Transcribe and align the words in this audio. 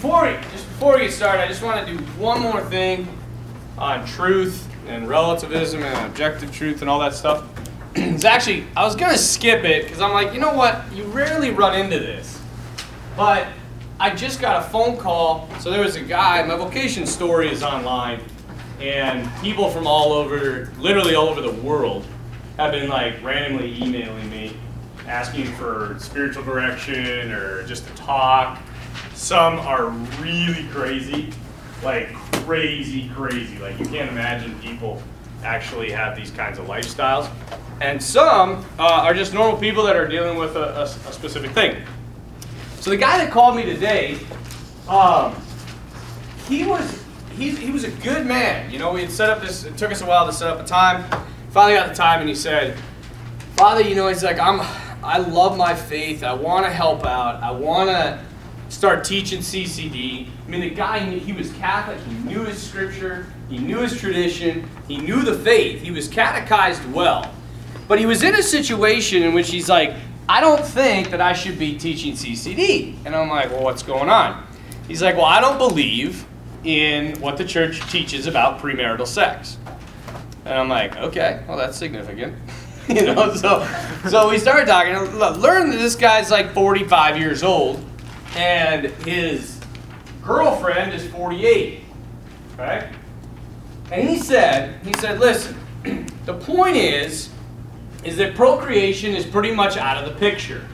before 0.00 0.22
we 0.22 0.32
just 0.50 0.66
before 0.70 0.94
we 0.94 1.02
get 1.02 1.12
started, 1.12 1.42
I 1.42 1.46
just 1.46 1.62
want 1.62 1.86
to 1.86 1.92
do 1.94 2.02
one 2.14 2.40
more 2.40 2.62
thing 2.62 3.06
on 3.76 4.06
truth 4.06 4.66
and 4.86 5.06
relativism 5.06 5.82
and 5.82 6.06
objective 6.06 6.50
truth 6.50 6.80
and 6.80 6.88
all 6.88 6.98
that 7.00 7.12
stuff. 7.12 7.46
it's 7.94 8.24
actually 8.24 8.64
I 8.74 8.84
was 8.84 8.96
gonna 8.96 9.18
skip 9.18 9.62
it 9.62 9.84
because 9.84 10.00
I'm 10.00 10.12
like, 10.12 10.32
you 10.32 10.40
know 10.40 10.54
what? 10.54 10.90
You 10.94 11.04
rarely 11.04 11.50
run 11.50 11.78
into 11.78 11.98
this, 11.98 12.40
but 13.14 13.46
I 13.98 14.14
just 14.14 14.40
got 14.40 14.64
a 14.64 14.70
phone 14.70 14.96
call. 14.96 15.50
So 15.60 15.70
there 15.70 15.82
was 15.82 15.96
a 15.96 16.02
guy. 16.02 16.42
My 16.44 16.56
vocation 16.56 17.04
story 17.04 17.50
is 17.50 17.62
online, 17.62 18.22
and 18.80 19.30
people 19.42 19.68
from 19.68 19.86
all 19.86 20.14
over, 20.14 20.72
literally 20.78 21.14
all 21.14 21.28
over 21.28 21.42
the 21.42 21.52
world, 21.60 22.06
have 22.56 22.72
been 22.72 22.88
like 22.88 23.22
randomly 23.22 23.76
emailing 23.82 24.30
me, 24.30 24.56
asking 25.06 25.44
for 25.56 25.94
spiritual 25.98 26.42
direction 26.42 27.32
or 27.32 27.64
just 27.64 27.86
to 27.86 27.94
talk. 27.96 28.62
Some 29.20 29.58
are 29.58 29.90
really 30.22 30.64
crazy, 30.68 31.30
like 31.82 32.14
crazy, 32.46 33.10
crazy. 33.10 33.58
Like 33.58 33.78
you 33.78 33.84
can't 33.84 34.10
imagine 34.10 34.58
people 34.60 35.02
actually 35.44 35.90
have 35.90 36.16
these 36.16 36.30
kinds 36.30 36.58
of 36.58 36.64
lifestyles. 36.64 37.30
And 37.82 38.02
some 38.02 38.64
uh, 38.78 38.82
are 38.82 39.12
just 39.12 39.34
normal 39.34 39.60
people 39.60 39.84
that 39.84 39.94
are 39.94 40.08
dealing 40.08 40.38
with 40.38 40.56
a, 40.56 40.74
a, 40.74 40.82
a 40.84 41.12
specific 41.12 41.50
thing. 41.50 41.82
So 42.80 42.88
the 42.88 42.96
guy 42.96 43.18
that 43.18 43.30
called 43.30 43.56
me 43.56 43.64
today, 43.66 44.18
um, 44.88 45.36
he 46.48 46.64
was 46.64 47.04
he, 47.36 47.50
he 47.50 47.70
was 47.70 47.84
a 47.84 47.90
good 47.90 48.26
man. 48.26 48.70
You 48.70 48.78
know, 48.78 48.90
we 48.94 49.02
had 49.02 49.10
set 49.10 49.28
up 49.28 49.42
this. 49.42 49.64
It 49.64 49.76
took 49.76 49.92
us 49.92 50.00
a 50.00 50.06
while 50.06 50.24
to 50.26 50.32
set 50.32 50.48
up 50.48 50.60
a 50.60 50.64
time. 50.66 51.04
Finally 51.50 51.74
got 51.74 51.90
the 51.90 51.94
time, 51.94 52.20
and 52.20 52.28
he 52.28 52.34
said, 52.34 52.76
"Father, 53.54 53.82
you 53.82 53.94
know, 53.94 54.08
he's 54.08 54.24
like, 54.24 54.38
I'm. 54.38 54.62
I 55.04 55.18
love 55.18 55.58
my 55.58 55.74
faith. 55.74 56.24
I 56.24 56.32
want 56.32 56.64
to 56.64 56.72
help 56.72 57.04
out. 57.04 57.42
I 57.42 57.50
want 57.50 57.90
to 57.90 58.18
start 58.70 59.04
teaching 59.04 59.40
CCD. 59.40 60.26
I 60.46 60.50
mean, 60.50 60.62
the 60.62 60.70
guy 60.70 61.00
he 61.00 61.32
was 61.34 61.52
Catholic. 61.52 61.98
He 62.06 62.14
knew 62.24 62.44
his 62.44 62.62
scripture. 62.62 63.26
He 63.50 63.58
knew 63.58 63.78
his 63.78 64.00
tradition. 64.00 64.68
He 64.88 64.96
knew 64.96 65.22
the 65.22 65.34
faith. 65.34 65.82
He 65.82 65.90
was 65.90 66.08
catechized 66.08 66.90
well." 66.92 67.34
But 67.86 67.98
he 67.98 68.06
was 68.06 68.22
in 68.22 68.36
a 68.36 68.42
situation 68.42 69.24
in 69.24 69.34
which 69.34 69.50
he's 69.50 69.68
like, 69.68 69.96
I 70.28 70.40
don't 70.40 70.64
think 70.64 71.10
that 71.10 71.20
I 71.20 71.32
should 71.32 71.58
be 71.58 71.76
teaching 71.76 72.12
CCD. 72.12 72.94
And 73.04 73.16
I'm 73.16 73.28
like, 73.28 73.50
well, 73.50 73.64
what's 73.64 73.82
going 73.82 74.08
on? 74.08 74.46
He's 74.86 75.02
like, 75.02 75.16
well, 75.16 75.24
I 75.24 75.40
don't 75.40 75.58
believe 75.58 76.24
in 76.62 77.20
what 77.20 77.36
the 77.36 77.44
church 77.44 77.80
teaches 77.90 78.28
about 78.28 78.60
premarital 78.60 79.08
sex. 79.08 79.58
And 80.44 80.54
I'm 80.54 80.68
like, 80.68 80.96
okay, 80.98 81.42
well, 81.48 81.56
that's 81.56 81.76
significant. 81.76 82.36
you 82.88 83.06
know, 83.06 83.34
so 83.34 83.66
so 84.08 84.30
we 84.30 84.38
started 84.38 84.66
talking. 84.66 84.94
Learn 85.40 85.70
that 85.70 85.78
this 85.78 85.96
guy's 85.96 86.30
like 86.30 86.52
45 86.54 87.18
years 87.18 87.42
old, 87.42 87.84
and 88.36 88.86
his 89.04 89.60
girlfriend 90.22 90.92
is 90.92 91.06
48. 91.10 91.82
Okay? 92.54 92.90
And 93.90 94.08
he 94.08 94.18
said, 94.18 94.84
he 94.84 94.92
said, 94.94 95.18
listen, 95.18 95.56
the 96.24 96.34
point 96.34 96.76
is, 96.76 97.30
is 98.04 98.16
that 98.16 98.34
procreation 98.34 99.14
is 99.14 99.26
pretty 99.26 99.52
much 99.52 99.76
out 99.76 100.02
of 100.02 100.12
the 100.12 100.18
picture. 100.18 100.66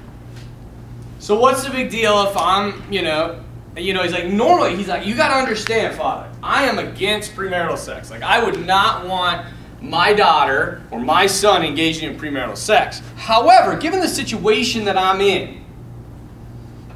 So 1.19 1.39
what's 1.39 1.65
the 1.65 1.71
big 1.71 1.91
deal 1.91 2.23
if 2.29 2.37
I'm, 2.37 2.83
you 2.93 3.03
know, 3.03 3.43
you 3.77 3.93
know, 3.93 4.03
he's 4.03 4.13
like, 4.13 4.27
normally, 4.27 4.77
he's 4.77 4.89
like, 4.89 5.07
you 5.07 5.15
got 5.15 5.29
to 5.29 5.35
understand, 5.35 5.97
Father, 5.97 6.31
I 6.43 6.65
am 6.65 6.79
against 6.79 7.35
premarital 7.35 7.77
sex. 7.77 8.11
Like, 8.11 8.23
I 8.23 8.43
would 8.43 8.65
not 8.65 9.07
want 9.07 9.47
my 9.81 10.13
daughter 10.13 10.83
or 10.91 11.01
my 11.01 11.27
son 11.27 11.63
engaging 11.63 12.11
in 12.11 12.19
premarital 12.19 12.57
sex. 12.57 13.03
However, 13.17 13.77
given 13.77 14.01
the 14.01 14.09
situation 14.09 14.85
that 14.87 14.97
I'm 14.97 15.21
in, 15.21 15.65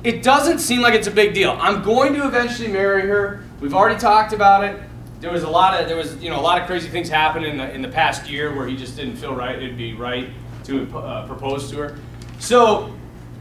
it 0.04 0.22
doesn't 0.22 0.58
seem 0.58 0.80
like 0.80 0.94
it's 0.94 1.06
a 1.06 1.10
big 1.10 1.34
deal. 1.34 1.56
I'm 1.60 1.82
going 1.82 2.14
to 2.14 2.26
eventually 2.26 2.68
marry 2.68 3.02
her. 3.02 3.44
We've 3.60 3.74
already 3.74 3.98
talked 3.98 4.32
about 4.32 4.64
it 4.64 4.80
there 5.20 5.30
was 5.30 5.42
a 5.42 5.50
lot 5.50 5.78
of 5.78 5.86
there 5.86 5.98
was 5.98 6.16
you 6.22 6.30
know 6.30 6.40
a 6.40 6.40
lot 6.40 6.58
of 6.58 6.66
crazy 6.66 6.88
things 6.88 7.06
happened 7.06 7.44
in 7.44 7.58
the 7.58 7.70
in 7.74 7.82
the 7.82 7.88
past 7.88 8.28
year 8.30 8.56
where 8.56 8.66
he 8.66 8.74
just 8.74 8.96
didn't 8.96 9.16
feel 9.16 9.34
right 9.34 9.56
it'd 9.56 9.76
be 9.76 9.92
right 9.92 10.30
to 10.64 10.98
uh, 10.98 11.26
propose 11.26 11.70
to 11.70 11.76
her. 11.78 11.98
So 12.38 12.94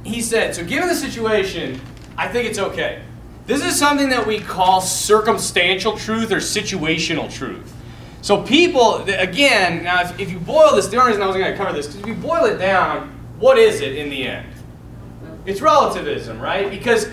he 0.03 0.21
said, 0.21 0.55
so 0.55 0.63
given 0.63 0.87
the 0.87 0.95
situation, 0.95 1.79
I 2.17 2.27
think 2.27 2.49
it's 2.49 2.59
okay. 2.59 3.03
This 3.45 3.63
is 3.63 3.77
something 3.77 4.09
that 4.09 4.25
we 4.25 4.39
call 4.39 4.81
circumstantial 4.81 5.97
truth 5.97 6.31
or 6.31 6.37
situational 6.37 7.31
truth. 7.31 7.75
So 8.21 8.43
people, 8.43 9.03
again, 9.03 9.83
now 9.83 10.01
if, 10.01 10.19
if 10.19 10.31
you 10.31 10.39
boil 10.39 10.75
this, 10.75 10.87
the 10.87 10.97
only 10.97 11.09
reason 11.09 11.23
I 11.23 11.27
was 11.27 11.35
going 11.35 11.51
to 11.51 11.57
cover 11.57 11.73
this, 11.73 11.87
because 11.87 12.01
if 12.01 12.07
you 12.07 12.15
boil 12.15 12.45
it 12.45 12.57
down, 12.57 13.09
what 13.39 13.57
is 13.57 13.81
it 13.81 13.95
in 13.97 14.09
the 14.09 14.27
end? 14.27 14.47
It's 15.49 15.61
relativism, 15.61 16.39
right? 16.39 16.69
Because, 16.69 17.09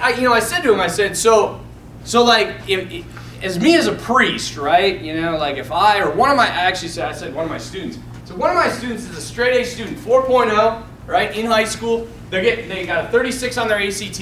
I, 0.00 0.14
you 0.14 0.22
know, 0.22 0.32
I 0.32 0.40
said 0.40 0.62
to 0.62 0.72
him, 0.72 0.80
I 0.80 0.88
said, 0.88 1.16
so, 1.16 1.60
so 2.02 2.24
like, 2.24 2.56
if, 2.68 3.06
as 3.42 3.60
me 3.60 3.76
as 3.76 3.86
a 3.86 3.92
priest, 3.92 4.56
right? 4.56 5.00
You 5.00 5.20
know, 5.20 5.36
like 5.36 5.56
if 5.56 5.70
I 5.70 6.00
or 6.00 6.10
one 6.10 6.30
of 6.30 6.36
my 6.36 6.46
I 6.46 6.62
actually 6.62 6.88
said 6.88 7.08
I 7.08 7.12
said 7.12 7.32
one 7.34 7.44
of 7.44 7.50
my 7.50 7.58
students. 7.58 7.98
So 8.24 8.34
one 8.34 8.50
of 8.50 8.56
my 8.56 8.68
students 8.68 9.04
is 9.04 9.16
a 9.16 9.20
straight 9.20 9.60
A 9.60 9.64
student, 9.64 9.96
4.0, 9.98 10.84
right? 11.06 11.34
In 11.36 11.46
high 11.46 11.64
school, 11.64 12.06
they're 12.28 12.42
getting 12.42 12.68
they 12.68 12.86
got 12.86 13.04
a 13.04 13.08
36 13.08 13.56
on 13.56 13.68
their 13.68 13.78
ACT. 13.78 14.20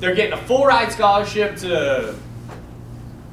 They're 0.00 0.14
getting 0.14 0.32
a 0.32 0.42
full 0.46 0.64
ride 0.64 0.90
scholarship 0.90 1.56
to 1.58 2.14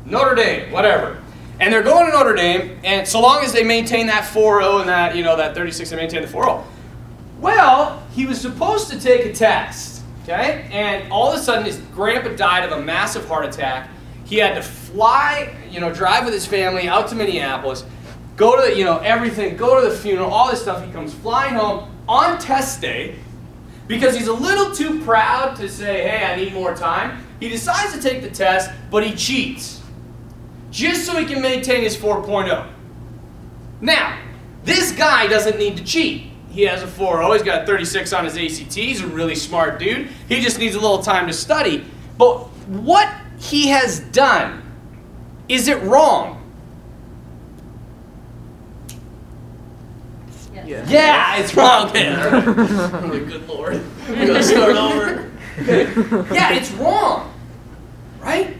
Notre 0.05 0.35
Dame, 0.35 0.71
whatever. 0.71 1.21
And 1.59 1.71
they're 1.71 1.83
going 1.83 2.05
to 2.05 2.11
Notre 2.11 2.35
Dame, 2.35 2.77
and 2.83 3.07
so 3.07 3.21
long 3.21 3.43
as 3.43 3.53
they 3.53 3.63
maintain 3.63 4.07
that 4.07 4.25
4.0 4.25 4.81
and 4.81 4.89
that, 4.89 5.15
you 5.15 5.23
know, 5.23 5.37
that 5.37 5.55
36, 5.55 5.89
they 5.89 5.95
maintain 5.95 6.21
the 6.21 6.27
4.0. 6.27 6.65
Well, 7.45 8.01
he 8.15 8.25
was 8.25 8.41
supposed 8.41 8.89
to 8.89 8.99
take 8.99 9.23
a 9.27 9.31
test, 9.31 10.01
okay? 10.23 10.67
And 10.71 11.11
all 11.11 11.31
of 11.31 11.39
a 11.39 11.43
sudden, 11.43 11.63
his 11.63 11.77
grandpa 11.93 12.29
died 12.29 12.63
of 12.63 12.71
a 12.71 12.81
massive 12.81 13.27
heart 13.27 13.45
attack. 13.45 13.87
He 14.23 14.37
had 14.37 14.55
to 14.55 14.63
fly, 14.63 15.55
you 15.69 15.79
know, 15.79 15.93
drive 15.93 16.25
with 16.25 16.33
his 16.33 16.47
family 16.47 16.87
out 16.87 17.07
to 17.09 17.15
Minneapolis, 17.15 17.85
go 18.35 18.59
to, 18.59 18.75
you 18.75 18.83
know, 18.83 18.97
everything, 18.97 19.57
go 19.57 19.79
to 19.79 19.87
the 19.87 19.95
funeral, 19.95 20.31
all 20.31 20.49
this 20.49 20.63
stuff. 20.63 20.83
He 20.83 20.91
comes 20.91 21.13
flying 21.13 21.53
home 21.53 21.95
on 22.09 22.39
test 22.39 22.81
day 22.81 23.15
because 23.85 24.17
he's 24.17 24.27
a 24.27 24.33
little 24.33 24.73
too 24.73 25.03
proud 25.03 25.55
to 25.57 25.69
say, 25.69 26.01
hey, 26.01 26.25
I 26.25 26.35
need 26.35 26.51
more 26.51 26.73
time. 26.73 27.23
He 27.39 27.47
decides 27.47 27.93
to 27.93 28.01
take 28.01 28.23
the 28.23 28.31
test, 28.31 28.71
but 28.89 29.05
he 29.05 29.13
cheats 29.13 29.83
just 30.71 31.05
so 31.05 31.15
he 31.15 31.27
can 31.27 31.43
maintain 31.43 31.83
his 31.83 31.95
4.0. 31.95 32.67
Now, 33.81 34.19
this 34.63 34.91
guy 34.93 35.27
doesn't 35.27 35.59
need 35.59 35.77
to 35.77 35.83
cheat. 35.83 36.31
He 36.55 36.61
has 36.61 36.81
a 36.81 36.87
4.0, 36.87 37.33
he's 37.33 37.43
got 37.43 37.63
a 37.63 37.65
36 37.65 38.13
on 38.13 38.23
his 38.23 38.37
ACT, 38.37 38.73
he's 38.73 39.01
a 39.01 39.07
really 39.07 39.35
smart 39.35 39.77
dude. 39.77 40.07
He 40.29 40.39
just 40.39 40.57
needs 40.57 40.73
a 40.73 40.79
little 40.79 41.03
time 41.03 41.27
to 41.27 41.33
study. 41.33 41.83
But 42.17 42.43
what 42.69 43.13
he 43.37 43.67
has 43.67 43.99
done, 43.99 44.63
is 45.49 45.67
it 45.67 45.81
wrong? 45.83 46.41
Yes. 50.65 50.89
Yeah, 50.89 51.35
it's 51.35 51.53
wrong. 51.55 51.89
Okay. 51.89 53.25
Good 53.25 53.47
lord. 53.49 53.81
We're 54.07 54.25
gonna 54.27 54.41
start 54.41 54.77
over. 54.77 55.29
yeah, 56.33 56.53
it's 56.53 56.71
wrong. 56.71 57.33
Right? 58.21 58.55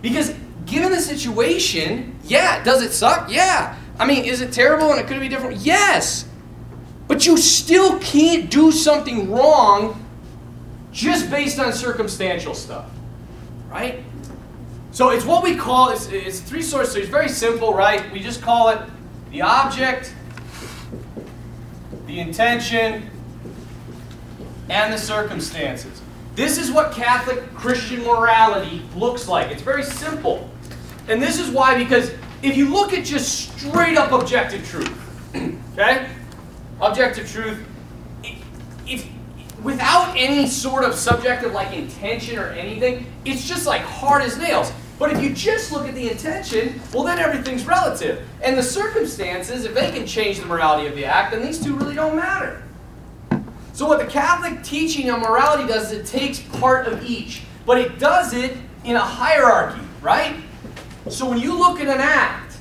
Because 0.00 0.32
given 0.66 0.92
the 0.92 1.00
situation, 1.00 2.16
yeah, 2.22 2.62
does 2.62 2.80
it 2.80 2.92
suck? 2.92 3.28
Yeah. 3.28 3.76
I 3.98 4.06
mean, 4.06 4.24
is 4.24 4.40
it 4.40 4.52
terrible 4.52 4.92
and 4.92 5.00
it 5.00 5.08
could 5.08 5.18
be 5.18 5.28
different? 5.28 5.56
Yes. 5.56 6.28
But 7.06 7.26
you 7.26 7.36
still 7.36 7.98
can't 7.98 8.50
do 8.50 8.72
something 8.72 9.30
wrong 9.30 10.04
just 10.92 11.30
based 11.30 11.58
on 11.58 11.72
circumstantial 11.72 12.54
stuff 12.54 12.88
right? 13.74 14.04
So 14.92 15.10
it's 15.10 15.24
what 15.24 15.42
we 15.42 15.56
call, 15.56 15.90
it's, 15.90 16.06
it's 16.06 16.38
three 16.40 16.62
sources, 16.62 16.94
so 16.94 17.00
it's 17.00 17.08
very 17.08 17.28
simple, 17.28 17.74
right? 17.74 18.10
We 18.12 18.20
just 18.20 18.40
call 18.40 18.68
it 18.68 18.80
the 19.32 19.42
object, 19.42 20.14
the 22.06 22.20
intention, 22.20 23.10
and 24.68 24.92
the 24.92 24.98
circumstances. 24.98 26.00
This 26.36 26.56
is 26.56 26.70
what 26.70 26.92
Catholic 26.92 27.52
Christian 27.54 28.04
morality 28.04 28.82
looks 28.94 29.26
like. 29.26 29.50
It's 29.50 29.62
very 29.62 29.82
simple. 29.82 30.48
And 31.08 31.20
this 31.20 31.40
is 31.40 31.50
why, 31.50 31.76
because 31.76 32.12
if 32.42 32.56
you 32.56 32.68
look 32.68 32.92
at 32.92 33.04
just 33.04 33.58
straight 33.58 33.98
up 33.98 34.12
objective 34.12 34.66
truth, 34.68 35.34
okay? 35.72 36.08
Objective 36.80 37.30
truth, 37.30 37.64
if 38.86 39.08
without 39.62 40.14
any 40.16 40.46
sort 40.46 40.84
of 40.84 40.94
subjective 40.94 41.52
like 41.52 41.72
intention 41.72 42.38
or 42.38 42.48
anything, 42.48 43.06
it's 43.24 43.48
just 43.48 43.66
like 43.66 43.80
hard 43.80 44.22
as 44.22 44.36
nails. 44.36 44.72
But 44.98 45.12
if 45.12 45.22
you 45.22 45.34
just 45.34 45.72
look 45.72 45.88
at 45.88 45.94
the 45.94 46.10
intention, 46.10 46.80
well, 46.92 47.02
then 47.02 47.18
everything's 47.18 47.66
relative. 47.66 48.26
And 48.42 48.56
the 48.56 48.62
circumstances, 48.62 49.64
if 49.64 49.74
they 49.74 49.90
can 49.90 50.06
change 50.06 50.38
the 50.38 50.46
morality 50.46 50.86
of 50.86 50.94
the 50.94 51.04
act, 51.04 51.32
then 51.32 51.42
these 51.42 51.62
two 51.62 51.74
really 51.74 51.94
don't 51.94 52.14
matter. 52.14 52.62
So, 53.72 53.88
what 53.88 53.98
the 53.98 54.06
Catholic 54.06 54.62
teaching 54.62 55.10
on 55.10 55.20
morality 55.20 55.66
does 55.66 55.90
is 55.90 55.98
it 55.98 56.06
takes 56.06 56.38
part 56.38 56.86
of 56.86 57.04
each, 57.04 57.42
but 57.66 57.76
it 57.76 57.98
does 57.98 58.32
it 58.32 58.56
in 58.84 58.94
a 58.94 59.00
hierarchy, 59.00 59.82
right? 60.00 60.36
So, 61.08 61.28
when 61.28 61.38
you 61.38 61.58
look 61.58 61.80
at 61.80 61.88
an 61.88 62.00
act, 62.00 62.56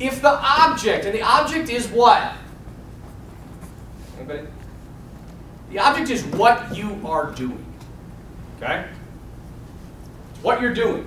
if 0.00 0.20
the 0.20 0.32
object, 0.32 1.04
and 1.04 1.14
the 1.14 1.22
object 1.22 1.68
is 1.70 1.86
what? 1.86 2.34
Anybody? 4.16 4.48
The 5.70 5.78
object 5.78 6.10
is 6.10 6.24
what 6.24 6.76
you 6.76 7.00
are 7.04 7.32
doing. 7.32 7.64
Okay? 8.56 8.88
what 10.42 10.60
you're 10.60 10.74
doing. 10.74 11.06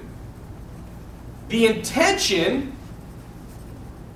The 1.50 1.68
intention 1.68 2.76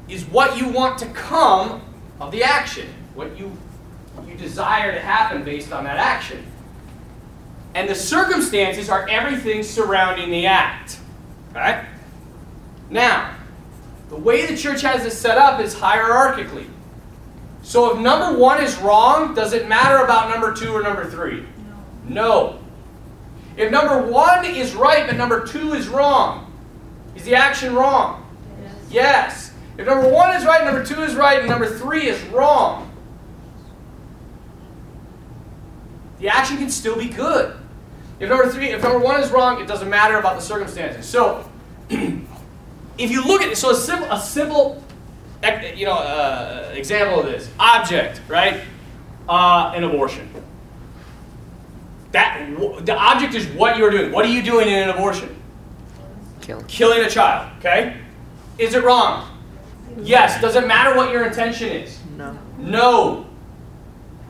is 0.08 0.26
what 0.26 0.58
you 0.58 0.70
want 0.70 0.98
to 1.00 1.08
come 1.08 1.82
of 2.20 2.32
the 2.32 2.44
action, 2.44 2.88
what 3.14 3.38
you, 3.38 3.56
you 4.28 4.36
desire 4.36 4.94
to 4.94 5.00
happen 5.00 5.44
based 5.44 5.72
on 5.72 5.84
that 5.86 5.98
action. 5.98 6.46
And 7.74 7.90
the 7.90 7.96
circumstances 7.96 8.90
are 8.90 9.08
everything 9.10 9.64
surrounding 9.64 10.30
the 10.30 10.46
act. 10.46 11.00
Okay? 11.52 11.86
Now, 12.90 13.36
the 14.10 14.16
way 14.16 14.46
the 14.46 14.56
church 14.56 14.82
has 14.82 15.04
this 15.04 15.18
set 15.18 15.38
up 15.38 15.60
is 15.60 15.76
hierarchically. 15.76 16.68
So 17.66 17.92
if 17.92 18.00
number 18.00 18.38
one 18.38 18.64
is 18.64 18.78
wrong, 18.78 19.34
does 19.34 19.54
it 19.54 19.68
matter 19.68 20.04
about 20.04 20.30
number 20.30 20.54
two 20.54 20.72
or 20.72 20.84
number 20.84 21.04
three? 21.10 21.44
No. 22.08 22.60
no. 22.60 22.60
If 23.58 23.72
number 23.72 24.04
one 24.04 24.46
is 24.46 24.76
right 24.76 25.08
but 25.08 25.18
number 25.18 25.48
two 25.48 25.74
is 25.74 25.88
wrong, 25.88 26.54
is 27.16 27.24
the 27.24 27.34
action 27.34 27.74
wrong? 27.74 28.24
Yes. 28.62 28.76
yes. 28.92 29.52
If 29.80 29.88
number 29.88 30.08
one 30.08 30.36
is 30.36 30.46
right, 30.46 30.64
number 30.64 30.86
two 30.86 31.02
is 31.02 31.16
right, 31.16 31.40
and 31.40 31.50
number 31.50 31.68
three 31.68 32.08
is 32.08 32.22
wrong, 32.28 32.92
the 36.20 36.30
action 36.30 36.58
can 36.58 36.70
still 36.70 36.98
be 36.98 37.10
good. 37.10 37.58
If 38.20 38.30
number 38.30 38.48
three, 38.52 38.70
if 38.70 38.84
number 38.84 39.00
one 39.00 39.20
is 39.22 39.32
wrong, 39.32 39.60
it 39.60 39.68
doesn't 39.68 39.90
matter 39.90 40.18
about 40.18 40.36
the 40.36 40.42
circumstances. 40.42 41.08
So, 41.08 41.50
if 41.90 43.12
you 43.12 43.26
look 43.26 43.42
at 43.42 43.58
so 43.58 43.72
a 43.72 43.76
simple, 43.76 44.10
a 44.12 44.22
simple, 44.22 44.84
you 45.76 45.86
know, 45.86 45.94
uh, 45.94 46.72
example 46.74 47.20
of 47.20 47.26
this 47.26 47.50
object, 47.60 48.22
right? 48.28 48.62
Uh, 49.28 49.74
an 49.76 49.84
abortion. 49.84 50.30
That 52.12 52.48
the 52.86 52.96
object 52.96 53.34
is 53.34 53.46
what 53.48 53.78
you're 53.78 53.92
doing. 53.92 54.12
What 54.12 54.26
are 54.26 54.30
you 54.30 54.42
doing 54.42 54.68
in 54.68 54.84
an 54.84 54.90
abortion? 54.90 55.36
Kill. 56.42 56.64
Killing 56.68 57.02
a 57.02 57.10
child. 57.10 57.52
Okay. 57.60 57.98
Is 58.58 58.74
it 58.74 58.84
wrong? 58.84 59.38
Yes. 59.98 60.40
Does 60.40 60.56
it 60.56 60.68
matter 60.68 60.96
what 60.96 61.12
your 61.12 61.26
intention 61.26 61.70
is? 61.70 62.00
No. 62.16 62.38
No. 62.58 63.26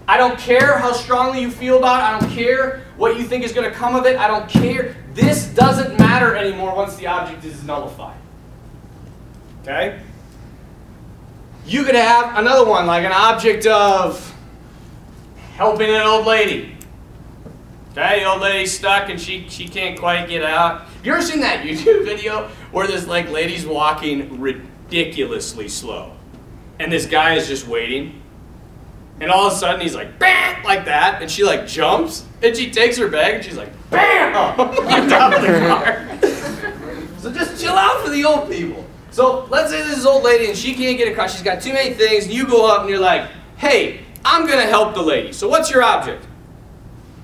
I 0.07 0.17
don't 0.17 0.37
care 0.37 0.77
how 0.77 0.93
strongly 0.93 1.41
you 1.41 1.51
feel 1.51 1.77
about 1.77 1.99
it. 1.99 2.03
I 2.03 2.19
don't 2.19 2.35
care 2.35 2.85
what 2.97 3.17
you 3.17 3.23
think 3.23 3.43
is 3.43 3.51
going 3.51 3.69
to 3.69 3.75
come 3.75 3.95
of 3.95 4.05
it. 4.05 4.17
I 4.17 4.27
don't 4.27 4.47
care. 4.49 4.95
This 5.13 5.47
doesn't 5.47 5.97
matter 5.99 6.35
anymore 6.35 6.75
once 6.75 6.95
the 6.95 7.07
object 7.07 7.43
is 7.43 7.63
nullified. 7.63 8.17
Okay? 9.63 9.99
You 11.65 11.83
could 11.83 11.95
have 11.95 12.37
another 12.37 12.65
one, 12.65 12.85
like 12.85 13.03
an 13.03 13.11
object 13.11 13.65
of 13.65 14.33
helping 15.55 15.89
an 15.89 16.01
old 16.01 16.25
lady. 16.25 16.77
Okay, 17.91 18.19
the 18.19 18.25
old 18.25 18.41
lady's 18.41 18.77
stuck 18.77 19.09
and 19.09 19.19
she, 19.19 19.47
she 19.49 19.67
can't 19.67 19.97
quite 19.97 20.27
get 20.27 20.43
out. 20.43 20.85
You 21.03 21.13
ever 21.13 21.21
seen 21.21 21.39
that 21.41 21.65
YouTube 21.65 22.05
video 22.05 22.47
where 22.71 22.87
this 22.87 23.07
like 23.07 23.29
lady's 23.29 23.65
walking 23.65 24.39
ridiculously 24.39 25.69
slow? 25.69 26.11
And 26.79 26.91
this 26.91 27.05
guy 27.05 27.35
is 27.35 27.47
just 27.47 27.67
waiting 27.67 28.21
and 29.19 29.31
all 29.31 29.47
of 29.47 29.53
a 29.53 29.55
sudden 29.55 29.81
he's 29.81 29.95
like, 29.95 30.19
bam, 30.19 30.63
like 30.63 30.85
that, 30.85 31.21
and 31.21 31.31
she 31.31 31.43
like 31.43 31.67
jumps, 31.67 32.25
and 32.41 32.55
she 32.55 32.69
takes 32.69 32.97
her 32.97 33.07
bag, 33.07 33.35
and 33.35 33.43
she's 33.43 33.57
like, 33.57 33.71
bam, 33.89 34.35
on 34.59 35.09
top 35.09 35.33
of 35.33 35.41
the 35.41 35.47
car. 35.67 37.19
so 37.19 37.31
just 37.31 37.61
chill 37.61 37.73
out 37.73 38.03
for 38.03 38.09
the 38.09 38.23
old 38.25 38.49
people. 38.49 38.85
So 39.15 39.47
let's 39.49 39.71
say 39.71 39.81
this 39.81 39.97
is 39.97 40.05
old 40.05 40.25
lady 40.25 40.47
and 40.47 40.57
she 40.57 40.73
can't 40.73 40.97
get 40.97 41.09
across. 41.09 41.31
She's 41.31 41.41
got 41.41 41.61
too 41.61 41.71
many 41.71 41.93
things, 41.93 42.25
and 42.25 42.33
you 42.33 42.45
go 42.45 42.69
up 42.69 42.81
and 42.81 42.89
you're 42.89 42.99
like, 42.99 43.29
hey, 43.55 44.01
I'm 44.25 44.45
gonna 44.45 44.63
help 44.63 44.93
the 44.93 45.01
lady. 45.01 45.31
So 45.31 45.47
what's 45.47 45.71
your 45.71 45.83
object? 45.83 46.27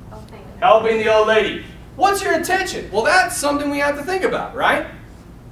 Helping. 0.10 0.40
Helping 0.62 0.98
the 1.00 1.14
old 1.14 1.28
lady. 1.28 1.66
What's 1.98 2.24
your 2.24 2.34
intention? 2.34 2.90
Well, 2.94 3.04
that's 3.04 3.36
something 3.36 3.70
we 3.70 3.80
have 3.80 3.98
to 3.98 4.04
think 4.04 4.24
about, 4.24 4.56
right? 4.56 4.88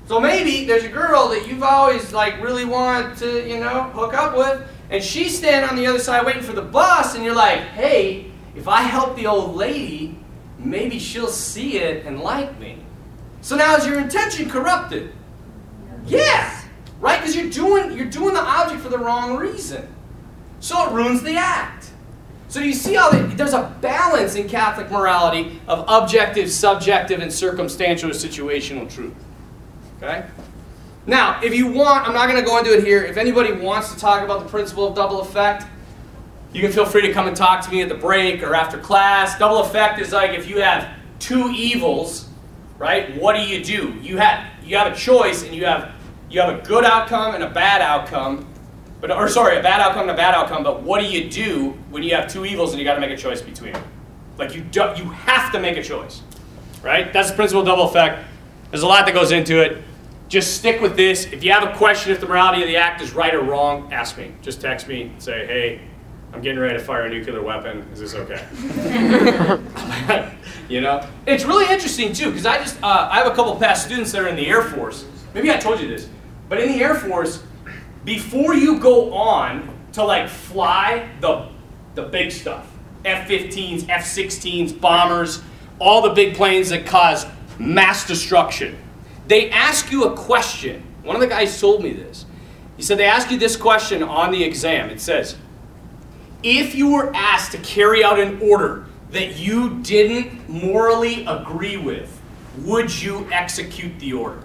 So 0.08 0.18
maybe 0.18 0.64
there's 0.64 0.86
a 0.86 0.88
girl 0.88 1.28
that 1.28 1.46
you've 1.46 1.62
always 1.62 2.14
like 2.14 2.42
really 2.42 2.64
wanted 2.64 3.18
to, 3.18 3.46
you 3.46 3.60
know, 3.60 3.84
hook 3.94 4.14
up 4.14 4.38
with 4.38 4.66
and 4.90 5.04
she's 5.04 5.38
standing 5.38 5.70
on 5.70 5.76
the 5.76 5.88
other 5.88 6.00
side 6.00 6.26
waiting 6.26 6.42
for 6.42 6.54
the 6.54 6.62
bus, 6.62 7.16
and 7.16 7.24
you're 7.26 7.36
like, 7.36 7.60
hey, 7.60 8.32
if 8.56 8.70
I 8.70 8.84
help 8.84 9.18
the 9.18 9.28
old 9.28 9.58
lady, 9.58 10.18
maybe 10.58 11.00
she'll 11.00 11.28
see 11.28 11.80
it 11.80 12.06
and 12.06 12.22
like 12.22 12.58
me. 12.62 12.78
So 13.42 13.58
now 13.58 13.76
is 13.76 13.86
your 13.86 14.00
intention 14.00 14.50
corrupted? 14.50 15.16
Yeah, 16.10 16.62
right? 17.00 17.20
Because 17.20 17.36
you're 17.36 17.50
doing 17.50 17.98
you're 17.98 18.10
doing 18.10 18.34
the 18.34 18.42
object 18.42 18.82
for 18.82 18.90
the 18.90 18.98
wrong 18.98 19.38
reason. 19.38 19.88
So 20.60 20.90
it 20.90 20.94
ruins 20.94 21.22
the 21.22 21.36
act. 21.36 21.92
So 22.50 22.60
you 22.60 22.74
see 22.74 22.96
how 22.96 23.12
there's 23.12 23.54
a 23.54 23.76
balance 23.80 24.36
in 24.36 24.50
Catholic 24.50 24.90
morality 24.90 25.62
of 25.68 25.86
objective, 25.88 26.50
subjective, 26.50 27.20
and 27.20 27.32
circumstantial 27.32 28.10
situational 28.10 28.92
truth. 28.92 29.14
Okay? 29.98 30.26
Now, 31.06 31.40
if 31.44 31.54
you 31.54 31.68
want, 31.68 32.08
I'm 32.08 32.14
not 32.14 32.28
going 32.28 32.40
to 32.40 32.46
go 32.46 32.58
into 32.58 32.76
it 32.76 32.84
here. 32.84 33.04
If 33.04 33.18
anybody 33.18 33.52
wants 33.52 33.94
to 33.94 34.00
talk 34.00 34.24
about 34.24 34.44
the 34.44 34.50
principle 34.50 34.88
of 34.88 34.96
double 34.96 35.22
effect, 35.22 35.66
you 36.52 36.62
can 36.62 36.72
feel 36.72 36.86
free 36.86 37.04
to 37.04 37.14
come 37.14 37.28
and 37.28 37.38
talk 37.38 37.64
to 37.66 37.72
me 37.72 37.84
at 37.84 37.90
the 37.90 37.96
break 37.96 38.42
or 38.42 38.56
after 38.56 38.80
class. 38.80 39.38
Double 39.38 39.62
effect 39.62 40.00
is 40.00 40.12
like 40.12 40.32
if 40.32 40.50
you 40.50 40.62
have 40.62 40.90
two 41.20 41.52
evils, 41.52 42.30
right? 42.80 43.16
What 43.22 43.36
do 43.36 43.42
you 43.44 43.64
do? 43.64 43.94
You 44.02 44.18
have 44.18 44.48
you 44.64 44.76
have 44.78 44.92
a 44.92 44.96
choice 44.96 45.44
and 45.44 45.54
you 45.54 45.66
have 45.66 45.94
you 46.30 46.40
have 46.42 46.58
a 46.58 46.62
good 46.66 46.86
outcome 46.86 47.36
and 47.36 47.44
a 47.44 47.50
bad 47.50 47.82
outcome. 47.82 48.46
But 49.02 49.12
or 49.12 49.30
sorry, 49.30 49.58
a 49.58 49.64
bad 49.64 49.80
outcome 49.80 50.04
and 50.04 50.12
a 50.12 50.16
bad 50.16 50.36
outcome, 50.36 50.64
but 50.64 50.84
what 50.84 51.00
do 51.00 51.08
you 51.08 51.30
do 51.30 51.72
when 51.90 52.04
you 52.04 52.14
have 52.16 52.32
two 52.32 52.46
evils 52.46 52.72
and 52.72 52.80
you 52.80 52.86
got 52.86 52.96
to 52.96 53.00
make 53.00 53.12
a 53.12 53.18
choice 53.18 53.42
between 53.42 53.74
them? 53.74 53.84
Like 54.38 54.54
you 54.54 54.62
do, 54.62 54.82
you 54.96 55.06
have 55.06 55.52
to 55.54 55.60
make 55.60 55.78
a 55.78 55.84
choice. 55.84 56.22
Right? 56.82 57.12
That's 57.12 57.30
the 57.30 57.36
principle 57.36 57.62
of 57.62 57.68
double 57.68 57.86
effect. 57.86 58.26
There's 58.72 58.84
a 58.84 58.88
lot 58.88 59.06
that 59.06 59.14
goes 59.14 59.32
into 59.32 59.62
it. 59.62 59.84
Just 60.28 60.58
stick 60.58 60.80
with 60.80 60.96
this. 60.96 61.26
If 61.26 61.44
you 61.44 61.52
have 61.52 61.64
a 61.64 61.76
question 61.76 62.12
if 62.12 62.20
the 62.20 62.28
morality 62.28 62.62
of 62.62 62.68
the 62.68 62.78
act 62.78 63.02
is 63.02 63.14
right 63.14 63.34
or 63.34 63.42
wrong, 63.42 63.92
ask 63.92 64.18
me. 64.18 64.34
Just 64.42 64.62
text 64.62 64.88
me. 64.88 65.12
Say, 65.18 65.46
hey, 65.48 65.82
I'm 66.32 66.42
getting 66.42 66.60
ready 66.60 66.78
to 66.78 66.84
fire 66.84 67.06
a 67.06 67.10
nuclear 67.10 67.42
weapon. 67.42 67.80
Is 67.92 68.00
this 68.00 68.14
okay? 68.14 68.46
you 70.70 70.82
know, 70.82 71.08
it's 71.26 71.46
really 71.46 71.72
interesting 71.74 72.14
too 72.14 72.28
because 72.28 72.46
I 72.46 72.60
just 72.60 72.82
uh, 72.84 73.10
I 73.12 73.18
have 73.18 73.28
a 73.28 73.36
couple 73.36 73.56
past 73.56 73.86
students 73.86 74.12
that 74.12 74.22
are 74.22 74.28
in 74.28 74.36
the 74.36 74.46
Air 74.46 74.62
Force. 74.62 75.06
Maybe 75.34 75.52
I 75.52 75.58
told 75.58 75.80
you 75.80 75.88
this, 75.88 76.08
but 76.50 76.60
in 76.60 76.70
the 76.70 76.84
Air 76.84 76.96
Force, 76.96 77.44
before 78.04 78.56
you 78.56 78.80
go 78.80 79.14
on 79.14 79.74
to 79.94 80.04
like 80.04 80.28
fly 80.28 81.10
the 81.22 81.48
the 81.96 82.04
big 82.04 82.32
stuff, 82.32 82.72
F-15s, 83.06 83.90
F-16s, 83.90 84.80
bombers, 84.80 85.42
all 85.80 86.02
the 86.02 86.14
big 86.14 86.36
planes 86.36 86.70
that 86.70 86.86
cause 86.86 87.26
mass 87.58 88.06
destruction 88.08 88.78
they 89.30 89.52
ask 89.52 89.92
you 89.92 90.06
a 90.06 90.18
question. 90.18 90.82
One 91.04 91.16
of 91.16 91.22
the 91.22 91.28
guys 91.28 91.62
told 91.62 91.84
me 91.84 91.94
this. 91.94 92.26
He 92.76 92.84
said 92.84 92.98
they 92.98 93.06
ask 93.06 93.30
you 93.30 93.38
this 93.38 93.56
question 93.56 94.02
on 94.02 94.32
the 94.32 94.44
exam. 94.44 94.90
It 94.90 95.00
says, 95.00 95.38
if 96.42 96.74
you 96.74 96.92
were 96.92 97.16
asked 97.16 97.52
to 97.52 97.60
carry 97.60 98.04
out 98.04 98.20
an 98.20 98.42
order 98.42 98.88
that 99.12 99.38
you 99.38 99.82
didn't 99.82 100.50
morally 100.50 101.26
agree 101.28 101.78
with, 101.78 102.20
would 102.60 103.02
you 103.02 103.30
execute 103.32 104.00
the 104.00 104.14
order? 104.14 104.42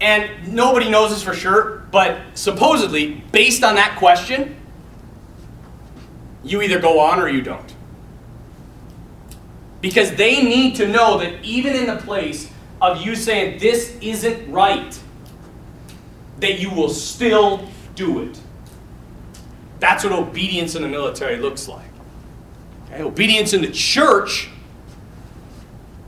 And 0.00 0.54
nobody 0.54 0.88
knows 0.88 1.10
this 1.10 1.22
for 1.22 1.34
sure, 1.34 1.86
but 1.90 2.20
supposedly, 2.34 3.22
based 3.32 3.62
on 3.62 3.74
that 3.74 3.98
question, 3.98 4.56
you 6.42 6.62
either 6.62 6.78
go 6.78 7.00
on 7.00 7.20
or 7.20 7.28
you 7.28 7.42
don't. 7.42 7.74
Because 9.80 10.14
they 10.14 10.42
need 10.42 10.76
to 10.76 10.88
know 10.88 11.18
that 11.18 11.44
even 11.44 11.74
in 11.74 11.86
the 11.86 11.96
place 11.96 12.50
of 12.80 13.02
you 13.02 13.14
saying 13.14 13.58
this 13.58 13.96
isn't 14.00 14.50
right, 14.50 14.98
that 16.38 16.58
you 16.58 16.70
will 16.70 16.88
still 16.88 17.68
do 17.94 18.22
it. 18.22 18.40
That's 19.80 20.04
what 20.04 20.12
obedience 20.12 20.74
in 20.74 20.82
the 20.82 20.88
military 20.88 21.36
looks 21.36 21.68
like. 21.68 21.88
Okay? 22.86 23.02
Obedience 23.02 23.52
in 23.52 23.60
the 23.60 23.70
church 23.70 24.48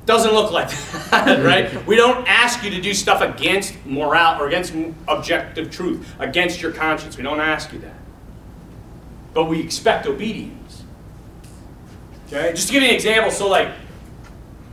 doesn't 0.07 0.33
look 0.33 0.51
like 0.51 0.69
that, 1.11 1.45
right? 1.45 1.87
We 1.87 1.97
don't 1.97 2.27
ask 2.27 2.65
you 2.65 2.71
to 2.71 2.81
do 2.81 2.93
stuff 2.95 3.21
against 3.21 3.75
morale 3.87 4.41
or 4.41 4.49
against 4.49 4.75
objective 5.09 5.71
truth, 5.71 6.15
against 6.19 6.61
your 6.61 6.73
conscience. 6.73 7.17
We 7.17 7.23
don't 7.23 7.41
ask 7.41 7.73
you 7.73 7.79
that. 7.81 7.97
But 9.35 9.45
we 9.45 9.61
expect 9.61 10.07
obedience. 10.07 10.85
Okay, 12.27 12.53
just 12.53 12.69
to 12.69 12.73
give 12.73 12.83
you 12.83 12.89
an 12.89 12.95
example, 12.95 13.31
so 13.31 13.49
like 13.49 13.71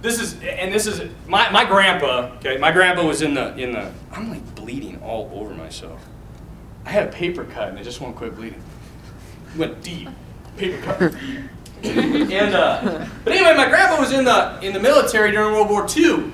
this 0.02 0.20
is 0.20 0.34
and 0.42 0.74
this 0.74 0.88
is 0.88 1.02
my, 1.28 1.50
my 1.52 1.66
grandpa, 1.66 2.32
okay, 2.38 2.58
my 2.58 2.72
grandpa 2.72 3.06
was 3.06 3.22
in 3.22 3.34
the 3.34 3.56
in 3.58 3.74
the 3.74 3.92
I'm 4.12 4.30
like 4.30 4.56
bleeding 4.56 5.02
all 5.02 5.30
over 5.34 5.54
myself. 5.54 6.06
I 6.86 6.92
had 6.92 7.08
a 7.08 7.12
paper 7.12 7.44
cut 7.44 7.70
and 7.70 7.78
it 7.78 7.84
just 7.84 8.02
won't 8.02 8.16
quit 8.16 8.36
bleeding. 8.36 8.62
Went 9.58 9.84
deep. 9.84 10.10
Paper 10.58 10.82
cut 10.82 11.14
and 11.84 12.56
uh, 12.56 13.08
but 13.24 13.34
anyway, 13.34 13.56
my 13.56 13.70
grandpa 13.70 14.00
was 14.00 14.12
in 14.12 14.26
the 14.26 14.60
in 14.62 14.74
the 14.74 14.80
military 14.80 15.32
during 15.32 15.54
World 15.54 15.70
War 15.70 15.88
II. 15.96 16.32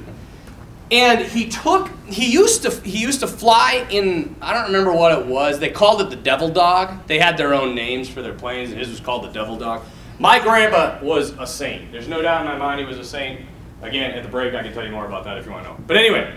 And 0.92 1.26
he 1.26 1.50
took 1.50 1.90
he 2.06 2.32
used 2.32 2.62
to 2.64 2.72
he 2.82 3.00
used 3.00 3.20
to 3.22 3.28
fly 3.28 3.86
in 3.90 4.36
I 4.42 4.54
don't 4.54 4.66
remember 4.66 4.92
what 4.92 5.18
it 5.20 5.26
was. 5.26 5.60
They 5.60 5.70
called 5.70 6.02
it 6.02 6.10
the 6.10 6.16
Devil 6.16 6.50
Dog. 6.50 7.08
They 7.08 7.20
had 7.20 7.38
their 7.38 7.54
own 7.54 7.76
names 7.76 8.08
for 8.08 8.22
their 8.22 8.34
planes, 8.34 8.72
and 8.72 8.80
his 8.80 8.90
was 8.90 9.00
called 9.00 9.24
the 9.24 9.32
Devil 9.32 9.58
Dog. 9.58 9.84
My 10.20 10.40
grandpa 10.40 11.04
was 11.04 11.32
a 11.32 11.46
saint. 11.46 11.92
There's 11.92 12.08
no 12.08 12.22
doubt 12.22 12.42
in 12.42 12.48
my 12.48 12.58
mind 12.58 12.80
he 12.80 12.86
was 12.86 12.98
a 12.98 13.04
saint. 13.04 13.42
Again, 13.82 14.12
at 14.12 14.24
the 14.24 14.30
break, 14.30 14.54
I 14.56 14.64
can 14.64 14.74
tell 14.74 14.86
you 14.86 14.92
more 14.92 15.06
about 15.06 15.26
that 15.26 15.38
if 15.38 15.46
you 15.46 15.52
want 15.52 15.66
to 15.66 15.72
know. 15.72 15.78
But 15.86 15.98
anyway, 15.98 16.36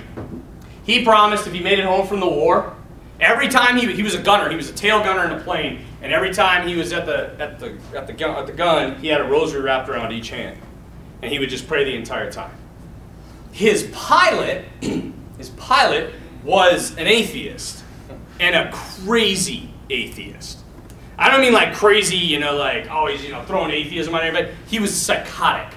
he 0.84 1.04
promised 1.04 1.46
if 1.46 1.52
he 1.52 1.60
made 1.60 1.78
it 1.78 1.84
home 1.84 2.06
from 2.06 2.20
the 2.20 2.28
war, 2.28 2.74
every 3.20 3.48
time 3.48 3.76
he, 3.76 3.92
he 3.92 4.02
was 4.02 4.14
a 4.14 4.22
gunner, 4.22 4.48
he 4.50 4.56
was 4.56 4.70
a 4.70 4.74
tail 4.74 5.00
gunner 5.00 5.24
in 5.24 5.38
a 5.38 5.42
plane, 5.42 5.84
and 6.02 6.12
every 6.12 6.32
time 6.32 6.66
he 6.66 6.76
was 6.76 6.92
at 6.92 7.06
the, 7.06 7.40
at, 7.40 7.58
the, 7.58 7.76
at, 7.94 8.06
the 8.06 8.12
gun, 8.12 8.36
at 8.36 8.46
the 8.46 8.52
gun, 8.52 8.96
he 8.96 9.08
had 9.08 9.20
a 9.20 9.24
rosary 9.24 9.62
wrapped 9.62 9.88
around 9.88 10.12
each 10.12 10.30
hand. 10.30 10.58
And 11.22 11.32
he 11.32 11.38
would 11.38 11.50
just 11.50 11.66
pray 11.66 11.84
the 11.84 11.94
entire 11.94 12.30
time. 12.30 12.54
His 13.50 13.88
pilot, 13.92 14.66
his 15.38 15.50
pilot 15.56 16.14
was 16.44 16.96
an 16.96 17.06
atheist, 17.06 17.82
and 18.40 18.54
a 18.54 18.70
crazy 18.72 19.70
atheist. 19.90 20.58
I 21.18 21.30
don't 21.30 21.40
mean 21.40 21.52
like 21.52 21.74
crazy, 21.74 22.16
you 22.16 22.38
know, 22.38 22.54
like 22.56 22.86
oh, 22.86 22.98
always, 22.98 23.24
you 23.24 23.32
know, 23.32 23.42
throwing 23.44 23.72
atheism 23.72 24.14
on 24.14 24.22
everybody. 24.22 24.54
He 24.68 24.78
was 24.78 24.94
psychotic. 24.94 25.76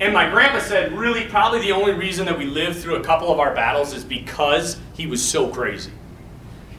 And 0.00 0.14
my 0.14 0.30
grandpa 0.30 0.60
said, 0.60 0.92
really, 0.92 1.24
probably 1.24 1.60
the 1.60 1.72
only 1.72 1.92
reason 1.92 2.26
that 2.26 2.38
we 2.38 2.44
lived 2.44 2.78
through 2.78 2.96
a 2.96 3.02
couple 3.02 3.32
of 3.32 3.40
our 3.40 3.54
battles 3.54 3.92
is 3.92 4.04
because 4.04 4.78
he 4.94 5.06
was 5.06 5.26
so 5.26 5.48
crazy. 5.48 5.90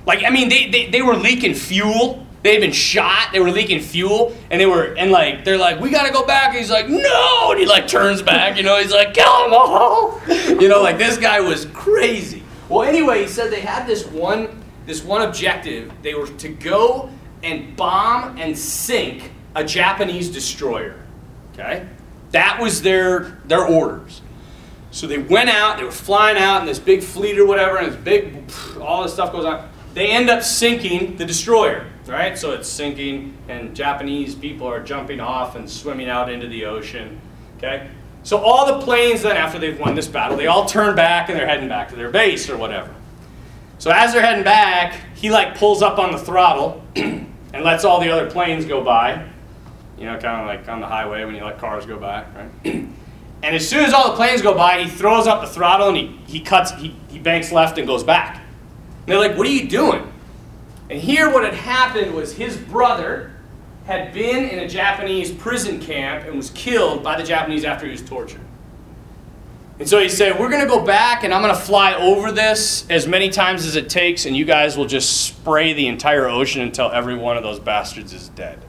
Like, 0.05 0.23
I 0.23 0.29
mean, 0.29 0.47
they, 0.47 0.69
they, 0.69 0.89
they 0.89 1.01
were 1.01 1.15
leaking 1.15 1.53
fuel. 1.53 2.25
They 2.43 2.53
had 2.53 2.61
been 2.61 2.71
shot. 2.71 3.33
They 3.33 3.41
were 3.41 3.51
leaking 3.51 3.81
fuel. 3.81 4.35
And 4.49 4.61
they 4.61 4.65
were, 4.65 4.95
and 4.97 5.11
like, 5.11 5.43
they're 5.43 5.57
like, 5.57 5.81
we 5.81 5.89
gotta 5.89 6.13
go 6.13 6.25
back. 6.25 6.49
And 6.49 6.57
he's 6.59 6.71
like, 6.71 6.87
no. 6.87 7.51
And 7.51 7.59
he 7.59 7.65
like 7.65 7.87
turns 7.87 8.21
back, 8.21 8.55
you 8.55 8.63
know, 8.63 8.79
he's 8.79 8.93
like, 8.93 9.13
kill 9.13 9.43
them 9.43 9.53
all. 9.53 10.21
You 10.59 10.67
know, 10.67 10.81
like 10.81 10.97
this 10.97 11.17
guy 11.17 11.39
was 11.39 11.67
crazy. 11.67 12.43
Well, 12.67 12.83
anyway, 12.83 13.21
he 13.21 13.27
said 13.27 13.49
they 13.51 13.61
had 13.61 13.87
this 13.87 14.05
one, 14.05 14.61
this 14.85 15.03
one 15.03 15.21
objective. 15.21 15.91
They 16.01 16.15
were 16.15 16.27
to 16.27 16.49
go 16.49 17.09
and 17.43 17.75
bomb 17.77 18.37
and 18.37 18.57
sink 18.57 19.31
a 19.55 19.63
Japanese 19.63 20.29
destroyer. 20.29 20.95
Okay? 21.53 21.87
That 22.31 22.59
was 22.61 22.81
their, 22.81 23.39
their 23.45 23.65
orders. 23.65 24.21
So 24.91 25.07
they 25.07 25.17
went 25.19 25.49
out, 25.49 25.77
they 25.77 25.83
were 25.83 25.91
flying 25.91 26.37
out 26.37 26.61
in 26.61 26.67
this 26.67 26.79
big 26.79 27.03
fleet 27.03 27.37
or 27.37 27.45
whatever, 27.45 27.77
and 27.77 27.91
this 27.91 27.95
big, 27.95 28.51
all 28.81 29.03
this 29.03 29.13
stuff 29.13 29.31
goes 29.31 29.45
on. 29.45 29.69
They 29.93 30.09
end 30.09 30.29
up 30.29 30.43
sinking 30.43 31.17
the 31.17 31.25
destroyer, 31.25 31.87
right? 32.07 32.37
So 32.37 32.51
it's 32.51 32.67
sinking, 32.67 33.37
and 33.47 33.75
Japanese 33.75 34.35
people 34.35 34.67
are 34.67 34.81
jumping 34.81 35.19
off 35.19 35.55
and 35.55 35.69
swimming 35.69 36.09
out 36.09 36.31
into 36.31 36.47
the 36.47 36.65
ocean, 36.65 37.19
okay? 37.57 37.89
So 38.23 38.37
all 38.37 38.77
the 38.77 38.85
planes 38.85 39.21
then, 39.21 39.37
after 39.37 39.59
they've 39.59 39.79
won 39.79 39.95
this 39.95 40.07
battle, 40.07 40.37
they 40.37 40.47
all 40.47 40.65
turn 40.65 40.95
back 40.95 41.29
and 41.29 41.37
they're 41.37 41.47
heading 41.47 41.69
back 41.69 41.89
to 41.89 41.95
their 41.95 42.09
base 42.09 42.49
or 42.49 42.57
whatever. 42.57 42.93
So 43.77 43.91
as 43.91 44.13
they're 44.13 44.21
heading 44.21 44.43
back, 44.43 44.99
he 45.15 45.31
like 45.31 45.55
pulls 45.57 45.81
up 45.81 45.99
on 45.99 46.11
the 46.11 46.17
throttle 46.17 46.83
and 46.95 47.63
lets 47.63 47.85
all 47.85 48.01
the 48.01 48.09
other 48.09 48.29
planes 48.29 48.65
go 48.65 48.83
by 48.83 49.25
you 49.99 50.05
know, 50.05 50.17
kind 50.17 50.41
of 50.41 50.47
like 50.47 50.67
on 50.69 50.79
the 50.79 50.87
highway 50.87 51.25
when 51.25 51.35
you 51.35 51.43
let 51.43 51.57
cars 51.59 51.85
go 51.85 51.97
by, 51.97 52.23
right? 52.35 52.49
and 52.73 52.95
as 53.43 53.67
soon 53.67 53.83
as 53.83 53.93
all 53.93 54.11
the 54.11 54.15
planes 54.15 54.41
go 54.41 54.55
by, 54.55 54.81
he 54.81 54.89
throws 54.89 55.27
up 55.27 55.41
the 55.41 55.47
throttle 55.47 55.89
and 55.89 55.97
he, 55.97 56.07
he 56.27 56.39
cuts, 56.39 56.71
he, 56.71 56.95
he 57.09 57.19
banks 57.19 57.51
left 57.51 57.77
and 57.77 57.85
goes 57.85 58.03
back. 58.03 58.37
And 58.37 59.07
they're 59.07 59.19
like, 59.19 59.37
what 59.37 59.45
are 59.45 59.51
you 59.51 59.67
doing? 59.67 60.11
And 60.89 60.99
here 60.99 61.31
what 61.31 61.43
had 61.43 61.53
happened 61.53 62.13
was 62.13 62.33
his 62.33 62.57
brother 62.57 63.33
had 63.85 64.13
been 64.13 64.45
in 64.45 64.59
a 64.59 64.67
Japanese 64.67 65.31
prison 65.31 65.79
camp 65.79 66.25
and 66.25 66.37
was 66.37 66.51
killed 66.51 67.03
by 67.03 67.17
the 67.17 67.23
Japanese 67.23 67.65
after 67.65 67.85
he 67.85 67.91
was 67.91 68.01
tortured. 68.01 68.41
And 69.79 69.87
so 69.87 69.99
he 69.99 70.09
said, 70.09 70.39
We're 70.39 70.49
going 70.49 70.61
to 70.61 70.67
go 70.67 70.85
back 70.85 71.23
and 71.23 71.33
I'm 71.33 71.41
going 71.41 71.55
to 71.55 71.59
fly 71.59 71.95
over 71.95 72.31
this 72.31 72.87
as 72.89 73.07
many 73.07 73.29
times 73.29 73.65
as 73.65 73.75
it 73.75 73.89
takes, 73.89 74.25
and 74.25 74.35
you 74.35 74.45
guys 74.45 74.77
will 74.77 74.85
just 74.85 75.25
spray 75.25 75.73
the 75.73 75.87
entire 75.87 76.27
ocean 76.27 76.61
until 76.61 76.91
every 76.91 77.15
one 77.15 77.37
of 77.37 77.43
those 77.43 77.59
bastards 77.59 78.13
is 78.13 78.29
dead. 78.29 78.59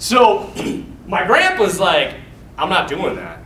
So 0.00 0.50
my 1.06 1.24
grandpa's 1.26 1.78
like, 1.78 2.16
I'm 2.58 2.70
not 2.70 2.88
doing 2.88 3.16
that. 3.16 3.42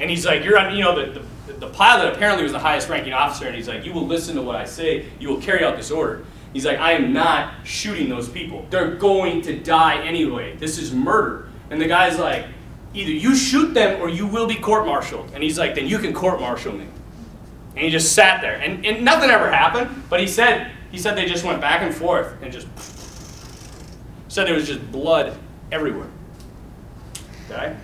And 0.00 0.10
he's 0.10 0.24
like, 0.24 0.42
you're 0.42 0.58
on, 0.58 0.74
you 0.74 0.82
know, 0.82 1.12
the, 1.12 1.22
the, 1.46 1.52
the 1.52 1.68
pilot 1.68 2.14
apparently 2.14 2.42
was 2.42 2.52
the 2.52 2.58
highest 2.58 2.88
ranking 2.88 3.12
officer, 3.12 3.46
and 3.46 3.54
he's 3.54 3.68
like, 3.68 3.84
you 3.84 3.92
will 3.92 4.06
listen 4.06 4.34
to 4.36 4.42
what 4.42 4.56
I 4.56 4.64
say, 4.64 5.06
you 5.20 5.28
will 5.28 5.40
carry 5.40 5.64
out 5.64 5.76
this 5.76 5.90
order. 5.90 6.24
He's 6.54 6.64
like, 6.64 6.78
I 6.78 6.92
am 6.92 7.12
not 7.12 7.66
shooting 7.66 8.08
those 8.08 8.28
people. 8.28 8.66
They're 8.70 8.94
going 8.94 9.42
to 9.42 9.58
die 9.58 10.02
anyway. 10.02 10.56
This 10.56 10.78
is 10.78 10.92
murder. 10.92 11.50
And 11.68 11.78
the 11.78 11.86
guy's 11.86 12.18
like, 12.18 12.46
either 12.94 13.12
you 13.12 13.36
shoot 13.36 13.74
them 13.74 14.00
or 14.00 14.08
you 14.08 14.26
will 14.26 14.46
be 14.46 14.54
court 14.54 14.86
martialed. 14.86 15.30
And 15.34 15.42
he's 15.42 15.58
like, 15.58 15.74
then 15.74 15.86
you 15.86 15.98
can 15.98 16.14
court 16.14 16.40
martial 16.40 16.72
me. 16.72 16.86
And 17.76 17.84
he 17.84 17.90
just 17.90 18.14
sat 18.14 18.40
there. 18.40 18.54
And, 18.54 18.86
and 18.86 19.04
nothing 19.04 19.28
ever 19.28 19.50
happened, 19.50 20.04
but 20.08 20.20
he 20.20 20.26
said, 20.26 20.72
he 20.90 20.96
said 20.96 21.14
they 21.14 21.26
just 21.26 21.44
went 21.44 21.60
back 21.60 21.82
and 21.82 21.94
forth 21.94 22.34
and 22.40 22.50
just 22.50 22.66
said 24.28 24.46
there 24.46 24.54
was 24.54 24.66
just 24.66 24.90
blood 24.90 25.38
everywhere. 25.72 26.08
Okay? 27.50 27.76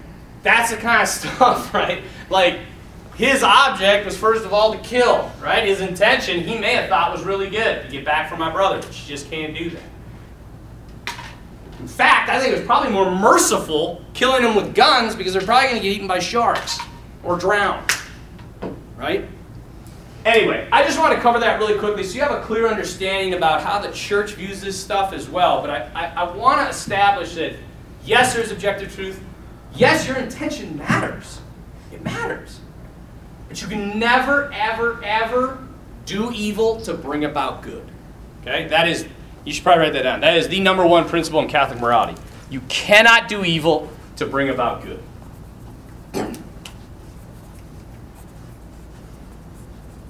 That's 0.43 0.71
the 0.71 0.77
kind 0.77 1.03
of 1.03 1.09
stuff, 1.09 1.73
right? 1.75 2.03
Like, 2.31 2.61
his 3.17 3.43
object 3.43 4.05
was 4.05 4.17
first 4.17 4.45
of 4.45 4.53
all 4.53 4.73
to 4.73 4.79
kill, 4.81 5.31
right? 5.41 5.65
His 5.65 5.81
intention, 5.81 6.41
he 6.41 6.59
may 6.59 6.75
have 6.75 6.89
thought 6.89 7.13
was 7.13 7.23
really 7.23 7.49
good 7.49 7.83
to 7.83 7.89
get 7.89 8.05
back 8.05 8.29
from 8.29 8.41
my 8.41 8.51
brother, 8.51 8.77
but 8.77 8.89
you 8.89 9.07
just 9.07 9.31
can't 9.31 9.55
do 9.55 9.71
that. 9.71 11.15
In 11.79 11.89
fact, 11.89 12.29
I 12.29 12.41
think 12.41 12.53
it 12.53 12.59
was 12.59 12.67
probably 12.67 12.91
more 12.91 13.11
merciful 13.11 14.03
killing 14.15 14.43
them 14.43 14.57
with 14.57 14.75
guns 14.75 15.15
because 15.15 15.33
they're 15.33 15.43
probably 15.43 15.69
going 15.69 15.83
to 15.83 15.89
get 15.89 15.97
eaten 15.97 16.09
by 16.09 16.19
sharks 16.19 16.79
or 17.23 17.37
drown, 17.37 17.85
right? 18.97 19.29
Anyway, 20.25 20.67
I 20.73 20.83
just 20.83 20.99
want 20.99 21.15
to 21.15 21.21
cover 21.21 21.39
that 21.41 21.59
really 21.59 21.79
quickly 21.79 22.03
so 22.03 22.15
you 22.15 22.23
have 22.23 22.31
a 22.31 22.41
clear 22.41 22.67
understanding 22.67 23.35
about 23.35 23.63
how 23.63 23.79
the 23.79 23.93
church 23.93 24.33
views 24.33 24.61
this 24.63 24.81
stuff 24.81 25.13
as 25.13 25.29
well. 25.29 25.61
But 25.61 25.71
I, 25.71 25.91
I, 25.95 26.07
I 26.23 26.35
want 26.35 26.63
to 26.63 26.69
establish 26.69 27.35
that 27.35 27.57
Yes, 28.05 28.35
there's 28.35 28.51
objective 28.51 28.95
truth. 28.95 29.21
Yes, 29.75 30.07
your 30.07 30.17
intention 30.19 30.77
matters. 30.77 31.41
It 31.93 32.03
matters. 32.05 32.61
But 33.49 33.63
you 33.63 33.69
can 33.69 33.99
never, 33.99 34.53
ever, 34.53 35.03
ever 35.03 35.67
do 36.07 36.31
evil 36.33 36.81
to 36.83 36.95
bring 36.95 37.25
about 37.25 37.63
good. 37.63 37.89
Okay? 38.43 38.69
That 38.69 38.89
is, 38.89 39.07
you 39.45 39.53
should 39.53 39.65
probably 39.65 39.85
write 39.85 39.95
that 39.95 40.03
down. 40.03 40.21
That 40.21 40.37
is 40.37 40.49
the 40.49 40.61
number 40.61 40.87
one 40.87 41.09
principle 41.09 41.41
in 41.41 41.49
Catholic 41.49 41.81
morality. 41.81 42.21
You 42.51 42.61
cannot 42.69 43.29
do 43.29 43.45
evil 43.45 43.91
to 44.17 44.27
bring 44.27 44.51
about 44.51 44.83
good. 44.83 45.03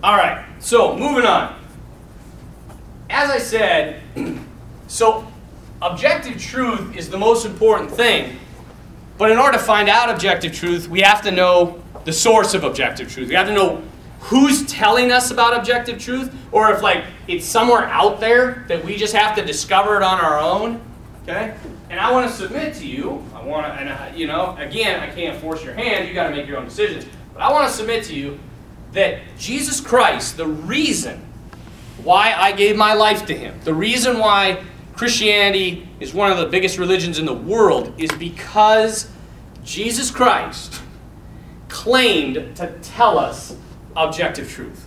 All 0.02 0.16
right, 0.16 0.44
so 0.58 0.96
moving 0.98 1.24
on. 1.24 1.58
As 3.08 3.30
I 3.30 3.38
said, 3.38 4.02
so 4.88 5.26
objective 5.84 6.40
truth 6.40 6.96
is 6.96 7.10
the 7.10 7.18
most 7.18 7.44
important 7.44 7.90
thing. 7.90 8.38
But 9.18 9.30
in 9.30 9.38
order 9.38 9.58
to 9.58 9.62
find 9.62 9.88
out 9.88 10.10
objective 10.10 10.52
truth, 10.52 10.88
we 10.88 11.02
have 11.02 11.22
to 11.22 11.30
know 11.30 11.80
the 12.04 12.12
source 12.12 12.54
of 12.54 12.64
objective 12.64 13.12
truth. 13.12 13.28
We 13.28 13.34
have 13.34 13.46
to 13.46 13.52
know 13.52 13.82
who's 14.20 14.66
telling 14.66 15.12
us 15.12 15.30
about 15.30 15.56
objective 15.56 15.98
truth, 15.98 16.34
or 16.50 16.72
if 16.72 16.82
like 16.82 17.04
it's 17.28 17.46
somewhere 17.46 17.84
out 17.84 18.18
there 18.18 18.64
that 18.68 18.84
we 18.84 18.96
just 18.96 19.14
have 19.14 19.36
to 19.36 19.44
discover 19.44 19.96
it 19.96 20.02
on 20.02 20.18
our 20.20 20.38
own. 20.38 20.80
Okay? 21.22 21.54
And 21.90 22.00
I 22.00 22.10
want 22.10 22.30
to 22.30 22.34
submit 22.34 22.74
to 22.76 22.86
you. 22.86 23.22
I 23.34 23.42
want 23.42 23.66
to, 23.66 23.72
and 23.72 23.90
I, 23.90 24.14
you 24.16 24.26
know, 24.26 24.56
again, 24.58 25.00
I 25.00 25.14
can't 25.14 25.38
force 25.40 25.62
your 25.62 25.74
hand. 25.74 26.08
You 26.08 26.14
got 26.14 26.28
to 26.28 26.34
make 26.34 26.46
your 26.46 26.56
own 26.58 26.64
decisions. 26.64 27.06
But 27.34 27.42
I 27.42 27.52
want 27.52 27.68
to 27.68 27.74
submit 27.74 28.04
to 28.04 28.14
you 28.14 28.38
that 28.92 29.20
Jesus 29.38 29.80
Christ, 29.80 30.38
the 30.38 30.46
reason 30.46 31.20
why 32.02 32.32
I 32.34 32.52
gave 32.52 32.76
my 32.76 32.94
life 32.94 33.26
to 33.26 33.34
Him, 33.36 33.58
the 33.64 33.74
reason 33.74 34.18
why 34.18 34.62
Christianity 34.96 35.88
is 35.98 36.14
one 36.14 36.30
of 36.30 36.38
the 36.38 36.46
biggest 36.46 36.78
religions 36.78 37.18
in 37.18 37.26
the 37.26 37.34
world 37.34 37.92
is 37.98 38.10
because 38.12 39.10
Jesus 39.64 40.10
Christ 40.10 40.80
claimed 41.68 42.56
to 42.56 42.78
tell 42.82 43.18
us 43.18 43.56
objective 43.96 44.50
truth. 44.50 44.86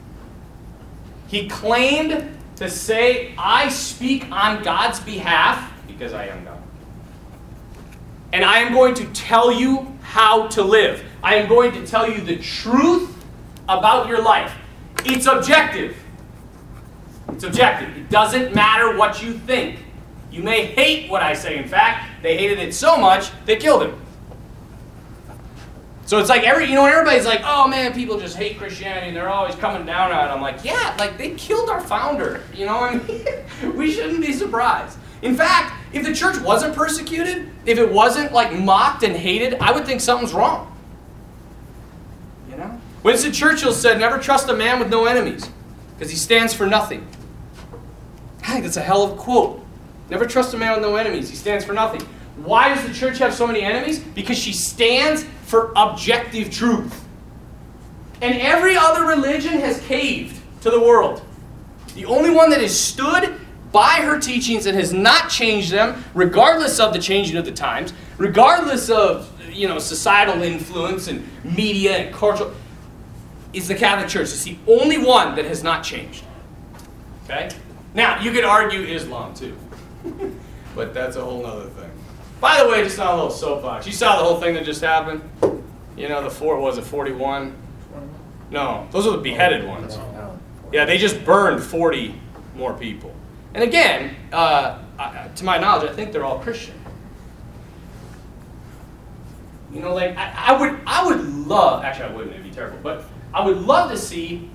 He 1.28 1.50
claimed 1.50 2.38
to 2.56 2.70
say, 2.70 3.34
I 3.38 3.70
speak 3.70 4.32
on 4.32 4.64
God's 4.64 5.00
behalf 5.02 5.72
because 5.88 6.14
I 6.14 6.28
am 6.28 6.46
God. 6.46 6.62
And 8.32 8.46
I 8.46 8.60
am 8.60 8.74
going 8.74 8.94
to 8.96 9.06
tell 9.08 9.52
you 9.52 9.94
how 10.02 10.48
to 10.48 10.64
live. 10.64 11.04
I 11.22 11.36
am 11.36 11.50
going 11.50 11.74
to 11.74 11.86
tell 11.86 12.10
you 12.10 12.22
the 12.22 12.38
truth 12.38 13.14
about 13.68 14.08
your 14.08 14.22
life. 14.22 14.54
It's 15.04 15.26
objective. 15.26 15.98
It's 17.30 17.44
objective. 17.44 17.98
It 17.98 18.10
doesn't 18.10 18.56
matter 18.56 18.98
what 18.98 19.22
you 19.22 19.34
think. 19.34 19.80
You 20.38 20.44
may 20.44 20.68
hate 20.68 21.10
what 21.10 21.24
I 21.24 21.34
say. 21.34 21.58
In 21.58 21.68
fact, 21.68 22.22
they 22.22 22.38
hated 22.38 22.60
it 22.60 22.76
so 22.76 22.96
much, 22.96 23.32
they 23.46 23.56
killed 23.56 23.82
him. 23.82 24.00
So 26.06 26.20
it's 26.20 26.30
like 26.30 26.44
every, 26.44 26.68
you 26.68 26.76
know, 26.76 26.86
everybody's 26.86 27.26
like, 27.26 27.42
oh 27.44 27.68
man, 27.68 27.92
people 27.92 28.20
just 28.20 28.38
hate 28.38 28.60
Christianity 28.60 29.08
and 29.08 29.18
they're 29.18 29.30
always 29.30 29.56
coming 29.56 29.84
down 29.88 30.12
on 30.12 30.28
it. 30.28 30.32
I'm 30.32 30.42
like, 30.44 30.64
yeah, 30.64 30.96
like 31.00 31.18
they 31.18 31.32
killed 31.32 31.72
our 31.72 31.82
founder. 31.82 32.44
You 32.54 32.68
know, 32.68 32.78
I 32.78 33.00
mean, 33.00 33.26
we 33.76 33.92
shouldn't 33.92 34.22
be 34.22 34.32
surprised. 34.32 35.00
In 35.24 35.36
fact, 35.36 35.74
if 35.92 36.06
the 36.06 36.14
church 36.14 36.40
wasn't 36.40 36.76
persecuted, 36.76 37.50
if 37.66 37.80
it 37.80 37.92
wasn't 37.92 38.32
like 38.32 38.54
mocked 38.54 39.02
and 39.02 39.16
hated, 39.16 39.56
I 39.56 39.72
would 39.72 39.88
think 39.88 40.02
something's 40.02 40.36
wrong. 40.36 40.72
You 42.48 42.58
know? 42.58 42.80
Winston 43.02 43.32
Churchill 43.32 43.74
said, 43.74 43.98
never 43.98 44.20
trust 44.20 44.50
a 44.50 44.54
man 44.54 44.78
with 44.78 44.92
no 44.92 45.06
enemies, 45.06 45.50
because 45.96 46.12
he 46.12 46.18
stands 46.18 46.54
for 46.54 46.68
nothing. 46.68 47.08
I 48.44 48.52
think 48.52 48.66
that's 48.66 48.78
a 48.78 48.82
hell 48.82 49.02
of 49.02 49.14
a 49.14 49.16
quote. 49.16 49.64
Never 50.10 50.26
trust 50.26 50.54
a 50.54 50.58
man 50.58 50.74
with 50.74 50.82
no 50.82 50.96
enemies. 50.96 51.30
He 51.30 51.36
stands 51.36 51.66
for 51.66 51.74
nothing. 51.74 52.02
Why 52.38 52.74
does 52.74 52.86
the 52.86 52.94
church 52.94 53.18
have 53.18 53.34
so 53.34 53.48
many 53.48 53.62
enemies? 53.62 54.00
Because 54.00 54.38
she 54.38 54.54
stands 54.54 55.26
for 55.44 55.74
objective 55.76 56.52
truth. 56.52 57.06
And 58.22 58.40
every 58.40 58.76
other 58.76 59.06
religion 59.06 59.60
has 59.60 59.82
caved 59.82 60.40
to 60.62 60.70
the 60.70 60.80
world. 60.80 61.24
The 61.96 62.06
only 62.06 62.30
one 62.30 62.50
that 62.52 62.62
has 62.62 62.78
stood 62.80 63.40
by 63.72 64.02
her 64.02 64.20
teachings 64.20 64.66
and 64.66 64.78
has 64.78 64.94
not 64.94 65.30
changed 65.30 65.72
them, 65.72 66.04
regardless 66.14 66.80
of 66.80 66.94
the 66.94 67.00
changing 67.00 67.38
of 67.38 67.46
the 67.46 67.52
times, 67.52 67.94
regardless 68.18 68.90
of 68.90 69.32
you 69.52 69.68
know 69.68 69.80
societal 69.80 70.42
influence 70.42 71.08
and 71.08 71.28
media 71.44 71.98
and 71.98 72.16
cultural, 72.16 72.54
is 73.54 73.68
the 73.68 73.76
Catholic 73.76 74.10
Church. 74.10 74.24
It's 74.24 74.44
the 74.44 74.58
only 74.68 74.98
one 74.98 75.36
that 75.36 75.46
has 75.46 75.64
not 75.64 75.84
changed. 75.84 76.24
Okay? 77.26 77.50
Now, 77.94 78.22
you 78.22 78.32
could 78.32 78.44
argue 78.44 78.82
Islam 78.82 79.34
too. 79.34 79.56
but 80.76 80.94
that's 80.94 81.16
a 81.16 81.22
whole 81.22 81.46
other 81.46 81.70
thing. 81.70 81.90
By 82.40 82.62
the 82.62 82.70
way, 82.70 82.84
just 82.84 83.00
on 83.00 83.08
a 83.08 83.16
little 83.16 83.32
soapbox. 83.32 83.88
You 83.88 83.94
saw 83.94 84.18
the 84.18 84.24
whole 84.24 84.40
thing 84.40 84.54
that 84.54 84.64
just 84.64 84.82
happened? 84.82 85.22
You 85.96 86.08
know, 86.08 86.24
the 86.24 86.30
four 86.30 86.60
was 86.60 86.78
it 86.78 86.84
41? 86.84 87.56
No, 88.52 88.88
those 88.92 89.08
are 89.08 89.12
the 89.12 89.18
beheaded 89.18 89.68
ones. 89.68 89.98
Yeah, 90.72 90.86
they 90.86 90.98
just 90.98 91.24
burned 91.26 91.64
40 91.64 92.20
more 92.56 92.74
people. 92.74 93.14
And 93.54 93.64
again, 93.64 94.16
uh, 94.32 94.80
to 95.36 95.44
my 95.44 95.58
knowledge, 95.58 95.90
I 95.90 95.94
think 95.94 96.12
they're 96.12 96.26
all 96.26 96.40
Christian. 96.40 96.76
You 99.74 99.82
know, 99.82 99.94
like 99.94 100.16
I, 100.16 100.34
I, 100.48 100.60
would, 100.60 100.80
I 100.86 101.06
would 101.06 101.48
love. 101.48 101.84
Actually, 101.84 102.06
I 102.06 102.12
wouldn't. 102.14 102.34
It'd 102.34 102.44
be 102.44 102.52
terrible. 102.52 102.80
But 102.82 103.04
I 103.34 103.46
would 103.46 103.58
love 103.58 103.92
to 103.92 103.98
see 103.98 104.50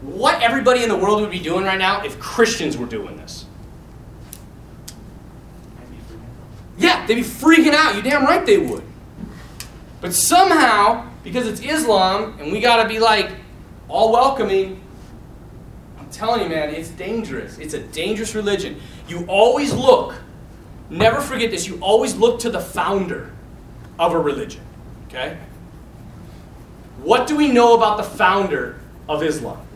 what 0.00 0.42
everybody 0.42 0.82
in 0.82 0.88
the 0.88 0.96
world 0.96 1.20
would 1.20 1.30
be 1.30 1.38
doing 1.38 1.64
right 1.64 1.78
now 1.78 2.04
if 2.04 2.18
Christians 2.18 2.76
were 2.76 2.86
doing 2.86 3.16
this. 3.16 3.46
Yeah, 6.78 7.06
they'd 7.06 7.16
be 7.16 7.22
freaking 7.22 7.74
out. 7.74 7.96
You 7.96 8.02
damn 8.02 8.24
right 8.24 8.44
they 8.46 8.58
would. 8.58 8.84
But 10.00 10.14
somehow, 10.14 11.08
because 11.24 11.46
it's 11.46 11.60
Islam 11.60 12.38
and 12.40 12.52
we 12.52 12.60
got 12.60 12.82
to 12.82 12.88
be 12.88 13.00
like 13.00 13.32
all 13.88 14.12
welcoming, 14.12 14.80
I'm 15.98 16.08
telling 16.10 16.42
you, 16.42 16.48
man, 16.48 16.70
it's 16.70 16.90
dangerous. 16.90 17.58
It's 17.58 17.74
a 17.74 17.80
dangerous 17.80 18.34
religion. 18.34 18.80
You 19.08 19.24
always 19.26 19.74
look, 19.74 20.14
never 20.88 21.20
forget 21.20 21.50
this, 21.50 21.66
you 21.66 21.78
always 21.80 22.14
look 22.14 22.40
to 22.40 22.50
the 22.50 22.60
founder 22.60 23.32
of 23.98 24.12
a 24.12 24.18
religion. 24.18 24.62
Okay? 25.08 25.36
What 27.02 27.26
do 27.26 27.36
we 27.36 27.50
know 27.50 27.74
about 27.74 27.96
the 27.96 28.04
founder 28.04 28.80
of 29.08 29.22
Islam? 29.22 29.66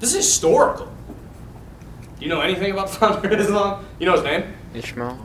This 0.00 0.10
is 0.10 0.26
historical. 0.26 0.86
Do 0.86 2.24
you 2.24 2.28
know 2.28 2.40
anything 2.40 2.72
about 2.72 2.88
the 2.88 2.96
founder 2.96 3.28
of 3.28 3.38
Islam? 3.38 3.84
You 4.00 4.06
know 4.06 4.12
his 4.12 4.24
name? 4.24 4.54
Ishmael. 4.74 5.18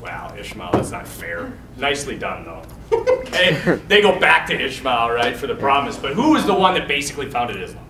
Wow, 0.00 0.34
Ishmael, 0.38 0.70
that's 0.72 0.90
not 0.90 1.08
fair. 1.08 1.52
Nicely 1.76 2.18
done, 2.18 2.44
though. 2.44 2.62
okay, 2.92 3.80
they 3.88 4.00
go 4.00 4.18
back 4.20 4.46
to 4.48 4.54
Ishmael, 4.54 5.10
right, 5.10 5.36
for 5.36 5.46
the 5.46 5.54
promise. 5.54 5.96
But 5.96 6.12
who 6.12 6.36
is 6.36 6.46
the 6.46 6.54
one 6.54 6.74
that 6.74 6.86
basically 6.86 7.30
founded 7.30 7.60
Islam? 7.60 7.84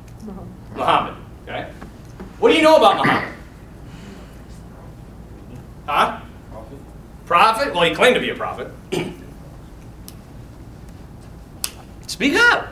Muhammad. 0.74 1.14
Okay. 1.42 1.70
What 2.38 2.50
do 2.50 2.56
you 2.56 2.62
know 2.62 2.76
about 2.76 2.96
Muhammad? 3.04 3.34
Huh? 5.86 6.20
Prophet. 6.50 6.78
Prophet? 7.26 7.74
Well, 7.74 7.84
he 7.84 7.94
claimed 7.94 8.14
to 8.14 8.20
be 8.20 8.30
a 8.30 8.34
prophet. 8.34 8.70
Speak 12.06 12.34
up. 12.34 12.68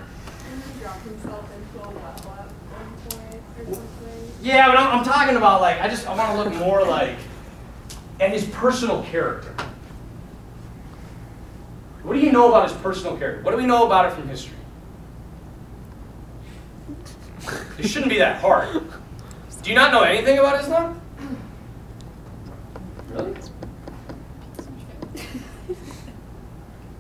Yeah, 4.43 4.67
but 4.69 4.77
I'm, 4.77 4.99
I'm 4.99 5.05
talking 5.05 5.37
about 5.37 5.63
like 5.63 5.81
I 5.81 5.89
just 5.89 6.07
I 6.07 6.15
want 6.15 6.37
to 6.37 6.45
look 6.45 6.55
more 6.59 6.85
like 6.85 7.17
at 8.21 8.31
his 8.31 8.45
personal 8.47 9.03
character. 9.05 9.55
What 12.03 12.15
do 12.15 12.21
you 12.21 12.33
know 12.33 12.49
about 12.49 12.69
his 12.69 12.79
personal 12.79 13.17
character? 13.17 13.43
What 13.43 13.53
do 13.53 13.57
we 13.57 13.67
know 13.67 13.87
about 13.87 14.07
it 14.07 14.13
from 14.15 14.29
history? 14.29 14.57
It 17.79 17.89
shouldn't 17.89 18.11
be 18.11 18.19
that 18.19 18.41
hard. 18.41 18.83
Do 19.63 19.71
you 19.71 19.77
not 19.77 19.93
know 19.93 20.03
anything 20.03 20.39
about 20.39 20.61
Islam? 20.61 21.01
Really? 23.11 23.35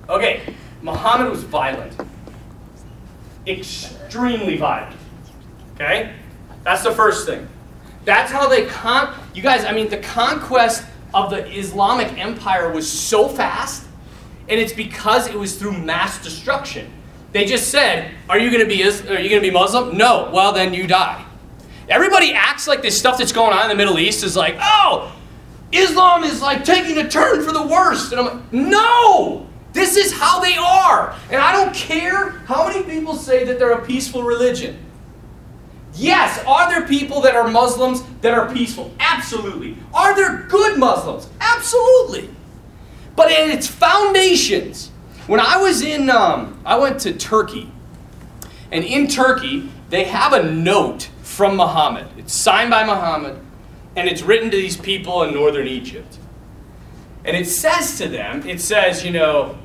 Okay, 0.08 0.54
Muhammad 0.80 1.30
was 1.30 1.42
violent. 1.42 1.94
Extremely 3.46 4.56
violent. 4.56 4.96
Okay? 5.74 6.14
That's 6.62 6.82
the 6.82 6.92
first 6.92 7.26
thing. 7.26 7.46
That's 8.04 8.30
how 8.30 8.48
they 8.48 8.66
con 8.66 9.14
you 9.34 9.42
guys, 9.42 9.64
I 9.64 9.72
mean 9.72 9.88
the 9.88 9.98
conquest 9.98 10.84
of 11.14 11.30
the 11.30 11.46
Islamic 11.56 12.18
empire 12.18 12.70
was 12.70 12.90
so 12.90 13.28
fast, 13.28 13.86
and 14.48 14.60
it's 14.60 14.72
because 14.72 15.28
it 15.28 15.38
was 15.38 15.56
through 15.56 15.78
mass 15.78 16.22
destruction. 16.22 16.90
They 17.32 17.44
just 17.44 17.70
said, 17.70 18.12
"Are 18.28 18.38
you 18.38 18.50
going 18.50 18.62
to 18.62 18.68
be 18.68 18.82
are 18.84 19.20
you 19.20 19.28
going 19.28 19.42
to 19.42 19.48
be 19.48 19.50
Muslim?" 19.50 19.96
No. 19.96 20.30
Well, 20.32 20.52
then 20.52 20.74
you 20.74 20.86
die. 20.86 21.24
Everybody 21.88 22.32
acts 22.32 22.66
like 22.66 22.82
this 22.82 22.98
stuff 22.98 23.18
that's 23.18 23.32
going 23.32 23.52
on 23.52 23.62
in 23.64 23.68
the 23.68 23.74
Middle 23.74 23.98
East 23.98 24.24
is 24.24 24.36
like, 24.36 24.56
"Oh, 24.60 25.12
Islam 25.72 26.24
is 26.24 26.40
like 26.42 26.64
taking 26.64 26.98
a 26.98 27.08
turn 27.08 27.42
for 27.44 27.52
the 27.52 27.66
worst." 27.66 28.12
And 28.12 28.20
I'm 28.20 28.26
like, 28.26 28.52
"No! 28.52 29.46
This 29.72 29.96
is 29.96 30.12
how 30.12 30.40
they 30.40 30.56
are." 30.56 31.14
And 31.30 31.40
I 31.40 31.52
don't 31.52 31.74
care 31.74 32.30
how 32.46 32.68
many 32.68 32.82
people 32.84 33.14
say 33.14 33.44
that 33.44 33.58
they're 33.58 33.72
a 33.72 33.84
peaceful 33.84 34.22
religion. 34.22 34.78
Yes, 35.94 36.42
are 36.46 36.68
there 36.68 36.86
people 36.86 37.20
that 37.20 37.36
are 37.36 37.46
Muslims 37.46 38.02
that 38.20 38.34
are 38.34 38.52
peaceful? 38.52 38.92
Absolutely. 38.98 39.76
Are 39.92 40.14
there 40.14 40.46
good 40.48 40.78
Muslims? 40.78 41.28
Absolutely. 41.40 42.30
But 43.14 43.30
in 43.30 43.50
its 43.50 43.68
foundations, 43.68 44.90
when 45.26 45.40
I 45.40 45.56
was 45.56 45.82
in, 45.82 46.10
um, 46.10 46.60
I 46.64 46.78
went 46.78 47.00
to 47.02 47.12
Turkey, 47.12 47.70
and 48.72 48.84
in 48.84 49.06
Turkey, 49.06 49.70
they 49.90 50.04
have 50.04 50.32
a 50.32 50.42
note 50.42 51.08
from 51.22 51.56
Muhammad. 51.56 52.06
It's 52.18 52.34
signed 52.34 52.70
by 52.70 52.84
Muhammad, 52.84 53.38
and 53.94 54.08
it's 54.08 54.22
written 54.22 54.50
to 54.50 54.56
these 54.56 54.76
people 54.76 55.22
in 55.22 55.32
northern 55.32 55.68
Egypt. 55.68 56.18
And 57.24 57.36
it 57.36 57.46
says 57.46 57.98
to 57.98 58.08
them, 58.08 58.46
it 58.48 58.60
says, 58.60 59.04
you 59.04 59.12
know, 59.12 59.56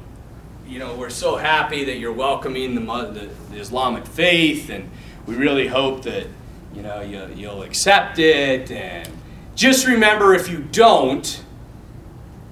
you 0.68 0.78
know, 0.78 0.96
we're 0.96 1.10
so 1.10 1.36
happy 1.36 1.84
that 1.86 1.98
you're 1.98 2.14
welcoming 2.14 2.76
the, 2.76 2.82
the, 2.82 3.30
the 3.50 3.58
Islamic 3.60 4.06
faith, 4.06 4.70
and 4.70 4.92
we 5.30 5.36
really 5.36 5.68
hope 5.68 6.02
that 6.02 6.26
you 6.74 6.82
know 6.82 7.02
you, 7.02 7.30
you'll 7.36 7.62
accept 7.62 8.18
it. 8.18 8.72
And 8.72 9.08
just 9.54 9.86
remember, 9.86 10.34
if 10.34 10.50
you 10.50 10.64
don't, 10.72 11.44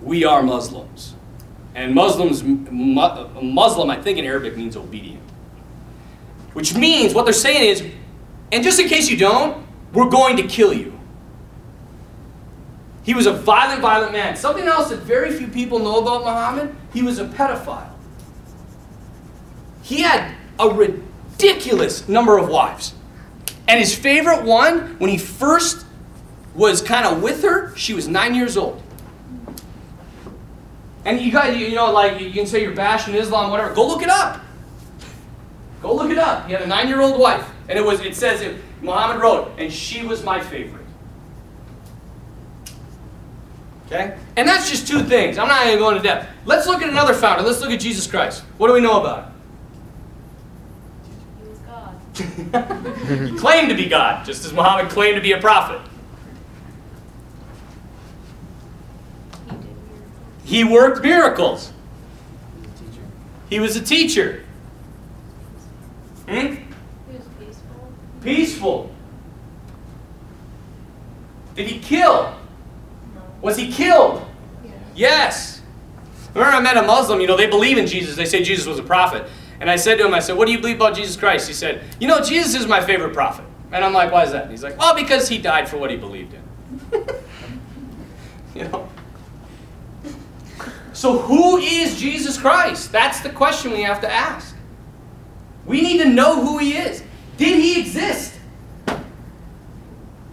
we 0.03 0.23
are 0.25 0.43
Muslims. 0.43 1.15
And 1.73 1.95
Muslims, 1.95 2.43
Muslim, 2.43 3.89
I 3.89 3.99
think 3.99 4.19
in 4.19 4.25
Arabic 4.25 4.55
means 4.55 4.77
obedient. 4.77 5.23
Which 6.53 6.75
means 6.75 7.15
what 7.15 7.25
they're 7.25 7.33
saying 7.33 7.69
is, 7.69 7.83
and 8.51 8.63
just 8.63 8.79
in 8.79 8.87
case 8.87 9.09
you 9.09 9.17
don't, 9.17 9.65
we're 9.91 10.09
going 10.09 10.37
to 10.37 10.43
kill 10.43 10.71
you. 10.71 10.97
He 13.03 13.15
was 13.15 13.25
a 13.25 13.33
violent, 13.33 13.81
violent 13.81 14.11
man. 14.11 14.35
Something 14.35 14.65
else 14.65 14.89
that 14.89 14.99
very 14.99 15.31
few 15.31 15.47
people 15.47 15.79
know 15.79 15.99
about 16.01 16.25
Muhammad, 16.25 16.75
he 16.93 17.01
was 17.01 17.17
a 17.17 17.25
pedophile. 17.25 17.89
He 19.81 20.01
had 20.01 20.35
a 20.59 20.69
ridiculous 21.37 22.07
number 22.07 22.37
of 22.37 22.49
wives. 22.49 22.93
And 23.67 23.79
his 23.79 23.93
favorite 23.93 24.43
one, 24.43 24.97
when 24.99 25.09
he 25.09 25.17
first 25.17 25.85
was 26.55 26.81
kind 26.81 27.05
of 27.05 27.21
with 27.21 27.43
her, 27.43 27.75
she 27.75 27.93
was 27.93 28.07
nine 28.07 28.33
years 28.33 28.57
old. 28.57 28.81
And 31.05 31.21
you 31.21 31.31
guys, 31.31 31.57
you 31.57 31.75
know, 31.75 31.91
like 31.91 32.19
you 32.19 32.31
can 32.31 32.45
say 32.45 32.61
you're 32.61 32.75
bashing 32.75 33.13
Islam, 33.13 33.51
whatever. 33.51 33.73
Go 33.73 33.87
look 33.87 34.01
it 34.01 34.09
up. 34.09 34.41
Go 35.81 35.93
look 35.95 36.09
it 36.11 36.17
up. 36.17 36.47
He 36.47 36.53
had 36.53 36.63
a 36.63 36.67
nine-year-old 36.67 37.19
wife, 37.19 37.47
and 37.69 37.77
it 37.77 37.85
was. 37.85 38.01
It 38.01 38.15
says 38.15 38.41
it. 38.41 38.59
Muhammad 38.81 39.21
wrote, 39.21 39.51
and 39.57 39.71
she 39.71 40.05
was 40.05 40.23
my 40.23 40.41
favorite. 40.41 40.85
Okay, 43.85 44.17
and 44.35 44.47
that's 44.47 44.69
just 44.69 44.87
two 44.87 45.01
things. 45.03 45.37
I'm 45.37 45.47
not 45.47 45.65
even 45.67 45.79
going 45.79 45.95
to 45.95 46.03
depth. 46.03 46.27
Let's 46.45 46.67
look 46.67 46.81
at 46.81 46.89
another 46.89 47.13
founder. 47.13 47.43
Let's 47.43 47.61
look 47.61 47.71
at 47.71 47.79
Jesus 47.79 48.05
Christ. 48.07 48.43
What 48.57 48.67
do 48.67 48.73
we 48.73 48.81
know 48.81 48.99
about 48.99 49.25
him? 49.25 49.33
he 53.31 53.37
claimed 53.37 53.69
to 53.69 53.75
be 53.75 53.87
God, 53.87 54.25
just 54.25 54.45
as 54.45 54.53
Muhammad 54.53 54.91
claimed 54.91 55.15
to 55.15 55.21
be 55.21 55.31
a 55.31 55.39
prophet. 55.39 55.81
He 60.43 60.63
worked 60.63 61.03
miracles. 61.03 61.73
He 63.49 63.59
was 63.59 63.75
a 63.75 63.81
teacher. 63.83 64.43
Hmm? 66.27 66.35
He 66.35 66.63
was 67.09 67.27
peaceful. 67.39 67.93
Peaceful. 68.21 68.95
Did 71.55 71.67
he 71.67 71.79
kill? 71.79 72.35
Was 73.41 73.57
he 73.57 73.71
killed? 73.71 74.25
Yes. 74.63 74.73
Yes. 74.95 75.61
Remember, 76.33 76.55
I 76.55 76.61
met 76.61 76.77
a 76.77 76.83
Muslim, 76.83 77.19
you 77.19 77.27
know, 77.27 77.35
they 77.35 77.47
believe 77.47 77.77
in 77.77 77.87
Jesus. 77.87 78.15
They 78.15 78.25
say 78.25 78.43
Jesus 78.43 78.65
was 78.65 78.77
a 78.79 78.83
prophet. 78.83 79.27
And 79.59 79.69
I 79.69 79.75
said 79.75 79.97
to 79.97 80.05
him, 80.05 80.13
I 80.13 80.19
said, 80.19 80.37
What 80.37 80.45
do 80.45 80.51
you 80.51 80.59
believe 80.59 80.75
about 80.75 80.95
Jesus 80.95 81.15
Christ? 81.15 81.47
He 81.47 81.53
said, 81.53 81.83
You 81.99 82.07
know, 82.07 82.21
Jesus 82.21 82.59
is 82.59 82.67
my 82.67 82.81
favorite 82.83 83.13
prophet. 83.13 83.45
And 83.71 83.83
I'm 83.83 83.93
like, 83.93 84.11
Why 84.11 84.23
is 84.23 84.31
that? 84.31 84.43
And 84.43 84.51
he's 84.51 84.63
like, 84.63 84.77
Well, 84.77 84.95
because 84.95 85.27
he 85.27 85.37
died 85.37 85.67
for 85.67 85.77
what 85.77 85.89
he 85.89 85.97
believed 85.97 86.33
in. 86.33 86.43
you 88.55 88.67
know? 88.67 88.89
So, 90.93 91.19
who 91.19 91.57
is 91.57 91.99
Jesus 91.99 92.39
Christ? 92.39 92.91
That's 92.91 93.19
the 93.19 93.29
question 93.29 93.71
we 93.71 93.83
have 93.83 94.01
to 94.01 94.11
ask. 94.11 94.55
We 95.65 95.81
need 95.81 95.99
to 95.99 96.09
know 96.09 96.43
who 96.43 96.57
he 96.57 96.73
is. 96.75 97.03
Did 97.37 97.61
he 97.61 97.79
exist? 97.79 98.33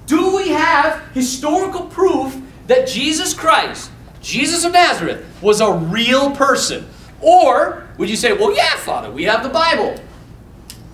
Do 0.07 0.37
we 0.37 0.49
have 0.49 1.03
historical 1.13 1.83
proof 1.87 2.41
that 2.67 2.89
Jesus 2.89 3.35
Christ, 3.35 3.91
Jesus 4.23 4.65
of 4.65 4.73
Nazareth, 4.73 5.27
was 5.43 5.61
a 5.61 5.73
real 5.73 6.31
person? 6.31 6.89
Or 7.25 7.89
would 7.97 8.11
you 8.11 8.17
say, 8.17 8.35
well, 8.35 8.55
yeah, 8.55 8.77
Father, 8.77 9.11
we 9.11 9.25
have 9.25 9.43
the 9.43 9.49
Bible. 9.49 9.99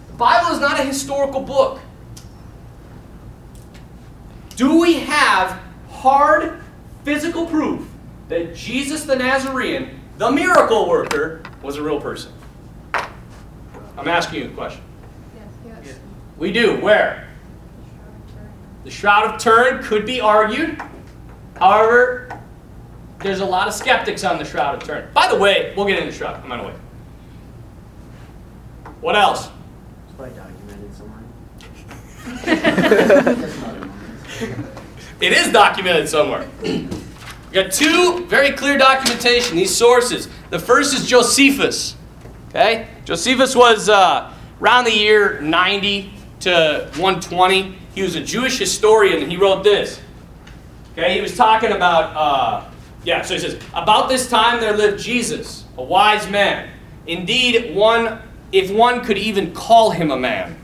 The 0.06 0.16
Bible 0.16 0.52
is 0.52 0.60
not 0.60 0.78
a 0.78 0.84
historical 0.84 1.40
book. 1.40 1.80
Do 4.54 4.80
we 4.80 5.00
have 5.00 5.60
hard 5.90 6.62
physical 7.02 7.46
proof 7.46 7.88
that 8.28 8.54
Jesus 8.54 9.02
the 9.04 9.16
Nazarene, 9.16 9.98
the 10.18 10.30
miracle 10.30 10.88
worker, 10.88 11.42
was 11.62 11.78
a 11.78 11.82
real 11.82 12.00
person? 12.00 12.32
I'm 12.94 14.06
asking 14.06 14.42
you 14.42 14.48
a 14.50 14.52
question. 14.52 14.82
Yes, 15.34 15.74
yes. 15.84 15.98
We 16.38 16.52
do. 16.52 16.80
Where? 16.80 17.26
The 18.84 18.90
Shroud 18.90 19.34
of 19.34 19.40
Turin 19.40 19.82
could 19.82 20.06
be 20.06 20.20
argued. 20.20 20.80
However, 21.58 22.40
there's 23.22 23.40
a 23.40 23.46
lot 23.46 23.68
of 23.68 23.74
skeptics 23.74 24.24
on 24.24 24.38
the 24.38 24.44
Shroud 24.44 24.76
of 24.76 24.84
Turin. 24.86 25.08
By 25.12 25.28
the 25.28 25.36
way, 25.36 25.72
we'll 25.76 25.86
get 25.86 25.98
into 25.98 26.12
Shroud. 26.12 26.42
I'm 26.44 26.52
on 26.52 26.58
the 26.58 26.64
way. 26.64 26.74
What 29.00 29.16
else? 29.16 29.48
It's 30.08 30.16
probably 30.16 30.36
documented 30.36 30.94
somewhere. 32.46 33.56
It 35.20 35.34
is 35.34 35.52
documented 35.52 36.08
somewhere. 36.08 36.48
we 36.62 36.88
got 37.52 37.72
two 37.72 38.24
very 38.26 38.52
clear 38.52 38.78
documentation, 38.78 39.54
these 39.54 39.74
sources. 39.74 40.30
The 40.48 40.58
first 40.58 40.94
is 40.94 41.06
Josephus. 41.06 41.94
Okay? 42.48 42.88
Josephus 43.04 43.54
was 43.54 43.90
uh, 43.90 44.32
around 44.62 44.84
the 44.84 44.96
year 44.96 45.38
90 45.42 46.10
to 46.40 46.88
120. 46.96 47.76
He 47.94 48.02
was 48.02 48.14
a 48.14 48.24
Jewish 48.24 48.58
historian 48.58 49.22
and 49.22 49.30
he 49.30 49.36
wrote 49.36 49.62
this. 49.62 50.00
Okay? 50.92 51.16
He 51.16 51.20
was 51.20 51.36
talking 51.36 51.72
about, 51.72 52.16
uh, 52.16 52.69
yeah, 53.04 53.22
so 53.22 53.34
he 53.34 53.40
says, 53.40 53.60
About 53.74 54.08
this 54.08 54.28
time 54.28 54.60
there 54.60 54.76
lived 54.76 55.02
Jesus, 55.02 55.64
a 55.76 55.82
wise 55.82 56.28
man. 56.28 56.70
Indeed, 57.06 57.74
one, 57.74 58.20
if 58.52 58.70
one 58.70 59.02
could 59.02 59.18
even 59.18 59.52
call 59.54 59.90
him 59.90 60.10
a 60.10 60.18
man. 60.18 60.56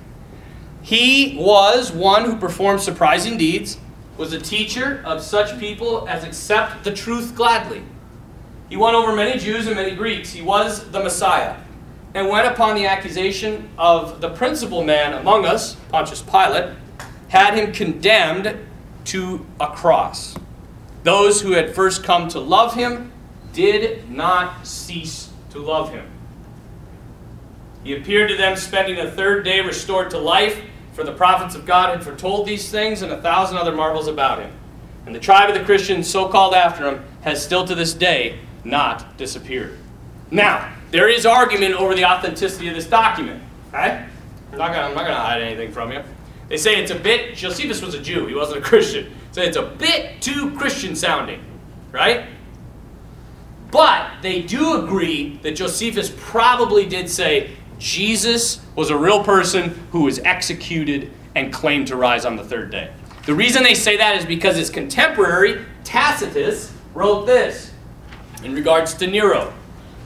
He 0.83 1.37
was 1.39 1.91
one 1.91 2.25
who 2.25 2.37
performed 2.37 2.81
surprising 2.81 3.39
deeds, 3.39 3.79
was 4.17 4.33
a 4.33 4.41
teacher 4.41 5.03
of 5.05 5.23
such 5.23 5.59
people 5.59 6.09
as 6.09 6.25
accept 6.25 6.85
the 6.85 6.93
truth 6.93 7.35
gladly. 7.35 7.83
He 8.69 8.77
won 8.77 8.95
over 8.95 9.15
many 9.15 9.39
Jews 9.39 9.67
and 9.67 9.77
many 9.77 9.95
Greeks. 9.95 10.31
He 10.31 10.43
was 10.43 10.91
the 10.91 11.01
Messiah. 11.01 11.57
And 12.15 12.29
when 12.29 12.47
upon 12.47 12.77
the 12.77 12.87
accusation 12.87 13.69
of 13.77 14.21
the 14.21 14.31
principal 14.31 14.83
man 14.83 15.13
among 15.13 15.45
us, 15.45 15.75
Pontius 15.91 16.23
Pilate, 16.23 16.75
had 17.29 17.55
him 17.55 17.73
condemned 17.73 18.57
to 19.07 19.45
a 19.61 19.69
cross. 19.69 20.35
Those 21.07 21.41
who 21.41 21.53
had 21.53 21.73
first 21.73 22.03
come 22.03 22.27
to 22.31 22.41
love 22.41 22.75
him 22.75 23.13
did 23.53 24.11
not 24.11 24.67
cease 24.67 25.31
to 25.51 25.61
love 25.61 25.93
him. 25.93 26.05
He 27.85 27.95
appeared 27.95 28.29
to 28.31 28.37
them, 28.37 28.57
spending 28.57 28.99
a 28.99 29.09
third 29.09 29.45
day 29.45 29.61
restored 29.61 30.11
to 30.11 30.19
life, 30.19 30.61
for 30.95 31.05
the 31.05 31.13
prophets 31.13 31.55
of 31.55 31.65
God 31.65 31.91
had 31.91 32.03
foretold 32.03 32.45
these 32.45 32.73
things 32.73 33.03
and 33.03 33.13
a 33.13 33.23
thousand 33.23 33.57
other 33.57 33.71
marvels 33.71 34.09
about 34.09 34.41
him. 34.41 34.51
And 35.07 35.15
the 35.15 35.21
tribe 35.21 35.49
of 35.49 35.57
the 35.57 35.65
Christians, 35.65 36.11
so 36.11 36.29
called 36.29 36.55
after 36.55 36.89
him, 36.89 37.05
has 37.21 37.41
still 37.41 37.65
to 37.69 37.77
this 37.77 37.95
day 37.95 38.41
not 38.65 39.17
disappeared. 39.17 39.79
Now, 40.33 40.75
there 40.91 41.09
is 41.09 41.25
argument 41.25 41.77
over 41.77 41.95
the 41.95 42.05
authenticity 42.05 42.67
of 42.67 42.75
this 42.75 42.89
document. 42.89 43.45
Okay? 43.69 44.05
I'm 44.51 44.59
not 44.59 44.73
not 44.73 45.07
gonna 45.07 45.15
hide 45.15 45.41
anything 45.41 45.71
from 45.71 45.93
you. 45.93 46.03
They 46.49 46.57
say 46.57 46.83
it's 46.83 46.91
a 46.91 46.99
bit, 46.99 47.37
Josephus 47.37 47.81
was 47.81 47.95
a 47.95 48.01
Jew, 48.01 48.27
he 48.27 48.35
wasn't 48.35 48.59
a 48.59 48.63
Christian. 48.63 49.13
So 49.37 49.43
it's 49.43 49.59
a 49.59 49.65
bit 49.65 50.23
too 50.23 50.57
Christian 50.57 50.97
sounding, 50.97 51.45
right? 51.93 52.25
But 53.71 54.23
they 54.23 54.41
do 54.41 54.83
agree 54.83 55.37
that 55.43 55.57
Josephus 55.57 56.11
probably 56.17 56.87
did 56.87 57.11
say 57.11 57.51
Jesus 57.79 58.65
was 58.77 58.89
a 58.89 58.97
real 58.97 59.23
person 59.23 59.79
who 59.93 60.05
was 60.05 60.21
executed 60.21 61.11
and 61.35 61.53
claimed 61.53 61.87
to 61.89 61.97
rise 61.97 62.25
on 62.25 62.37
the 62.37 62.45
third 62.45 62.71
day. 62.71 62.91
The 63.27 63.35
reason 63.35 63.63
they 63.63 63.75
say 63.75 63.99
that 63.99 64.17
is 64.17 64.25
because 64.25 64.57
his 64.57 64.71
contemporary, 64.71 65.67
Tacitus, 65.85 66.73
wrote 66.95 67.27
this 67.27 67.73
in 68.43 68.55
regards 68.55 68.95
to 68.95 69.07
Nero. 69.07 69.53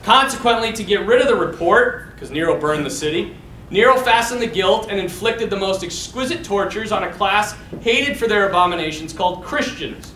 Consequently, 0.03 0.73
to 0.73 0.83
get 0.83 1.05
rid 1.05 1.21
of 1.21 1.29
the 1.29 1.37
report, 1.37 2.15
because 2.15 2.31
Nero 2.31 2.59
burned 2.59 2.85
the 2.85 2.89
city, 2.89 3.37
Nero 3.71 3.95
fastened 3.95 4.41
the 4.41 4.47
guilt 4.47 4.87
and 4.89 4.99
inflicted 4.99 5.49
the 5.49 5.55
most 5.55 5.81
exquisite 5.81 6.43
tortures 6.43 6.91
on 6.91 7.05
a 7.05 7.13
class 7.13 7.55
hated 7.79 8.17
for 8.17 8.27
their 8.27 8.49
abominations 8.49 9.13
called 9.13 9.45
Christians. 9.45 10.13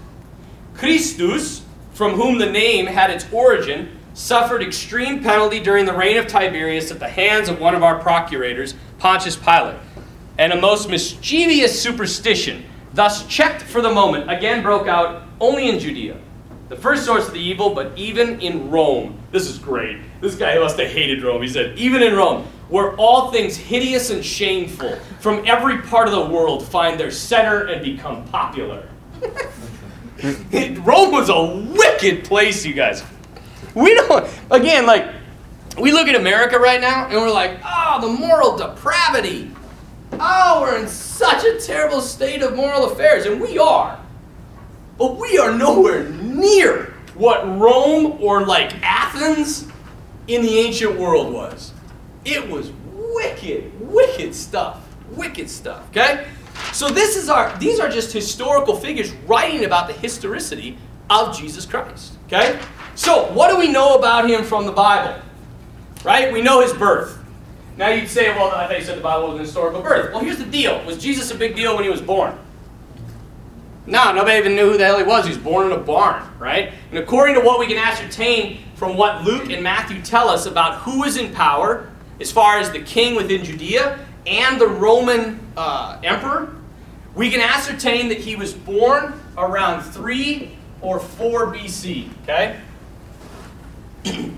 Christus, 0.74 1.64
from 1.94 2.12
whom 2.12 2.38
the 2.38 2.52
name 2.52 2.86
had 2.86 3.10
its 3.10 3.26
origin, 3.32 3.98
suffered 4.14 4.62
extreme 4.62 5.24
penalty 5.24 5.62
during 5.62 5.86
the 5.86 5.94
reign 5.94 6.18
of 6.18 6.28
Tiberius 6.28 6.92
at 6.92 7.00
the 7.00 7.08
hands 7.08 7.48
of 7.48 7.62
one 7.62 7.74
of 7.74 7.82
our 7.82 7.98
procurators, 7.98 8.76
Pontius 9.00 9.38
Pilate. 9.38 9.78
And 10.38 10.52
a 10.52 10.60
most 10.60 10.90
mischievous 10.90 11.82
superstition, 11.82 12.66
thus 12.94 13.26
checked 13.28 13.62
for 13.62 13.82
the 13.82 13.92
moment, 13.92 14.30
again 14.30 14.64
broke 14.64 14.90
out 14.90 15.24
only 15.40 15.70
in 15.70 15.80
Judea. 15.80 16.20
The 16.68 16.76
first 16.76 17.06
source 17.06 17.28
of 17.28 17.34
the 17.34 17.40
evil, 17.40 17.74
but 17.74 17.98
even 17.98 18.42
in 18.42 18.70
Rome. 18.70 19.18
This 19.32 19.48
is 19.48 19.58
great. 19.58 20.02
This 20.20 20.36
guy 20.36 20.60
must 20.60 20.78
have 20.78 20.90
hated 20.90 21.24
Rome. 21.24 21.42
He 21.42 21.48
said, 21.48 21.78
even 21.78 22.04
in 22.04 22.16
Rome, 22.16 22.48
where 22.70 22.96
all 22.96 23.32
things 23.32 23.56
hideous 23.56 24.10
and 24.10 24.26
shameful 24.26 24.96
from 25.20 25.44
every 25.46 25.82
part 25.82 26.08
of 26.08 26.14
the 26.14 26.34
world 26.34 26.68
find 26.68 27.00
their 27.00 27.12
center 27.12 27.66
and 27.66 27.84
become 27.84 28.26
popular. 28.26 28.88
Rome 30.24 31.12
was 31.12 31.30
a 31.30 31.46
wicked 31.74 32.24
place, 32.24 32.66
you 32.66 32.74
guys. 32.74 33.04
We 33.74 33.94
don't, 33.94 34.28
again, 34.52 34.86
like, 34.86 35.14
we 35.80 35.92
look 35.92 36.08
at 36.08 36.16
America 36.16 36.58
right 36.58 36.80
now 36.80 37.08
and 37.08 37.16
we're 37.16 37.32
like, 37.32 37.60
oh, 37.64 38.00
the 38.02 38.08
moral 38.08 38.58
depravity. 38.58 39.52
Oh, 40.14 40.62
we're 40.62 40.80
in 40.80 40.88
such 40.88 41.44
a 41.44 41.60
terrible 41.60 42.02
state 42.02 42.42
of 42.42 42.56
moral 42.56 42.92
affairs. 42.92 43.26
And 43.26 43.42
we 43.42 43.58
are. 43.58 44.00
But 44.98 45.18
we 45.18 45.38
are 45.38 45.56
nowhere 45.56 46.10
near 46.10 46.94
what 47.16 47.46
Rome 47.60 48.18
or 48.22 48.46
like 48.46 48.74
Athens 48.82 49.68
in 50.28 50.42
the 50.42 50.58
ancient 50.60 50.98
world 50.98 51.34
was. 51.34 51.74
It 52.26 52.50
was 52.50 52.72
wicked, 52.92 53.72
wicked 53.80 54.34
stuff. 54.36 54.82
Wicked 55.12 55.50
stuff, 55.50 55.88
okay? 55.92 56.28
So 56.74 56.90
this 56.90 57.16
is 57.16 57.30
our 57.30 57.56
these 57.60 57.80
are 57.80 57.90
just 57.90 58.12
historical 58.12 58.76
figures 58.76 59.12
writing 59.28 59.66
about 59.66 59.88
the 59.88 59.94
historicity 59.94 60.78
of 61.10 61.38
Jesus 61.38 61.66
Christ, 61.66 62.14
okay? 62.26 62.60
So, 62.96 63.32
what 63.34 63.52
do 63.52 63.58
we 63.60 63.72
know 63.72 63.96
about 63.96 64.30
him 64.30 64.44
from 64.44 64.66
the 64.66 64.72
Bible? 64.72 65.22
Right? 66.04 66.32
We 66.32 66.42
know 66.42 66.62
his 66.62 66.74
birth. 66.74 67.20
Now 67.78 67.90
you'd 67.90 68.08
say, 68.08 68.30
well, 68.30 68.52
I 68.52 68.68
thought 68.68 68.80
you 68.80 68.86
said 68.86 68.98
the 68.98 69.04
Bible 69.04 69.28
was 69.28 69.36
an 69.36 69.42
historical 69.42 69.82
birth. 69.82 70.14
Well, 70.14 70.24
here's 70.24 70.38
the 70.38 70.46
deal. 70.46 70.84
Was 70.86 70.98
Jesus 70.98 71.30
a 71.32 71.36
big 71.36 71.56
deal 71.56 71.76
when 71.76 71.84
he 71.84 71.90
was 71.90 72.02
born? 72.02 72.38
No, 73.86 74.14
nobody 74.14 74.38
even 74.38 74.56
knew 74.56 74.72
who 74.72 74.78
the 74.78 74.86
hell 74.86 74.98
he 74.98 75.04
was. 75.04 75.26
He 75.26 75.32
was 75.32 75.38
born 75.38 75.68
in 75.68 75.74
a 75.74 75.78
barn, 75.78 76.24
right? 76.40 76.74
And 76.90 76.98
according 76.98 77.36
to 77.36 77.42
what 77.42 77.60
we 77.60 77.68
can 77.68 77.78
ascertain 77.78 78.60
from 78.76 78.96
what 78.96 79.24
Luke 79.24 79.52
and 79.52 79.62
Matthew 79.62 80.02
tell 80.02 80.30
us 80.30 80.46
about 80.46 80.80
who 80.80 81.04
is 81.04 81.18
in 81.18 81.34
power, 81.34 81.92
as 82.20 82.32
far 82.32 82.58
as 82.58 82.72
the 82.72 82.82
king 82.82 83.16
within 83.16 83.44
Judea 83.44 84.00
and 84.26 84.60
the 84.60 84.68
Roman 84.68 85.40
uh, 85.58 86.00
emperor, 86.04 86.56
we 87.14 87.30
can 87.30 87.42
ascertain 87.42 88.10
that 88.10 88.18
he 88.18 88.36
was 88.36 88.54
born 88.54 89.20
around 89.38 89.84
3 89.84 90.52
or 90.82 91.00
4 91.00 91.54
BC, 91.54 92.10
okay? 92.24 92.60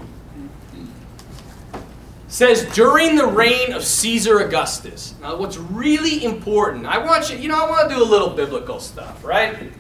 says 2.28 2.66
during 2.74 3.16
the 3.16 3.26
reign 3.26 3.74
of 3.74 3.84
Caesar 3.84 4.40
Augustus. 4.40 5.16
Now, 5.22 5.38
what's 5.38 5.58
really 5.58 6.24
important, 6.24 6.86
I 6.86 6.98
want 7.00 7.32
you, 7.32 7.38
you 7.38 7.48
know, 7.48 7.64
I 7.64 7.70
want 7.70 7.90
to 7.90 7.96
do 7.96 8.04
a 8.04 8.06
little 8.06 8.30
biblical 8.30 8.80
stuff, 8.80 9.24
right? 9.24 9.72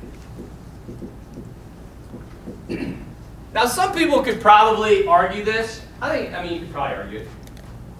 now, 3.53 3.65
some 3.65 3.93
people 3.93 4.23
could 4.23 4.41
probably 4.41 5.05
argue 5.05 5.43
this. 5.43 5.81
I 6.01 6.17
think, 6.17 6.33
I 6.33 6.43
mean, 6.43 6.53
you 6.53 6.59
could 6.61 6.71
probably 6.71 6.95
argue 6.95 7.19
it. 7.19 7.27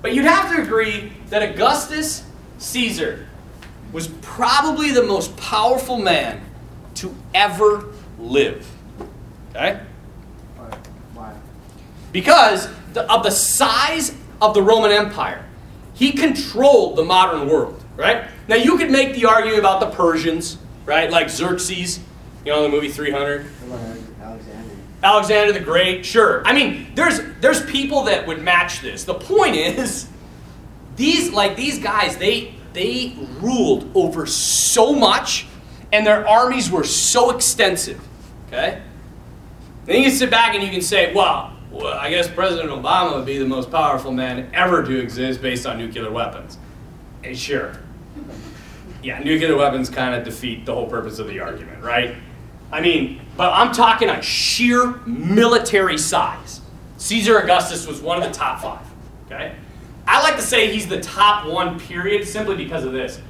But 0.08 0.16
you'd 0.16 0.24
have 0.24 0.56
to 0.56 0.62
agree 0.62 1.12
that 1.32 1.44
Augustus 1.44 2.24
Caesar 2.60 3.28
was 3.92 4.08
probably 4.22 4.92
the 4.92 5.04
most 5.04 5.36
powerful 5.36 5.98
man 5.98 6.40
to 6.96 7.14
ever 7.34 7.94
live. 8.18 8.66
Okay? 9.50 9.82
Why? 11.14 11.36
Because 12.14 12.70
of 12.96 13.24
the 13.24 13.32
size 13.32 14.16
of 14.42 14.54
the 14.54 14.62
Roman 14.62 14.92
Empire. 14.92 15.44
He 15.94 16.14
controlled 16.14 16.96
the 16.96 17.04
modern 17.04 17.50
world, 17.50 17.84
right? 17.98 18.30
Now 18.48 18.56
you 18.56 18.78
could 18.78 18.90
make 18.90 19.14
the 19.14 19.26
argument 19.26 19.60
about 19.60 19.82
the 19.82 19.90
Persians, 19.90 20.58
right? 20.86 21.12
Like 21.12 21.30
Xerxes, 21.30 22.00
you 22.46 22.54
know, 22.54 22.64
the 22.64 22.70
movie 22.70 22.88
300. 22.88 23.46
Alexander? 25.04 25.54
The 25.54 25.60
Great, 25.60 26.06
sure. 26.06 26.46
I 26.46 26.54
mean, 26.54 26.92
there's 26.96 27.20
there's 27.40 27.66
people 27.66 28.04
that 28.04 28.26
would 28.28 28.42
match 28.42 28.82
this. 28.82 29.04
The 29.04 29.14
point 29.14 29.56
is, 29.56 30.08
these 30.96 31.32
like 31.32 31.56
these 31.56 31.80
guys, 31.80 32.18
they 32.18 32.56
they 32.74 33.16
ruled 33.40 33.92
over 33.96 34.26
so 34.26 34.94
much, 34.94 35.48
and 35.92 36.06
their 36.06 36.28
armies 36.28 36.72
were 36.72 36.84
so 36.84 37.32
extensive. 37.32 38.00
Okay. 38.48 38.82
Then 39.86 39.98
you 39.98 40.04
can 40.04 40.12
sit 40.12 40.30
back 40.30 40.54
and 40.54 40.64
you 40.64 40.70
can 40.70 40.82
say, 40.82 41.14
well, 41.14 41.54
well, 41.72 41.94
I 41.94 42.10
guess 42.10 42.28
President 42.28 42.70
Obama 42.70 43.16
would 43.16 43.26
be 43.26 43.38
the 43.38 43.46
most 43.46 43.72
powerful 43.72 44.12
man 44.12 44.50
ever 44.54 44.84
to 44.84 45.00
exist 45.00 45.42
based 45.42 45.66
on 45.66 45.78
nuclear 45.78 46.12
weapons. 46.12 46.58
And 47.24 47.38
sure. 47.38 47.78
Yeah, 49.04 49.20
nuclear 49.20 49.56
weapons 49.56 49.90
kind 49.90 50.16
of 50.16 50.24
defeat 50.26 50.66
the 50.66 50.74
whole 50.74 50.88
purpose 50.88 51.20
of 51.20 51.28
the 51.28 51.40
argument, 51.40 51.84
right? 51.84 52.16
I 52.72 52.82
mean, 52.82 53.22
but 53.38 53.52
I'm 53.54 53.72
talking 53.72 54.10
on 54.10 54.22
sheer 54.22 54.88
military 55.06 55.98
size. 55.98 56.62
Caesar 56.98 57.38
Augustus 57.38 57.88
was 57.88 58.02
one 58.02 58.18
of 58.18 58.24
the 58.24 58.38
top 58.38 58.62
five, 58.62 58.86
okay? 59.26 59.56
I 60.08 60.22
like 60.22 60.36
to 60.36 60.42
say 60.42 60.72
he's 60.72 60.88
the 60.88 61.02
top 61.02 61.48
one, 61.48 61.80
period, 61.80 62.28
simply 62.28 62.56
because 62.56 62.84
of 62.84 62.92
this. 62.92 63.22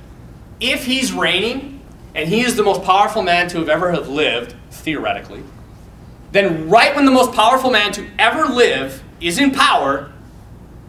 If 0.60 0.86
he's 0.86 1.12
reigning, 1.12 1.82
and 2.16 2.28
he 2.28 2.42
is 2.42 2.56
the 2.56 2.64
most 2.64 2.84
powerful 2.84 3.22
man 3.22 3.48
to 3.50 3.60
have 3.60 3.70
ever 3.70 3.92
have 3.92 4.10
lived, 4.10 4.56
theoretically, 4.72 5.44
then 6.32 6.70
right 6.70 6.96
when 6.96 7.06
the 7.06 7.12
most 7.12 7.32
powerful 7.34 7.70
man 7.70 7.92
to 7.94 8.08
ever 8.18 8.46
live 8.46 9.04
is 9.20 9.40
in 9.40 9.52
power, 9.52 10.12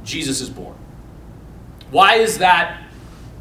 Jesus 0.04 0.40
is 0.40 0.48
born. 0.48 0.74
Why 1.90 2.14
is 2.14 2.38
that 2.38 2.82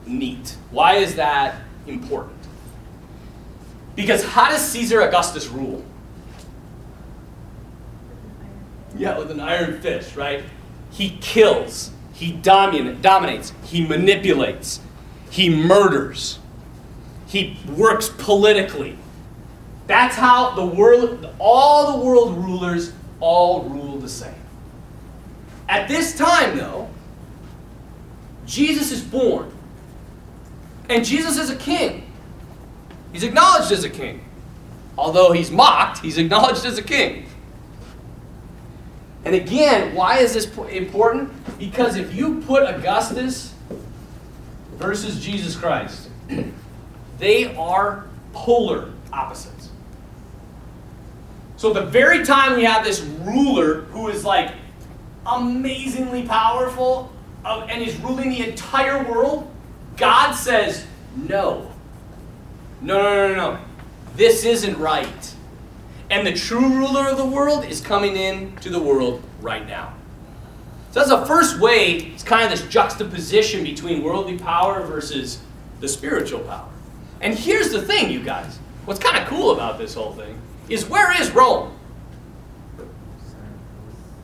neat? 0.06 0.58
Why 0.72 0.96
is 0.96 1.16
that 1.16 1.56
important? 1.86 2.37
Because 3.98 4.24
how 4.24 4.50
does 4.50 4.62
Caesar 4.62 5.02
Augustus 5.02 5.48
rule? 5.48 5.84
Yeah, 8.96 9.18
with 9.18 9.32
an 9.32 9.40
iron 9.40 9.82
fist, 9.82 10.16
right? 10.16 10.44
He 10.92 11.18
kills, 11.20 11.92
he 12.14 12.34
domin- 12.34 13.02
dominates, 13.02 13.54
he 13.66 13.86
manipulates, 13.86 14.80
he 15.32 15.50
murders, 15.50 16.38
he 17.26 17.60
works 17.76 18.08
politically. 18.08 18.98
That's 19.88 20.16
how 20.16 20.52
the 20.52 20.66
world, 20.66 21.28
all 21.40 21.98
the 21.98 22.06
world 22.06 22.38
rulers 22.38 22.94
all 23.20 23.64
rule 23.64 23.98
the 23.98 24.10
same. 24.10 24.36
At 25.68 25.88
this 25.88 26.16
time, 26.16 26.56
though, 26.56 26.88
Jesus 28.46 28.92
is 28.92 29.02
born. 29.02 29.52
And 30.88 31.04
Jesus 31.04 31.38
is 31.38 31.50
a 31.50 31.56
king. 31.56 32.07
He's 33.12 33.24
acknowledged 33.24 33.72
as 33.72 33.84
a 33.84 33.90
king. 33.90 34.24
Although 34.98 35.32
he's 35.32 35.52
mocked, 35.52 36.00
he's 36.00 36.18
acknowledged 36.18 36.66
as 36.66 36.78
a 36.78 36.84
king. 36.84 37.28
And 39.26 39.36
again, 39.36 39.94
why 39.94 40.20
is 40.20 40.34
this 40.34 40.46
important? 40.70 41.32
Because 41.60 41.98
if 41.98 42.16
you 42.16 42.42
put 42.42 42.64
Augustus 42.64 43.54
versus 44.76 45.24
Jesus 45.24 45.56
Christ, 45.56 46.10
they 47.20 47.56
are 47.56 48.08
polar 48.34 48.94
opposites. 49.12 49.70
So, 51.58 51.74
the 51.74 51.84
very 51.84 52.24
time 52.24 52.56
we 52.56 52.64
have 52.64 52.86
this 52.86 53.02
ruler 53.02 53.82
who 53.82 54.10
is 54.10 54.24
like 54.24 54.54
amazingly 55.26 56.24
powerful 56.24 57.12
uh, 57.44 57.68
and 57.70 57.82
is 57.82 57.96
ruling 57.98 58.30
the 58.30 58.48
entire 58.48 59.04
world, 59.12 59.52
God 59.98 60.34
says, 60.34 60.86
no. 61.16 61.72
No, 62.82 63.02
no, 63.02 63.28
no, 63.28 63.36
no. 63.36 63.60
This 64.16 64.46
isn't 64.46 64.78
right. 64.78 65.36
And 66.10 66.26
the 66.26 66.34
true 66.34 66.70
ruler 66.70 67.10
of 67.10 67.18
the 67.18 67.26
world 67.26 67.66
is 67.66 67.82
coming 67.82 68.16
into 68.16 68.70
the 68.70 68.80
world 68.80 69.22
right 69.42 69.68
now. 69.68 69.94
So 70.92 71.00
that's 71.00 71.10
the 71.10 71.26
first 71.26 71.60
way, 71.60 71.96
it's 71.96 72.24
kind 72.24 72.46
of 72.46 72.50
this 72.50 72.68
juxtaposition 72.70 73.64
between 73.64 74.04
worldly 74.04 74.38
power 74.38 74.82
versus 74.86 75.42
the 75.80 75.88
spiritual 75.88 76.40
power. 76.40 76.70
And 77.22 77.38
here's 77.38 77.72
the 77.72 77.82
thing, 77.82 78.10
you 78.10 78.24
guys. 78.24 78.58
What's 78.86 79.00
kind 79.00 79.18
of 79.18 79.28
cool 79.28 79.52
about 79.52 79.78
this 79.78 79.94
whole 79.94 80.14
thing 80.14 80.40
is 80.70 80.88
where 80.88 81.20
is 81.22 81.32
Rome? 81.32 81.78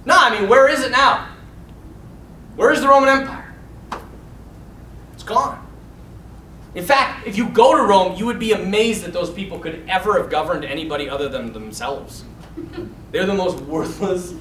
No, 0.06 0.16
I 0.18 0.40
mean, 0.40 0.50
where 0.50 0.68
is 0.68 0.82
it 0.84 0.92
now? 0.92 1.30
Where 2.56 2.72
is 2.72 2.82
the 2.82 2.88
Roman 2.88 3.10
Empire? 3.10 3.54
It's 5.14 5.24
gone. 5.24 5.63
In 6.76 6.84
fact, 6.84 7.28
if 7.28 7.38
you 7.38 7.50
go 7.50 7.78
to 7.78 7.84
Rome, 7.84 8.16
you 8.16 8.26
would 8.26 8.40
be 8.40 8.54
amazed 8.54 9.04
that 9.04 9.14
those 9.14 9.30
people 9.30 9.60
could 9.60 9.84
ever 9.88 10.20
have 10.20 10.32
governed 10.32 10.66
anybody 10.66 11.08
other 11.08 11.30
than 11.30 11.54
themselves. 11.54 12.24
They're 13.12 13.26
the 13.26 13.34
most 13.34 13.62
worthless. 13.62 14.34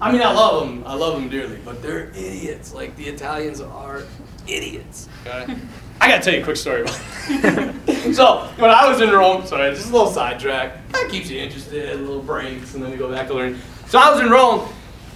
I 0.00 0.10
mean, 0.10 0.20
I 0.20 0.32
love 0.32 0.66
them. 0.66 0.84
I 0.84 0.94
love 0.94 1.14
them 1.14 1.28
dearly, 1.28 1.58
but 1.64 1.80
they're 1.82 2.08
idiots. 2.10 2.74
Like 2.74 2.96
the 2.96 3.06
Italians 3.06 3.60
are 3.60 4.02
idiots. 4.46 5.08
Okay? 5.26 5.56
I 6.00 6.08
gotta 6.08 6.22
tell 6.22 6.34
you 6.34 6.40
a 6.40 6.44
quick 6.44 6.56
story 6.56 6.82
about 6.82 7.00
it. 7.28 8.14
so, 8.14 8.48
when 8.56 8.70
I 8.70 8.88
was 8.88 9.00
in 9.00 9.10
Rome, 9.10 9.46
sorry, 9.46 9.74
just 9.74 9.88
a 9.88 9.92
little 9.92 10.10
sidetrack. 10.10 10.86
That 10.92 11.08
keeps 11.10 11.30
you 11.30 11.40
interested, 11.40 11.98
little 12.00 12.20
breaks, 12.20 12.74
and 12.74 12.82
then 12.82 12.90
we 12.90 12.96
go 12.96 13.10
back 13.10 13.28
to 13.28 13.34
learning. 13.34 13.60
So, 13.86 13.98
I 13.98 14.10
was 14.10 14.20
in 14.20 14.28
Rome. 14.28 14.68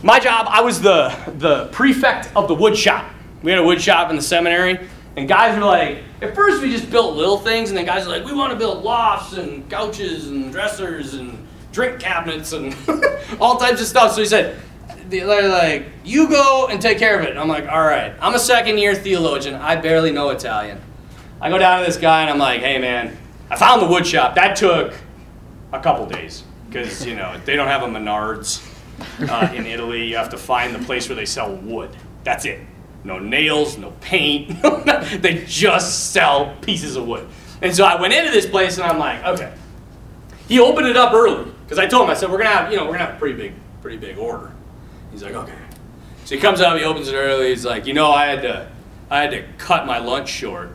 My 0.02 0.18
job, 0.18 0.46
I 0.48 0.62
was 0.62 0.80
the, 0.80 1.14
the 1.36 1.66
prefect 1.72 2.30
of 2.34 2.48
the 2.48 2.54
wood 2.54 2.76
shop. 2.76 3.12
We 3.42 3.50
had 3.50 3.60
a 3.60 3.64
wood 3.64 3.82
shop 3.82 4.08
in 4.08 4.16
the 4.16 4.22
seminary, 4.22 4.88
and 5.16 5.28
guys 5.28 5.56
were 5.56 5.64
like, 5.64 6.02
at 6.22 6.34
first 6.34 6.62
we 6.62 6.70
just 6.70 6.90
built 6.90 7.16
little 7.16 7.38
things, 7.38 7.70
and 7.70 7.78
then 7.78 7.84
guys 7.84 8.06
were 8.06 8.12
like, 8.12 8.24
we 8.24 8.32
want 8.32 8.52
to 8.52 8.58
build 8.58 8.84
lofts 8.84 9.36
and 9.36 9.68
couches 9.68 10.28
and 10.28 10.52
dressers 10.52 11.14
and 11.14 11.46
drink 11.72 12.00
cabinets 12.00 12.52
and 12.52 12.76
all 13.40 13.56
types 13.56 13.80
of 13.80 13.86
stuff. 13.86 14.12
So 14.12 14.20
he 14.20 14.26
said, 14.26 14.56
they're 15.08 15.48
like, 15.48 15.86
you 16.04 16.28
go 16.28 16.68
and 16.70 16.80
take 16.80 16.98
care 16.98 17.18
of 17.18 17.24
it. 17.24 17.30
And 17.30 17.38
I'm 17.38 17.48
like, 17.48 17.68
all 17.68 17.82
right. 17.82 18.14
I'm 18.20 18.34
a 18.34 18.38
second 18.38 18.78
year 18.78 18.94
theologian. 18.94 19.54
I 19.54 19.76
barely 19.76 20.12
know 20.12 20.30
Italian. 20.30 20.80
I 21.40 21.50
go 21.50 21.58
down 21.58 21.80
to 21.80 21.86
this 21.86 21.96
guy 21.96 22.22
and 22.22 22.30
I'm 22.30 22.38
like, 22.38 22.60
hey 22.60 22.78
man, 22.78 23.16
I 23.50 23.56
found 23.56 23.82
the 23.82 23.86
wood 23.86 24.06
shop. 24.06 24.34
That 24.34 24.56
took 24.56 24.94
a 25.72 25.80
couple 25.80 26.06
days 26.06 26.44
because 26.68 27.04
you 27.04 27.14
know 27.14 27.40
they 27.44 27.56
don't 27.56 27.68
have 27.68 27.82
a 27.82 27.86
Menards 27.86 28.66
uh, 29.28 29.52
in 29.54 29.66
Italy. 29.66 30.06
You 30.06 30.16
have 30.16 30.30
to 30.30 30.38
find 30.38 30.74
the 30.74 30.78
place 30.80 31.08
where 31.08 31.16
they 31.16 31.26
sell 31.26 31.54
wood. 31.54 31.96
That's 32.24 32.44
it. 32.44 32.60
No 33.04 33.18
nails, 33.18 33.78
no 33.78 33.92
paint. 34.00 34.60
they 35.22 35.44
just 35.46 36.12
sell 36.12 36.56
pieces 36.60 36.96
of 36.96 37.06
wood. 37.06 37.26
And 37.62 37.74
so 37.74 37.84
I 37.84 38.00
went 38.00 38.12
into 38.12 38.30
this 38.30 38.46
place 38.46 38.76
and 38.78 38.86
I'm 38.86 38.98
like, 38.98 39.24
okay. 39.24 39.54
He 40.48 40.58
opened 40.58 40.86
it 40.86 40.96
up 40.96 41.12
early 41.12 41.50
because 41.64 41.78
I 41.78 41.86
told 41.86 42.04
him 42.04 42.10
I 42.10 42.14
said 42.14 42.30
we're 42.30 42.38
gonna 42.38 42.50
have 42.50 42.72
you 42.72 42.76
know 42.76 42.84
we're 42.84 42.92
gonna 42.92 43.06
have 43.06 43.14
a 43.14 43.18
pretty 43.18 43.36
big 43.36 43.54
pretty 43.80 43.96
big 43.96 44.18
order. 44.18 44.52
He's 45.12 45.22
like, 45.22 45.34
okay. 45.34 45.56
So 46.24 46.34
he 46.34 46.40
comes 46.40 46.60
up, 46.60 46.78
he 46.78 46.84
opens 46.84 47.08
it 47.08 47.14
early. 47.14 47.48
He's 47.48 47.64
like, 47.64 47.86
you 47.86 47.94
know, 47.94 48.10
I 48.12 48.26
had 48.26 48.42
to, 48.42 48.70
I 49.10 49.20
had 49.20 49.30
to 49.32 49.42
cut 49.58 49.86
my 49.86 49.98
lunch 49.98 50.28
short, 50.28 50.70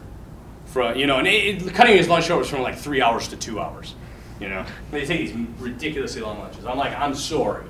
from 0.66 0.98
you 0.98 1.08
know, 1.08 1.18
and 1.18 1.28
it, 1.28 1.74
cutting 1.74 1.96
his 1.96 2.10
lunch 2.10 2.26
short 2.26 2.40
was 2.40 2.50
from 2.50 2.62
like 2.62 2.78
three 2.78 3.02
hours 3.02 3.30
to 3.30 3.38
two 3.38 3.60
hours. 3.60 3.96
You 4.40 4.50
know, 4.50 4.66
they 4.92 5.06
take 5.06 5.20
these 5.20 5.48
ridiculously 5.60 6.22
long 6.22 6.40
lunches. 6.40 6.66
I'm 6.66 6.78
like, 6.78 6.94
I'm 6.98 7.16
sorry, 7.16 7.66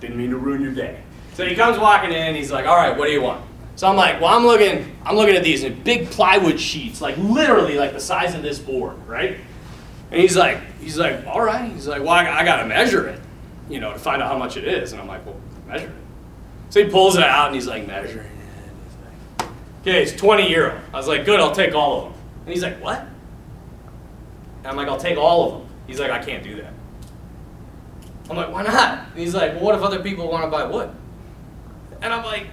didn't 0.00 0.16
mean 0.16 0.30
to 0.30 0.38
ruin 0.38 0.62
your 0.62 0.72
day. 0.72 1.02
So 1.34 1.44
he 1.44 1.54
comes 1.54 1.78
walking 1.78 2.12
in. 2.12 2.34
He's 2.34 2.50
like, 2.50 2.64
all 2.64 2.76
right, 2.76 2.96
what 2.96 3.04
do 3.04 3.12
you 3.12 3.20
want? 3.20 3.44
So 3.76 3.86
I'm 3.86 3.96
like, 3.96 4.22
well, 4.22 4.34
I'm 4.34 4.46
looking, 4.46 4.96
I'm 5.04 5.16
looking 5.16 5.36
at 5.36 5.44
these 5.44 5.62
big 5.64 6.10
plywood 6.10 6.58
sheets, 6.58 7.02
like 7.02 7.16
literally 7.18 7.76
like 7.76 7.92
the 7.92 8.00
size 8.00 8.34
of 8.34 8.42
this 8.42 8.58
board, 8.58 8.96
right? 9.06 9.38
And 10.10 10.20
he's 10.20 10.34
like, 10.34 10.58
he's 10.80 10.98
like, 10.98 11.26
all 11.26 11.42
right. 11.42 11.70
He's 11.70 11.86
like, 11.86 12.00
well, 12.00 12.10
I, 12.10 12.40
I 12.40 12.44
got 12.44 12.62
to 12.62 12.66
measure 12.66 13.06
it, 13.06 13.20
you 13.68 13.78
know, 13.78 13.92
to 13.92 13.98
find 13.98 14.22
out 14.22 14.32
how 14.32 14.38
much 14.38 14.56
it 14.56 14.64
is. 14.64 14.92
And 14.92 15.00
I'm 15.00 15.06
like, 15.06 15.26
well, 15.26 15.38
measure 15.66 15.88
it. 15.88 15.94
So 16.70 16.82
he 16.82 16.90
pulls 16.90 17.16
it 17.16 17.22
out 17.22 17.46
and 17.46 17.54
he's 17.54 17.66
like 17.66 17.86
measuring 17.86 18.26
it. 18.26 19.40
Like, 19.40 19.48
okay, 19.82 20.02
it's 20.02 20.12
20 20.12 20.50
euro. 20.50 20.80
I 20.94 20.96
was 20.96 21.06
like, 21.06 21.26
good, 21.26 21.38
I'll 21.38 21.54
take 21.54 21.74
all 21.74 21.98
of 21.98 22.04
them. 22.04 22.22
And 22.46 22.54
he's 22.54 22.62
like, 22.62 22.82
what? 22.82 23.00
And 24.58 24.66
I'm 24.66 24.76
like, 24.76 24.88
I'll 24.88 24.96
take 24.96 25.18
all 25.18 25.46
of 25.46 25.60
them. 25.60 25.68
He's 25.86 26.00
like, 26.00 26.10
I 26.10 26.24
can't 26.24 26.42
do 26.42 26.56
that. 26.56 26.72
I'm 28.30 28.36
like, 28.36 28.50
why 28.50 28.62
not? 28.62 29.06
And 29.10 29.18
he's 29.18 29.34
like, 29.34 29.52
well, 29.52 29.64
what 29.64 29.74
if 29.74 29.82
other 29.82 30.02
people 30.02 30.28
want 30.28 30.44
to 30.44 30.50
buy 30.50 30.64
wood? 30.64 30.90
And 32.00 32.12
I'm 32.12 32.24
like, 32.24 32.46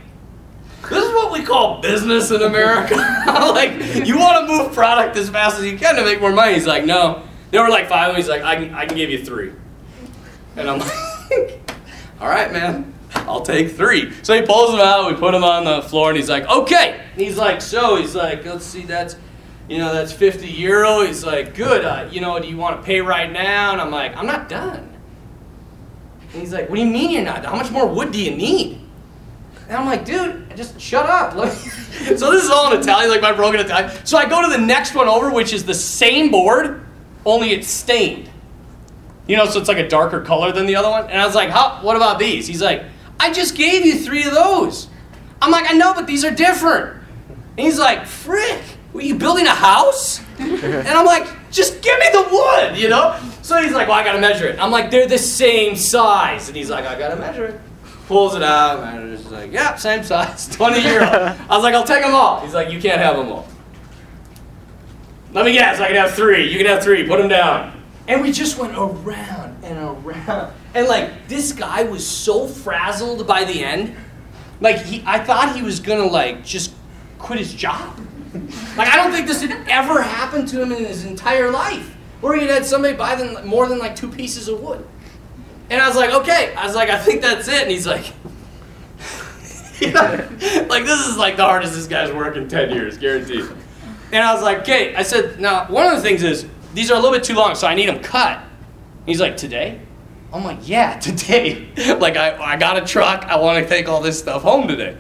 this 0.89 1.03
is 1.03 1.13
what 1.13 1.31
we 1.31 1.43
call 1.43 1.81
business 1.81 2.31
in 2.31 2.41
America. 2.41 2.95
Like, 3.53 4.05
you 4.05 4.17
want 4.17 4.47
to 4.47 4.53
move 4.53 4.73
product 4.73 5.15
as 5.15 5.29
fast 5.29 5.59
as 5.59 5.65
you 5.65 5.77
can 5.77 5.95
to 5.95 6.03
make 6.03 6.19
more 6.19 6.31
money? 6.31 6.53
He's 6.55 6.65
like, 6.65 6.85
no. 6.85 7.23
They 7.51 7.59
were 7.59 7.69
like 7.69 7.87
five 7.87 8.07
them. 8.07 8.15
He's 8.15 8.27
like, 8.27 8.41
I 8.41 8.55
can, 8.55 8.73
I 8.73 8.85
can 8.85 8.97
give 8.97 9.09
you 9.11 9.23
three. 9.23 9.53
And 10.55 10.69
I'm 10.69 10.79
like, 11.31 11.71
all 12.19 12.27
right, 12.27 12.51
man. 12.51 12.93
I'll 13.15 13.41
take 13.41 13.71
three. 13.71 14.11
So 14.23 14.33
he 14.33 14.41
pulls 14.41 14.71
them 14.71 14.79
out, 14.79 15.11
we 15.11 15.17
put 15.17 15.31
them 15.31 15.43
on 15.43 15.65
the 15.65 15.81
floor, 15.83 16.09
and 16.09 16.17
he's 16.17 16.29
like, 16.29 16.49
okay. 16.49 16.99
And 17.13 17.21
he's 17.21 17.37
like, 17.37 17.61
so, 17.61 17.95
he's 17.95 18.15
like, 18.15 18.43
let's 18.43 18.65
see, 18.65 18.83
that's, 18.83 19.15
you 19.69 19.77
know, 19.77 19.93
that's 19.93 20.11
50 20.11 20.47
euro. 20.47 21.01
He's 21.01 21.23
like, 21.23 21.53
good, 21.53 21.85
uh, 21.85 22.09
you 22.11 22.21
know, 22.21 22.39
do 22.39 22.47
you 22.47 22.57
want 22.57 22.81
to 22.81 22.85
pay 22.85 23.01
right 23.01 23.31
now? 23.31 23.71
And 23.71 23.81
I'm 23.81 23.91
like, 23.91 24.15
I'm 24.17 24.25
not 24.25 24.49
done. 24.49 24.89
And 26.21 26.41
he's 26.41 26.51
like, 26.51 26.69
what 26.69 26.75
do 26.75 26.81
you 26.81 26.91
mean 26.91 27.11
you're 27.11 27.23
not 27.23 27.43
done? 27.43 27.53
How 27.53 27.61
much 27.61 27.71
more 27.71 27.87
wood 27.87 28.11
do 28.11 28.19
you 28.21 28.35
need? 28.35 28.82
And 29.67 29.77
I'm 29.77 29.85
like, 29.85 30.05
dude, 30.05 30.55
just 30.55 30.79
shut 30.79 31.05
up. 31.05 31.33
So 32.03 32.31
this 32.31 32.43
is 32.43 32.49
all 32.49 32.73
in 32.73 32.81
Italian, 32.81 33.09
like 33.09 33.21
my 33.21 33.31
broken 33.31 33.61
Italian. 33.61 34.05
So 34.05 34.17
I 34.17 34.27
go 34.27 34.41
to 34.41 34.49
the 34.49 34.57
next 34.57 34.93
one 34.93 35.07
over, 35.07 35.31
which 35.31 35.53
is 35.53 35.63
the 35.63 35.75
same 35.75 36.31
board, 36.31 36.83
only 37.23 37.51
it's 37.51 37.67
stained. 37.67 38.29
You 39.27 39.37
know, 39.37 39.45
so 39.45 39.59
it's 39.59 39.69
like 39.69 39.77
a 39.77 39.87
darker 39.87 40.19
color 40.19 40.51
than 40.51 40.65
the 40.65 40.75
other 40.75 40.89
one. 40.89 41.09
And 41.09 41.21
I 41.21 41.25
was 41.25 41.35
like, 41.35 41.49
how, 41.49 41.79
what 41.81 41.95
about 41.95 42.19
these? 42.19 42.45
He's 42.45 42.61
like, 42.61 42.83
I 43.19 43.31
just 43.31 43.55
gave 43.55 43.85
you 43.85 43.99
three 43.99 44.25
of 44.25 44.33
those. 44.33 44.89
I'm 45.41 45.51
like, 45.51 45.69
I 45.69 45.73
know, 45.73 45.93
but 45.93 46.07
these 46.07 46.25
are 46.25 46.31
different. 46.31 46.97
And 47.29 47.59
he's 47.59 47.79
like, 47.79 48.05
frick, 48.05 48.61
were 48.91 49.01
you 49.01 49.15
building 49.15 49.45
a 49.47 49.55
house? 49.55 50.19
and 50.39 50.87
I'm 50.87 51.05
like, 51.05 51.27
just 51.51 51.81
give 51.81 51.97
me 51.99 52.07
the 52.11 52.27
wood, 52.31 52.77
you 52.77 52.89
know? 52.89 53.17
So 53.43 53.61
he's 53.61 53.73
like, 53.73 53.87
well, 53.87 53.97
I 53.97 54.03
gotta 54.03 54.19
measure 54.19 54.47
it. 54.47 54.59
I'm 54.59 54.71
like, 54.71 54.89
they're 54.91 55.07
the 55.07 55.17
same 55.17 55.75
size. 55.75 56.47
And 56.47 56.57
he's 56.57 56.69
like, 56.69 56.85
I 56.85 56.97
gotta 56.97 57.15
measure 57.15 57.45
it. 57.45 57.61
Pulls 58.07 58.35
it 58.35 58.43
out, 58.43 58.81
and 58.81 59.13
it's 59.13 59.31
like, 59.31 59.51
yeah, 59.51 59.75
same 59.75 60.03
size, 60.03 60.47
20 60.55 60.81
year 60.81 61.01
old. 61.03 61.13
I 61.13 61.47
was 61.49 61.63
like, 61.63 61.73
I'll 61.73 61.85
take 61.85 62.03
them 62.03 62.13
all. 62.13 62.41
He's 62.41 62.53
like, 62.53 62.69
you 62.71 62.79
can't 62.81 62.99
have 62.99 63.15
them 63.15 63.31
all. 63.31 63.47
Let 65.31 65.45
me 65.45 65.53
guess, 65.53 65.79
I 65.79 65.87
can 65.87 65.95
have 65.95 66.11
three. 66.13 66.51
You 66.51 66.57
can 66.57 66.67
have 66.67 66.83
three. 66.83 67.07
Put 67.07 67.17
them 67.19 67.29
down. 67.29 67.81
And 68.07 68.21
we 68.21 68.31
just 68.31 68.57
went 68.59 68.75
around 68.75 69.63
and 69.63 69.77
around. 69.79 70.53
And 70.75 70.87
like, 70.87 71.27
this 71.27 71.53
guy 71.53 71.83
was 71.83 72.05
so 72.05 72.47
frazzled 72.47 73.25
by 73.25 73.45
the 73.45 73.63
end. 73.63 73.95
Like, 74.59 74.77
he, 74.77 75.01
I 75.05 75.23
thought 75.23 75.55
he 75.55 75.61
was 75.61 75.79
gonna 75.79 76.05
like 76.05 76.43
just 76.45 76.73
quit 77.17 77.39
his 77.39 77.53
job. 77.53 77.99
Like, 78.77 78.89
I 78.89 78.97
don't 78.97 79.11
think 79.11 79.27
this 79.27 79.41
had 79.41 79.67
ever 79.69 80.01
happened 80.01 80.47
to 80.49 80.61
him 80.61 80.71
in 80.71 80.83
his 80.85 81.05
entire 81.05 81.51
life, 81.51 81.95
where 82.21 82.35
he'd 82.37 82.49
had 82.49 82.65
somebody 82.65 82.95
buy 82.95 83.15
them 83.15 83.47
more 83.47 83.67
than 83.67 83.79
like 83.79 83.95
two 83.95 84.09
pieces 84.09 84.47
of 84.47 84.61
wood. 84.61 84.85
And 85.69 85.81
I 85.81 85.87
was 85.87 85.97
like, 85.97 86.11
okay. 86.11 86.53
I 86.55 86.65
was 86.65 86.75
like, 86.75 86.89
I 86.89 86.99
think 86.99 87.21
that's 87.21 87.47
it. 87.47 87.63
And 87.63 87.71
he's 87.71 87.87
like, 87.87 88.13
like 90.69 90.85
this 90.85 91.07
is 91.07 91.17
like 91.17 91.35
the 91.35 91.43
hardest 91.43 91.73
this 91.73 91.87
guy's 91.87 92.11
worked 92.11 92.37
in 92.37 92.47
10 92.47 92.71
years, 92.71 92.97
guaranteed. 92.97 93.45
And 94.11 94.23
I 94.23 94.33
was 94.33 94.43
like, 94.43 94.59
okay. 94.59 94.95
I 94.95 95.03
said, 95.03 95.39
now 95.39 95.65
one 95.67 95.87
of 95.87 95.95
the 95.95 96.01
things 96.01 96.23
is 96.23 96.45
these 96.73 96.91
are 96.91 96.93
a 96.93 96.99
little 96.99 97.11
bit 97.11 97.23
too 97.23 97.35
long, 97.35 97.55
so 97.55 97.67
I 97.67 97.75
need 97.75 97.89
them 97.89 98.01
cut. 98.01 98.43
He's 99.05 99.19
like, 99.19 99.37
today? 99.37 99.81
I'm 100.31 100.43
like, 100.43 100.67
yeah, 100.67 100.99
today. 100.99 101.67
like 101.99 102.17
I, 102.17 102.37
I 102.37 102.57
got 102.57 102.81
a 102.81 102.85
truck. 102.85 103.23
I 103.25 103.37
want 103.37 103.63
to 103.63 103.69
take 103.69 103.87
all 103.87 104.01
this 104.01 104.19
stuff 104.19 104.41
home 104.41 104.67
today. 104.67 104.97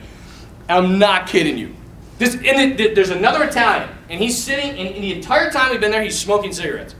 I'm 0.69 0.97
not 0.99 1.27
kidding 1.27 1.57
you. 1.57 1.75
This, 2.19 2.35
and 2.35 2.79
it, 2.79 2.95
there's 2.95 3.09
another 3.09 3.43
Italian, 3.43 3.89
and 4.09 4.21
he's 4.21 4.41
sitting, 4.41 4.69
and, 4.71 4.95
and 4.95 5.03
the 5.03 5.13
entire 5.13 5.51
time 5.51 5.71
we've 5.71 5.81
been 5.81 5.91
there, 5.91 6.03
he's 6.03 6.17
smoking 6.17 6.53
cigarettes. 6.53 6.95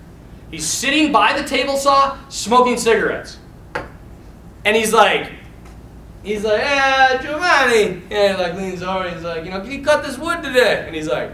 He's 0.52 0.67
sitting 0.67 1.12
by 1.12 1.39
the 1.39 1.47
table 1.47 1.78
saw, 1.78 2.17
smoking 2.30 2.78
cigarettes. 2.78 3.38
And 4.65 4.76
he's 4.76 4.93
like, 4.93 5.32
he's 6.23 6.43
like, 6.43 6.60
yeah, 6.60 7.21
Giovanni. 7.21 8.02
He 8.10 8.34
like 8.34 8.56
leans 8.56 8.82
over, 8.82 9.06
and 9.06 9.15
he's 9.15 9.23
like, 9.23 9.45
you 9.45 9.52
know, 9.52 9.62
can 9.62 9.71
you 9.71 9.84
cut 9.84 10.04
this 10.04 10.17
wood 10.17 10.41
today? 10.41 10.84
And 10.86 10.95
he's 10.95 11.08
like, 11.08 11.32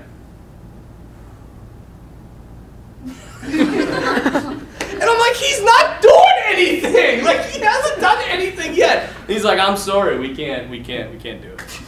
and 3.42 5.04
I'm 5.04 5.20
like, 5.20 5.36
he's 5.36 5.64
not 5.64 6.02
doing 6.02 6.40
anything. 6.48 7.24
Like 7.24 7.46
he 7.46 7.62
hasn't 7.62 8.02
done 8.02 8.22
anything 8.28 8.74
yet. 8.74 9.10
And 9.22 9.30
he's 9.30 9.46
like, 9.46 9.60
I'm 9.60 9.78
sorry, 9.78 10.20
we 10.20 10.36
can't, 10.36 10.70
we 10.70 10.84
can't, 10.84 11.12
we 11.12 11.18
can't 11.18 11.42
do 11.42 11.54
it. 11.54 11.82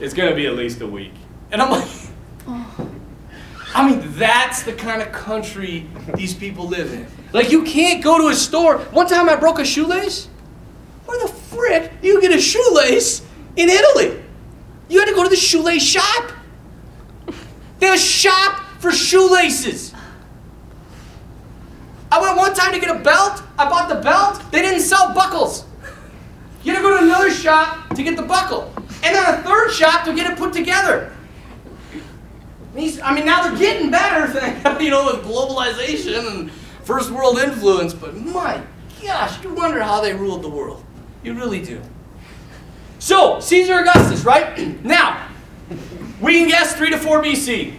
It's 0.00 0.14
gonna 0.14 0.34
be 0.34 0.46
at 0.46 0.54
least 0.54 0.80
a 0.80 0.86
week. 0.86 1.14
And 1.50 1.60
I'm 1.60 1.70
like, 1.70 1.88
I 3.74 3.88
mean, 3.88 4.02
that's 4.12 4.62
the 4.62 4.72
kind 4.72 5.02
of 5.02 5.12
country 5.12 5.86
these 6.14 6.34
people 6.34 6.68
live 6.68 6.92
in. 6.92 7.06
Like, 7.32 7.50
you 7.50 7.64
can't 7.64 8.02
go 8.02 8.18
to 8.18 8.28
a 8.28 8.34
store. 8.34 8.78
One 8.78 9.06
time 9.06 9.28
I 9.28 9.36
broke 9.36 9.58
a 9.58 9.64
shoelace. 9.64 10.28
You 12.02 12.20
get 12.20 12.32
a 12.32 12.40
shoelace 12.40 13.22
in 13.56 13.68
Italy? 13.68 14.22
You 14.88 14.98
had 15.00 15.08
to 15.08 15.14
go 15.14 15.22
to 15.22 15.28
the 15.28 15.36
shoelace 15.36 15.82
shop. 15.82 16.32
They 17.78 17.86
have 17.86 17.96
a 17.96 17.98
shop 17.98 18.60
for 18.80 18.90
shoelaces. 18.90 19.94
I 22.10 22.20
went 22.20 22.36
one 22.36 22.54
time 22.54 22.72
to 22.72 22.80
get 22.80 22.94
a 22.94 22.98
belt. 22.98 23.42
I 23.58 23.68
bought 23.68 23.88
the 23.88 24.00
belt. 24.00 24.50
They 24.50 24.62
didn't 24.62 24.80
sell 24.80 25.12
buckles. 25.14 25.64
You 26.62 26.72
had 26.72 26.78
to 26.78 26.82
go 26.82 26.96
to 26.98 27.04
another 27.04 27.30
shop 27.30 27.94
to 27.94 28.02
get 28.02 28.16
the 28.16 28.22
buckle. 28.22 28.72
And 29.04 29.14
then 29.14 29.34
a 29.34 29.42
third 29.42 29.70
shop 29.70 30.04
to 30.06 30.14
get 30.14 30.30
it 30.30 30.38
put 30.38 30.52
together. 30.52 31.12
I 32.74 33.14
mean, 33.14 33.26
now 33.26 33.42
they're 33.42 33.58
getting 33.58 33.90
better, 33.90 34.26
you 34.80 34.90
know, 34.90 35.06
with 35.06 35.24
globalization 35.24 36.30
and 36.30 36.50
first 36.84 37.10
world 37.10 37.38
influence. 37.38 37.92
But 37.92 38.16
my 38.16 38.62
gosh, 39.02 39.42
you 39.42 39.52
wonder 39.54 39.82
how 39.82 40.00
they 40.00 40.14
ruled 40.14 40.42
the 40.42 40.48
world. 40.48 40.84
You 41.22 41.34
really 41.34 41.62
do. 41.62 41.80
So, 42.98 43.40
Caesar 43.40 43.80
Augustus, 43.80 44.24
right? 44.24 44.58
now, 44.84 45.28
we 46.20 46.40
can 46.40 46.48
guess 46.48 46.74
3 46.74 46.90
to 46.90 46.98
4 46.98 47.22
BC. 47.22 47.74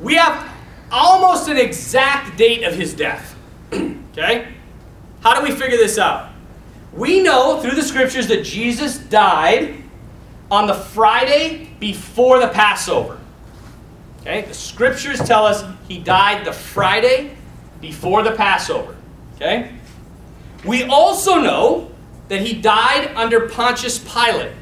We 0.00 0.14
have 0.14 0.52
almost 0.90 1.48
an 1.48 1.56
exact 1.56 2.36
date 2.36 2.62
of 2.64 2.74
his 2.74 2.94
death. 2.94 3.36
okay? 3.72 4.48
How 5.20 5.38
do 5.38 5.42
we 5.42 5.50
figure 5.50 5.76
this 5.76 5.98
out? 5.98 6.30
We 6.92 7.22
know 7.22 7.60
through 7.60 7.74
the 7.74 7.82
scriptures 7.82 8.28
that 8.28 8.44
Jesus 8.44 8.98
died 8.98 9.82
on 10.50 10.66
the 10.66 10.74
Friday 10.74 11.70
before 11.80 12.38
the 12.38 12.48
Passover. 12.48 13.18
Okay? 14.20 14.42
The 14.42 14.54
scriptures 14.54 15.18
tell 15.18 15.44
us 15.44 15.64
he 15.88 15.98
died 15.98 16.46
the 16.46 16.52
Friday 16.52 17.36
before 17.80 18.22
the 18.22 18.32
Passover. 18.32 18.96
Okay? 19.34 19.72
We 20.64 20.84
also 20.84 21.36
know 21.36 21.90
that 22.28 22.40
he 22.40 22.54
died 22.54 23.12
under 23.14 23.48
Pontius 23.48 23.98
Pilate. 23.98 24.52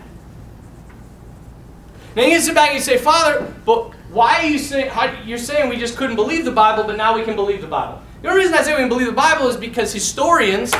Now 2.16 2.22
you 2.22 2.38
sit 2.40 2.54
back 2.54 2.70
and 2.70 2.78
you 2.78 2.84
say, 2.84 2.98
Father, 2.98 3.52
but 3.64 3.92
why 4.10 4.36
are 4.36 4.46
you 4.46 4.58
saying 4.58 4.90
how, 4.90 5.12
you're 5.24 5.38
saying 5.38 5.68
we 5.68 5.76
just 5.76 5.96
couldn't 5.96 6.16
believe 6.16 6.44
the 6.44 6.52
Bible, 6.52 6.84
but 6.84 6.96
now 6.96 7.14
we 7.14 7.24
can 7.24 7.34
believe 7.34 7.60
the 7.60 7.66
Bible? 7.66 8.00
The 8.22 8.28
only 8.28 8.42
reason 8.42 8.54
I 8.54 8.62
say 8.62 8.72
we 8.72 8.80
can 8.80 8.88
believe 8.88 9.06
the 9.06 9.12
Bible 9.12 9.48
is 9.48 9.56
because 9.56 9.92
historians 9.92 10.72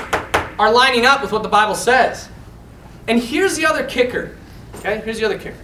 are 0.59 0.73
lining 0.73 1.05
up 1.05 1.21
with 1.23 1.33
what 1.33 1.43
the 1.43 1.49
Bible 1.49 1.75
says. 1.75 2.29
And 3.09 3.21
here's 3.21 3.57
the 3.57 3.67
other 3.67 3.85
kicker. 3.85 4.37
Okay, 4.77 5.01
here's 5.01 5.19
the 5.19 5.25
other 5.25 5.39
kicker. 5.39 5.59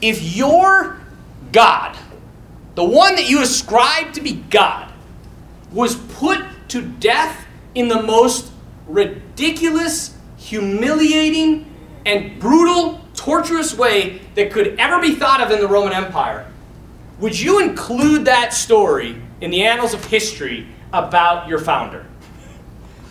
If 0.00 0.36
your 0.36 0.98
God, 1.52 1.96
the 2.74 2.84
one 2.84 3.16
that 3.16 3.28
you 3.28 3.42
ascribe 3.42 4.12
to 4.14 4.20
be 4.20 4.34
God, 4.34 4.92
was 5.72 5.96
put 5.96 6.38
to 6.68 6.82
death 6.82 7.46
in 7.74 7.88
the 7.88 8.02
most 8.02 8.50
ridiculous, 8.86 10.16
humiliating, 10.36 11.66
and 12.06 12.38
brutal, 12.40 13.00
torturous 13.14 13.76
way 13.76 14.20
that 14.34 14.50
could 14.50 14.78
ever 14.78 15.00
be 15.00 15.14
thought 15.14 15.40
of 15.40 15.50
in 15.50 15.60
the 15.60 15.68
Roman 15.68 15.92
Empire, 15.92 16.50
would 17.18 17.38
you 17.38 17.60
include 17.60 18.24
that 18.24 18.52
story 18.52 19.20
in 19.40 19.50
the 19.50 19.62
annals 19.62 19.94
of 19.94 20.04
history 20.06 20.66
about 20.92 21.48
your 21.48 21.58
founder? 21.58 22.06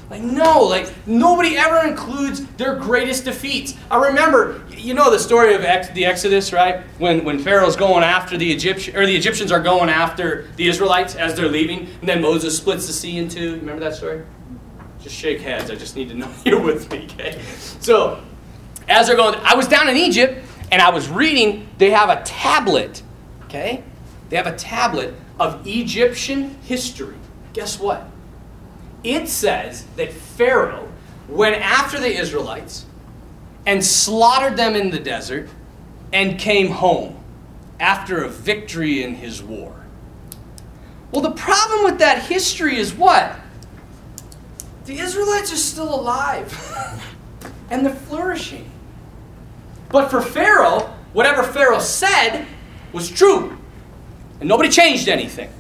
Like, 0.09 0.23
no, 0.23 0.63
like, 0.63 0.91
nobody 1.05 1.55
ever 1.55 1.87
includes 1.87 2.43
their 2.57 2.75
greatest 2.75 3.25
defeats. 3.25 3.75
I 3.91 4.07
remember, 4.07 4.63
you 4.71 4.95
know 4.95 5.11
the 5.11 5.19
story 5.19 5.53
of 5.53 5.63
ex- 5.63 5.89
the 5.89 6.07
Exodus, 6.07 6.51
right? 6.51 6.81
When, 6.97 7.23
when 7.23 7.37
Pharaoh's 7.37 7.75
going 7.75 8.03
after 8.03 8.35
the 8.35 8.51
Egyptians, 8.51 8.97
or 8.97 9.05
the 9.05 9.15
Egyptians 9.15 9.51
are 9.51 9.59
going 9.59 9.89
after 9.89 10.47
the 10.55 10.67
Israelites 10.67 11.13
as 11.13 11.35
they're 11.35 11.47
leaving, 11.47 11.87
and 11.99 12.09
then 12.09 12.23
Moses 12.23 12.57
splits 12.57 12.87
the 12.87 12.93
sea 12.93 13.19
in 13.19 13.29
two. 13.29 13.57
Remember 13.57 13.81
that 13.81 13.95
story? 13.95 14.23
Just 15.01 15.15
shake 15.15 15.41
heads. 15.41 15.71
I 15.71 15.75
just 15.75 15.95
need 15.95 16.09
to 16.09 16.15
know 16.15 16.31
you're 16.45 16.61
with 16.61 16.91
me, 16.91 17.05
okay? 17.05 17.41
So, 17.79 18.23
as 18.87 19.07
they're 19.07 19.15
going, 19.15 19.35
I 19.43 19.55
was 19.55 19.67
down 19.67 19.89
in 19.89 19.97
Egypt, 19.97 20.45
and 20.71 20.81
I 20.81 20.89
was 20.89 21.09
reading, 21.09 21.67
they 21.77 21.91
have 21.91 22.09
a 22.09 22.21
tablet, 22.23 23.01
okay? 23.45 23.83
They 24.29 24.35
have 24.35 24.47
a 24.47 24.55
tablet 24.55 25.15
of 25.39 25.65
Egyptian 25.65 26.55
history. 26.61 27.15
Guess 27.53 27.79
what? 27.79 28.09
it 29.03 29.27
says 29.27 29.85
that 29.95 30.11
Pharaoh 30.11 30.91
went 31.27 31.55
after 31.55 31.99
the 31.99 32.13
Israelites 32.13 32.85
and 33.65 33.83
slaughtered 33.85 34.57
them 34.57 34.75
in 34.75 34.89
the 34.89 34.99
desert 34.99 35.49
and 36.11 36.39
came 36.39 36.71
home 36.71 37.17
after 37.79 38.23
a 38.23 38.29
victory 38.29 39.03
in 39.03 39.15
his 39.15 39.41
war. 39.41 39.85
Well, 41.11 41.21
the 41.21 41.31
problem 41.31 41.83
with 41.83 41.99
that 41.99 42.23
history 42.23 42.77
is 42.77 42.93
what? 42.93 43.38
The 44.89 44.97
Israelites 44.97 45.53
are 45.53 45.57
still 45.57 45.93
alive 45.93 46.51
and 47.69 47.85
they're 47.85 47.93
flourishing. 47.93 48.71
But 49.89 50.09
for 50.09 50.19
Pharaoh, 50.19 50.91
whatever 51.13 51.43
Pharaoh 51.43 51.77
said 51.77 52.47
was 52.91 53.07
true, 53.07 53.55
and 54.39 54.49
nobody 54.49 54.67
changed 54.67 55.07
anything. 55.07 55.51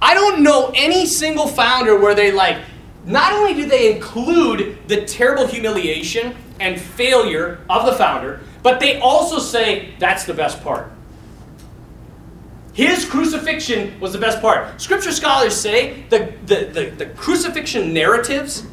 I 0.00 0.14
don't 0.14 0.42
know 0.42 0.72
any 0.74 1.04
single 1.04 1.46
founder 1.46 1.98
where 1.98 2.14
they 2.14 2.32
like, 2.32 2.56
not 3.04 3.34
only 3.34 3.52
do 3.52 3.66
they 3.66 3.94
include 3.94 4.78
the 4.88 5.04
terrible 5.04 5.46
humiliation 5.46 6.34
and 6.58 6.80
failure 6.80 7.60
of 7.68 7.84
the 7.84 7.92
founder, 7.92 8.40
but 8.62 8.80
they 8.80 8.98
also 8.98 9.40
say 9.40 9.92
that's 9.98 10.24
the 10.24 10.32
best 10.32 10.64
part. 10.64 10.90
His 12.72 13.04
crucifixion 13.04 13.98
was 14.00 14.12
the 14.12 14.18
best 14.18 14.40
part. 14.40 14.80
Scripture 14.80 15.12
scholars 15.12 15.54
say 15.54 16.04
the, 16.08 16.32
the, 16.46 16.70
the, 16.72 16.90
the 16.90 17.06
crucifixion 17.06 17.92
narratives 17.92 18.66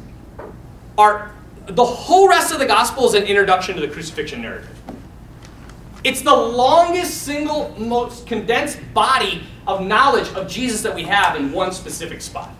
are 0.96 1.32
the 1.66 1.84
whole 1.84 2.28
rest 2.28 2.52
of 2.52 2.58
the 2.58 2.66
gospel 2.66 3.06
is 3.06 3.14
an 3.14 3.24
introduction 3.24 3.74
to 3.74 3.80
the 3.80 3.88
crucifixion 3.88 4.42
narrative. 4.42 4.76
It's 6.02 6.22
the 6.22 6.34
longest, 6.34 7.22
single, 7.22 7.74
most 7.78 8.26
condensed 8.26 8.78
body 8.94 9.42
of 9.66 9.82
knowledge 9.82 10.28
of 10.30 10.48
Jesus 10.48 10.82
that 10.82 10.94
we 10.94 11.02
have 11.02 11.36
in 11.36 11.52
one 11.52 11.72
specific 11.72 12.22
spot. 12.22 12.50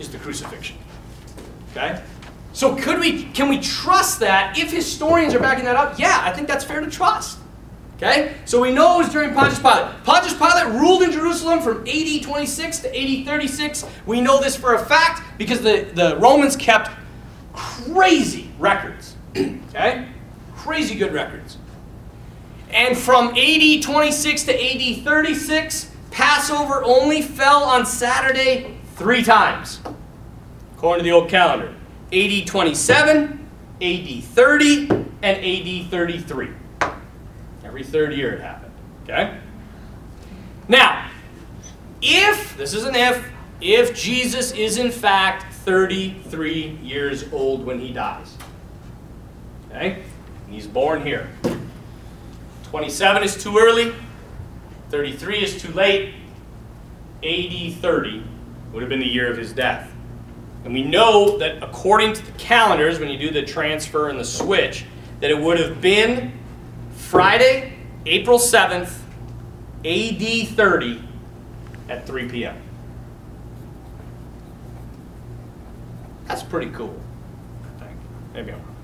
is 0.00 0.08
the 0.08 0.18
crucifixion. 0.18 0.76
Okay? 1.70 2.02
So 2.52 2.74
could 2.76 2.98
we 2.98 3.24
can 3.24 3.48
we 3.48 3.60
trust 3.60 4.20
that 4.20 4.58
if 4.58 4.70
historians 4.70 5.34
are 5.34 5.40
backing 5.40 5.64
that 5.64 5.76
up? 5.76 5.98
Yeah, 5.98 6.20
I 6.22 6.32
think 6.32 6.48
that's 6.48 6.64
fair 6.64 6.80
to 6.80 6.90
trust. 6.90 7.38
Okay? 8.04 8.34
So 8.44 8.60
we 8.60 8.70
know 8.70 8.96
it 8.96 9.04
was 9.04 9.12
during 9.12 9.32
Pontius 9.32 9.58
Pilate. 9.58 10.04
Pontius 10.04 10.34
Pilate 10.34 10.66
ruled 10.78 11.02
in 11.02 11.10
Jerusalem 11.10 11.60
from 11.60 11.86
AD 11.88 12.22
26 12.22 12.80
to 12.80 12.88
AD 12.88 13.24
36. 13.24 13.86
We 14.04 14.20
know 14.20 14.40
this 14.40 14.54
for 14.54 14.74
a 14.74 14.84
fact 14.84 15.22
because 15.38 15.62
the, 15.62 15.90
the 15.94 16.18
Romans 16.18 16.54
kept 16.54 16.90
crazy 17.54 18.50
records. 18.58 19.16
okay? 19.36 20.08
Crazy 20.56 20.96
good 20.96 21.14
records. 21.14 21.56
And 22.70 22.96
from 22.98 23.28
AD 23.28 23.82
26 23.82 24.42
to 24.44 24.52
AD 24.52 25.04
36, 25.04 25.90
Passover 26.10 26.84
only 26.84 27.22
fell 27.22 27.64
on 27.64 27.86
Saturday 27.86 28.76
three 28.96 29.22
times, 29.22 29.80
according 30.74 31.04
to 31.04 31.10
the 31.10 31.14
old 31.14 31.28
calendar 31.28 31.74
AD 32.12 32.46
27, 32.46 33.48
AD 33.80 34.24
30, 34.24 34.88
and 35.22 35.24
AD 35.24 35.90
33. 35.90 36.50
Every 37.74 37.82
third 37.82 38.12
year 38.12 38.34
it 38.34 38.40
happened. 38.40 38.72
Okay? 39.02 39.36
Now, 40.68 41.10
if, 42.00 42.56
this 42.56 42.72
is 42.72 42.84
an 42.84 42.94
if, 42.94 43.28
if 43.60 43.98
Jesus 44.00 44.52
is 44.52 44.78
in 44.78 44.92
fact 44.92 45.52
33 45.52 46.78
years 46.84 47.24
old 47.32 47.66
when 47.66 47.80
he 47.80 47.92
dies, 47.92 48.32
okay? 49.68 50.04
And 50.46 50.54
he's 50.54 50.68
born 50.68 51.02
here. 51.02 51.28
27 52.70 53.24
is 53.24 53.42
too 53.42 53.58
early, 53.58 53.92
33 54.90 55.38
is 55.42 55.60
too 55.60 55.72
late, 55.72 56.14
AD 57.24 57.74
30 57.82 58.22
would 58.72 58.82
have 58.82 58.88
been 58.88 59.00
the 59.00 59.04
year 59.04 59.28
of 59.28 59.36
his 59.36 59.52
death. 59.52 59.90
And 60.62 60.72
we 60.72 60.84
know 60.84 61.38
that 61.38 61.60
according 61.60 62.12
to 62.12 62.24
the 62.24 62.38
calendars, 62.38 63.00
when 63.00 63.08
you 63.08 63.18
do 63.18 63.32
the 63.32 63.42
transfer 63.42 64.10
and 64.10 64.20
the 64.20 64.24
switch, 64.24 64.84
that 65.18 65.32
it 65.32 65.40
would 65.40 65.58
have 65.58 65.80
been 65.80 66.38
Friday, 67.14 67.72
April 68.06 68.40
7th, 68.40 68.98
AD 69.84 70.48
30 70.48 71.00
at 71.88 72.08
3 72.08 72.28
p.m. 72.28 72.60
That's 76.26 76.42
pretty 76.42 76.72
cool. 76.72 77.00
Maybe 78.32 78.50
I'm 78.50 78.58
wrong. 78.58 78.76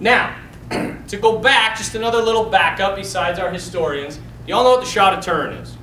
Now, 0.00 0.36
to 1.06 1.16
go 1.18 1.38
back, 1.38 1.76
just 1.78 1.94
another 1.94 2.20
little 2.20 2.50
backup 2.50 2.96
besides 2.96 3.38
our 3.38 3.52
historians. 3.52 4.18
Y'all 4.44 4.64
know 4.64 4.70
what 4.70 4.80
the 4.80 4.90
Shroud 4.90 5.16
of 5.16 5.24
Turin 5.24 5.52
is? 5.52 5.76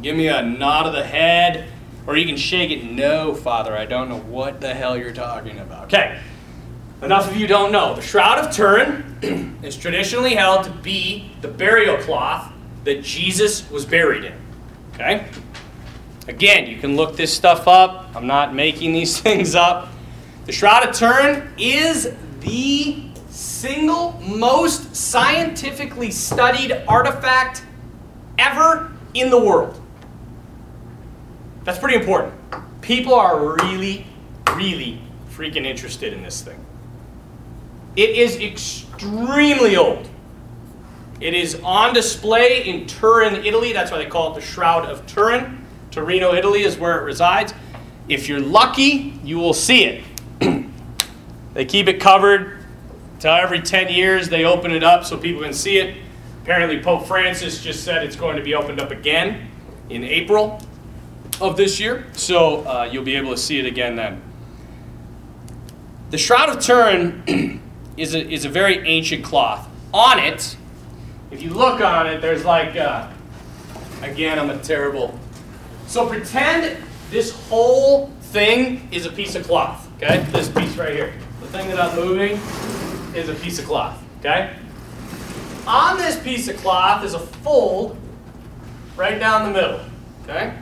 Give 0.00 0.16
me 0.16 0.28
a 0.28 0.42
nod 0.42 0.86
of 0.86 0.92
the 0.92 1.04
head, 1.04 1.66
or 2.06 2.16
you 2.16 2.24
can 2.24 2.36
shake 2.36 2.70
it. 2.70 2.84
No, 2.84 3.34
Father, 3.34 3.76
I 3.76 3.84
don't 3.86 4.08
know 4.08 4.20
what 4.20 4.60
the 4.60 4.72
hell 4.72 4.96
you're 4.96 5.12
talking 5.12 5.58
about. 5.58 5.86
Okay, 5.86 6.20
enough 7.02 7.30
of 7.30 7.36
you 7.36 7.46
don't 7.46 7.72
know. 7.72 7.94
The 7.94 8.02
Shroud 8.02 8.38
of 8.38 8.54
Turin 8.54 9.58
is 9.62 9.76
traditionally 9.76 10.34
held 10.34 10.64
to 10.64 10.70
be 10.70 11.32
the 11.40 11.48
burial 11.48 11.96
cloth 11.98 12.52
that 12.84 13.02
Jesus 13.02 13.68
was 13.70 13.84
buried 13.84 14.24
in. 14.24 14.34
Okay? 14.94 15.26
Again, 16.28 16.66
you 16.66 16.78
can 16.78 16.96
look 16.96 17.16
this 17.16 17.34
stuff 17.34 17.66
up. 17.66 18.14
I'm 18.14 18.26
not 18.26 18.54
making 18.54 18.92
these 18.92 19.18
things 19.20 19.54
up. 19.54 19.88
The 20.46 20.52
Shroud 20.52 20.88
of 20.88 20.94
Turin 20.94 21.52
is 21.58 22.14
the 22.40 23.04
single 23.28 24.12
most 24.20 24.94
scientifically 24.94 26.10
studied 26.10 26.72
artifact 26.88 27.64
ever 28.38 28.90
in 29.14 29.30
the 29.30 29.38
world. 29.38 29.80
That's 31.64 31.78
pretty 31.78 31.96
important. 31.96 32.34
People 32.80 33.14
are 33.14 33.54
really, 33.56 34.06
really 34.54 35.00
freaking 35.30 35.66
interested 35.66 36.12
in 36.12 36.22
this 36.22 36.42
thing. 36.42 36.64
It 37.96 38.10
is 38.10 38.36
extremely 38.36 39.76
old. 39.76 40.08
It 41.20 41.34
is 41.34 41.60
on 41.62 41.92
display 41.92 42.66
in 42.66 42.86
Turin, 42.86 43.44
Italy. 43.44 43.72
That's 43.72 43.90
why 43.90 43.98
they 43.98 44.06
call 44.06 44.32
it 44.32 44.40
the 44.40 44.46
Shroud 44.46 44.86
of 44.86 45.06
Turin. 45.06 45.66
Torino, 45.90 46.34
Italy 46.34 46.62
is 46.62 46.78
where 46.78 46.98
it 46.98 47.04
resides. 47.04 47.52
If 48.08 48.28
you're 48.28 48.40
lucky, 48.40 49.20
you 49.22 49.38
will 49.38 49.52
see 49.52 49.84
it. 49.84 50.04
they 51.54 51.64
keep 51.64 51.88
it 51.88 52.00
covered 52.00 52.64
till 53.18 53.32
every 53.32 53.60
10 53.60 53.92
years 53.92 54.28
they 54.28 54.44
open 54.44 54.70
it 54.70 54.82
up 54.82 55.04
so 55.04 55.16
people 55.16 55.42
can 55.42 55.52
see 55.52 55.78
it. 55.78 55.96
Apparently, 56.42 56.82
Pope 56.82 57.06
Francis 57.06 57.62
just 57.62 57.84
said 57.84 58.02
it's 58.02 58.16
going 58.16 58.36
to 58.36 58.42
be 58.42 58.54
opened 58.54 58.80
up 58.80 58.90
again 58.90 59.50
in 59.90 60.04
April 60.04 60.60
of 61.40 61.56
this 61.56 61.78
year, 61.78 62.06
so 62.12 62.66
uh, 62.66 62.88
you'll 62.90 63.04
be 63.04 63.16
able 63.16 63.30
to 63.30 63.36
see 63.36 63.58
it 63.58 63.66
again 63.66 63.96
then. 63.96 64.22
The 66.10 66.18
Shroud 66.18 66.48
of 66.48 66.60
Turin 66.60 67.60
is 67.96 68.14
a, 68.14 68.28
is 68.28 68.44
a 68.44 68.48
very 68.48 68.86
ancient 68.86 69.24
cloth. 69.24 69.68
On 69.92 70.18
it, 70.18 70.56
if 71.30 71.42
you 71.42 71.50
look 71.50 71.80
on 71.80 72.06
it, 72.06 72.20
there's 72.20 72.44
like, 72.44 72.76
uh, 72.76 73.08
again, 74.02 74.38
I'm 74.38 74.50
a 74.50 74.58
terrible. 74.58 75.18
So 75.86 76.06
pretend 76.08 76.76
this 77.10 77.32
whole 77.48 78.08
thing 78.20 78.88
is 78.92 79.06
a 79.06 79.10
piece 79.10 79.34
of 79.34 79.44
cloth, 79.44 79.88
okay? 79.96 80.24
This 80.30 80.48
piece 80.48 80.76
right 80.76 80.94
here. 80.94 81.12
The 81.40 81.46
thing 81.48 81.68
that 81.68 81.80
I'm 81.80 81.96
moving 81.96 82.38
is 83.14 83.28
a 83.28 83.34
piece 83.34 83.58
of 83.58 83.66
cloth, 83.66 84.00
okay? 84.20 84.54
On 85.66 85.98
this 85.98 86.18
piece 86.20 86.48
of 86.48 86.56
cloth 86.58 87.04
is 87.04 87.14
a 87.14 87.18
fold 87.18 87.96
right 88.96 89.18
down 89.18 89.52
the 89.52 89.60
middle, 89.60 89.80
okay? 90.24 90.54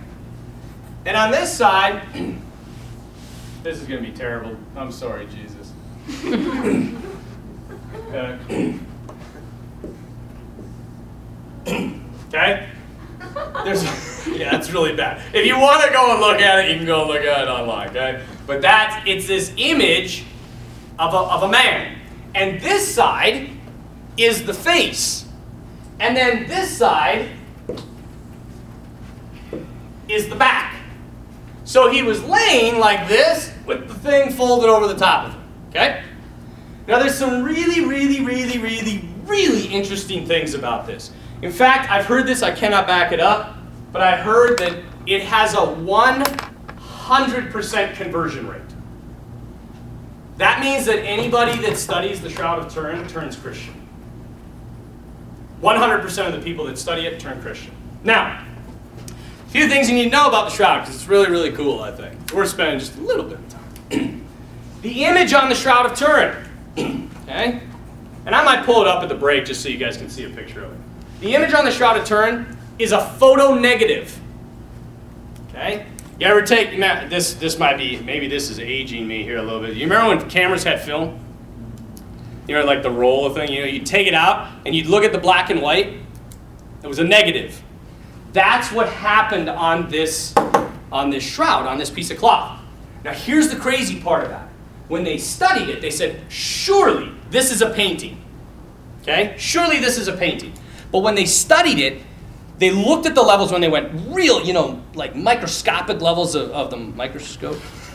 And 1.04 1.16
on 1.16 1.30
this 1.30 1.54
side, 1.54 2.02
this 3.62 3.80
is 3.80 3.86
going 3.86 4.02
to 4.02 4.10
be 4.10 4.16
terrible. 4.16 4.56
I'm 4.76 4.92
sorry, 4.92 5.26
Jesus. 5.26 5.72
Uh, 8.08 8.38
okay? 12.28 12.68
There's, 13.64 13.84
yeah, 14.28 14.56
it's 14.56 14.70
really 14.70 14.96
bad. 14.96 15.22
If 15.34 15.44
you 15.44 15.58
want 15.58 15.84
to 15.84 15.92
go 15.92 16.12
and 16.12 16.20
look 16.20 16.40
at 16.40 16.64
it, 16.64 16.70
you 16.70 16.76
can 16.78 16.86
go 16.86 17.02
and 17.02 17.10
look 17.10 17.22
at 17.22 17.42
it 17.42 17.48
online, 17.48 17.90
okay? 17.90 18.24
But 18.46 18.62
that's, 18.62 19.06
it's 19.06 19.26
this 19.26 19.52
image 19.56 20.24
of 20.98 21.12
a, 21.12 21.16
of 21.16 21.42
a 21.42 21.48
man. 21.48 21.98
And 22.34 22.60
this 22.60 22.94
side 22.94 23.50
is 24.16 24.44
the 24.44 24.54
face. 24.54 25.26
And 26.00 26.16
then 26.16 26.48
this 26.48 26.76
side 26.76 27.28
is 30.08 30.28
the 30.28 30.36
back. 30.36 30.76
So 31.64 31.90
he 31.90 32.02
was 32.02 32.24
laying 32.24 32.78
like 32.78 33.08
this 33.08 33.52
with 33.66 33.88
the 33.88 33.94
thing 33.94 34.32
folded 34.32 34.70
over 34.70 34.86
the 34.86 34.96
top 34.96 35.26
of 35.26 35.34
him. 35.34 35.42
Okay? 35.68 36.02
Now 36.88 36.98
there's 36.98 37.14
some 37.14 37.44
really, 37.44 37.84
really, 37.84 38.24
really, 38.24 38.58
really, 38.58 39.08
really 39.26 39.66
interesting 39.66 40.26
things 40.26 40.54
about 40.54 40.86
this. 40.86 41.10
In 41.42 41.52
fact, 41.52 41.90
I've 41.90 42.06
heard 42.06 42.26
this, 42.26 42.42
I 42.42 42.50
cannot 42.50 42.86
back 42.86 43.12
it 43.12 43.20
up, 43.20 43.58
but 43.92 44.00
I 44.00 44.16
heard 44.16 44.58
that 44.58 44.78
it 45.06 45.20
has 45.22 45.52
a 45.52 45.58
100% 45.58 47.94
conversion 47.94 48.48
rate. 48.48 48.62
That 50.38 50.60
means 50.60 50.86
that 50.86 51.00
anybody 51.00 51.60
that 51.62 51.76
studies 51.76 52.22
the 52.22 52.30
Shroud 52.30 52.60
of 52.60 52.72
Turin 52.72 53.06
turns 53.06 53.36
Christian. 53.36 53.74
100% 55.60 56.26
of 56.26 56.32
the 56.32 56.40
people 56.40 56.64
that 56.66 56.78
study 56.78 57.04
it 57.04 57.20
turn 57.20 57.42
Christian. 57.42 57.74
Now, 58.02 58.46
a 59.46 59.50
few 59.50 59.68
things 59.68 59.90
you 59.90 59.94
need 59.94 60.04
to 60.04 60.10
know 60.10 60.28
about 60.28 60.48
the 60.48 60.56
Shroud, 60.56 60.80
because 60.80 60.94
it's 60.94 61.08
really, 61.08 61.30
really 61.30 61.52
cool, 61.52 61.80
I 61.80 61.92
think. 61.92 62.32
We're 62.32 62.46
spending 62.46 62.78
just 62.78 62.96
a 62.96 63.02
little 63.02 63.26
bit 63.26 63.38
of 63.38 63.46
time. 63.50 64.24
the 64.82 65.04
image 65.04 65.34
on 65.34 65.50
the 65.50 65.54
Shroud 65.54 65.84
of 65.84 65.94
Turin, 65.94 66.47
okay? 67.24 67.62
And 68.26 68.34
I 68.34 68.44
might 68.44 68.64
pull 68.64 68.82
it 68.82 68.88
up 68.88 69.02
at 69.02 69.08
the 69.08 69.14
break 69.14 69.44
just 69.44 69.62
so 69.62 69.68
you 69.68 69.78
guys 69.78 69.96
can 69.96 70.10
see 70.10 70.24
a 70.24 70.30
picture 70.30 70.64
of 70.64 70.72
it. 70.72 70.78
The 71.20 71.34
image 71.34 71.54
on 71.54 71.64
the 71.64 71.70
Shroud 71.70 71.96
of 71.96 72.04
Turin 72.04 72.58
is 72.78 72.92
a 72.92 73.00
photo 73.00 73.54
negative. 73.54 74.18
Okay? 75.48 75.86
You 76.18 76.26
ever 76.26 76.42
take 76.42 76.78
this? 77.10 77.34
This 77.34 77.58
might 77.58 77.76
be 77.76 78.00
maybe 78.00 78.28
this 78.28 78.50
is 78.50 78.58
aging 78.58 79.06
me 79.06 79.22
here 79.22 79.38
a 79.38 79.42
little 79.42 79.60
bit. 79.60 79.74
You 79.74 79.84
remember 79.84 80.16
when 80.16 80.28
cameras 80.28 80.64
had 80.64 80.80
film? 80.80 81.20
You 82.48 82.54
know, 82.54 82.64
like 82.64 82.82
the 82.82 82.90
roll 82.90 83.30
thing. 83.30 83.52
You 83.52 83.60
know, 83.60 83.66
you'd 83.66 83.86
take 83.86 84.06
it 84.06 84.14
out 84.14 84.48
and 84.66 84.74
you'd 84.74 84.86
look 84.86 85.04
at 85.04 85.12
the 85.12 85.18
black 85.18 85.50
and 85.50 85.62
white. 85.62 85.94
It 86.82 86.86
was 86.86 86.98
a 86.98 87.04
negative. 87.04 87.62
That's 88.32 88.72
what 88.72 88.88
happened 88.88 89.48
on 89.48 89.88
this 89.88 90.34
on 90.90 91.10
this 91.10 91.22
shroud 91.22 91.66
on 91.66 91.78
this 91.78 91.90
piece 91.90 92.10
of 92.10 92.18
cloth. 92.18 92.60
Now 93.04 93.12
here's 93.12 93.48
the 93.48 93.56
crazy 93.56 94.00
part 94.00 94.24
about 94.24 94.46
it. 94.46 94.47
When 94.88 95.04
they 95.04 95.18
studied 95.18 95.68
it, 95.68 95.80
they 95.80 95.90
said, 95.90 96.20
"Surely 96.28 97.12
this 97.30 97.52
is 97.52 97.62
a 97.62 97.70
painting." 97.70 98.18
Okay? 99.02 99.34
Surely 99.38 99.78
this 99.78 99.98
is 99.98 100.08
a 100.08 100.12
painting. 100.12 100.52
But 100.90 101.00
when 101.00 101.14
they 101.14 101.26
studied 101.26 101.78
it, 101.78 102.02
they 102.58 102.70
looked 102.70 103.06
at 103.06 103.14
the 103.14 103.22
levels 103.22 103.52
when 103.52 103.60
they 103.60 103.68
went 103.68 103.90
real, 104.08 104.44
you 104.44 104.52
know, 104.52 104.82
like 104.94 105.14
microscopic 105.14 106.00
levels 106.00 106.34
of, 106.34 106.50
of 106.50 106.70
the 106.70 106.76
microscope. 106.76 107.56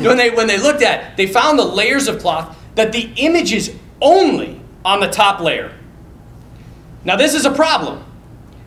when 0.00 0.16
they 0.16 0.30
when 0.30 0.46
they 0.46 0.58
looked 0.58 0.82
at, 0.82 1.16
they 1.16 1.26
found 1.26 1.58
the 1.58 1.64
layers 1.64 2.08
of 2.08 2.18
cloth 2.18 2.56
that 2.74 2.92
the 2.92 3.12
image 3.16 3.52
is 3.52 3.74
only 4.00 4.60
on 4.84 5.00
the 5.00 5.08
top 5.08 5.40
layer. 5.40 5.72
Now 7.04 7.16
this 7.16 7.34
is 7.34 7.44
a 7.44 7.50
problem 7.50 8.04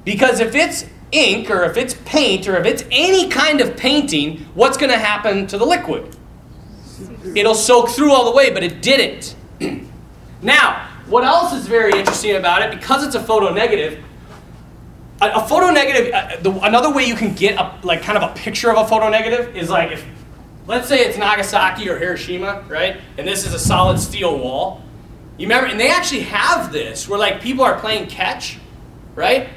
because 0.03 0.39
if 0.39 0.55
it's 0.55 0.85
ink 1.11 1.49
or 1.49 1.63
if 1.63 1.77
it's 1.77 1.95
paint 2.05 2.47
or 2.47 2.57
if 2.57 2.65
it's 2.65 2.83
any 2.91 3.29
kind 3.29 3.61
of 3.61 3.75
painting, 3.75 4.45
what's 4.53 4.77
going 4.77 4.91
to 4.91 4.97
happen 4.97 5.47
to 5.47 5.57
the 5.57 5.65
liquid? 5.65 6.15
It'll 7.33 7.55
soak 7.55 7.89
through 7.89 8.11
all 8.11 8.25
the 8.25 8.35
way, 8.35 8.51
but 8.51 8.63
it 8.63 8.81
didn't. 8.81 9.35
now, 10.41 10.87
what 11.07 11.23
else 11.23 11.53
is 11.53 11.67
very 11.67 11.97
interesting 11.97 12.35
about 12.35 12.61
it? 12.61 12.71
Because 12.71 13.05
it's 13.05 13.15
a 13.15 13.23
photo 13.23 13.53
negative, 13.53 14.03
a, 15.21 15.29
a 15.35 15.47
photo 15.47 15.71
negative, 15.71 16.13
uh, 16.13 16.37
the, 16.41 16.51
another 16.65 16.91
way 16.91 17.05
you 17.05 17.15
can 17.15 17.33
get 17.33 17.59
a, 17.59 17.79
like 17.83 18.01
kind 18.01 18.17
of 18.17 18.29
a 18.29 18.33
picture 18.33 18.71
of 18.71 18.77
a 18.77 18.87
photo 18.87 19.09
negative 19.09 19.55
is 19.55 19.69
like 19.69 19.91
if, 19.91 20.05
let's 20.67 20.87
say 20.87 21.05
it's 21.05 21.17
Nagasaki 21.17 21.89
or 21.89 21.97
Hiroshima, 21.97 22.63
right? 22.67 22.99
And 23.17 23.27
this 23.27 23.45
is 23.45 23.53
a 23.53 23.59
solid 23.59 23.99
steel 23.99 24.37
wall. 24.37 24.83
You 25.37 25.47
remember, 25.47 25.69
and 25.69 25.79
they 25.79 25.89
actually 25.89 26.21
have 26.21 26.71
this 26.71 27.07
where 27.07 27.19
like 27.19 27.41
people 27.41 27.63
are 27.63 27.79
playing 27.79 28.07
catch, 28.07 28.57
right? 29.15 29.49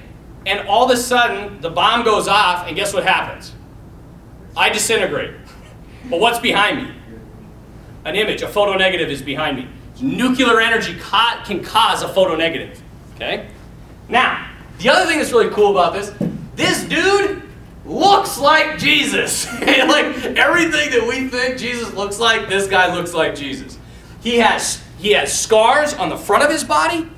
And 0.47 0.67
all 0.69 0.85
of 0.85 0.91
a 0.91 1.01
sudden 1.01 1.61
the 1.61 1.71
bomb 1.71 2.05
goes 2.05 2.29
off, 2.29 2.67
and 2.67 2.77
guess 2.77 2.93
what 2.93 3.05
happens? 3.05 3.55
I 4.57 4.71
disintegrate. 4.71 5.35
But 6.11 6.21
what's 6.21 6.39
behind 6.39 6.83
me? 6.83 6.95
An 8.05 8.15
image, 8.15 8.43
a 8.43 8.49
photo 8.49 8.77
negative 8.77 9.11
is 9.11 9.23
behind 9.23 9.57
me. 9.57 9.69
Nuclear 10.01 10.61
energy 10.61 10.97
ca- 10.99 11.43
can 11.45 11.63
cause 11.63 12.03
a 12.03 12.09
photo 12.09 12.37
negative. 12.37 12.81
Okay? 13.17 13.49
Now, 14.09 14.49
the 14.79 14.89
other 14.91 15.07
thing 15.07 15.19
that's 15.19 15.33
really 15.33 15.51
cool 15.51 15.73
about 15.73 15.93
this, 15.93 16.15
this 16.55 16.85
dude 16.85 17.43
looks 17.85 18.39
like 18.39 18.79
Jesus. 18.79 19.47
like 19.61 20.17
everything 20.37 20.91
that 20.91 21.07
we 21.09 21.29
think 21.29 21.59
Jesus 21.59 21.93
looks 21.95 22.19
like, 22.21 22.49
this 22.49 22.69
guy 22.69 22.95
looks 22.95 23.13
like 23.13 23.35
Jesus. 23.35 23.79
He 24.23 24.39
has 24.39 24.83
he 24.99 25.13
has 25.13 25.33
scars 25.39 25.95
on 25.95 26.09
the 26.09 26.17
front 26.17 26.43
of 26.43 26.51
his 26.51 26.65
body, 26.65 27.09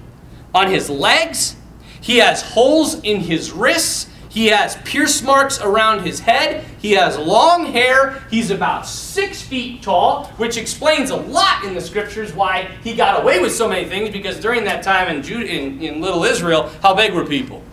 on 0.55 0.71
his 0.71 0.91
legs. 0.91 1.57
He 2.01 2.19
has 2.19 2.43
holes 2.43 3.01
in 3.03 3.21
his 3.21 3.53
wrists. 3.53 4.10
He 4.31 4.47
has 4.47 4.77
pierce 4.85 5.23
marks 5.23 5.61
around 5.61 6.07
his 6.07 6.21
head. 6.21 6.65
He 6.81 6.93
has 6.93 7.19
long 7.19 7.67
hair. 7.67 8.23
He's 8.31 8.53
about 8.53 8.87
six 8.87 9.43
feet 9.43 9.83
tall, 9.83 10.27
which 10.37 10.57
explains 10.57 11.11
a 11.11 11.17
lot 11.17 11.65
in 11.65 11.75
the 11.75 11.81
scriptures 11.81 12.33
why 12.33 12.71
he 12.85 12.95
got 12.95 13.21
away 13.21 13.41
with 13.41 13.53
so 13.53 13.69
many 13.69 13.89
things. 13.89 14.11
Because 14.11 14.39
during 14.39 14.63
that 14.65 14.85
time 14.85 15.15
in, 15.15 15.25
Jude, 15.25 15.49
in, 15.49 15.83
in 15.83 16.01
little 16.01 16.23
Israel, 16.23 16.71
how 16.81 16.95
big 16.95 17.13
were 17.13 17.27
people? 17.27 17.65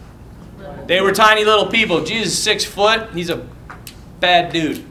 They 0.87 0.99
were 0.99 1.11
tiny 1.11 1.45
little 1.45 1.67
people. 1.67 2.03
Jesus 2.03 2.33
is 2.33 2.41
six 2.41 2.65
foot. 2.65 3.11
He's 3.11 3.29
a 3.29 3.45
bad 4.19 4.51
dude. 4.51 4.83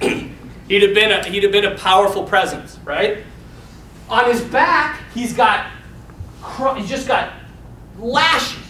he'd 0.00 0.82
have 0.82 0.94
been 0.94 1.12
a, 1.12 1.22
he'd 1.28 1.42
have 1.42 1.52
been 1.52 1.66
a 1.66 1.76
powerful 1.76 2.24
presence, 2.24 2.78
right? 2.82 3.18
On 4.08 4.24
his 4.30 4.40
back, 4.40 5.02
he's 5.12 5.34
got 5.34 5.70
he's 6.76 6.88
just 6.88 7.08
got 7.08 7.32
lashes 7.98 8.62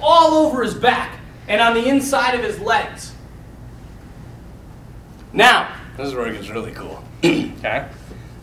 all 0.00 0.46
over 0.46 0.62
his 0.62 0.74
back 0.74 1.18
and 1.48 1.60
on 1.60 1.74
the 1.74 1.88
inside 1.88 2.34
of 2.34 2.42
his 2.42 2.58
legs. 2.60 3.12
Now, 5.32 5.74
this 5.96 6.08
is 6.08 6.14
where 6.14 6.26
it 6.28 6.34
gets 6.34 6.50
really 6.50 6.72
cool. 6.72 7.02
okay? 7.24 7.88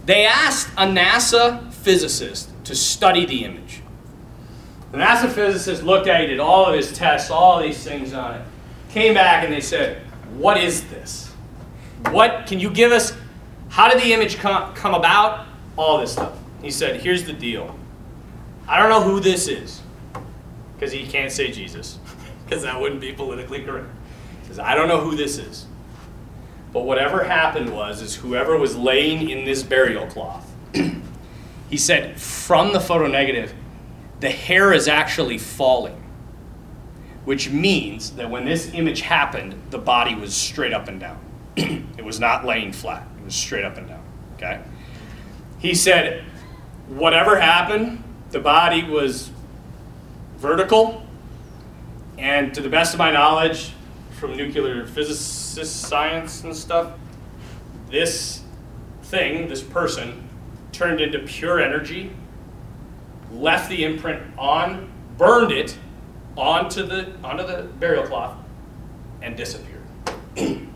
They 0.05 0.25
asked 0.25 0.69
a 0.77 0.87
NASA 0.87 1.71
physicist 1.71 2.51
to 2.65 2.75
study 2.75 3.25
the 3.25 3.45
image. 3.45 3.81
The 4.91 4.97
NASA 4.97 5.29
physicist 5.31 5.83
looked 5.83 6.07
at 6.07 6.21
it, 6.21 6.27
did 6.27 6.39
all 6.39 6.65
of 6.65 6.75
his 6.75 6.91
tests, 6.91 7.29
all 7.29 7.61
these 7.61 7.83
things 7.83 8.13
on 8.13 8.35
it, 8.35 8.41
came 8.89 9.13
back 9.13 9.43
and 9.43 9.53
they 9.53 9.61
said, 9.61 10.01
What 10.37 10.57
is 10.57 10.83
this? 10.89 11.27
What 12.09 12.47
can 12.47 12.59
you 12.59 12.71
give 12.71 12.91
us? 12.91 13.13
How 13.69 13.89
did 13.89 14.01
the 14.01 14.13
image 14.13 14.37
come, 14.37 14.73
come 14.73 14.95
about? 14.95 15.45
All 15.77 15.99
this 15.99 16.13
stuff. 16.13 16.35
He 16.61 16.71
said, 16.71 17.01
Here's 17.01 17.25
the 17.25 17.33
deal. 17.33 17.77
I 18.67 18.79
don't 18.79 18.89
know 18.89 19.01
who 19.01 19.19
this 19.19 19.47
is, 19.47 19.81
because 20.75 20.91
he 20.91 21.05
can't 21.07 21.31
say 21.31 21.51
Jesus, 21.51 21.99
because 22.49 22.63
that 22.63 22.81
wouldn't 22.81 22.99
be 22.99 23.13
politically 23.13 23.61
correct. 23.61 23.89
He 24.41 24.47
says, 24.47 24.59
I 24.59 24.73
don't 24.73 24.87
know 24.87 24.99
who 24.99 25.15
this 25.15 25.37
is. 25.37 25.67
But 26.73 26.83
whatever 26.85 27.23
happened 27.23 27.71
was, 27.71 28.01
is 28.01 28.15
whoever 28.15 28.57
was 28.57 28.75
laying 28.75 29.29
in 29.29 29.45
this 29.45 29.61
burial 29.61 30.07
cloth, 30.07 30.51
he 31.69 31.77
said, 31.77 32.19
from 32.19 32.73
the 32.73 32.79
photo 32.79 33.07
negative, 33.07 33.53
the 34.19 34.31
hair 34.31 34.73
is 34.73 34.87
actually 34.87 35.37
falling, 35.37 36.03
which 37.25 37.49
means 37.51 38.11
that 38.11 38.29
when 38.29 38.45
this 38.45 38.73
image 38.73 39.01
happened, 39.01 39.55
the 39.69 39.77
body 39.77 40.15
was 40.15 40.35
straight 40.35 40.73
up 40.73 40.87
and 40.87 40.99
down. 40.99 41.19
it 41.55 42.03
was 42.03 42.19
not 42.19 42.45
laying 42.45 42.71
flat, 42.71 43.07
it 43.19 43.25
was 43.25 43.35
straight 43.35 43.63
up 43.63 43.77
and 43.77 43.87
down. 43.87 44.03
Okay? 44.35 44.59
He 45.59 45.75
said, 45.75 46.23
whatever 46.87 47.39
happened, 47.39 48.03
the 48.31 48.39
body 48.39 48.83
was 48.83 49.31
vertical, 50.37 51.05
and 52.19 52.53
to 52.53 52.61
the 52.61 52.69
best 52.69 52.93
of 52.93 52.99
my 52.99 53.11
knowledge, 53.11 53.73
from 54.19 54.35
nuclear 54.35 54.85
physicist 54.85 55.83
science 55.83 56.43
and 56.43 56.53
stuff, 56.55 56.91
this 57.89 58.41
thing, 59.03 59.47
this 59.47 59.63
person, 59.63 60.27
turned 60.73 60.99
into 60.99 61.19
pure 61.19 61.61
energy, 61.61 62.11
left 63.31 63.69
the 63.69 63.85
imprint 63.85 64.21
on, 64.37 64.91
burned 65.17 65.51
it 65.51 65.77
onto 66.37 66.85
the 66.85 67.11
onto 67.23 67.45
the 67.47 67.63
burial 67.79 68.05
cloth, 68.05 68.35
and 69.21 69.37
disappeared. 69.37 69.81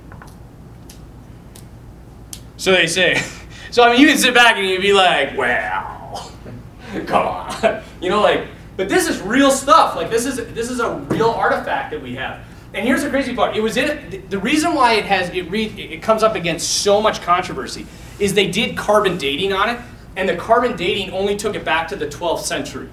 so 2.58 2.72
they 2.72 2.88
say. 2.88 3.22
So 3.72 3.82
I 3.82 3.92
mean, 3.92 4.02
you 4.02 4.08
can 4.08 4.20
sit 4.20 4.36
back 4.36 4.58
and 4.58 4.68
you'd 4.68 4.84
be 4.84 4.94
like, 4.94 5.36
"Well, 5.36 6.32
come 7.08 7.26
on," 7.26 7.82
you 8.02 8.12
know, 8.12 8.22
like. 8.22 8.46
But 8.76 8.90
this 8.90 9.08
is 9.08 9.22
real 9.22 9.52
stuff. 9.52 9.96
Like 9.96 10.10
this 10.10 10.26
is 10.26 10.38
this 10.54 10.70
is 10.70 10.80
a 10.80 10.96
real 10.96 11.30
artifact 11.30 11.92
that 11.92 12.02
we 12.02 12.16
have. 12.16 12.46
And 12.74 12.86
here's 12.86 13.04
the 13.04 13.10
crazy 13.10 13.36
part. 13.36 13.56
It 13.56 13.62
was 13.62 13.78
in 13.78 14.26
the 14.30 14.40
reason 14.40 14.74
why 14.74 14.94
it 14.94 15.06
has 15.06 15.30
it 15.30 15.50
read 15.50 15.78
it 15.78 16.02
comes 16.02 16.24
up 16.24 16.36
against 16.36 16.82
so 16.82 17.02
much 17.02 17.22
controversy 17.22 17.86
is 18.20 18.34
they 18.34 18.50
did 18.50 18.76
carbon 18.76 19.18
dating 19.18 19.54
on 19.54 19.70
it, 19.70 19.80
and 20.16 20.28
the 20.28 20.36
carbon 20.36 20.76
dating 20.76 21.12
only 21.12 21.36
took 21.36 21.56
it 21.56 21.64
back 21.64 21.88
to 21.90 21.96
the 21.96 22.08
12th 22.08 22.42
century. 22.42 22.90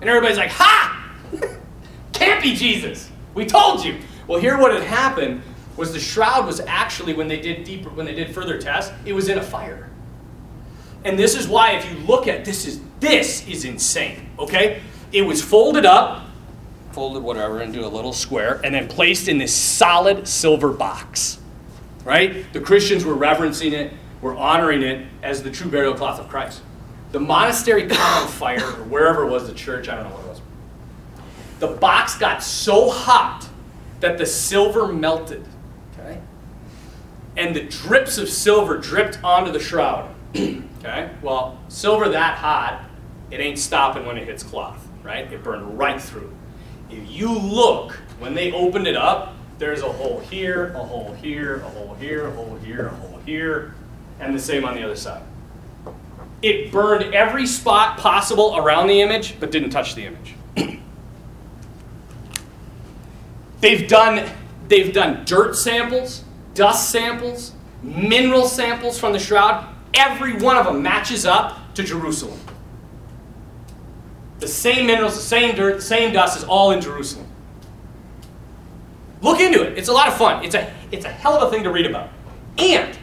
And 0.00 0.08
everybody's 0.08 0.38
like, 0.38 0.50
"Ha! 0.50 1.16
Can't 2.12 2.42
be 2.42 2.54
Jesus. 2.54 3.10
We 3.34 3.44
told 3.46 3.84
you." 3.84 3.98
Well, 4.26 4.40
here 4.40 4.56
what 4.56 4.72
had 4.72 4.84
happened 4.84 5.42
was 5.76 5.92
the 5.92 6.00
shroud 6.00 6.46
was 6.46 6.60
actually 6.60 7.14
when 7.14 7.28
they 7.28 7.40
did 7.40 7.64
deeper 7.64 7.90
when 7.90 8.06
they 8.06 8.14
did 8.14 8.32
further 8.32 8.60
tests, 8.60 8.92
it 9.04 9.12
was 9.12 9.28
in 9.28 9.38
a 9.38 9.42
fire. 9.42 9.90
And 11.04 11.18
this 11.18 11.34
is 11.34 11.46
why 11.46 11.72
if 11.72 11.90
you 11.90 11.98
look 12.06 12.28
at 12.28 12.44
this 12.44 12.66
is 12.66 12.80
this 13.00 13.46
is 13.48 13.64
insane, 13.64 14.30
okay? 14.38 14.80
It 15.14 15.22
was 15.22 15.40
folded 15.40 15.86
up, 15.86 16.26
folded 16.90 17.22
whatever 17.22 17.62
into 17.62 17.86
a 17.86 17.88
little 17.88 18.12
square, 18.12 18.60
and 18.64 18.74
then 18.74 18.88
placed 18.88 19.28
in 19.28 19.38
this 19.38 19.54
solid 19.54 20.26
silver 20.26 20.70
box. 20.70 21.38
Right? 22.04 22.52
The 22.52 22.60
Christians 22.60 23.04
were 23.04 23.14
reverencing 23.14 23.72
it, 23.72 23.92
were 24.20 24.34
honoring 24.34 24.82
it 24.82 25.06
as 25.22 25.44
the 25.44 25.52
true 25.52 25.70
burial 25.70 25.94
cloth 25.94 26.18
of 26.18 26.28
Christ. 26.28 26.62
The 27.12 27.20
monastery 27.20 27.86
caught 27.86 28.22
on 28.22 28.28
fire, 28.28 28.66
or 28.66 28.82
wherever 28.84 29.22
it 29.22 29.30
was 29.30 29.46
the 29.46 29.54
church, 29.54 29.88
I 29.88 29.94
don't 29.94 30.10
know 30.10 30.16
what 30.16 30.24
it 30.24 30.28
was. 30.30 30.40
The 31.60 31.68
box 31.68 32.18
got 32.18 32.42
so 32.42 32.90
hot 32.90 33.48
that 34.00 34.18
the 34.18 34.26
silver 34.26 34.92
melted. 34.92 35.46
Okay? 35.96 36.20
And 37.36 37.54
the 37.54 37.62
drips 37.62 38.18
of 38.18 38.28
silver 38.28 38.78
dripped 38.78 39.22
onto 39.22 39.52
the 39.52 39.60
shroud. 39.60 40.12
okay? 40.36 41.10
Well, 41.22 41.60
silver 41.68 42.08
that 42.08 42.38
hot, 42.38 42.84
it 43.30 43.38
ain't 43.38 43.60
stopping 43.60 44.04
when 44.06 44.18
it 44.18 44.26
hits 44.26 44.42
cloth, 44.42 44.83
right? 45.04 45.30
It 45.30 45.44
burned 45.44 45.78
right 45.78 46.00
through. 46.00 46.34
If 46.90 47.08
you 47.10 47.32
look, 47.32 47.92
when 48.18 48.34
they 48.34 48.50
opened 48.52 48.86
it 48.86 48.96
up, 48.96 49.34
there's 49.58 49.82
a 49.82 49.92
hole 49.92 50.18
here, 50.20 50.72
a 50.74 50.82
hole 50.82 51.14
here, 51.22 51.56
a 51.56 51.68
hole 51.68 51.94
here, 52.00 52.26
a 52.26 52.30
hole 52.32 52.56
here, 52.56 52.86
a 52.86 52.90
hole 52.90 53.20
here, 53.24 53.74
and 54.18 54.34
the 54.34 54.40
same 54.40 54.64
on 54.64 54.74
the 54.74 54.82
other 54.82 54.96
side. 54.96 55.22
It 56.42 56.72
burned 56.72 57.14
every 57.14 57.46
spot 57.46 57.98
possible 57.98 58.56
around 58.56 58.88
the 58.88 59.00
image, 59.00 59.38
but 59.38 59.50
didn't 59.50 59.70
touch 59.70 59.94
the 59.94 60.06
image. 60.06 60.34
they've 63.60 63.88
done 63.88 64.28
they've 64.68 64.92
done 64.92 65.24
dirt 65.24 65.56
samples, 65.56 66.24
dust 66.54 66.90
samples, 66.90 67.52
mineral 67.82 68.46
samples 68.46 68.98
from 68.98 69.12
the 69.12 69.18
shroud. 69.18 69.66
Every 69.94 70.34
one 70.34 70.56
of 70.56 70.66
them 70.66 70.82
matches 70.82 71.24
up 71.24 71.74
to 71.74 71.82
Jerusalem. 71.82 72.38
The 74.44 74.50
same 74.50 74.86
minerals, 74.86 75.14
the 75.14 75.22
same 75.22 75.56
dirt, 75.56 75.76
the 75.76 75.80
same 75.80 76.12
dust 76.12 76.36
is 76.36 76.44
all 76.44 76.72
in 76.72 76.82
Jerusalem. 76.82 77.26
Look 79.22 79.40
into 79.40 79.62
it. 79.62 79.78
It's 79.78 79.88
a 79.88 79.92
lot 79.92 80.06
of 80.06 80.18
fun. 80.18 80.44
It's 80.44 80.54
a, 80.54 80.70
it's 80.92 81.06
a 81.06 81.08
hell 81.08 81.32
of 81.32 81.48
a 81.48 81.50
thing 81.50 81.64
to 81.64 81.70
read 81.70 81.86
about. 81.86 82.10
And 82.58 82.94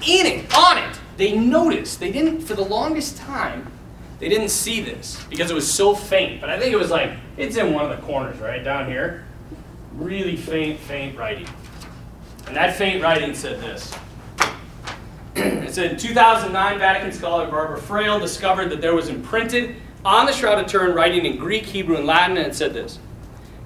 in 0.00 0.24
it, 0.24 0.56
on 0.56 0.78
it, 0.78 0.98
they 1.18 1.36
noticed, 1.36 2.00
they 2.00 2.10
didn't, 2.10 2.40
for 2.40 2.54
the 2.54 2.64
longest 2.64 3.18
time, 3.18 3.70
they 4.18 4.30
didn't 4.30 4.48
see 4.48 4.80
this 4.80 5.22
because 5.28 5.50
it 5.50 5.54
was 5.54 5.70
so 5.70 5.94
faint. 5.94 6.40
But 6.40 6.48
I 6.48 6.58
think 6.58 6.72
it 6.72 6.78
was 6.78 6.90
like, 6.90 7.10
it's 7.36 7.56
in 7.56 7.74
one 7.74 7.84
of 7.84 7.94
the 7.94 8.02
corners, 8.06 8.38
right 8.38 8.64
down 8.64 8.86
here. 8.86 9.26
Really 9.92 10.36
faint, 10.36 10.80
faint 10.80 11.18
writing. 11.18 11.46
And 12.46 12.56
that 12.56 12.76
faint 12.76 13.02
writing 13.02 13.34
said 13.34 13.60
this. 13.60 13.94
it 15.34 15.74
said, 15.74 15.90
in 15.90 15.96
2009, 15.98 16.78
Vatican 16.78 17.12
scholar 17.12 17.46
Barbara 17.46 17.78
Frale 17.78 18.18
discovered 18.18 18.70
that 18.70 18.80
there 18.80 18.94
was 18.94 19.10
imprinted 19.10 19.76
on 20.06 20.24
the 20.24 20.32
Shroud 20.32 20.60
of 20.60 20.68
Turin 20.68 20.94
writing 20.94 21.26
in 21.26 21.36
Greek, 21.36 21.64
Hebrew, 21.66 21.96
and 21.96 22.06
Latin, 22.06 22.36
and 22.36 22.46
it 22.46 22.54
said 22.54 22.72
this 22.72 23.00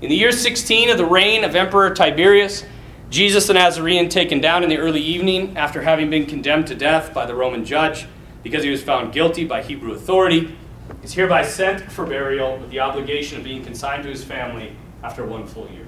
In 0.01 0.09
the 0.09 0.17
year 0.17 0.33
16 0.33 0.89
of 0.89 0.97
the 0.97 1.05
reign 1.05 1.45
of 1.45 1.55
Emperor 1.55 1.95
Tiberius, 1.95 2.65
Jesus 3.11 3.47
the 3.47 3.53
Nazarene 3.53 4.09
taken 4.09 4.41
down 4.41 4.63
in 4.63 4.71
the 4.71 4.79
early 4.79 5.03
evening 5.03 5.57
after 5.59 5.83
having 5.83 6.09
been 6.09 6.25
condemned 6.25 6.67
to 6.69 6.75
death 6.75 7.13
by 7.13 7.27
the 7.27 7.35
Roman 7.35 7.67
judge 7.67 8.07
because 8.43 8.65
he 8.65 8.71
was 8.71 8.83
found 8.83 9.13
guilty 9.13 9.45
by 9.45 9.63
Hebrew 9.63 9.93
authority, 9.93 10.57
is 11.03 11.13
hereby 11.13 11.45
sent 11.45 11.83
for 11.93 12.07
burial 12.07 12.57
with 12.57 12.71
the 12.71 12.81
obligation 12.81 13.37
of 13.37 13.45
being 13.45 13.63
consigned 13.63 14.03
to 14.05 14.09
his 14.09 14.25
family 14.25 14.75
after 15.03 15.27
one 15.27 15.47
full 15.47 15.69
year. 15.71 15.87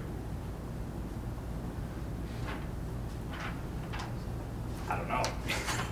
I 4.90 4.96
don't 4.96 5.08
know. 5.08 5.22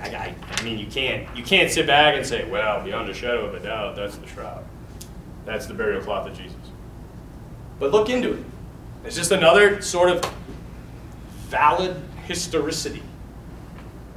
I, 0.00 0.34
I, 0.50 0.62
mean, 0.62 0.78
you 0.78 0.86
can't 0.86 1.26
you 1.36 1.42
can't 1.42 1.70
sit 1.70 1.86
back 1.86 2.14
and 2.16 2.26
say, 2.26 2.48
well, 2.48 2.82
beyond 2.82 3.08
a 3.08 3.14
shadow 3.14 3.46
of 3.46 3.54
a 3.54 3.60
doubt, 3.60 3.96
that's 3.96 4.16
the 4.16 4.26
shroud, 4.26 4.64
that's 5.44 5.66
the 5.66 5.74
burial 5.74 6.02
cloth 6.02 6.28
of 6.28 6.36
Jesus. 6.36 6.56
But 7.78 7.90
look 7.92 8.08
into 8.08 8.34
it. 8.34 8.44
It's 9.04 9.16
just 9.16 9.30
another 9.30 9.80
sort 9.82 10.10
of 10.10 10.32
valid 11.46 11.96
historicity, 12.26 13.02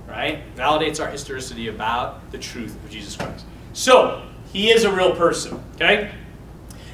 right? 0.08 0.44
Validates 0.56 1.00
our 1.00 1.10
historicity 1.10 1.68
about 1.68 2.32
the 2.32 2.38
truth 2.38 2.76
of 2.84 2.90
Jesus 2.90 3.16
Christ. 3.16 3.46
So 3.74 4.24
he 4.52 4.70
is 4.70 4.84
a 4.84 4.92
real 4.92 5.16
person, 5.16 5.64
okay? 5.76 6.12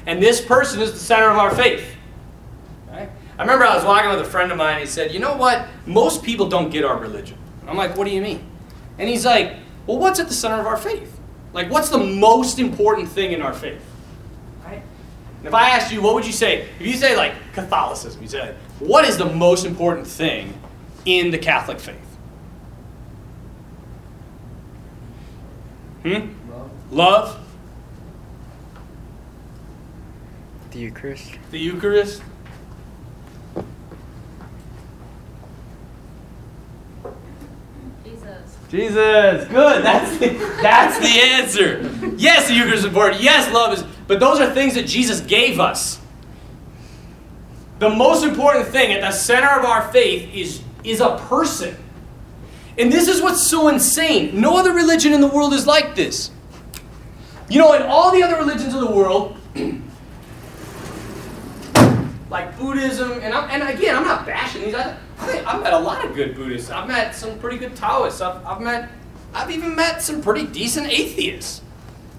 And 0.06 0.22
this 0.22 0.40
person 0.40 0.80
is 0.80 0.92
the 0.92 0.98
center 0.98 1.30
of 1.30 1.36
our 1.36 1.54
faith. 1.54 1.96
I 3.38 3.42
remember 3.42 3.64
I 3.64 3.76
was 3.76 3.84
walking 3.84 4.10
with 4.10 4.20
a 4.20 4.24
friend 4.24 4.50
of 4.50 4.58
mine. 4.58 4.74
And 4.74 4.80
he 4.80 4.86
said, 4.86 5.12
"You 5.12 5.20
know 5.20 5.36
what? 5.36 5.66
Most 5.86 6.24
people 6.24 6.48
don't 6.48 6.70
get 6.70 6.84
our 6.84 6.98
religion." 6.98 7.38
I'm 7.68 7.76
like, 7.76 7.96
"What 7.96 8.04
do 8.04 8.10
you 8.10 8.20
mean?" 8.20 8.44
And 8.98 9.08
he's 9.08 9.24
like, 9.24 9.56
"Well, 9.86 9.98
what's 9.98 10.18
at 10.20 10.28
the 10.28 10.34
center 10.34 10.60
of 10.60 10.66
our 10.66 10.76
faith? 10.76 11.18
Like, 11.52 11.70
what's 11.70 11.88
the 11.88 11.98
most 11.98 12.58
important 12.58 13.08
thing 13.08 13.32
in 13.32 13.40
our 13.42 13.52
faith?" 13.54 13.82
Right? 14.64 14.82
And 15.38 15.46
if 15.46 15.54
I 15.54 15.70
asked 15.70 15.92
you, 15.92 16.02
what 16.02 16.14
would 16.14 16.26
you 16.26 16.32
say? 16.32 16.68
If 16.80 16.86
you 16.86 16.94
say 16.94 17.16
like 17.16 17.32
Catholicism, 17.54 18.20
you 18.22 18.28
say, 18.28 18.54
"What 18.80 19.04
is 19.04 19.16
the 19.16 19.26
most 19.32 19.64
important 19.64 20.06
thing 20.06 20.54
in 21.04 21.30
the 21.30 21.38
Catholic 21.38 21.78
faith?" 21.80 21.96
Hmm? 26.02 26.28
Love. 26.50 26.70
Love, 26.90 27.40
The 30.70 30.78
Eucharist. 30.78 31.32
the 31.50 31.58
Eucharist. 31.58 32.22
Jesus. 38.70 39.48
Good. 39.48 39.84
That's 39.84 40.18
the, 40.18 40.28
that's 40.60 40.98
the 40.98 41.20
answer. 41.20 42.14
Yes, 42.16 42.48
the 42.48 42.54
Eucharist 42.54 42.80
is 42.80 42.84
important. 42.84 43.22
Yes, 43.22 43.52
love 43.52 43.72
is. 43.72 43.84
But 44.06 44.20
those 44.20 44.40
are 44.40 44.52
things 44.52 44.74
that 44.74 44.86
Jesus 44.86 45.20
gave 45.20 45.58
us. 45.58 46.00
The 47.78 47.88
most 47.88 48.24
important 48.24 48.66
thing 48.66 48.92
at 48.92 49.00
the 49.00 49.12
center 49.12 49.48
of 49.48 49.64
our 49.64 49.90
faith 49.92 50.34
is, 50.34 50.62
is 50.84 51.00
a 51.00 51.16
person. 51.28 51.76
And 52.76 52.92
this 52.92 53.08
is 53.08 53.22
what's 53.22 53.46
so 53.46 53.68
insane. 53.68 54.40
No 54.40 54.56
other 54.56 54.72
religion 54.72 55.12
in 55.12 55.20
the 55.20 55.28
world 55.28 55.52
is 55.52 55.66
like 55.66 55.94
this. 55.94 56.30
You 57.48 57.58
know, 57.58 57.72
in 57.72 57.82
all 57.82 58.12
the 58.12 58.22
other 58.22 58.36
religions 58.36 58.74
of 58.74 58.80
the 58.80 58.90
world, 58.90 59.36
like 62.30 62.58
Buddhism, 62.58 63.12
and, 63.22 63.32
I'm, 63.32 63.48
and 63.48 63.68
again, 63.68 63.96
I'm 63.96 64.04
not 64.04 64.26
bashing 64.26 64.62
these. 64.62 64.74
I, 64.74 64.96
I 65.18 65.44
I've 65.44 65.62
met 65.62 65.72
a 65.72 65.78
lot 65.78 66.04
of 66.04 66.14
good 66.14 66.34
Buddhists. 66.34 66.70
I've 66.70 66.88
met 66.88 67.14
some 67.14 67.38
pretty 67.38 67.58
good 67.58 67.74
Taoists. 67.74 68.20
I've, 68.20 68.44
I've 68.46 68.60
met, 68.60 68.90
I've 69.34 69.50
even 69.50 69.74
met 69.74 70.02
some 70.02 70.22
pretty 70.22 70.46
decent 70.46 70.88
atheists. 70.88 71.62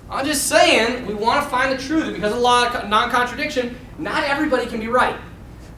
I'm 0.10 0.26
just 0.26 0.48
saying, 0.48 1.06
we 1.06 1.14
want 1.14 1.44
to 1.44 1.50
find 1.50 1.72
the 1.72 1.82
truth 1.82 2.14
because 2.16 2.34
of 2.34 2.40
law 2.40 2.68
of 2.68 2.90
non-contradiction. 2.90 3.78
Not 4.00 4.24
everybody 4.24 4.66
can 4.66 4.80
be 4.80 4.88
right, 4.88 5.16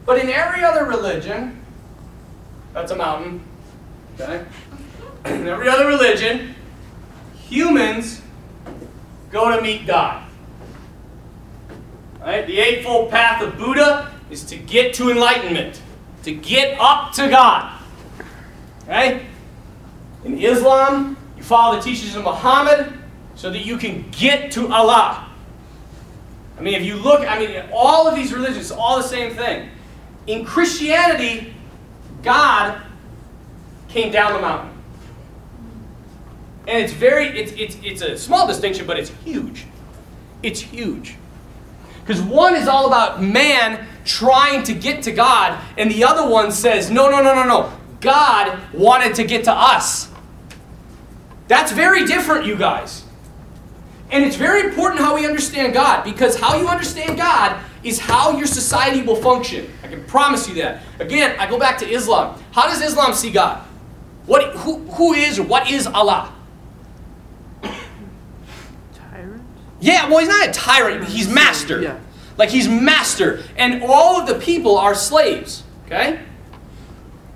but 0.05 0.19
in 0.19 0.29
every 0.29 0.63
other 0.63 0.85
religion, 0.85 1.63
that's 2.73 2.91
a 2.91 2.95
mountain. 2.95 3.41
Okay. 4.15 4.45
In 5.25 5.47
every 5.47 5.67
other 5.67 5.87
religion, 5.87 6.55
humans 7.35 8.21
go 9.31 9.55
to 9.55 9.61
meet 9.61 9.85
God. 9.85 10.23
Right? 12.21 12.45
The 12.47 12.59
Eightfold 12.59 13.09
Path 13.09 13.41
of 13.41 13.57
Buddha 13.57 14.11
is 14.29 14.43
to 14.45 14.55
get 14.55 14.93
to 14.95 15.09
enlightenment, 15.09 15.81
to 16.23 16.33
get 16.33 16.77
up 16.79 17.13
to 17.13 17.29
God. 17.29 17.79
Right? 18.87 19.23
In 20.23 20.37
Islam, 20.37 21.17
you 21.37 21.43
follow 21.43 21.77
the 21.77 21.81
teachings 21.81 22.15
of 22.15 22.23
Muhammad 22.23 22.93
so 23.35 23.49
that 23.49 23.65
you 23.65 23.77
can 23.77 24.09
get 24.11 24.51
to 24.51 24.71
Allah. 24.71 25.27
I 26.57 26.61
mean, 26.61 26.75
if 26.75 26.83
you 26.83 26.95
look, 26.95 27.21
I 27.21 27.39
mean, 27.39 27.63
all 27.73 28.07
of 28.07 28.15
these 28.15 28.31
religions, 28.31 28.71
all 28.71 28.97
the 28.97 29.07
same 29.07 29.33
thing. 29.33 29.69
In 30.27 30.45
Christianity, 30.45 31.53
God 32.21 32.79
came 33.87 34.11
down 34.11 34.33
the 34.33 34.39
mountain. 34.39 34.71
And 36.67 36.83
it's 36.83 36.93
very, 36.93 37.27
it's, 37.27 37.51
it's, 37.53 37.77
it's 37.83 38.01
a 38.01 38.17
small 38.17 38.47
distinction, 38.47 38.85
but 38.85 38.99
it's 38.99 39.09
huge. 39.25 39.65
It's 40.43 40.59
huge. 40.59 41.15
Because 42.01 42.21
one 42.21 42.55
is 42.55 42.67
all 42.67 42.87
about 42.87 43.23
man 43.23 43.87
trying 44.05 44.63
to 44.63 44.73
get 44.73 45.03
to 45.03 45.11
God, 45.11 45.59
and 45.77 45.89
the 45.91 46.03
other 46.03 46.29
one 46.29 46.51
says, 46.51 46.89
no, 46.89 47.09
no, 47.09 47.21
no, 47.21 47.33
no, 47.35 47.45
no. 47.45 47.73
God 47.99 48.59
wanted 48.73 49.15
to 49.15 49.23
get 49.23 49.43
to 49.45 49.51
us. 49.51 50.09
That's 51.47 51.71
very 51.71 52.05
different, 52.05 52.45
you 52.45 52.55
guys. 52.55 53.03
And 54.09 54.23
it's 54.25 54.35
very 54.35 54.61
important 54.67 55.01
how 55.01 55.15
we 55.15 55.25
understand 55.25 55.73
God, 55.73 56.03
because 56.03 56.39
how 56.39 56.57
you 56.59 56.67
understand 56.67 57.17
God 57.17 57.61
is 57.83 57.99
how 57.99 58.37
your 58.37 58.47
society 58.47 59.01
will 59.01 59.15
function. 59.15 59.71
I 59.83 59.87
can 59.87 60.03
promise 60.05 60.47
you 60.47 60.55
that. 60.55 60.81
Again, 60.99 61.39
I 61.39 61.49
go 61.49 61.57
back 61.57 61.77
to 61.79 61.89
Islam. 61.89 62.41
How 62.51 62.67
does 62.67 62.81
Islam 62.81 63.13
see 63.13 63.31
God? 63.31 63.65
What, 64.25 64.55
who, 64.55 64.79
who 64.79 65.13
is 65.13 65.39
or 65.39 65.43
what 65.43 65.69
is 65.69 65.87
Allah? 65.87 66.33
Tyrant? 68.93 69.43
Yeah, 69.79 70.09
well, 70.09 70.19
he's 70.19 70.27
not 70.27 70.47
a 70.47 70.51
tyrant. 70.51 71.05
He's 71.05 71.27
master. 71.27 71.81
Yeah. 71.81 71.99
Like 72.41 72.49
he's 72.49 72.67
master. 72.67 73.43
And 73.55 73.83
all 73.83 74.19
of 74.19 74.25
the 74.25 74.33
people 74.33 74.75
are 74.75 74.95
slaves. 74.95 75.61
Okay? 75.85 76.19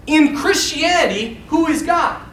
In 0.08 0.36
Christianity, 0.36 1.44
who 1.50 1.68
is 1.68 1.84
God? 1.84 2.28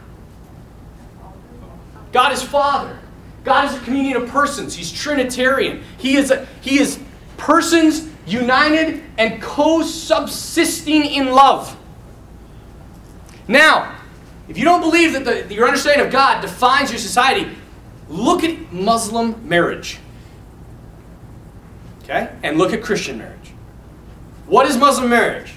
God 2.11 2.33
is 2.33 2.41
Father. 2.41 2.97
God 3.43 3.69
is 3.69 3.77
a 3.79 3.83
communion 3.83 4.17
of 4.17 4.27
persons. 4.27 4.73
He's 4.73 4.91
Trinitarian. 4.91 5.83
He 5.99 6.15
is, 6.15 6.31
a, 6.31 6.47
he 6.61 6.79
is 6.79 6.99
persons 7.37 8.09
united 8.25 9.03
and 9.19 9.39
co 9.39 9.83
subsisting 9.83 11.05
in 11.05 11.29
love. 11.29 11.77
Now, 13.47 13.99
if 14.49 14.57
you 14.57 14.65
don't 14.65 14.81
believe 14.81 15.13
that 15.13 15.25
the, 15.25 15.53
your 15.53 15.67
understanding 15.67 16.07
of 16.07 16.11
God 16.11 16.41
defines 16.41 16.89
your 16.89 16.99
society, 16.99 17.55
look 18.09 18.43
at 18.43 18.73
Muslim 18.73 19.47
marriage. 19.47 19.99
Okay? 22.03 22.29
And 22.43 22.57
look 22.57 22.73
at 22.73 22.83
Christian 22.83 23.17
marriage. 23.17 23.53
What 24.45 24.67
is 24.67 24.77
Muslim 24.77 25.09
marriage? 25.09 25.53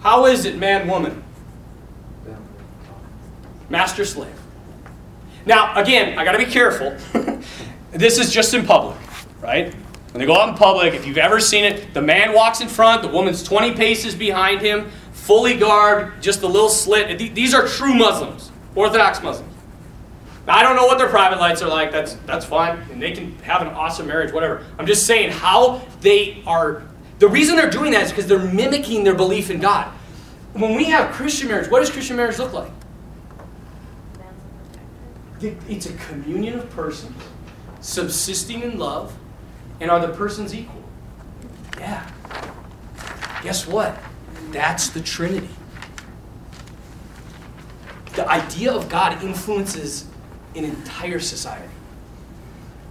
How 0.00 0.26
is 0.26 0.44
it 0.44 0.56
man 0.56 0.88
woman? 0.88 1.22
Master 3.68 4.04
slave. 4.04 4.34
Now, 5.44 5.80
again, 5.80 6.18
I 6.18 6.24
got 6.24 6.32
to 6.32 6.38
be 6.38 6.44
careful. 6.44 6.96
this 7.92 8.18
is 8.18 8.32
just 8.32 8.52
in 8.54 8.66
public, 8.66 8.96
right? 9.40 9.72
When 10.12 10.20
they 10.20 10.26
go 10.26 10.36
out 10.40 10.48
in 10.48 10.54
public, 10.54 10.94
if 10.94 11.06
you've 11.06 11.18
ever 11.18 11.40
seen 11.40 11.64
it, 11.64 11.92
the 11.92 12.02
man 12.02 12.32
walks 12.32 12.60
in 12.60 12.68
front, 12.68 13.02
the 13.02 13.08
woman's 13.08 13.42
20 13.42 13.74
paces 13.74 14.14
behind 14.14 14.60
him, 14.60 14.90
fully 15.12 15.56
garbed, 15.56 16.22
just 16.22 16.42
a 16.42 16.46
little 16.46 16.68
slit. 16.68 17.18
These 17.18 17.54
are 17.54 17.66
true 17.66 17.94
Muslims, 17.94 18.50
Orthodox 18.74 19.22
Muslims. 19.22 19.52
I 20.48 20.62
don't 20.62 20.76
know 20.76 20.86
what 20.86 20.98
their 20.98 21.08
private 21.08 21.38
lives 21.38 21.60
are 21.62 21.68
like. 21.68 21.90
That's 21.90 22.14
that's 22.26 22.44
fine, 22.44 22.78
and 22.92 23.02
they 23.02 23.12
can 23.12 23.36
have 23.40 23.62
an 23.62 23.68
awesome 23.68 24.06
marriage, 24.06 24.32
whatever. 24.32 24.64
I'm 24.78 24.86
just 24.86 25.06
saying 25.06 25.32
how 25.32 25.82
they 26.00 26.42
are. 26.46 26.82
The 27.18 27.28
reason 27.28 27.56
they're 27.56 27.70
doing 27.70 27.92
that 27.92 28.02
is 28.02 28.10
because 28.10 28.26
they're 28.26 28.38
mimicking 28.38 29.02
their 29.02 29.14
belief 29.14 29.50
in 29.50 29.60
God. 29.60 29.88
When 30.52 30.74
we 30.74 30.84
have 30.84 31.12
Christian 31.12 31.48
marriage, 31.48 31.70
what 31.70 31.80
does 31.80 31.90
Christian 31.90 32.16
marriage 32.16 32.38
look 32.38 32.52
like? 32.52 32.70
It's 35.40 35.86
a 35.86 35.92
communion 35.94 36.58
of 36.58 36.70
persons 36.70 37.22
subsisting 37.80 38.62
in 38.62 38.78
love, 38.78 39.16
and 39.80 39.90
are 39.90 40.00
the 40.00 40.12
persons 40.12 40.54
equal? 40.54 40.82
Yeah. 41.78 42.08
Guess 43.42 43.66
what? 43.66 43.98
That's 44.50 44.88
the 44.90 45.00
Trinity. 45.00 45.48
The 48.14 48.28
idea 48.28 48.72
of 48.72 48.88
God 48.88 49.22
influences 49.22 50.06
an 50.56 50.64
entire 50.64 51.20
society. 51.20 51.72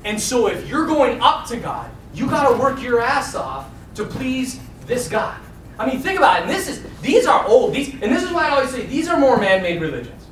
And 0.03 0.20
so 0.22 0.47
if 0.47 0.68
you're 0.68 0.86
going 0.86 1.20
up 1.22 1.47
to 1.47 1.57
God, 1.57 1.89
you 2.13 2.30
got 2.30 2.49
to 2.49 2.57
work 2.57 2.82
your 2.82 3.01
ass 3.01 3.36
off 3.36 3.68
to 3.95 4.05
please 4.05 4.59
this 4.86 5.07
God. 5.07 5.39
I 5.78 5.88
mean, 5.88 5.99
think 5.99 6.18
about 6.18 6.38
it. 6.39 6.41
And 6.43 6.51
this 6.51 6.68
is 6.70 6.86
these 7.01 7.26
are 7.26 7.45
old. 7.47 7.74
These 7.74 7.93
and 7.93 8.03
this 8.03 8.24
is 8.24 8.32
why 8.32 8.47
I 8.47 8.49
always 8.51 8.70
say 8.70 8.86
these 8.86 9.07
are 9.09 9.20
more 9.20 9.38
man-made 9.38 9.82
religions. 9.82 10.24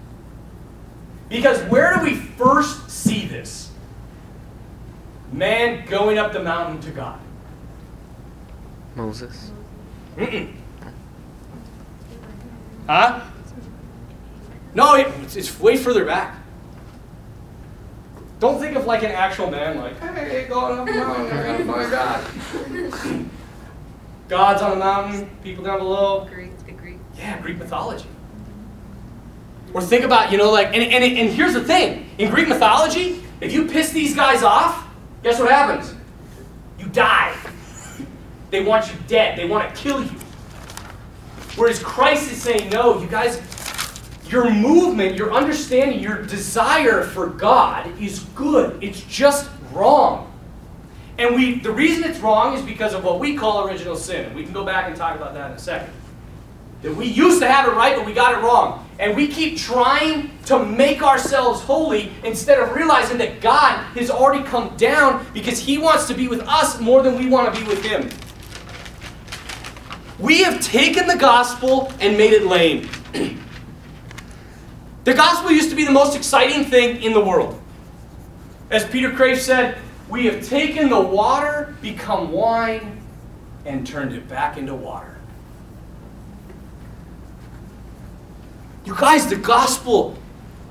Because 1.28 1.60
where 1.64 1.96
do 1.98 2.04
we 2.04 2.16
first 2.16 2.90
see 2.90 3.26
this? 3.26 3.72
Man 5.32 5.86
going 5.88 6.20
up 6.20 6.32
the 6.32 6.44
mountain 6.44 6.80
to 6.82 6.92
God. 6.92 7.20
Moses. 8.96 9.52
Mm-mm. 10.16 10.54
Huh? 12.88 13.22
No, 14.76 14.96
it- 14.96 15.08
it's, 15.24 15.36
it's 15.36 15.60
way 15.60 15.78
further 15.78 16.06
back. 16.06 16.36
Don't 18.44 18.60
think 18.60 18.76
of 18.76 18.86
like 18.86 19.04
an 19.04 19.12
actual 19.12 19.50
man, 19.50 19.78
like, 19.78 19.98
hey, 20.02 20.48
going 20.50 20.78
up 20.78 20.86
the 20.86 20.92
mountain, 20.92 21.70
oh 21.70 21.76
I 21.76 21.90
gotta 21.90 22.90
God. 22.90 23.30
God's 24.28 24.62
on 24.62 24.74
a 24.74 24.76
mountain, 24.76 25.30
people 25.42 25.64
down 25.64 25.80
below. 25.80 26.28
Greek, 26.30 26.52
the 26.66 26.74
Greek. 26.74 26.98
Yeah, 27.16 27.40
Greek 27.40 27.58
mythology. 27.58 28.06
Or 29.74 29.82
think 29.82 30.04
about, 30.04 30.30
you 30.30 30.38
know, 30.38 30.52
like, 30.52 30.76
and, 30.76 30.84
and, 30.84 31.06
and 31.06 31.30
here's 31.30 31.54
the 31.54 31.64
thing 31.64 32.10
in 32.18 32.30
Greek 32.32 32.50
mythology, 32.50 33.24
if 33.40 33.54
you 33.54 33.66
piss 33.66 33.92
these 33.92 34.14
guys 34.14 34.44
off, 34.44 34.90
guess 35.24 35.40
what 35.40 35.50
happens? 35.50 35.96
You 36.78 36.88
die. 36.88 37.34
They 38.50 38.62
want 38.62 38.92
you 38.92 39.00
dead, 39.08 39.38
they 39.38 39.46
want 39.46 39.74
to 39.74 39.82
kill 39.82 40.04
you. 40.04 40.20
Whereas 41.56 41.82
Christ 41.82 42.30
is 42.30 42.42
saying, 42.42 42.72
no, 42.72 43.00
you 43.00 43.08
guys, 43.08 43.42
your 44.34 44.52
movement, 44.52 45.16
your 45.16 45.32
understanding, 45.32 46.00
your 46.00 46.24
desire 46.24 47.04
for 47.04 47.28
God 47.28 47.88
is 48.02 48.22
good. 48.36 48.84
It's 48.84 49.02
just 49.02 49.48
wrong. 49.72 50.32
And 51.20 51.36
we 51.36 51.60
the 51.60 51.72
reason 51.72 52.04
it's 52.04 52.20
wrong 52.20 52.56
is 52.56 52.64
because 52.64 52.96
of 52.96 53.04
what 53.04 53.20
we 53.20 53.38
call 53.38 53.68
original 53.68 53.96
sin. 53.96 54.34
We 54.34 54.44
can 54.44 54.52
go 54.52 54.66
back 54.66 54.88
and 54.88 54.96
talk 54.96 55.16
about 55.16 55.36
that 55.36 55.52
in 55.52 55.58
a 55.58 55.60
second. 55.60 55.94
That 56.82 56.96
we 56.96 57.06
used 57.06 57.40
to 57.42 57.48
have 57.48 57.68
it 57.68 57.76
right, 57.76 57.96
but 57.96 58.08
we 58.08 58.14
got 58.14 58.34
it 58.34 58.44
wrong. 58.44 58.90
And 58.98 59.16
we 59.16 59.28
keep 59.28 59.58
trying 59.58 60.32
to 60.46 60.66
make 60.66 61.04
ourselves 61.04 61.62
holy 61.62 62.12
instead 62.24 62.60
of 62.60 62.76
realizing 62.76 63.20
that 63.20 63.40
God 63.40 63.78
has 63.96 64.10
already 64.10 64.44
come 64.44 64.76
down 64.78 65.26
because 65.34 65.60
He 65.60 65.78
wants 65.78 66.08
to 66.08 66.16
be 66.16 66.28
with 66.28 66.42
us 66.42 66.82
more 66.82 67.04
than 67.04 67.18
we 67.18 67.30
want 67.30 67.54
to 67.54 67.62
be 67.62 67.68
with 67.68 67.86
Him. 67.86 68.10
We 70.18 70.42
have 70.42 70.60
taken 70.60 71.06
the 71.06 71.18
gospel 71.18 71.94
and 72.00 72.18
made 72.18 72.34
it 72.34 72.48
lame. 72.48 72.90
the 75.04 75.14
gospel 75.14 75.52
used 75.52 75.70
to 75.70 75.76
be 75.76 75.86
the 75.86 75.92
most 75.92 76.16
exciting 76.16 76.66
thing 76.66 77.02
in 77.02 77.14
the 77.14 77.24
world. 77.24 77.60
As 78.70 78.86
Peter 78.86 79.12
Kreeft 79.12 79.40
said, 79.40 79.78
we 80.10 80.26
have 80.26 80.46
taken 80.46 80.90
the 80.90 81.00
water, 81.00 81.76
become 81.82 82.32
wine, 82.32 83.02
and 83.66 83.86
turned 83.86 84.14
it 84.14 84.28
back 84.28 84.58
into 84.58 84.74
water. 84.74 85.18
You 88.86 88.96
guys, 88.96 89.28
the 89.28 89.38
gospel, 89.38 90.18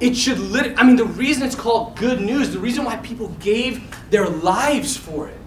it 0.01 0.17
should 0.17 0.39
lit 0.39 0.79
I 0.79 0.83
mean, 0.83 0.97
the 0.97 1.05
reason 1.05 1.45
it's 1.45 1.55
called 1.55 1.97
good 1.97 2.21
news, 2.21 2.53
the 2.53 2.59
reason 2.59 2.85
why 2.85 2.97
people 2.97 3.29
gave 3.41 3.97
their 4.11 4.29
lives 4.29 4.97
for 4.97 5.29
it, 5.29 5.39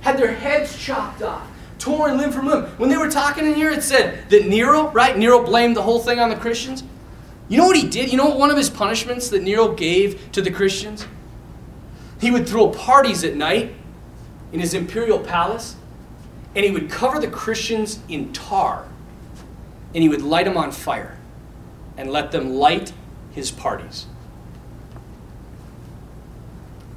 had 0.00 0.16
their 0.16 0.32
heads 0.32 0.76
chopped 0.78 1.22
off, 1.22 1.46
torn 1.78 2.16
limb 2.16 2.32
from 2.32 2.46
limb. 2.46 2.64
When 2.78 2.88
they 2.88 2.96
were 2.96 3.10
talking 3.10 3.46
in 3.46 3.54
here, 3.54 3.70
it 3.70 3.82
said 3.82 4.30
that 4.30 4.46
Nero, 4.46 4.90
right? 4.90 5.16
Nero 5.16 5.44
blamed 5.44 5.76
the 5.76 5.82
whole 5.82 5.98
thing 5.98 6.20
on 6.20 6.30
the 6.30 6.36
Christians. 6.36 6.84
You 7.48 7.56
know 7.56 7.66
what 7.66 7.76
he 7.76 7.88
did? 7.88 8.10
You 8.10 8.18
know 8.18 8.26
what 8.26 8.38
one 8.38 8.50
of 8.50 8.56
his 8.56 8.68
punishments 8.68 9.30
that 9.30 9.42
Nero 9.42 9.72
gave 9.72 10.30
to 10.32 10.42
the 10.42 10.50
Christians? 10.50 11.06
He 12.20 12.30
would 12.30 12.48
throw 12.48 12.70
parties 12.70 13.24
at 13.24 13.36
night 13.36 13.74
in 14.52 14.60
his 14.60 14.74
imperial 14.74 15.18
palace, 15.18 15.76
and 16.54 16.64
he 16.64 16.70
would 16.70 16.90
cover 16.90 17.18
the 17.18 17.28
Christians 17.28 18.00
in 18.08 18.32
tar, 18.32 18.86
and 19.94 20.02
he 20.02 20.08
would 20.08 20.22
light 20.22 20.44
them 20.44 20.56
on 20.56 20.72
fire 20.72 21.16
and 21.96 22.10
let 22.10 22.32
them 22.32 22.54
light 22.54 22.92
his 23.32 23.50
parties. 23.50 24.06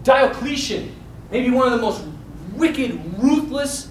Diocletian, 0.03 0.95
maybe 1.31 1.49
one 1.49 1.71
of 1.71 1.73
the 1.73 1.81
most 1.81 2.03
wicked, 2.55 2.99
ruthless, 3.19 3.89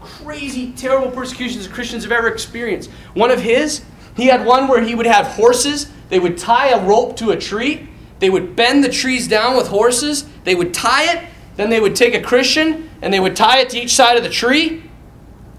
crazy, 0.00 0.72
terrible 0.72 1.10
persecutions 1.10 1.68
Christians 1.68 2.02
have 2.02 2.12
ever 2.12 2.28
experienced. 2.28 2.90
One 3.14 3.30
of 3.30 3.40
his, 3.40 3.84
he 4.16 4.26
had 4.26 4.44
one 4.44 4.68
where 4.68 4.82
he 4.82 4.94
would 4.94 5.06
have 5.06 5.26
horses, 5.26 5.90
they 6.08 6.18
would 6.18 6.36
tie 6.36 6.68
a 6.68 6.84
rope 6.84 7.16
to 7.16 7.30
a 7.30 7.36
tree, 7.36 7.88
they 8.18 8.30
would 8.30 8.54
bend 8.54 8.84
the 8.84 8.88
trees 8.88 9.26
down 9.26 9.56
with 9.56 9.68
horses, 9.68 10.26
they 10.44 10.54
would 10.54 10.74
tie 10.74 11.12
it, 11.12 11.24
then 11.56 11.70
they 11.70 11.80
would 11.80 11.96
take 11.96 12.14
a 12.14 12.20
Christian 12.20 12.90
and 13.00 13.12
they 13.12 13.20
would 13.20 13.36
tie 13.36 13.58
it 13.58 13.70
to 13.70 13.80
each 13.80 13.94
side 13.94 14.16
of 14.16 14.22
the 14.22 14.30
tree, 14.30 14.82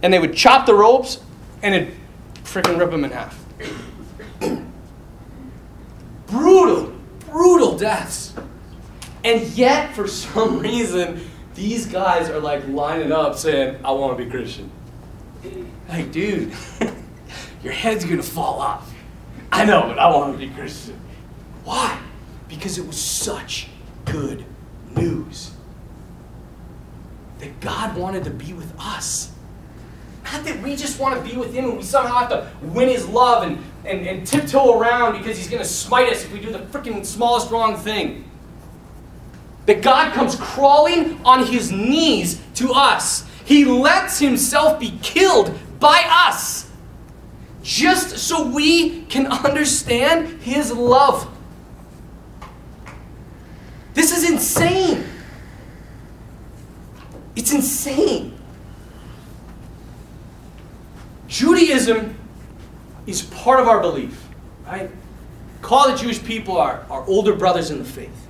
and 0.01 0.13
they 0.13 0.19
would 0.19 0.35
chop 0.35 0.65
the 0.65 0.73
ropes 0.73 1.19
and 1.61 1.75
it'd 1.75 1.93
freaking 2.43 2.77
rip 2.77 2.91
them 2.91 3.03
in 3.03 3.11
half. 3.11 3.43
brutal, 6.27 6.93
brutal 7.29 7.77
deaths. 7.77 8.33
And 9.23 9.41
yet, 9.49 9.95
for 9.95 10.07
some 10.07 10.59
reason, 10.61 11.27
these 11.55 11.85
guys 11.85 12.29
are 12.29 12.39
like 12.39 12.67
lining 12.67 13.11
up 13.11 13.37
saying, 13.37 13.77
I 13.83 13.91
want 13.91 14.17
to 14.17 14.23
be 14.23 14.29
Christian. 14.29 14.69
Like, 15.89 16.11
dude, 16.11 16.53
your 17.64 17.74
head's 17.74 18.03
to 18.03 18.22
fall 18.22 18.59
off. 18.59 18.93
I 19.51 19.66
know, 19.66 19.84
but 19.84 19.97
I 19.97 20.09
want 20.09 20.34
to 20.34 20.47
be 20.47 20.53
Christian. 20.53 20.99
Why? 21.64 21.99
Because 22.49 22.78
it 22.78 22.86
was 22.86 22.99
such 22.99 23.68
good 24.05 24.45
news. 24.95 25.51
That 27.39 27.59
God 27.61 27.95
wanted 27.95 28.26
to 28.26 28.32
be 28.32 28.53
with 28.53 28.74
us. 28.80 29.32
Not 30.26 30.43
that 30.45 30.61
we 30.61 30.76
just 30.76 30.99
want 30.99 31.16
to 31.16 31.30
be 31.30 31.38
with 31.38 31.53
Him 31.53 31.66
and 31.66 31.78
we 31.78 31.84
somehow 31.84 32.20
have 32.20 32.30
to 32.30 32.49
win 32.61 32.89
His 32.89 33.07
love 33.07 33.43
and, 33.43 33.64
and, 33.86 34.07
and 34.07 34.28
tiptoe 34.28 34.80
around 34.80 35.18
because 35.18 35.38
He's 35.38 35.49
going 35.49 35.61
to 35.61 35.68
smite 35.68 36.09
us 36.09 36.24
if 36.24 36.32
we 36.34 36.39
do 36.39 36.51
the 36.51 36.59
freaking 36.59 37.05
smallest 37.05 37.51
wrong 37.51 37.78
thing. 37.78 38.30
That 39.66 39.82
God 39.82 40.14
comes 40.14 40.36
crawling 40.36 41.22
on 41.24 41.45
His 41.45 41.72
knees 41.72 42.41
to 42.55 42.72
us. 42.74 43.26
He 43.45 43.66
lets 43.66 44.20
Himself 44.20 44.80
be 44.80 44.97
killed 45.01 45.57
by 45.80 46.03
us 46.09 46.72
just 47.64 48.18
so 48.18 48.45
we 48.45 49.03
can 49.05 49.26
understand 49.28 50.41
His 50.41 50.72
love. 50.72 51.30
This 53.93 54.16
is 54.16 54.30
insane. 54.30 55.05
It's 57.36 57.53
insane. 57.53 58.38
Judaism 61.28 62.16
is 63.07 63.24
part 63.24 63.59
of 63.59 63.68
our 63.68 63.80
belief, 63.80 64.28
right? 64.66 64.91
Call 65.61 65.89
the 65.91 65.97
Jewish 65.97 66.24
people 66.24 66.57
our, 66.57 66.86
our 66.89 67.03
older 67.07 67.34
brothers 67.34 67.72
in 67.72 67.80
the 67.80 67.86
faith. 67.86 68.28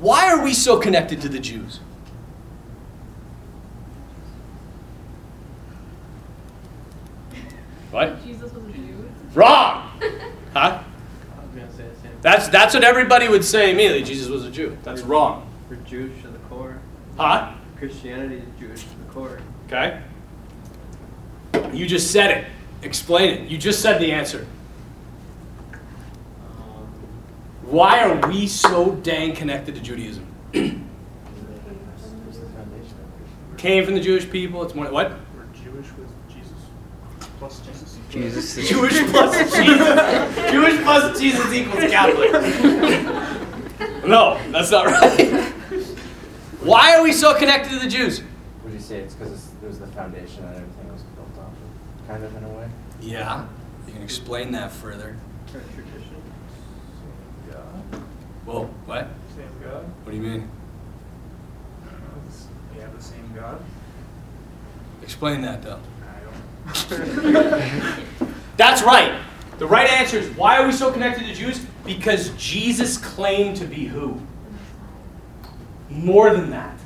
Why 0.00 0.30
are 0.30 0.42
we 0.42 0.52
so 0.52 0.78
connected 0.78 1.20
to 1.22 1.28
the 1.28 1.38
Jews? 1.38 1.80
What? 7.90 8.22
Jesus 8.24 8.52
was 8.52 8.64
a 8.64 8.72
Jew. 8.72 9.10
Wrong! 9.34 9.90
Huh? 10.52 10.82
I 10.82 11.44
was 11.44 11.54
gonna 11.54 11.70
say 11.70 11.84
the 11.84 12.00
same. 12.00 12.10
That's, 12.22 12.48
that's 12.48 12.74
what 12.74 12.82
everybody 12.82 13.28
would 13.28 13.44
say 13.44 13.70
immediately. 13.70 14.02
Jesus 14.02 14.28
was 14.28 14.44
a 14.44 14.50
Jew. 14.50 14.76
That's 14.82 15.02
wrong. 15.02 15.48
We're 15.68 15.76
Jewish 15.76 16.22
to 16.22 16.28
the 16.28 16.38
core. 16.48 16.80
Huh? 17.16 17.54
Christianity 17.78 18.38
is 18.38 18.44
Jewish 18.58 18.82
to 18.82 18.88
the 18.88 19.12
core. 19.12 19.40
Okay? 19.66 20.02
You 21.72 21.86
just 21.86 22.10
said 22.10 22.36
it. 22.36 22.46
Explain 22.82 23.34
it. 23.34 23.48
You 23.48 23.58
just 23.58 23.80
said 23.80 24.00
the 24.00 24.10
answer. 24.10 24.44
Um, 25.72 26.88
Why 27.62 28.02
are 28.02 28.28
we 28.28 28.48
so 28.48 28.96
dang 28.96 29.36
connected 29.36 29.76
to 29.76 29.80
Judaism? 29.80 30.26
Came 33.56 33.84
from 33.84 33.94
the 33.94 34.00
Jewish 34.00 34.28
people. 34.28 34.62
It's 34.64 34.74
more 34.74 34.90
what? 34.90 35.12
We're 35.36 35.44
Jewish 35.52 35.86
with 35.92 36.08
Jesus. 36.28 36.50
Plus 37.40 37.60
Jesus. 37.60 37.98
Jesus 38.10 38.56
is 38.58 38.68
Jewish 38.68 39.02
plus 39.06 39.34
Jesus. 39.56 40.50
Jewish 40.52 40.82
plus 40.82 41.18
Jesus 41.18 41.52
equals 41.52 41.90
Catholic. 41.90 43.36
No, 44.04 44.38
that's 44.50 44.70
not 44.70 44.86
right. 44.86 45.52
Why 46.60 46.94
are 46.96 47.02
we 47.02 47.12
so 47.12 47.34
connected 47.34 47.70
to 47.70 47.78
the 47.78 47.88
Jews? 47.88 48.22
Would 48.64 48.72
you 48.74 48.78
say 48.80 48.98
it's 49.00 49.14
because 49.14 49.48
it 49.62 49.66
was 49.66 49.78
the 49.78 49.86
foundation 49.88 50.42
that 50.42 50.56
everything 50.56 50.92
was 50.92 51.02
built 51.02 51.28
off 51.38 51.52
of, 51.52 52.06
kind 52.08 52.24
of 52.24 52.34
in 52.36 52.44
a 52.44 52.48
way? 52.48 52.68
Yeah. 53.00 53.46
You 53.86 53.92
can 53.92 54.02
explain 54.02 54.52
that 54.52 54.70
further. 54.72 55.16
our 55.54 55.60
tradition. 55.74 56.22
God. 57.50 58.02
Whoa, 58.44 58.64
what? 58.86 59.08
Same 59.36 59.48
God. 59.62 59.84
What 60.04 60.10
do 60.10 60.16
you 60.16 60.22
mean? 60.22 60.50
We 62.74 62.80
have 62.80 62.96
the 62.96 63.02
same 63.02 63.32
God. 63.34 63.62
Explain 65.02 65.40
that 65.42 65.62
though. 65.62 65.80
That's 68.56 68.82
right. 68.82 69.20
The 69.58 69.66
right 69.66 69.90
answer 69.90 70.18
is 70.18 70.28
why 70.36 70.58
are 70.58 70.66
we 70.66 70.72
so 70.72 70.92
connected 70.92 71.26
to 71.26 71.34
Jews? 71.34 71.64
Because 71.84 72.30
Jesus 72.30 72.96
claimed 72.96 73.56
to 73.56 73.66
be 73.66 73.86
who? 73.86 74.20
More 75.88 76.30
than 76.32 76.50
that. 76.50 76.78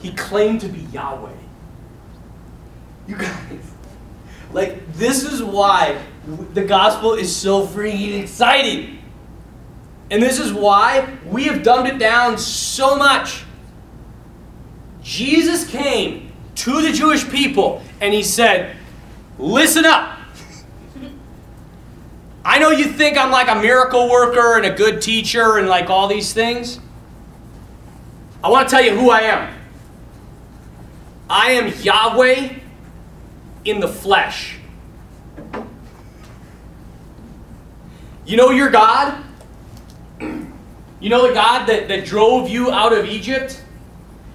He 0.00 0.12
claimed 0.12 0.60
to 0.62 0.68
be 0.68 0.80
Yahweh. 0.92 1.32
You 3.08 3.16
guys, 3.16 3.72
like, 4.52 4.92
this 4.94 5.22
is 5.22 5.42
why 5.42 6.00
the 6.54 6.64
gospel 6.64 7.14
is 7.14 7.34
so 7.34 7.66
freaking 7.66 8.20
exciting. 8.20 8.98
And 10.10 10.22
this 10.22 10.38
is 10.38 10.52
why 10.52 11.16
we 11.26 11.44
have 11.44 11.62
dumbed 11.62 11.88
it 11.88 11.98
down 11.98 12.38
so 12.38 12.96
much. 12.96 13.44
Jesus 15.02 15.68
came 15.68 16.25
to 16.56 16.82
the 16.82 16.92
Jewish 16.92 17.28
people 17.28 17.82
and 18.00 18.12
he 18.12 18.22
said, 18.22 18.76
Listen 19.38 19.84
up. 19.84 20.18
I 22.44 22.58
know 22.58 22.70
you 22.70 22.84
think 22.84 23.18
I'm 23.18 23.30
like 23.30 23.48
a 23.48 23.60
miracle 23.60 24.08
worker 24.08 24.56
and 24.56 24.64
a 24.64 24.70
good 24.70 25.02
teacher 25.02 25.58
and 25.58 25.68
like 25.68 25.90
all 25.90 26.08
these 26.08 26.32
things. 26.32 26.78
I 28.42 28.48
want 28.48 28.68
to 28.68 28.74
tell 28.74 28.84
you 28.84 28.96
who 28.96 29.10
I 29.10 29.22
am. 29.22 29.54
I 31.28 31.50
am 31.52 31.72
Yahweh 31.82 32.54
in 33.64 33.80
the 33.80 33.88
flesh. 33.88 34.58
You 38.24 38.36
know 38.36 38.50
your 38.50 38.70
God? 38.70 39.22
You 40.98 41.10
know 41.10 41.28
the 41.28 41.34
God 41.34 41.66
that, 41.66 41.88
that 41.88 42.06
drove 42.06 42.48
you 42.48 42.70
out 42.70 42.94
of 42.94 43.04
Egypt? 43.04 43.62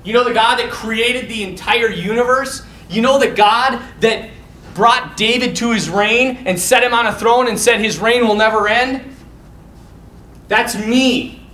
You 0.03 0.13
know 0.13 0.23
the 0.23 0.33
God 0.33 0.57
that 0.57 0.71
created 0.71 1.29
the 1.29 1.43
entire 1.43 1.89
universe? 1.89 2.63
You 2.89 3.01
know 3.01 3.19
the 3.19 3.29
God 3.29 3.81
that 3.99 4.29
brought 4.73 5.15
David 5.17 5.55
to 5.57 5.71
his 5.71 5.89
reign 5.89 6.43
and 6.45 6.59
set 6.59 6.83
him 6.83 6.93
on 6.93 7.05
a 7.05 7.13
throne 7.13 7.47
and 7.47 7.59
said 7.59 7.79
his 7.79 7.99
reign 7.99 8.27
will 8.27 8.35
never 8.35 8.67
end? 8.67 9.15
That's 10.47 10.75
me. 10.75 11.45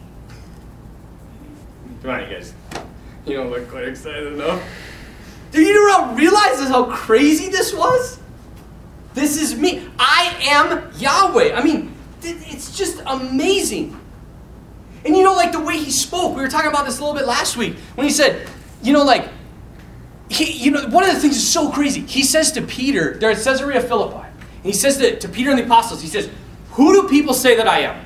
Come 2.02 2.12
on, 2.12 2.22
you 2.22 2.36
guys. 2.36 2.54
You 3.26 3.36
don't 3.36 3.50
look 3.50 3.70
quite 3.70 3.88
excited 3.88 4.34
enough. 4.34 4.64
Do 5.52 5.62
you 5.62 6.14
realize 6.16 6.60
how 6.70 6.86
crazy 6.86 7.50
this 7.50 7.74
was? 7.74 8.20
This 9.14 9.41
is 9.41 9.56
me. 9.56 9.89
I 10.00 10.36
am 10.41 10.91
Yahweh. 10.98 11.54
I 11.54 11.64
mean, 11.64 11.93
it's 12.22 12.78
just 12.78 13.02
amazing. 13.06 14.00
And 15.06 15.16
you 15.16 15.24
know, 15.24 15.34
like 15.34 15.52
the 15.52 15.60
way 15.60 15.78
he 15.78 15.91
spoke, 15.91 16.36
we 16.36 16.41
were 16.41 16.48
talking 16.48 16.70
about 16.70 16.86
this 16.86 17.00
a 17.00 17.02
little 17.02 17.16
bit 17.16 17.26
last 17.26 17.58
week 17.58 17.76
when 17.95 18.06
he 18.06 18.12
said, 18.12 18.48
you 18.82 18.93
know, 18.93 19.04
like, 19.04 19.30
he, 20.30 20.52
you 20.52 20.72
know, 20.72 20.88
one 20.89 21.04
of 21.04 21.14
the 21.14 21.20
things 21.20 21.38
is 21.38 21.50
so 21.50 21.72
crazy. 21.72 22.02
He 22.02 22.24
says 22.24 22.52
to 22.54 22.62
Peter, 22.62 23.18
there 23.18 23.32
at 23.32 23.38
Caesarea 23.38 23.82
Philippi, 23.82 24.26
and 24.58 24.66
he 24.66 24.74
says 24.74 24.98
to, 24.98 25.18
to 25.20 25.30
Peter 25.30 25.50
and 25.50 25.60
the 25.60 25.64
apostles, 25.64 26.02
he 26.02 26.08
says, 26.08 26.30
Who 26.72 27.02
do 27.02 27.08
people 27.08 27.34
say 27.34 27.56
that 27.56 27.68
I 27.68 27.80
am? 27.80 28.06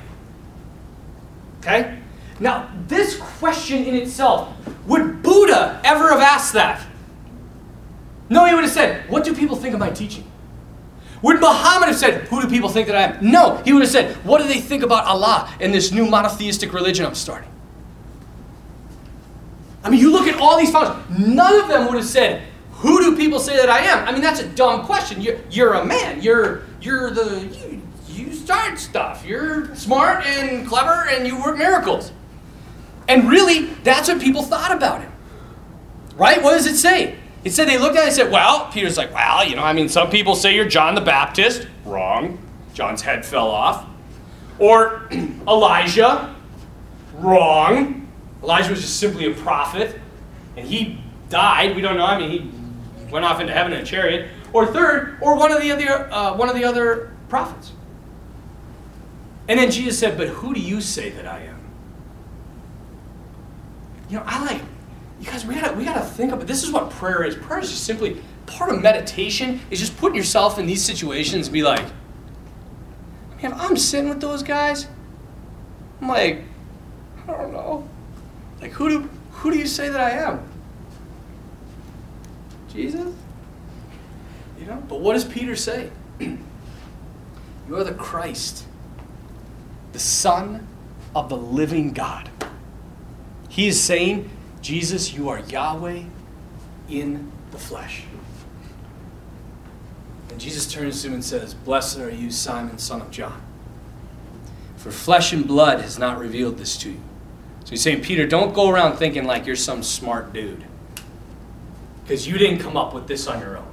Okay? 1.60 1.98
Now, 2.38 2.70
this 2.86 3.16
question 3.16 3.84
in 3.84 3.94
itself, 3.94 4.52
would 4.86 5.22
Buddha 5.22 5.80
ever 5.84 6.10
have 6.10 6.20
asked 6.20 6.52
that? 6.54 6.84
No, 8.28 8.46
he 8.46 8.54
would 8.54 8.64
have 8.64 8.72
said, 8.72 9.08
What 9.10 9.24
do 9.24 9.34
people 9.34 9.56
think 9.56 9.74
of 9.74 9.80
my 9.80 9.90
teaching? 9.90 10.24
Would 11.22 11.40
Muhammad 11.40 11.88
have 11.88 11.98
said, 11.98 12.22
Who 12.28 12.42
do 12.42 12.48
people 12.48 12.68
think 12.68 12.88
that 12.88 12.96
I 12.96 13.02
am? 13.02 13.30
No, 13.30 13.56
he 13.58 13.72
would 13.72 13.82
have 13.82 13.90
said, 13.90 14.16
What 14.24 14.42
do 14.42 14.48
they 14.48 14.60
think 14.60 14.82
about 14.82 15.04
Allah 15.06 15.52
and 15.60 15.72
this 15.72 15.92
new 15.92 16.08
monotheistic 16.08 16.72
religion 16.72 17.06
I'm 17.06 17.14
starting? 17.14 17.48
I 19.84 19.90
mean, 19.90 20.00
you 20.00 20.12
look 20.12 20.26
at 20.28 20.38
all 20.40 20.58
these 20.58 20.70
founders, 20.70 21.02
none 21.16 21.60
of 21.60 21.68
them 21.68 21.86
would 21.86 21.96
have 21.96 22.04
said, 22.06 22.42
Who 22.72 23.00
do 23.00 23.16
people 23.16 23.38
say 23.38 23.56
that 23.56 23.70
I 23.70 23.80
am? 23.80 24.06
I 24.06 24.12
mean, 24.12 24.20
that's 24.20 24.40
a 24.40 24.48
dumb 24.48 24.84
question. 24.84 25.20
You're, 25.20 25.38
you're 25.48 25.74
a 25.74 25.84
man. 25.84 26.20
You're, 26.20 26.64
you're 26.80 27.10
the, 27.10 27.46
you, 27.46 27.82
you 28.08 28.32
start 28.34 28.80
stuff. 28.80 29.24
You're 29.24 29.74
smart 29.76 30.26
and 30.26 30.66
clever 30.66 31.08
and 31.08 31.26
you 31.26 31.40
work 31.40 31.56
miracles. 31.56 32.12
And 33.08 33.28
really, 33.28 33.66
that's 33.84 34.08
what 34.08 34.20
people 34.20 34.42
thought 34.42 34.72
about 34.72 35.02
him. 35.02 35.12
Right? 36.16 36.42
What 36.42 36.52
does 36.52 36.66
it 36.66 36.76
say? 36.76 37.18
It 37.44 37.52
said 37.52 37.66
they 37.66 37.78
looked 37.78 37.96
at 37.96 38.04
it 38.04 38.06
and 38.08 38.14
said, 38.14 38.30
Well, 38.30 38.70
Peter's 38.72 38.96
like, 38.96 39.12
Well, 39.12 39.46
you 39.46 39.56
know, 39.56 39.62
I 39.62 39.72
mean, 39.72 39.88
some 39.88 40.10
people 40.10 40.34
say 40.34 40.54
you're 40.54 40.68
John 40.68 40.94
the 40.94 41.00
Baptist. 41.00 41.66
Wrong. 41.84 42.38
John's 42.74 43.02
head 43.02 43.24
fell 43.24 43.48
off. 43.48 43.86
Or 44.58 45.08
Elijah. 45.48 46.34
Wrong. 47.14 48.08
Elijah 48.42 48.70
was 48.70 48.80
just 48.80 48.98
simply 48.98 49.30
a 49.30 49.34
prophet, 49.34 50.00
and 50.56 50.66
he 50.66 50.98
died. 51.28 51.76
We 51.76 51.82
don't 51.82 51.96
know. 51.96 52.04
I 52.04 52.18
mean, 52.18 52.30
he 53.06 53.12
went 53.12 53.24
off 53.24 53.40
into 53.40 53.52
heaven 53.52 53.72
in 53.72 53.82
a 53.82 53.84
chariot. 53.84 54.30
Or 54.52 54.66
third, 54.66 55.18
or 55.20 55.36
one 55.36 55.52
of 55.52 55.60
the 55.62 55.70
other 55.70 56.12
uh, 56.12 56.36
one 56.36 56.48
of 56.48 56.54
the 56.54 56.64
other 56.64 57.12
prophets. 57.28 57.72
And 59.48 59.58
then 59.58 59.70
Jesus 59.70 59.98
said, 59.98 60.18
"But 60.18 60.28
who 60.28 60.52
do 60.54 60.60
you 60.60 60.80
say 60.80 61.10
that 61.10 61.26
I 61.26 61.40
am?" 61.40 61.60
You 64.10 64.18
know, 64.18 64.24
I 64.26 64.44
like 64.44 64.62
you 65.22 65.30
guys. 65.30 65.46
We 65.46 65.54
gotta 65.54 65.74
we 65.74 65.84
gotta 65.84 66.04
think 66.04 66.32
about 66.32 66.46
this. 66.46 66.64
Is 66.64 66.72
what 66.72 66.90
prayer 66.90 67.22
is. 67.22 67.36
Prayer 67.36 67.60
is 67.60 67.70
just 67.70 67.84
simply 67.84 68.20
part 68.46 68.72
of 68.72 68.82
meditation. 68.82 69.60
Is 69.70 69.78
just 69.78 69.96
putting 69.96 70.16
yourself 70.16 70.58
in 70.58 70.66
these 70.66 70.84
situations. 70.84 71.46
And 71.46 71.54
be 71.54 71.62
like, 71.62 71.86
if 73.40 73.52
I'm 73.54 73.76
sitting 73.76 74.08
with 74.08 74.20
those 74.20 74.42
guys, 74.42 74.88
I'm 76.00 76.08
like, 76.08 76.42
I 77.28 77.32
don't 77.32 77.52
know. 77.52 77.88
Like 78.60 78.72
who 78.72 78.88
do 78.88 79.10
who 79.30 79.52
do 79.52 79.58
you 79.58 79.66
say 79.66 79.88
that 79.88 80.00
I 80.00 80.10
am? 80.10 80.42
Jesus? 82.72 83.14
You 84.58 84.66
know? 84.66 84.82
But 84.88 85.00
what 85.00 85.12
does 85.14 85.24
Peter 85.24 85.54
say? 85.54 85.90
you 86.20 86.38
are 87.74 87.84
the 87.84 87.94
Christ, 87.94 88.64
the 89.92 89.98
Son 89.98 90.66
of 91.14 91.28
the 91.28 91.36
living 91.36 91.92
God. 91.92 92.30
He 93.48 93.68
is 93.68 93.80
saying, 93.80 94.30
Jesus, 94.62 95.12
you 95.12 95.28
are 95.28 95.40
Yahweh 95.40 96.04
in 96.88 97.30
the 97.50 97.58
flesh. 97.58 98.04
And 100.30 100.40
Jesus 100.40 100.72
turns 100.72 101.02
to 101.02 101.08
him 101.08 101.14
and 101.14 101.24
says, 101.24 101.52
Blessed 101.52 101.98
are 101.98 102.10
you, 102.10 102.30
Simon, 102.30 102.78
son 102.78 103.02
of 103.02 103.10
John. 103.10 103.42
For 104.76 104.90
flesh 104.90 105.32
and 105.32 105.46
blood 105.46 105.80
has 105.80 105.98
not 105.98 106.18
revealed 106.18 106.56
this 106.56 106.76
to 106.78 106.90
you 106.90 107.00
so 107.64 107.70
he's 107.70 107.82
saying, 107.82 108.02
Peter, 108.02 108.26
don't 108.26 108.54
go 108.54 108.68
around 108.68 108.96
thinking 108.96 109.24
like 109.24 109.46
you're 109.46 109.56
some 109.56 109.82
smart 109.82 110.32
dude. 110.32 110.64
Because 112.02 112.26
you 112.26 112.36
didn't 112.36 112.58
come 112.58 112.76
up 112.76 112.92
with 112.92 113.06
this 113.06 113.26
on 113.26 113.40
your 113.40 113.56
own. 113.56 113.72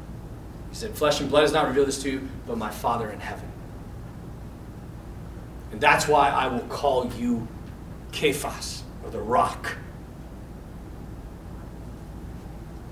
He 0.69 0.75
said, 0.75 0.95
Flesh 0.95 1.19
and 1.19 1.29
blood 1.29 1.41
has 1.41 1.53
not 1.53 1.67
revealed 1.67 1.87
this 1.87 2.01
to 2.03 2.11
you, 2.11 2.29
but 2.45 2.57
my 2.57 2.69
Father 2.69 3.09
in 3.09 3.19
heaven. 3.19 3.51
And 5.71 5.81
that's 5.81 6.07
why 6.07 6.29
I 6.29 6.47
will 6.47 6.67
call 6.67 7.11
you 7.13 7.47
Kephas, 8.11 8.81
or 9.03 9.09
the 9.09 9.21
rock. 9.21 9.77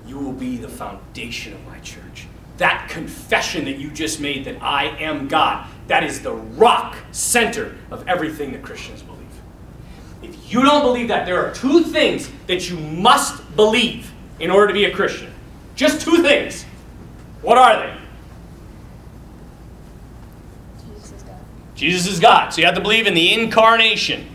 You 0.08 0.18
will 0.18 0.32
be 0.32 0.56
the 0.56 0.68
foundation 0.68 1.52
of 1.52 1.64
my 1.66 1.78
church. 1.80 2.26
That 2.56 2.88
confession 2.88 3.66
that 3.66 3.78
you 3.78 3.90
just 3.90 4.20
made 4.20 4.46
that 4.46 4.60
I 4.62 4.86
am 4.98 5.28
God, 5.28 5.68
that 5.86 6.02
is 6.02 6.22
the 6.22 6.32
rock 6.32 6.96
center 7.12 7.76
of 7.90 8.08
everything 8.08 8.52
that 8.52 8.62
Christians 8.62 9.02
believe. 9.02 9.18
If 10.22 10.52
you 10.52 10.62
don't 10.62 10.82
believe 10.82 11.08
that, 11.08 11.26
there 11.26 11.44
are 11.44 11.54
two 11.54 11.84
things 11.84 12.30
that 12.46 12.68
you 12.68 12.76
must 12.76 13.54
believe 13.54 14.10
in 14.40 14.50
order 14.50 14.68
to 14.68 14.72
be 14.72 14.86
a 14.86 14.94
Christian. 14.94 15.30
Just 15.76 16.00
two 16.00 16.22
things. 16.22 16.64
What 17.42 17.58
are 17.58 17.78
they? 17.78 17.96
Jesus 20.82 21.12
is 21.12 21.22
God. 21.22 21.36
Jesus 21.76 22.12
is 22.12 22.18
God. 22.18 22.52
So 22.52 22.60
you 22.60 22.66
have 22.66 22.74
to 22.74 22.80
believe 22.80 23.06
in 23.06 23.14
the 23.14 23.32
incarnation. 23.34 24.26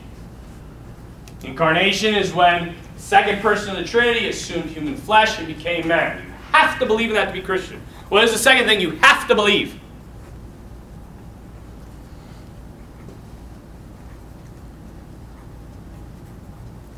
Incarnation 1.44 2.16
is 2.16 2.34
when 2.34 2.76
second 3.14 3.42
person 3.42 3.70
of 3.70 3.78
the 3.78 3.84
Trinity 3.84 4.28
assumed 4.28 4.72
human 4.72 4.98
flesh 4.98 5.38
and 5.38 5.46
became 5.46 5.88
man. 5.88 6.18
You 6.18 6.34
have 6.52 6.80
to 6.80 6.86
believe 6.88 7.10
in 7.10 7.14
that 7.14 7.26
to 7.26 7.32
be 7.32 7.42
Christian. 7.42 7.80
What 8.10 8.24
is 8.24 8.32
the 8.32 8.40
second 8.40 8.66
thing 8.66 8.82
you 8.82 8.90
have 9.02 9.28
to 9.28 9.36
believe? 9.36 9.80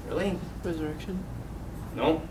Really? 0.07 0.39
Resurrection. 0.63 1.21
No. 1.95 2.21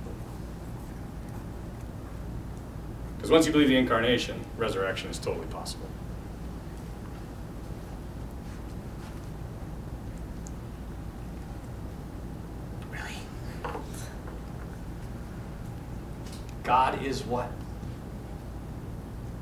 Because 3.18 3.30
once 3.30 3.44
you 3.44 3.52
believe 3.52 3.68
the 3.68 3.76
incarnation, 3.76 4.40
resurrection 4.56 5.10
is 5.10 5.18
totally 5.18 5.46
possible. 5.48 5.86
God 16.64 17.04
is 17.04 17.22
what? 17.22 17.50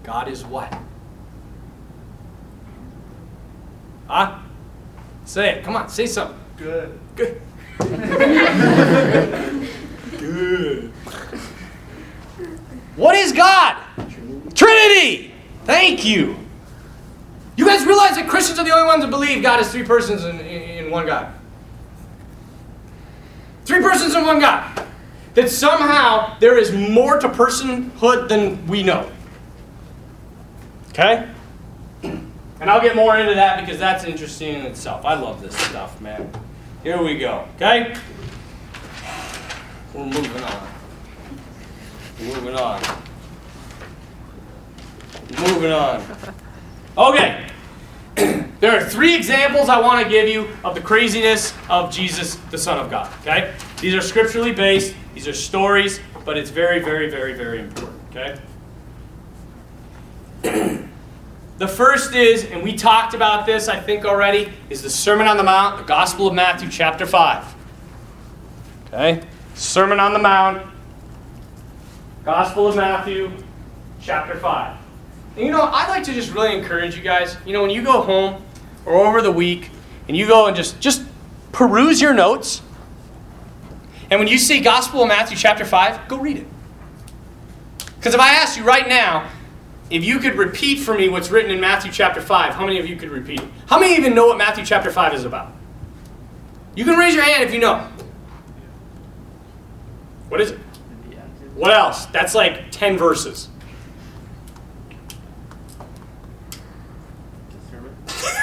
God 0.02 0.28
is 0.28 0.44
what? 0.44 0.76
Huh? 4.08 4.40
Say 5.24 5.50
it. 5.50 5.64
Come 5.64 5.76
on, 5.76 5.88
say 5.88 6.06
something. 6.06 6.36
Good. 6.56 6.98
Good. 7.14 7.40
Good. 10.18 10.92
What 12.96 13.14
is 13.14 13.32
God? 13.32 13.76
Trinity. 14.54 15.32
Thank 15.64 16.04
you. 16.04 16.36
You 17.56 17.66
guys 17.66 17.86
realize 17.86 18.16
that 18.16 18.28
Christians 18.28 18.58
are 18.58 18.64
the 18.64 18.72
only 18.72 18.86
ones 18.86 19.02
that 19.02 19.10
believe 19.10 19.42
God 19.42 19.60
is 19.60 19.70
three 19.70 19.84
persons 19.84 20.24
in, 20.24 20.40
in, 20.40 20.86
in 20.86 20.90
one 20.90 21.06
God. 21.06 21.32
Three 23.64 23.80
persons 23.80 24.14
in 24.14 24.26
one 24.26 24.40
God. 24.40 24.86
That 25.34 25.48
somehow 25.48 26.38
there 26.38 26.58
is 26.58 26.72
more 26.72 27.18
to 27.18 27.28
personhood 27.28 28.28
than 28.28 28.66
we 28.66 28.82
know. 28.82 29.10
Okay? 30.90 31.26
And 32.02 32.70
I'll 32.70 32.82
get 32.82 32.94
more 32.94 33.16
into 33.16 33.34
that 33.34 33.60
because 33.60 33.78
that's 33.78 34.04
interesting 34.04 34.54
in 34.60 34.66
itself. 34.66 35.04
I 35.04 35.14
love 35.14 35.40
this 35.42 35.56
stuff, 35.56 36.00
man. 36.00 36.30
Here 36.82 37.02
we 37.02 37.16
go. 37.16 37.46
Okay? 37.56 37.94
We're 39.94 40.04
moving 40.04 40.42
on. 40.42 40.68
Moving 42.20 42.54
on. 42.54 42.82
Moving 45.38 45.72
on. 45.72 46.02
Okay. 46.96 47.46
there 48.60 48.76
are 48.76 48.84
three 48.84 49.16
examples 49.16 49.68
I 49.68 49.80
want 49.80 50.02
to 50.02 50.08
give 50.08 50.28
you 50.28 50.48
of 50.64 50.74
the 50.74 50.80
craziness 50.80 51.54
of 51.68 51.92
Jesus, 51.92 52.36
the 52.50 52.58
Son 52.58 52.78
of 52.78 52.90
God. 52.90 53.12
Okay? 53.20 53.54
These 53.80 53.94
are 53.94 54.00
scripturally 54.00 54.52
based, 54.52 54.94
these 55.14 55.26
are 55.26 55.32
stories, 55.32 56.00
but 56.24 56.36
it's 56.36 56.50
very, 56.50 56.80
very, 56.80 57.10
very, 57.10 57.34
very 57.34 57.60
important. 57.60 58.00
Okay? 58.10 58.40
the 61.58 61.68
first 61.68 62.14
is, 62.14 62.44
and 62.44 62.62
we 62.62 62.76
talked 62.76 63.14
about 63.14 63.46
this, 63.46 63.68
I 63.68 63.80
think, 63.80 64.04
already, 64.04 64.52
is 64.70 64.82
the 64.82 64.90
Sermon 64.90 65.26
on 65.26 65.36
the 65.36 65.42
Mount, 65.42 65.78
the 65.78 65.84
Gospel 65.84 66.28
of 66.28 66.34
Matthew, 66.34 66.68
chapter 66.70 67.06
5. 67.06 67.54
Okay? 68.88 69.22
Sermon 69.54 69.98
on 69.98 70.12
the 70.12 70.18
Mount, 70.18 70.66
Gospel 72.24 72.68
of 72.68 72.76
Matthew, 72.76 73.32
chapter 74.00 74.38
5. 74.38 74.81
And 75.36 75.46
you 75.46 75.52
know, 75.52 75.62
I'd 75.62 75.88
like 75.88 76.04
to 76.04 76.12
just 76.12 76.32
really 76.32 76.56
encourage 76.56 76.96
you 76.96 77.02
guys. 77.02 77.36
You 77.46 77.52
know, 77.52 77.62
when 77.62 77.70
you 77.70 77.82
go 77.82 78.02
home 78.02 78.42
or 78.84 79.06
over 79.06 79.22
the 79.22 79.32
week 79.32 79.70
and 80.08 80.16
you 80.16 80.26
go 80.26 80.46
and 80.46 80.56
just 80.56 80.80
just 80.80 81.02
peruse 81.52 82.00
your 82.00 82.12
notes. 82.14 82.62
And 84.10 84.20
when 84.20 84.28
you 84.28 84.38
see 84.38 84.60
Gospel 84.60 85.02
of 85.02 85.08
Matthew 85.08 85.36
chapter 85.36 85.64
5, 85.64 86.08
go 86.08 86.18
read 86.18 86.38
it. 86.38 86.46
Because 87.96 88.14
if 88.14 88.20
I 88.20 88.34
asked 88.34 88.58
you 88.58 88.64
right 88.64 88.86
now, 88.86 89.30
if 89.88 90.04
you 90.04 90.18
could 90.18 90.34
repeat 90.34 90.80
for 90.80 90.92
me 90.92 91.08
what's 91.08 91.30
written 91.30 91.50
in 91.50 91.60
Matthew 91.60 91.92
chapter 91.92 92.20
5, 92.20 92.54
how 92.54 92.64
many 92.64 92.78
of 92.78 92.86
you 92.86 92.96
could 92.96 93.10
repeat 93.10 93.40
it? 93.40 93.48
How 93.66 93.78
many 93.78 93.96
even 93.96 94.14
know 94.14 94.26
what 94.26 94.38
Matthew 94.38 94.64
chapter 94.64 94.90
5 94.90 95.14
is 95.14 95.24
about? 95.24 95.52
You 96.74 96.84
can 96.84 96.98
raise 96.98 97.14
your 97.14 97.24
hand 97.24 97.42
if 97.44 97.54
you 97.54 97.60
know. 97.60 97.88
What 100.28 100.40
is 100.40 100.52
it? 100.52 100.58
What 101.54 101.72
else? 101.72 102.06
That's 102.06 102.34
like 102.34 102.70
10 102.70 102.96
verses. 102.96 103.48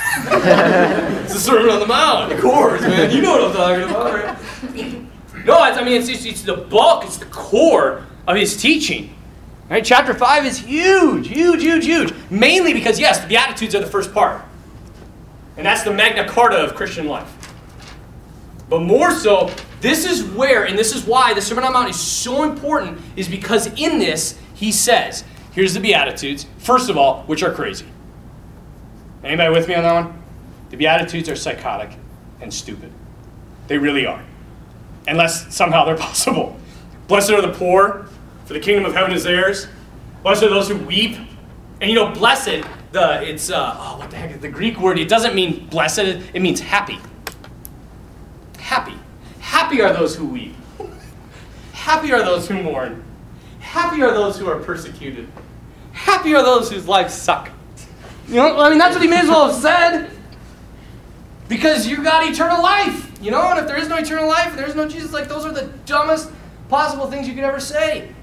It's 1.24 1.34
the 1.34 1.40
Sermon 1.40 1.70
on 1.70 1.80
the 1.80 1.86
Mount, 1.86 2.32
of 2.32 2.42
course, 2.42 2.82
man. 2.82 3.12
You 3.12 3.22
know 3.22 3.34
what 3.34 3.52
I'm 3.52 3.56
talking 3.56 3.84
about, 3.84 4.14
right? 4.14 5.46
No, 5.46 5.58
I 5.60 5.84
mean, 5.84 6.02
it's, 6.02 6.10
it's, 6.10 6.26
it's 6.26 6.42
the 6.42 6.56
bulk, 6.56 7.06
it's 7.06 7.18
the 7.18 7.26
core 7.26 8.06
of 8.28 8.36
his 8.36 8.58
teaching. 8.58 9.16
Right? 9.70 9.86
Chapter 9.86 10.14
5 10.14 10.46
is 10.46 10.58
huge, 10.58 11.28
huge, 11.28 11.62
huge, 11.62 11.86
huge. 11.86 12.14
Mainly 12.32 12.74
because, 12.74 13.00
yes, 13.00 13.20
the 13.20 13.28
Beatitudes 13.28 13.76
are 13.76 13.80
the 13.80 13.86
first 13.86 14.14
part. 14.14 14.42
And 15.58 15.66
that's 15.66 15.84
the 15.84 15.92
Magna 15.92 16.28
Carta 16.28 16.58
of 16.58 16.74
Christian 16.74 17.08
life. 17.08 17.32
But 18.70 18.82
more 18.82 19.12
so, 19.12 19.52
this 19.82 20.06
is 20.06 20.24
where, 20.24 20.66
and 20.66 20.78
this 20.78 20.96
is 20.96 21.06
why 21.06 21.34
the 21.34 21.42
Sermon 21.42 21.64
on 21.64 21.74
the 21.74 21.80
Mount 21.80 21.90
is 21.90 22.00
so 22.00 22.44
important, 22.44 23.00
is 23.16 23.28
because 23.28 23.68
in 23.80 24.00
this, 24.00 24.40
he 24.56 24.72
says, 24.72 25.24
here's 25.52 25.74
the 25.74 25.80
Beatitudes, 25.80 26.48
first 26.58 26.90
of 26.90 26.98
all, 26.98 27.24
which 27.24 27.44
are 27.44 27.54
crazy. 27.54 27.86
Anybody 29.24 29.54
with 29.54 29.68
me 29.68 29.76
on 29.76 29.84
that 29.84 30.06
one? 30.06 30.24
The 30.70 30.78
Beatitudes 30.78 31.30
are 31.30 31.36
psychotic 31.36 31.92
and 32.42 32.54
stupid. 32.54 32.92
They 33.68 33.78
really 33.78 34.06
are. 34.06 34.24
Unless 35.08 35.54
somehow 35.54 35.86
they're 35.86 35.98
possible. 36.10 36.58
Blessed 37.08 37.32
are 37.32 37.42
the 37.42 37.52
poor, 37.52 38.08
for 38.46 38.54
the 38.54 38.60
kingdom 38.60 38.86
of 38.86 38.94
heaven 38.94 39.12
is 39.12 39.24
theirs. 39.24 39.68
Blessed 40.24 40.44
are 40.44 40.50
those 40.50 40.70
who 40.70 40.78
weep. 40.78 41.18
And 41.82 41.90
you 41.90 41.96
know, 41.96 42.12
blessed, 42.12 42.64
the 42.92 43.22
it's 43.24 43.50
uh, 43.50 43.76
oh 43.78 44.00
what 44.00 44.10
the 44.10 44.18
heck 44.18 44.32
is 44.32 44.42
the 44.42 44.50
Greek 44.50 44.80
word? 44.80 45.00
It 45.00 45.08
doesn't 45.08 45.36
mean 45.36 45.68
blessed, 45.68 46.00
it 46.00 46.42
means 46.42 46.60
happy. 46.60 47.00
Happy. 48.58 48.96
Happy 49.40 49.82
are 49.82 49.94
those 49.94 50.16
who 50.16 50.26
weep. 50.26 50.56
Happy 51.74 52.12
are 52.12 52.22
those 52.22 52.48
who 52.48 52.62
mourn. 52.62 53.04
Happy 53.60 54.02
are 54.02 54.12
those 54.12 54.38
who 54.38 54.48
are 54.48 54.60
persecuted. 54.60 55.28
Happy 55.94 56.36
are 56.36 56.44
those 56.44 56.70
whose 56.70 56.88
lives 56.88 57.14
suck. 57.14 57.50
You 58.30 58.36
know, 58.36 58.60
I 58.60 58.70
mean, 58.70 58.78
that's 58.78 58.96
what 58.96 59.02
he 59.02 59.10
may 59.10 59.22
as 59.22 59.28
well 59.28 59.50
have 59.50 59.60
said. 59.60 60.12
Because 61.48 61.88
you 61.88 62.04
got 62.04 62.30
eternal 62.30 62.62
life. 62.62 63.12
You 63.22 63.32
know, 63.32 63.42
and 63.50 63.60
if 63.60 63.68
there 63.68 63.78
is 63.78 63.90
no 63.90 63.98
eternal 63.98 64.28
life, 64.28 64.50
if 64.50 64.56
there 64.56 64.68
is 64.68 64.76
no 64.76 64.88
Jesus, 64.88 65.12
like 65.12 65.28
those 65.28 65.46
are 65.46 65.52
the 65.52 65.66
dumbest 65.86 66.32
possible 66.70 67.10
things 67.10 67.28
you 67.28 67.34
could 67.34 67.44
ever 67.44 67.60
say. 67.60 68.14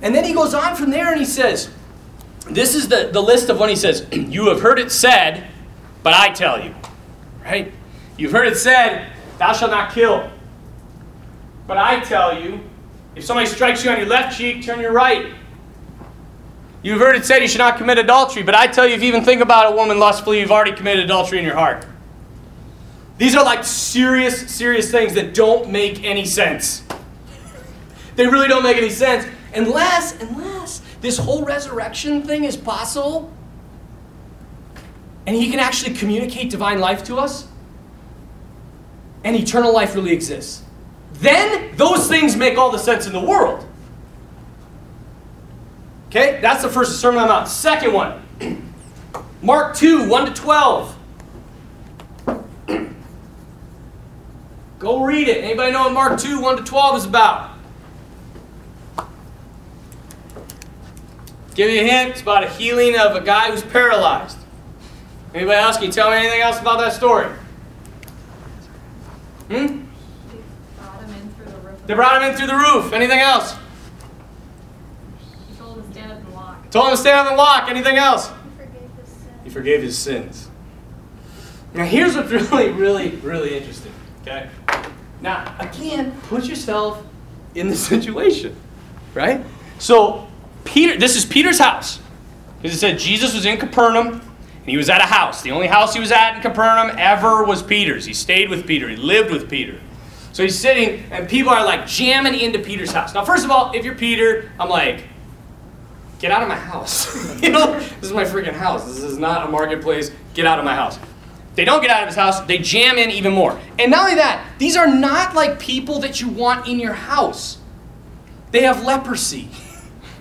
And 0.00 0.14
then 0.14 0.24
he 0.24 0.32
goes 0.32 0.54
on 0.54 0.74
from 0.74 0.90
there 0.90 1.10
and 1.10 1.18
he 1.18 1.26
says, 1.26 1.70
this 2.46 2.74
is 2.74 2.88
the, 2.88 3.10
the 3.12 3.20
list 3.20 3.50
of 3.50 3.60
when 3.60 3.68
he 3.68 3.76
says, 3.76 4.06
You 4.12 4.48
have 4.48 4.60
heard 4.60 4.78
it 4.78 4.90
said, 4.90 5.46
but 6.02 6.14
I 6.14 6.30
tell 6.30 6.64
you. 6.64 6.74
Right? 7.44 7.72
You've 8.16 8.32
heard 8.32 8.48
it 8.48 8.56
said, 8.56 9.12
Thou 9.38 9.52
shalt 9.52 9.70
not 9.70 9.92
kill. 9.92 10.30
But 11.66 11.76
I 11.76 12.00
tell 12.00 12.40
you, 12.40 12.60
if 13.14 13.24
somebody 13.24 13.46
strikes 13.46 13.84
you 13.84 13.90
on 13.90 13.98
your 13.98 14.06
left 14.06 14.36
cheek, 14.36 14.64
turn 14.64 14.80
your 14.80 14.92
right. 14.92 15.34
You've 16.82 17.00
heard 17.00 17.16
it 17.16 17.24
said 17.24 17.42
you 17.42 17.48
should 17.48 17.58
not 17.58 17.76
commit 17.76 17.98
adultery, 17.98 18.42
but 18.42 18.54
I 18.54 18.66
tell 18.66 18.86
you, 18.86 18.94
if 18.94 19.02
you 19.02 19.08
even 19.08 19.24
think 19.24 19.40
about 19.40 19.72
a 19.72 19.76
woman 19.76 19.98
lustfully, 19.98 20.40
you've 20.40 20.52
already 20.52 20.72
committed 20.72 21.04
adultery 21.04 21.38
in 21.38 21.44
your 21.44 21.54
heart. 21.54 21.84
These 23.18 23.34
are 23.34 23.44
like 23.44 23.64
serious, 23.64 24.48
serious 24.48 24.90
things 24.90 25.14
that 25.14 25.34
don't 25.34 25.70
make 25.70 26.04
any 26.04 26.24
sense. 26.24 26.84
They 28.14 28.26
really 28.26 28.48
don't 28.48 28.62
make 28.62 28.76
any 28.76 28.90
sense 28.90 29.26
unless, 29.54 30.20
unless 30.20 30.82
this 31.00 31.18
whole 31.18 31.44
resurrection 31.44 32.22
thing 32.22 32.44
is 32.44 32.56
possible 32.56 33.32
and 35.26 35.36
he 35.36 35.50
can 35.50 35.60
actually 35.60 35.94
communicate 35.94 36.50
divine 36.50 36.78
life 36.80 37.04
to 37.04 37.16
us 37.16 37.48
and 39.24 39.36
eternal 39.36 39.74
life 39.74 39.94
really 39.94 40.12
exists. 40.12 40.62
Then 41.14 41.76
those 41.76 42.08
things 42.08 42.36
make 42.36 42.56
all 42.56 42.70
the 42.70 42.78
sense 42.78 43.06
in 43.06 43.12
the 43.12 43.20
world. 43.20 43.67
Okay, 46.08 46.38
that's 46.40 46.62
the 46.62 46.68
first 46.68 47.00
Sermon 47.00 47.18
I'm 47.18 47.24
on 47.24 47.28
the 47.28 47.34
Mount. 47.34 47.48
Second 47.48 47.92
one, 47.92 48.22
Mark 49.42 49.76
2 49.76 50.08
1 50.08 50.26
to 50.26 50.32
12. 50.34 50.96
Go 54.78 55.02
read 55.02 55.28
it. 55.28 55.42
Anybody 55.44 55.72
know 55.72 55.84
what 55.84 55.92
Mark 55.92 56.20
2 56.20 56.40
1 56.40 56.56
to 56.58 56.62
12 56.62 56.96
is 56.96 57.04
about? 57.04 57.50
Give 61.54 61.68
you 61.70 61.80
a 61.80 61.84
hint. 61.84 62.10
It's 62.12 62.22
about 62.22 62.44
a 62.44 62.48
healing 62.48 62.96
of 62.96 63.16
a 63.16 63.20
guy 63.20 63.50
who's 63.50 63.62
paralyzed. 63.62 64.38
Anybody 65.34 65.58
else? 65.58 65.76
Can 65.76 65.86
you 65.86 65.92
tell 65.92 66.10
me 66.10 66.16
anything 66.16 66.40
else 66.40 66.60
about 66.60 66.78
that 66.78 66.92
story? 66.92 67.26
Hmm? 69.48 69.56
Brought 70.76 71.02
him 71.02 71.14
in 71.14 71.28
through 71.34 71.46
the 71.46 71.58
roof. 71.58 71.86
They 71.86 71.94
brought 71.94 72.22
him 72.22 72.30
in 72.30 72.36
through 72.36 72.46
the 72.46 72.54
roof. 72.54 72.92
Anything 72.92 73.18
else? 73.18 73.56
He 75.48 75.56
told 75.56 75.78
him 75.78 75.84
to 75.84 75.92
stand 75.92 76.12
up 76.12 76.18
and 76.18 76.32
walk. 76.32 76.57
Told 76.70 76.86
him 76.86 76.90
to 76.92 76.96
stay 76.96 77.12
on 77.12 77.26
the 77.26 77.34
lock. 77.34 77.68
Anything 77.70 77.96
else? 77.96 78.28
He 78.28 78.30
forgave 78.64 78.90
his 78.98 79.08
sin. 79.08 79.30
He 79.44 79.50
forgave 79.50 79.82
his 79.82 79.98
sins. 79.98 80.48
Now, 81.74 81.84
here's 81.84 82.16
what's 82.16 82.30
really, 82.50 82.70
really, 82.70 83.10
really 83.16 83.56
interesting. 83.56 83.92
Okay? 84.22 84.48
Now, 85.20 85.54
again, 85.58 86.18
put 86.28 86.44
yourself 86.44 87.04
in 87.54 87.68
the 87.68 87.76
situation, 87.92 88.56
right? 89.14 89.44
So, 89.78 90.26
Peter, 90.64 90.98
this 90.98 91.16
is 91.16 91.24
Peter's 91.24 91.58
house. 91.58 92.00
Because 92.60 92.76
it 92.76 92.80
said 92.80 92.98
Jesus 92.98 93.34
was 93.34 93.46
in 93.46 93.58
Capernaum 93.58 94.08
and 94.08 94.66
he 94.66 94.76
was 94.76 94.90
at 94.90 95.00
a 95.00 95.06
house. 95.06 95.42
The 95.42 95.52
only 95.52 95.68
house 95.68 95.94
he 95.94 96.00
was 96.00 96.10
at 96.10 96.36
in 96.36 96.42
Capernaum 96.42 96.94
ever 96.98 97.44
was 97.44 97.62
Peter's. 97.62 98.04
He 98.04 98.12
stayed 98.12 98.50
with 98.50 98.66
Peter, 98.66 98.88
he 98.88 98.96
lived 98.96 99.30
with 99.30 99.48
Peter. 99.48 99.80
So 100.32 100.42
he's 100.42 100.58
sitting, 100.58 101.04
and 101.10 101.28
people 101.28 101.50
are 101.50 101.64
like 101.64 101.86
jamming 101.86 102.38
into 102.38 102.58
Peter's 102.58 102.92
house. 102.92 103.14
Now, 103.14 103.24
first 103.24 103.44
of 103.44 103.50
all, 103.50 103.72
if 103.74 103.84
you're 103.84 103.94
Peter, 103.94 104.52
I'm 104.60 104.68
like, 104.68 105.04
get 106.18 106.30
out 106.30 106.42
of 106.42 106.48
my 106.48 106.56
house. 106.56 107.42
you 107.42 107.50
know, 107.50 107.78
this 107.78 108.02
is 108.02 108.12
my 108.12 108.24
freaking 108.24 108.52
house. 108.52 108.84
This 108.86 109.02
is 109.02 109.18
not 109.18 109.48
a 109.48 109.50
marketplace. 109.50 110.10
Get 110.34 110.46
out 110.46 110.58
of 110.58 110.64
my 110.64 110.74
house. 110.74 110.98
They 111.58 111.64
don't 111.64 111.80
get 111.80 111.90
out 111.90 112.02
of 112.02 112.08
his 112.08 112.16
house, 112.16 112.40
they 112.42 112.58
jam 112.58 112.98
in 112.98 113.10
even 113.10 113.32
more. 113.32 113.58
And 113.80 113.90
not 113.90 114.04
only 114.04 114.14
that, 114.14 114.46
these 114.58 114.76
are 114.76 114.86
not 114.86 115.34
like 115.34 115.58
people 115.58 115.98
that 115.98 116.20
you 116.20 116.28
want 116.28 116.68
in 116.68 116.78
your 116.78 116.92
house. 116.92 117.58
They 118.52 118.62
have 118.62 118.84
leprosy. 118.84 119.48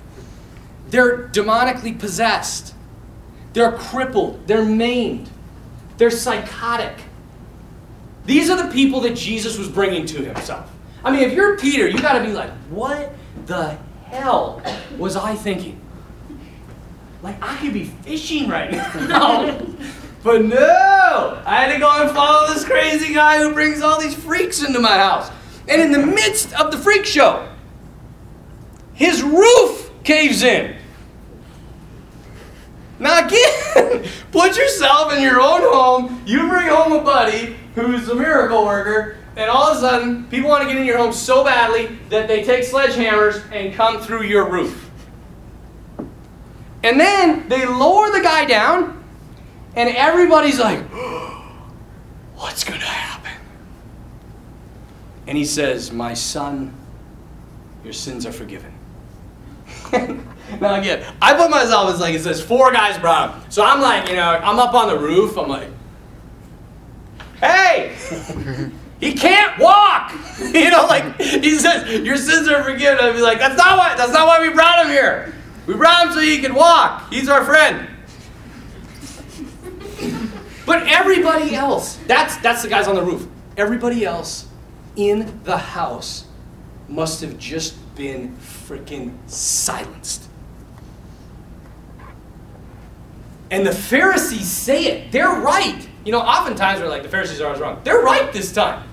They're 0.89 1.27
demonically 1.27 1.99
possessed. 1.99 2.73
They're 3.53 3.71
crippled. 3.71 4.47
They're 4.47 4.65
maimed. 4.65 5.29
They're 5.97 6.09
psychotic. 6.09 6.95
These 8.25 8.49
are 8.49 8.61
the 8.61 8.73
people 8.73 9.01
that 9.01 9.15
Jesus 9.15 9.59
was 9.59 9.69
bringing 9.69 10.07
to 10.07 10.23
himself. 10.23 10.71
I 11.03 11.11
mean, 11.11 11.21
if 11.21 11.33
you're 11.33 11.55
Peter, 11.57 11.87
you 11.87 12.01
got 12.01 12.17
to 12.17 12.23
be 12.23 12.33
like, 12.33 12.49
what 12.71 13.13
the 13.45 13.77
hell 14.05 14.61
was 14.97 15.15
I 15.15 15.35
thinking? 15.35 15.79
Like, 17.21 17.41
I 17.41 17.57
could 17.57 17.73
be 17.73 17.85
fishing 17.85 18.47
right 18.47 18.71
now. 18.71 19.59
but 20.23 20.43
no! 20.43 21.41
I 21.45 21.55
had 21.55 21.73
to 21.73 21.79
go 21.79 21.89
and 22.01 22.11
follow 22.11 22.53
this 22.53 22.63
crazy 22.63 23.13
guy 23.13 23.39
who 23.39 23.53
brings 23.53 23.81
all 23.81 23.99
these 23.99 24.15
freaks 24.15 24.63
into 24.63 24.79
my 24.79 24.97
house. 24.97 25.31
And 25.67 25.81
in 25.81 25.91
the 25.91 26.05
midst 26.05 26.53
of 26.59 26.71
the 26.71 26.77
freak 26.77 27.05
show, 27.05 27.49
his 28.93 29.21
roof 29.23 29.91
caves 30.03 30.43
in. 30.43 30.75
Now, 32.99 33.25
again, 33.25 34.09
put 34.31 34.57
yourself 34.57 35.13
in 35.13 35.21
your 35.21 35.39
own 35.39 35.61
home. 35.61 36.23
You 36.25 36.47
bring 36.47 36.67
home 36.67 36.93
a 36.93 37.03
buddy 37.03 37.55
who's 37.75 38.09
a 38.09 38.15
miracle 38.15 38.65
worker, 38.65 39.17
and 39.35 39.51
all 39.51 39.69
of 39.69 39.77
a 39.77 39.79
sudden, 39.79 40.25
people 40.29 40.49
want 40.49 40.63
to 40.63 40.67
get 40.67 40.77
in 40.77 40.85
your 40.85 40.97
home 40.97 41.13
so 41.13 41.43
badly 41.43 41.97
that 42.09 42.27
they 42.27 42.43
take 42.43 42.63
sledgehammers 42.63 43.43
and 43.51 43.73
come 43.75 44.01
through 44.01 44.23
your 44.23 44.49
roof. 44.49 44.86
And 46.83 46.99
then 46.99 47.49
they 47.49 47.65
lower 47.65 48.11
the 48.11 48.21
guy 48.21 48.45
down, 48.45 49.03
and 49.75 49.89
everybody's 49.89 50.59
like, 50.59 50.79
What's 52.35 52.63
going 52.63 52.79
to 52.79 52.85
happen? 52.85 53.31
And 55.25 55.37
he 55.37 55.45
says, 55.45 55.91
My 55.91 56.13
son, 56.13 56.75
your 57.83 57.93
sins 57.93 58.25
are 58.25 58.31
forgiven. 58.31 58.73
now 59.91 60.75
again, 60.75 61.05
I 61.21 61.35
put 61.35 61.49
myself 61.49 61.93
as 61.93 61.99
like 61.99 62.15
it 62.15 62.21
says 62.21 62.41
four 62.41 62.71
guys 62.71 62.97
brought 62.97 63.33
him. 63.33 63.51
So 63.51 63.63
I'm 63.63 63.81
like, 63.81 64.09
you 64.09 64.15
know, 64.15 64.29
I'm 64.29 64.59
up 64.59 64.73
on 64.73 64.87
the 64.89 64.97
roof. 64.97 65.37
I'm 65.37 65.47
like, 65.47 65.69
hey, 67.39 67.95
he 68.99 69.13
can't 69.13 69.57
walk. 69.59 70.13
you 70.39 70.69
know, 70.69 70.85
like 70.85 71.19
he 71.19 71.55
says, 71.55 72.05
your 72.05 72.17
sins 72.17 72.47
are 72.47 72.63
forgiven. 72.63 72.99
I'd 73.03 73.13
be 73.13 73.21
like, 73.21 73.39
that's 73.39 73.57
not 73.57 73.77
why. 73.77 73.95
That's 73.95 74.11
not 74.11 74.27
why 74.27 74.41
we 74.41 74.53
brought 74.53 74.85
him 74.85 74.91
here. 74.91 75.33
We 75.67 75.73
him 75.73 76.13
so 76.13 76.19
he 76.19 76.39
can 76.39 76.55
walk. 76.55 77.11
He's 77.11 77.27
our 77.27 77.43
friend. 77.43 77.89
But 80.65 80.87
everybody 80.87 81.55
else, 81.55 81.97
that's 82.07 82.37
that's 82.37 82.61
the 82.61 82.69
guys 82.69 82.87
on 82.87 82.95
the 82.95 83.03
roof. 83.03 83.27
Everybody 83.55 84.05
else 84.05 84.47
in 84.95 85.41
the 85.43 85.57
house 85.57 86.25
must 86.87 87.21
have 87.21 87.37
just 87.37 87.75
been 87.95 88.35
freaking 88.37 89.15
silenced. 89.27 90.27
And 93.49 93.65
the 93.65 93.73
Pharisees 93.73 94.47
say 94.47 94.85
it. 94.85 95.11
They're 95.11 95.29
right. 95.29 95.87
You 96.03 96.11
know, 96.11 96.19
oftentimes 96.19 96.81
we're 96.81 96.89
like, 96.89 97.03
the 97.03 97.09
Pharisees 97.09 97.39
are 97.41 97.45
always 97.45 97.61
wrong. 97.61 97.81
They're 97.83 98.01
right 98.01 98.31
this 98.31 98.53
time. 98.53 98.87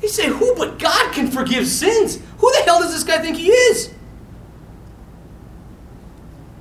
They 0.00 0.08
say, 0.08 0.28
Who 0.28 0.54
but 0.56 0.78
God 0.78 1.12
can 1.12 1.30
forgive 1.30 1.66
sins? 1.66 2.20
Who 2.38 2.52
the 2.52 2.62
hell 2.64 2.80
does 2.80 2.92
this 2.92 3.04
guy 3.04 3.18
think 3.18 3.36
he 3.36 3.48
is? 3.50 3.94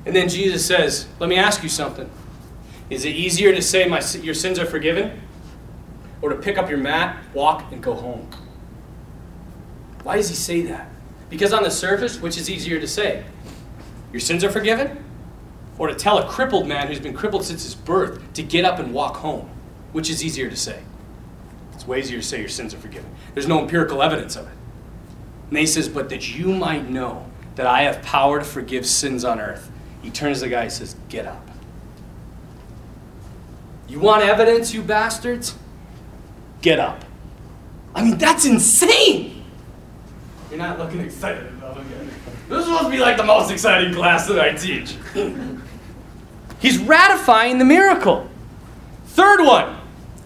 And 0.10 0.16
then 0.16 0.28
Jesus 0.28 0.66
says, 0.66 1.06
Let 1.20 1.30
me 1.30 1.36
ask 1.36 1.62
you 1.62 1.70
something. 1.70 2.10
Is 2.90 3.06
it 3.06 3.10
easier 3.10 3.54
to 3.54 3.62
say, 3.62 3.88
My, 3.88 4.02
Your 4.24 4.34
sins 4.34 4.58
are 4.58 4.66
forgiven? 4.66 5.22
Or 6.24 6.30
to 6.30 6.36
pick 6.36 6.58
up 6.58 6.68
your 6.68 6.80
mat, 6.80 7.24
walk, 7.36 7.72
and 7.72 7.80
go 7.84 7.94
home? 7.94 8.28
Why 10.02 10.16
does 10.16 10.28
he 10.28 10.34
say 10.34 10.64
that? 10.64 10.90
Because 11.30 11.54
on 11.54 11.62
the 11.62 11.70
surface, 11.70 12.20
which 12.20 12.40
is 12.40 12.50
easier 12.50 12.80
to 12.80 12.88
say? 12.88 13.24
Your 14.12 14.20
sins 14.20 14.44
are 14.44 14.50
forgiven? 14.50 15.06
Or 15.78 15.90
to 15.90 15.94
tell 15.94 16.18
a 16.18 16.28
crippled 16.28 16.68
man 16.68 16.88
who's 16.88 17.00
been 17.00 17.14
crippled 17.14 17.46
since 17.46 17.62
his 17.62 17.76
birth 17.76 18.34
to 18.34 18.42
get 18.42 18.66
up 18.66 18.80
and 18.80 18.92
walk 18.92 19.18
home? 19.18 19.48
Which 19.92 20.10
is 20.10 20.26
easier 20.26 20.50
to 20.50 20.56
say? 20.56 20.82
It's 21.76 21.86
way 21.86 22.00
easier 22.00 22.18
to 22.18 22.26
say 22.26 22.40
your 22.40 22.50
sins 22.50 22.74
are 22.74 22.80
forgiven. 22.80 23.12
There's 23.36 23.48
no 23.48 23.62
empirical 23.62 24.02
evidence 24.02 24.36
of 24.36 24.48
it. 24.48 24.58
And 25.50 25.60
he 25.60 25.68
says, 25.68 25.88
But 25.88 26.10
that 26.10 26.36
you 26.36 26.48
might 26.48 26.90
know 26.90 27.30
that 27.54 27.68
I 27.68 27.84
have 27.84 28.02
power 28.02 28.40
to 28.40 28.46
forgive 28.46 28.88
sins 28.88 29.24
on 29.24 29.40
earth. 29.40 29.70
He 30.02 30.10
turns 30.10 30.40
to 30.40 30.46
the 30.46 30.50
guy 30.50 30.64
and 30.64 30.72
says, 30.72 30.96
Get 31.10 31.26
up. 31.26 31.46
You 33.88 34.00
want 34.00 34.24
evidence, 34.24 34.74
you 34.74 34.84
bastards? 34.84 35.58
Get 36.62 36.80
up. 36.80 37.04
I 37.96 38.04
mean, 38.04 38.18
that's 38.18 38.46
insane! 38.46 39.44
You're 40.50 40.60
not 40.60 40.78
looking 40.78 41.00
excited 41.02 41.48
enough 41.48 41.78
again. 41.78 42.12
This 42.48 42.60
is 42.60 42.66
supposed 42.66 42.86
to 42.86 42.92
be 42.92 42.98
like 42.98 43.18
the 43.18 43.24
most 43.24 43.52
exciting 43.52 43.94
class 43.94 44.28
that 44.28 44.40
I 44.40 44.54
teach. 44.54 44.96
He's 46.60 46.78
ratifying 46.78 47.58
the 47.58 47.66
miracle. 47.66 48.30
Third 49.06 49.44
one, 49.44 49.76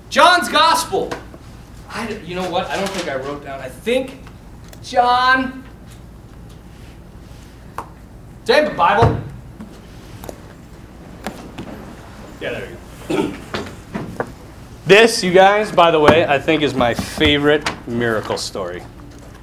John's 0.09 0.49
Gospel. 0.49 1.11
I, 1.89 2.09
you 2.09 2.35
know 2.35 2.49
what? 2.49 2.67
I 2.67 2.75
don't 2.75 2.89
think 2.89 3.07
I 3.07 3.15
wrote 3.15 3.43
down. 3.43 3.59
I 3.59 3.69
think 3.69 4.19
John. 4.81 5.63
Do 8.45 8.53
I 8.53 8.55
have 8.57 8.73
a 8.73 8.75
Bible? 8.75 9.21
Yeah, 12.43 12.59
there 12.59 12.69
you 12.69 13.31
go. 13.31 13.33
This, 14.85 15.23
you 15.23 15.31
guys, 15.31 15.71
by 15.71 15.91
the 15.91 15.99
way, 15.99 16.25
I 16.25 16.37
think 16.37 16.61
is 16.61 16.73
my 16.73 16.93
favorite 16.93 17.71
miracle 17.87 18.37
story 18.37 18.83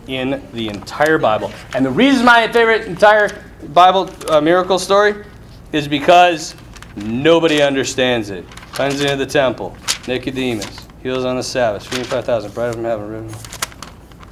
in 0.07 0.47
the 0.53 0.69
entire 0.69 1.17
Bible. 1.17 1.51
And 1.75 1.87
the 1.87 1.91
reason 1.91 2.27
my 2.27 2.47
favorite 2.53 2.87
entire 2.87 3.43
Bible 3.69 4.11
uh, 4.29 4.43
miracle 4.43 4.79
story 4.79 5.25
is 5.73 5.89
because 5.89 6.55
nobody 6.95 7.63
understands 7.63 8.29
it. 8.29 8.47
Cleansing 8.73 9.09
of 9.09 9.19
the 9.19 9.25
temple, 9.25 9.75
Nicodemus, 10.07 10.87
heals 11.03 11.25
on 11.25 11.37
the 11.37 11.43
Sabbath, 11.43 11.87
feeding 11.87 12.05
5,000, 12.05 12.53
bread 12.53 12.75
from 12.75 12.85
heaven, 12.85 13.09
riven. 13.09 13.35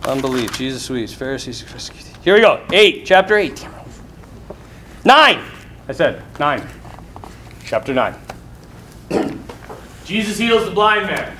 Unbelief, 0.04 0.58
Jesus 0.58 0.84
sweets, 0.84 1.14
Pharisees. 1.14 1.62
Here 2.22 2.34
we 2.34 2.42
go. 2.42 2.62
8, 2.70 3.06
chapter 3.06 3.38
8. 3.38 3.66
9. 5.06 5.44
I 5.88 5.92
said 5.92 6.22
9. 6.38 6.68
Chapter 7.64 7.94
9. 7.94 8.27
Jesus 10.04 10.38
heals 10.38 10.64
the 10.64 10.70
blind 10.70 11.06
man. 11.06 11.36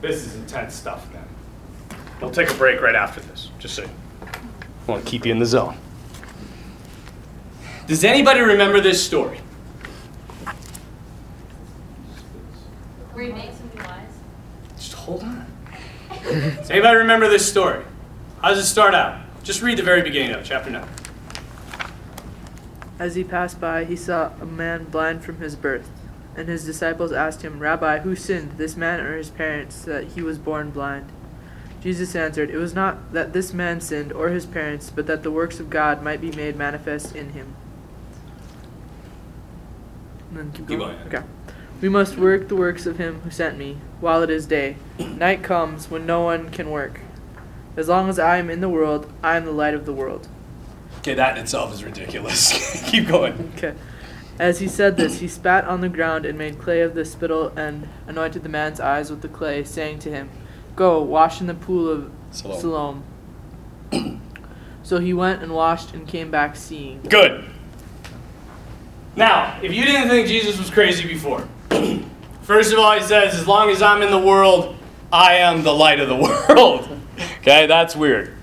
This 0.00 0.26
is 0.26 0.34
intense 0.34 0.74
stuff, 0.74 1.10
man. 1.12 1.26
We'll 2.20 2.30
take 2.30 2.50
a 2.50 2.54
break 2.54 2.80
right 2.80 2.94
after 2.94 3.20
this, 3.20 3.50
just 3.58 3.74
so 3.74 3.84
I 3.84 4.90
want 4.90 5.04
to 5.04 5.10
keep 5.10 5.24
you 5.24 5.32
in 5.32 5.38
the 5.38 5.46
zone. 5.46 5.76
Does 7.86 8.04
anybody 8.04 8.40
remember 8.40 8.80
this 8.80 9.04
story? 9.04 9.38
Where 13.12 13.24
he 13.24 13.32
makes 13.32 13.58
him 13.58 13.70
wise. 13.76 14.12
Just 14.76 14.94
hold 14.94 15.22
on. 15.22 15.46
Does 16.22 16.70
anybody 16.70 16.96
remember 16.98 17.28
this 17.28 17.48
story? 17.48 17.84
How 18.40 18.48
does 18.50 18.58
it 18.58 18.66
start 18.66 18.94
out? 18.94 19.20
Just 19.42 19.62
read 19.62 19.78
the 19.78 19.82
very 19.82 20.02
beginning 20.02 20.32
of 20.32 20.44
chapter 20.44 20.70
9. 20.70 20.86
As 22.98 23.14
he 23.14 23.24
passed 23.24 23.60
by, 23.60 23.84
he 23.84 23.96
saw 23.96 24.32
a 24.40 24.46
man 24.46 24.84
blind 24.84 25.24
from 25.24 25.38
his 25.38 25.56
birth. 25.56 25.90
And 26.36 26.48
his 26.48 26.64
disciples 26.64 27.12
asked 27.12 27.42
him, 27.42 27.58
Rabbi, 27.58 27.98
who 28.00 28.16
sinned, 28.16 28.52
this 28.52 28.76
man 28.76 29.00
or 29.00 29.16
his 29.16 29.30
parents, 29.30 29.82
that 29.84 30.08
he 30.08 30.22
was 30.22 30.38
born 30.38 30.70
blind? 30.70 31.10
Jesus 31.82 32.14
answered, 32.14 32.48
It 32.48 32.58
was 32.58 32.74
not 32.74 33.12
that 33.12 33.32
this 33.32 33.52
man 33.52 33.80
sinned 33.80 34.12
or 34.12 34.28
his 34.28 34.46
parents, 34.46 34.90
but 34.90 35.06
that 35.08 35.24
the 35.24 35.30
works 35.30 35.58
of 35.58 35.68
God 35.68 36.02
might 36.02 36.20
be 36.20 36.30
made 36.30 36.56
manifest 36.56 37.16
in 37.16 37.30
him. 37.30 37.54
And 40.30 40.38
then 40.38 40.52
keep 40.52 40.66
going. 40.66 40.96
Okay. 41.06 41.22
We 41.82 41.88
must 41.88 42.16
work 42.16 42.46
the 42.46 42.56
works 42.56 42.86
of 42.86 42.98
him 42.98 43.20
who 43.22 43.30
sent 43.30 43.58
me, 43.58 43.78
while 44.00 44.22
it 44.22 44.30
is 44.30 44.46
day. 44.46 44.76
Night 44.98 45.42
comes 45.42 45.90
when 45.90 46.06
no 46.06 46.22
one 46.22 46.50
can 46.50 46.70
work. 46.70 47.00
As 47.76 47.88
long 47.88 48.08
as 48.08 48.18
I 48.18 48.36
am 48.36 48.48
in 48.48 48.60
the 48.60 48.68
world, 48.68 49.12
I 49.22 49.36
am 49.36 49.44
the 49.44 49.50
light 49.50 49.74
of 49.74 49.84
the 49.84 49.92
world. 49.92 50.28
Okay, 51.02 51.14
that 51.14 51.36
in 51.36 51.42
itself 51.42 51.74
is 51.74 51.82
ridiculous. 51.82 52.80
Keep 52.90 53.08
going. 53.08 53.52
Okay. 53.56 53.74
As 54.38 54.60
he 54.60 54.68
said 54.68 54.96
this, 54.96 55.18
he 55.18 55.26
spat 55.26 55.64
on 55.64 55.80
the 55.80 55.88
ground 55.88 56.24
and 56.24 56.38
made 56.38 56.60
clay 56.60 56.80
of 56.80 56.94
the 56.94 57.04
spittle 57.04 57.48
and 57.56 57.88
anointed 58.06 58.44
the 58.44 58.48
man's 58.48 58.78
eyes 58.78 59.10
with 59.10 59.20
the 59.20 59.28
clay, 59.28 59.64
saying 59.64 59.98
to 60.00 60.10
him, 60.10 60.30
Go, 60.76 61.02
wash 61.02 61.40
in 61.40 61.48
the 61.48 61.54
pool 61.54 61.88
of 61.88 62.10
Siloam. 62.30 63.02
Siloam. 63.90 64.20
so 64.84 65.00
he 65.00 65.12
went 65.12 65.42
and 65.42 65.52
washed 65.52 65.92
and 65.92 66.06
came 66.06 66.30
back 66.30 66.54
seeing. 66.54 67.02
Good. 67.02 67.46
Now, 69.16 69.58
if 69.60 69.72
you 69.72 69.84
didn't 69.84 70.08
think 70.08 70.28
Jesus 70.28 70.56
was 70.56 70.70
crazy 70.70 71.06
before, 71.08 71.48
first 72.42 72.72
of 72.72 72.78
all, 72.78 72.92
he 72.92 73.02
says, 73.02 73.34
as 73.34 73.48
long 73.48 73.70
as 73.70 73.82
I'm 73.82 74.02
in 74.02 74.12
the 74.12 74.20
world, 74.20 74.76
I 75.12 75.34
am 75.34 75.64
the 75.64 75.74
light 75.74 75.98
of 75.98 76.08
the 76.08 76.16
world. 76.48 76.88
okay, 77.40 77.66
that's 77.66 77.96
weird. 77.96 78.36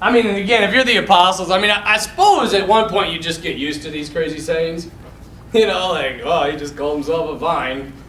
I 0.00 0.12
mean, 0.12 0.26
again, 0.26 0.62
if 0.62 0.74
you're 0.74 0.84
the 0.84 0.98
apostles, 0.98 1.50
I 1.50 1.60
mean, 1.60 1.70
I, 1.70 1.94
I 1.94 1.96
suppose 1.96 2.52
at 2.52 2.68
one 2.68 2.88
point 2.88 3.12
you 3.12 3.18
just 3.18 3.42
get 3.42 3.56
used 3.56 3.82
to 3.82 3.90
these 3.90 4.10
crazy 4.10 4.38
sayings. 4.38 4.90
You 5.52 5.66
know, 5.66 5.92
like, 5.92 6.20
oh, 6.22 6.50
he 6.50 6.56
just 6.56 6.76
called 6.76 6.96
himself 6.96 7.30
a 7.30 7.38
vine. 7.38 7.92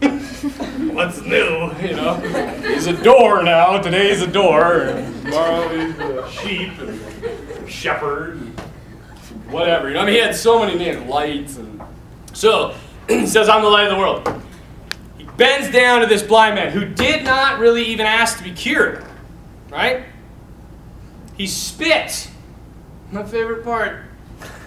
What's 0.92 1.22
new? 1.22 1.72
You 1.80 1.96
know, 1.96 2.14
he's 2.60 2.86
a 2.86 3.02
door 3.02 3.42
now. 3.42 3.80
Today 3.80 4.10
he's 4.10 4.20
a 4.20 4.26
door. 4.26 4.82
And 4.82 5.24
tomorrow 5.24 5.68
he's 5.68 5.98
a 5.98 6.30
sheep 6.30 6.78
and 6.78 7.70
shepherd. 7.70 8.36
And 8.36 8.60
whatever. 9.50 9.88
You 9.88 9.94
know, 9.94 10.00
I 10.00 10.04
mean, 10.04 10.14
he 10.14 10.20
had 10.20 10.34
so 10.34 10.58
many 10.58 10.76
names, 10.76 11.08
lights, 11.08 11.56
and 11.56 11.80
so 12.32 12.74
he 13.08 13.26
says, 13.26 13.48
"I'm 13.48 13.62
the 13.62 13.68
light 13.68 13.86
of 13.86 13.92
the 13.92 13.98
world." 13.98 14.42
He 15.16 15.24
bends 15.36 15.70
down 15.70 16.00
to 16.00 16.06
this 16.06 16.22
blind 16.22 16.56
man 16.56 16.70
who 16.70 16.84
did 16.84 17.24
not 17.24 17.58
really 17.58 17.84
even 17.84 18.06
ask 18.06 18.38
to 18.38 18.44
be 18.44 18.52
cured, 18.52 19.04
right? 19.70 20.04
He 21.38 21.46
spits. 21.46 22.28
My 23.10 23.24
favorite 23.24 23.64
part. 23.64 24.02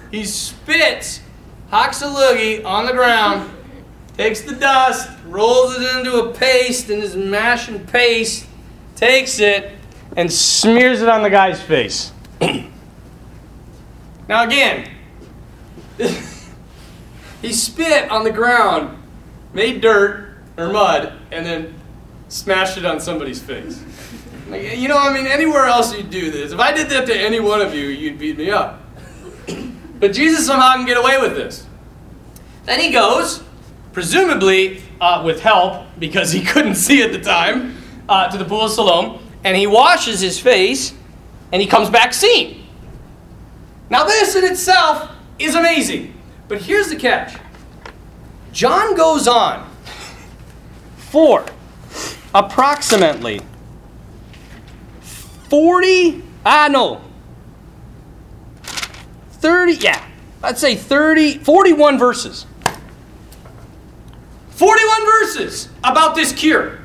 He 0.09 0.25
spits, 0.25 1.21
loogie 1.71 2.65
on 2.65 2.85
the 2.85 2.91
ground, 2.91 3.49
takes 4.17 4.41
the 4.41 4.55
dust, 4.55 5.09
rolls 5.25 5.77
it 5.77 5.97
into 5.97 6.23
a 6.23 6.33
paste, 6.33 6.89
and 6.89 7.03
is 7.03 7.15
mashing 7.15 7.85
paste, 7.85 8.47
takes 8.95 9.39
it, 9.39 9.71
and 10.17 10.31
smears 10.31 11.01
it 11.01 11.07
on 11.07 11.23
the 11.23 11.29
guy's 11.29 11.61
face. 11.61 12.11
now 12.41 14.43
again, 14.43 14.89
he 17.41 17.53
spit 17.53 18.09
on 18.09 18.23
the 18.23 18.31
ground, 18.31 18.97
made 19.53 19.81
dirt 19.81 20.37
or 20.57 20.69
mud, 20.69 21.13
and 21.31 21.45
then 21.45 21.73
smashed 22.27 22.77
it 22.77 22.85
on 22.85 22.99
somebody's 22.99 23.41
face. 23.41 23.81
Like, 24.51 24.77
you 24.77 24.89
know, 24.89 24.97
I 24.97 25.13
mean, 25.13 25.27
anywhere 25.27 25.65
else 25.65 25.95
you'd 25.95 26.09
do 26.09 26.29
this. 26.29 26.51
If 26.51 26.59
I 26.59 26.73
did 26.73 26.89
that 26.89 27.07
to 27.07 27.15
any 27.15 27.39
one 27.39 27.61
of 27.61 27.73
you, 27.73 27.87
you'd 27.87 28.19
beat 28.19 28.37
me 28.37 28.51
up. 28.51 28.81
But 29.97 30.11
Jesus 30.11 30.45
somehow 30.45 30.73
can 30.73 30.85
get 30.85 30.97
away 30.97 31.21
with 31.21 31.35
this. 31.35 31.65
Then 32.65 32.81
he 32.81 32.91
goes, 32.91 33.43
presumably 33.93 34.83
uh, 34.99 35.23
with 35.25 35.39
help, 35.39 35.85
because 35.97 36.33
he 36.33 36.41
couldn't 36.45 36.75
see 36.75 37.01
at 37.01 37.13
the 37.13 37.19
time, 37.19 37.77
uh, 38.09 38.29
to 38.29 38.37
the 38.37 38.43
pool 38.43 38.65
of 38.65 38.71
Siloam, 38.71 39.25
and 39.45 39.55
he 39.55 39.67
washes 39.67 40.19
his 40.19 40.37
face, 40.37 40.93
and 41.53 41.61
he 41.61 41.67
comes 41.67 41.89
back 41.89 42.13
seeing. 42.13 42.67
Now, 43.89 44.03
this 44.03 44.35
in 44.35 44.43
itself 44.43 45.11
is 45.39 45.55
amazing. 45.55 46.13
But 46.49 46.61
here's 46.61 46.89
the 46.89 46.97
catch 46.97 47.37
John 48.51 48.95
goes 48.95 49.29
on 49.29 49.69
for 50.97 51.45
approximately 52.35 53.39
40, 55.51 56.23
I 56.45 56.69
know. 56.69 57.01
30, 58.63 59.73
yeah, 59.73 60.01
I'd 60.41 60.57
say 60.57 60.75
30, 60.75 61.39
41 61.39 61.99
verses. 61.99 62.45
41 64.51 65.05
verses 65.05 65.67
about 65.83 66.15
this 66.15 66.31
cure. 66.31 66.79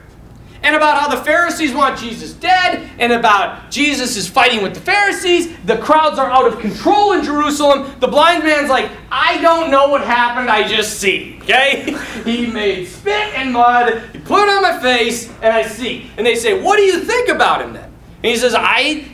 And 0.65 0.75
about 0.75 1.01
how 1.01 1.07
the 1.07 1.23
Pharisees 1.23 1.75
want 1.75 1.97
Jesus 2.01 2.33
dead, 2.33 2.91
and 2.99 3.13
about 3.13 3.71
Jesus 3.71 4.17
is 4.17 4.27
fighting 4.27 4.65
with 4.65 4.75
the 4.75 4.81
Pharisees. 4.81 5.57
The 5.65 5.79
crowds 5.79 6.19
are 6.19 6.29
out 6.29 6.53
of 6.53 6.59
control 6.59 7.13
in 7.13 7.23
Jerusalem. 7.23 7.95
The 8.01 8.09
blind 8.09 8.43
man's 8.43 8.69
like, 8.69 8.91
I 9.13 9.41
don't 9.43 9.71
know 9.71 9.91
what 9.91 10.01
happened, 10.01 10.51
I 10.51 10.67
just 10.67 10.99
see. 10.99 11.39
Okay? 11.43 11.97
He 12.25 12.49
made 12.49 12.89
spit 12.89 13.33
and 13.37 13.53
mud, 13.53 14.03
he 14.13 14.19
put 14.19 14.43
it 14.43 14.49
on 14.49 14.63
my 14.63 14.81
face, 14.81 15.31
and 15.41 15.53
I 15.53 15.63
see. 15.63 16.11
And 16.17 16.27
they 16.27 16.35
say, 16.35 16.61
What 16.61 16.79
do 16.79 16.83
you 16.83 16.99
think 16.99 17.29
about 17.29 17.63
him 17.63 17.75
then? 17.75 17.86
And 18.27 18.35
he 18.35 18.40
says, 18.40 18.57
I 18.59 19.05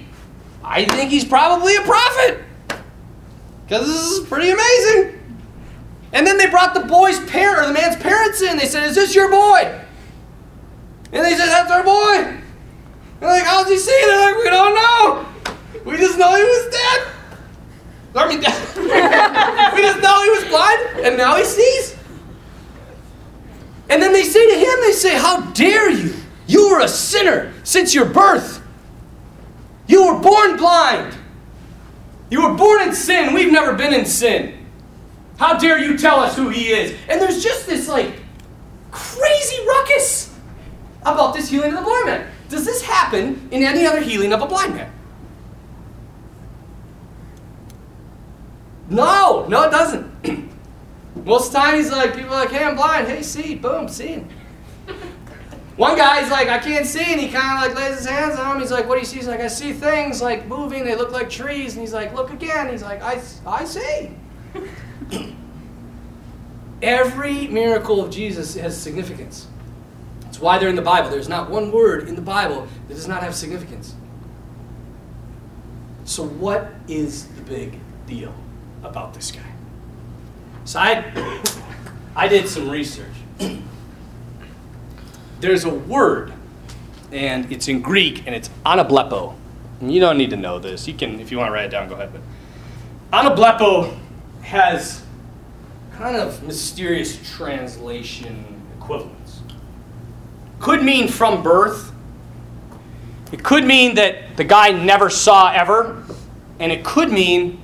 I 0.65 0.87
think 0.87 1.11
he's 1.11 1.27
probably 1.27 1.77
a 1.77 1.83
prophet. 1.83 2.43
Because 3.67 3.87
this 3.87 4.11
is 4.11 4.27
pretty 4.27 4.49
amazing. 4.49 5.21
And 6.15 6.27
then 6.27 6.39
they 6.39 6.49
brought 6.49 6.73
the 6.73 6.81
boy's 6.81 7.21
parent 7.27 7.59
or 7.59 7.67
the 7.67 7.75
man's 7.75 7.97
parents 7.97 8.41
in. 8.41 8.57
They 8.57 8.65
said, 8.65 8.85
Is 8.85 8.95
this 8.95 9.15
your 9.15 9.31
boy? 9.31 9.85
And 11.13 11.27
they 11.27 11.37
said, 11.37 11.45
That's 11.49 11.71
our 11.71 11.85
boy. 11.85 12.41
They're 13.21 13.29
like, 13.29 13.43
How's 13.45 13.69
he 13.69 13.77
see? 13.77 13.91
They're 14.03 14.33
like, 14.33 14.43
We 14.43 14.49
don't 14.49 14.75
know. 14.77 15.29
We 15.85 15.99
just 15.99 16.19
know 16.19 16.35
he 16.35 16.45
was 16.45 16.73
dead. 16.73 17.09
I 18.15 18.29
mean, 18.31 18.39
we 19.75 19.83
just 19.83 20.01
know 20.01 20.23
he 20.23 20.31
was 20.31 20.45
blind, 20.49 21.07
and 21.07 21.19
now 21.19 21.37
he 21.37 21.45
sees. 21.45 21.99
And 23.91 24.01
then 24.01 24.15
they 24.15 24.23
say 24.23 24.53
to 24.53 24.59
him, 24.59 24.81
They 24.81 24.93
say, 24.93 25.19
How 25.19 25.43
dare 25.51 25.91
you? 25.91 26.15
You 26.47 26.71
were 26.71 26.81
a 26.81 26.89
sinner 26.89 27.53
since 27.63 27.95
your 27.95 28.07
birth. 28.07 28.61
You 29.87 30.07
were 30.07 30.21
born 30.21 30.57
blind. 30.57 31.15
You 32.31 32.49
were 32.49 32.55
born 32.55 32.83
in 32.83 32.95
sin. 32.95 33.35
We've 33.35 33.53
never 33.53 33.75
been 33.75 33.93
in 33.93 34.07
sin. 34.07 34.67
How 35.39 35.59
dare 35.59 35.79
you 35.79 35.99
tell 35.99 36.21
us 36.21 36.37
who 36.37 36.49
he 36.49 36.69
is? 36.69 36.97
And 37.09 37.21
there's 37.21 37.43
just 37.43 37.67
this 37.67 37.89
like 37.89 38.21
crazy 38.91 39.67
ruckus 39.67 40.35
about 41.03 41.35
this 41.35 41.49
healing 41.49 41.71
of 41.71 41.79
the 41.79 41.83
blind 41.83 42.07
man. 42.07 42.31
Does 42.49 42.65
this 42.65 42.83
happen 42.83 43.49
in 43.51 43.63
any 43.63 43.87
other 43.87 44.01
healing 44.01 44.33
of 44.33 44.41
a 44.41 44.47
blind 44.47 44.75
man? 44.75 44.93
No, 48.89 49.47
no, 49.49 49.63
it 49.65 49.71
doesn't. 49.71 50.51
Most 51.25 51.53
times 51.53 51.85
he's 51.85 51.93
like, 51.93 52.15
people 52.15 52.35
are 52.35 52.45
like, 52.45 52.51
hey, 52.51 52.65
I'm 52.65 52.77
blind. 52.77 53.09
Hey, 53.09 53.23
see, 53.23 53.55
boom, 53.55 53.89
seeing. 53.89 54.31
One 55.77 55.97
guy's 55.97 56.31
like, 56.31 56.49
I 56.49 56.59
can't 56.59 56.85
see, 56.87 57.13
and 57.13 57.21
he 57.21 57.29
kind 57.29 57.57
of 57.57 57.69
like 57.69 57.77
lays 57.77 57.99
his 57.99 58.07
hands 58.07 58.39
on 58.39 58.57
him. 58.57 58.61
He's 58.61 58.71
like, 58.71 58.87
what 58.87 58.97
do 58.97 59.01
you 59.01 59.07
see? 59.07 59.17
He's 59.17 59.27
like, 59.27 59.41
I 59.41 59.49
see 59.49 59.73
things 59.73 60.21
like 60.21 60.47
moving. 60.47 60.85
They 60.85 60.95
look 60.95 61.13
like 61.13 61.31
trees. 61.31 61.73
And 61.73 61.81
he's 61.81 61.95
like, 61.95 62.15
look 62.15 62.31
again. 62.31 62.71
He's 62.71 62.83
like, 62.83 63.03
I, 63.03 63.23
I 63.47 63.65
see. 63.65 64.11
Every 66.83 67.47
miracle 67.47 68.05
of 68.05 68.11
Jesus 68.11 68.55
has 68.57 68.79
significance. 68.79 69.47
That's 70.21 70.41
why 70.41 70.59
they're 70.59 70.69
in 70.69 70.77
the 70.77 70.83
Bible. 70.83 71.09
There's 71.09 71.29
not 71.29 71.49
one 71.49 71.73
word 71.73 72.09
in 72.09 72.17
the 72.17 72.23
Bible 72.23 72.67
that 72.89 72.95
does 72.95 73.09
not 73.09 73.23
have 73.23 73.35
significance. 73.35 73.95
So, 76.05 76.25
what 76.25 76.73
is 76.89 77.29
the 77.29 77.43
big 77.43 77.79
deal 78.07 78.35
about 78.83 79.15
this 79.15 79.31
guy? 79.31 79.41
So, 80.65 80.81
I, 80.81 81.41
I 82.17 82.29
did 82.29 82.49
some 82.49 82.69
research. 82.69 83.07
There's 85.43 85.65
a 85.65 85.75
word, 85.75 86.33
and 87.11 87.51
it's 87.51 87.67
in 87.67 87.83
Greek, 87.83 88.25
and 88.27 88.35
it's 88.35 88.49
anablepo. 88.65 89.35
And 89.81 89.93
you 89.93 89.99
don't 89.99 90.17
need 90.17 90.31
to 90.31 90.37
know 90.37 90.61
this. 90.61 90.87
You 90.87 90.95
can, 90.95 91.19
if 91.19 91.33
you 91.33 91.39
want 91.39 91.49
to 91.49 91.53
write 91.53 91.65
it 91.65 91.71
down, 91.71 91.89
go 91.89 91.97
ahead. 91.97 92.13
But 92.13 92.23
anablepo 93.13 93.93
has 94.43 95.03
kind 95.95 96.15
of 96.17 96.45
mysterious 96.45 97.19
translation 97.29 98.63
equivalents. 98.79 99.41
Could 100.61 100.85
mean 100.85 101.09
from 101.09 101.43
birth. 101.43 101.91
It 103.33 103.43
could 103.43 103.65
mean 103.65 103.97
that 103.97 104.37
the 104.37 104.45
guy 104.45 104.71
never 104.71 105.11
saw 105.11 105.51
ever, 105.51 106.05
and 106.61 106.71
it 106.71 106.85
could 106.85 107.11
mean 107.11 107.61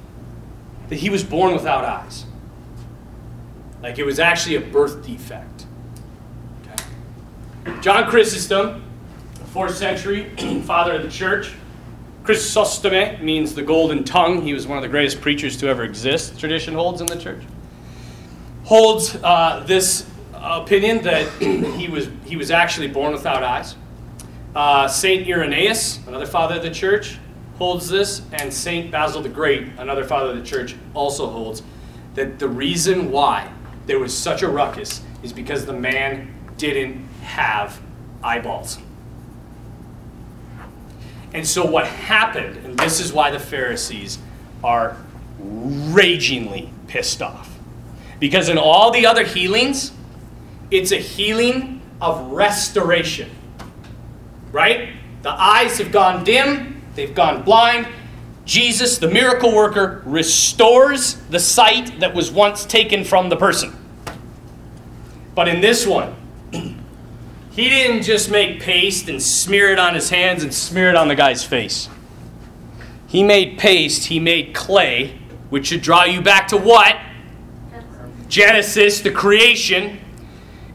that 0.88 0.96
he 0.96 1.10
was 1.10 1.22
born 1.22 1.52
without 1.52 1.84
eyes. 1.84 2.24
Like 3.84 4.00
it 4.00 4.04
was 4.04 4.18
actually 4.18 4.56
a 4.56 4.60
birth 4.60 5.06
defect. 5.06 5.47
John 7.80 8.10
Chrysostom, 8.10 8.82
4th 9.54 9.72
century 9.72 10.30
father 10.62 10.92
of 10.92 11.02
the 11.02 11.10
church. 11.10 11.52
Chrysostom 12.24 13.24
means 13.24 13.54
the 13.54 13.62
golden 13.62 14.04
tongue. 14.04 14.42
He 14.42 14.52
was 14.52 14.66
one 14.66 14.76
of 14.76 14.82
the 14.82 14.88
greatest 14.88 15.20
preachers 15.20 15.56
to 15.58 15.68
ever 15.68 15.84
exist, 15.84 16.38
tradition 16.38 16.74
holds 16.74 17.00
in 17.00 17.06
the 17.06 17.16
church. 17.16 17.42
Holds 18.64 19.16
uh, 19.16 19.64
this 19.66 20.08
opinion 20.34 21.02
that 21.02 21.26
he 21.40 21.88
was, 21.88 22.08
he 22.24 22.36
was 22.36 22.50
actually 22.50 22.88
born 22.88 23.12
without 23.12 23.42
eyes. 23.42 23.76
Uh, 24.54 24.88
Saint 24.88 25.26
Irenaeus, 25.28 26.00
another 26.06 26.26
father 26.26 26.56
of 26.56 26.62
the 26.62 26.70
church, 26.70 27.18
holds 27.58 27.88
this, 27.88 28.22
and 28.32 28.52
Saint 28.52 28.90
Basil 28.90 29.22
the 29.22 29.28
Great, 29.28 29.68
another 29.78 30.04
father 30.04 30.30
of 30.30 30.36
the 30.36 30.44
church, 30.44 30.74
also 30.94 31.28
holds 31.28 31.62
that 32.14 32.38
the 32.38 32.48
reason 32.48 33.10
why 33.10 33.50
there 33.86 33.98
was 33.98 34.16
such 34.16 34.42
a 34.42 34.48
ruckus 34.48 35.02
is 35.22 35.32
because 35.32 35.66
the 35.66 35.72
man 35.72 36.34
didn't 36.58 37.06
have 37.22 37.80
eyeballs. 38.22 38.78
And 41.32 41.46
so 41.46 41.64
what 41.64 41.86
happened, 41.86 42.56
and 42.64 42.78
this 42.78 43.00
is 43.00 43.12
why 43.12 43.30
the 43.30 43.38
Pharisees 43.38 44.18
are 44.64 44.96
ragingly 45.38 46.70
pissed 46.86 47.22
off. 47.22 47.56
Because 48.18 48.48
in 48.48 48.58
all 48.58 48.90
the 48.90 49.06
other 49.06 49.24
healings, 49.24 49.92
it's 50.70 50.90
a 50.90 50.96
healing 50.96 51.80
of 52.00 52.32
restoration. 52.32 53.30
Right? 54.50 54.90
The 55.22 55.30
eyes 55.30 55.78
have 55.78 55.92
gone 55.92 56.24
dim, 56.24 56.82
they've 56.94 57.14
gone 57.14 57.42
blind. 57.42 57.86
Jesus, 58.44 58.96
the 58.96 59.08
miracle 59.08 59.54
worker, 59.54 60.02
restores 60.06 61.14
the 61.28 61.38
sight 61.38 62.00
that 62.00 62.14
was 62.14 62.30
once 62.30 62.64
taken 62.64 63.04
from 63.04 63.28
the 63.28 63.36
person. 63.36 63.76
But 65.34 65.48
in 65.48 65.60
this 65.60 65.86
one, 65.86 66.16
he 66.52 67.68
didn't 67.68 68.02
just 68.02 68.30
make 68.30 68.60
paste 68.60 69.08
and 69.08 69.22
smear 69.22 69.72
it 69.72 69.78
on 69.78 69.94
his 69.94 70.10
hands 70.10 70.42
and 70.42 70.52
smear 70.52 70.88
it 70.88 70.96
on 70.96 71.08
the 71.08 71.14
guy's 71.14 71.44
face. 71.44 71.88
He 73.06 73.22
made 73.22 73.58
paste, 73.58 74.04
he 74.04 74.20
made 74.20 74.54
clay, 74.54 75.18
which 75.50 75.68
should 75.68 75.82
draw 75.82 76.04
you 76.04 76.20
back 76.20 76.48
to 76.48 76.56
what? 76.56 76.96
Genesis, 78.28 79.00
the 79.00 79.10
creation. 79.10 79.98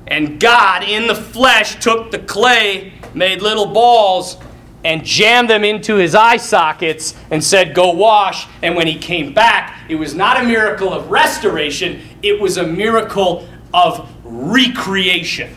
And 0.08 0.40
God 0.40 0.84
in 0.84 1.08
the 1.08 1.16
flesh 1.16 1.82
took 1.82 2.12
the 2.12 2.20
clay, 2.20 2.94
made 3.14 3.42
little 3.42 3.68
balls, 3.68 4.38
and 4.84 5.06
jammed 5.06 5.50
them 5.50 5.64
into 5.64 5.96
his 5.96 6.14
eye 6.14 6.38
sockets 6.38 7.16
and 7.32 7.42
said, 7.44 7.74
Go 7.74 7.92
wash. 7.92 8.48
And 8.62 8.76
when 8.76 8.88
he 8.88 8.96
came 8.96 9.34
back, 9.34 9.80
it 9.88 9.96
was 9.96 10.14
not 10.14 10.42
a 10.42 10.44
miracle 10.44 10.92
of 10.92 11.10
restoration, 11.10 12.02
it 12.22 12.40
was 12.40 12.58
a 12.58 12.66
miracle 12.66 13.48
of 13.74 14.10
recreation. 14.24 15.56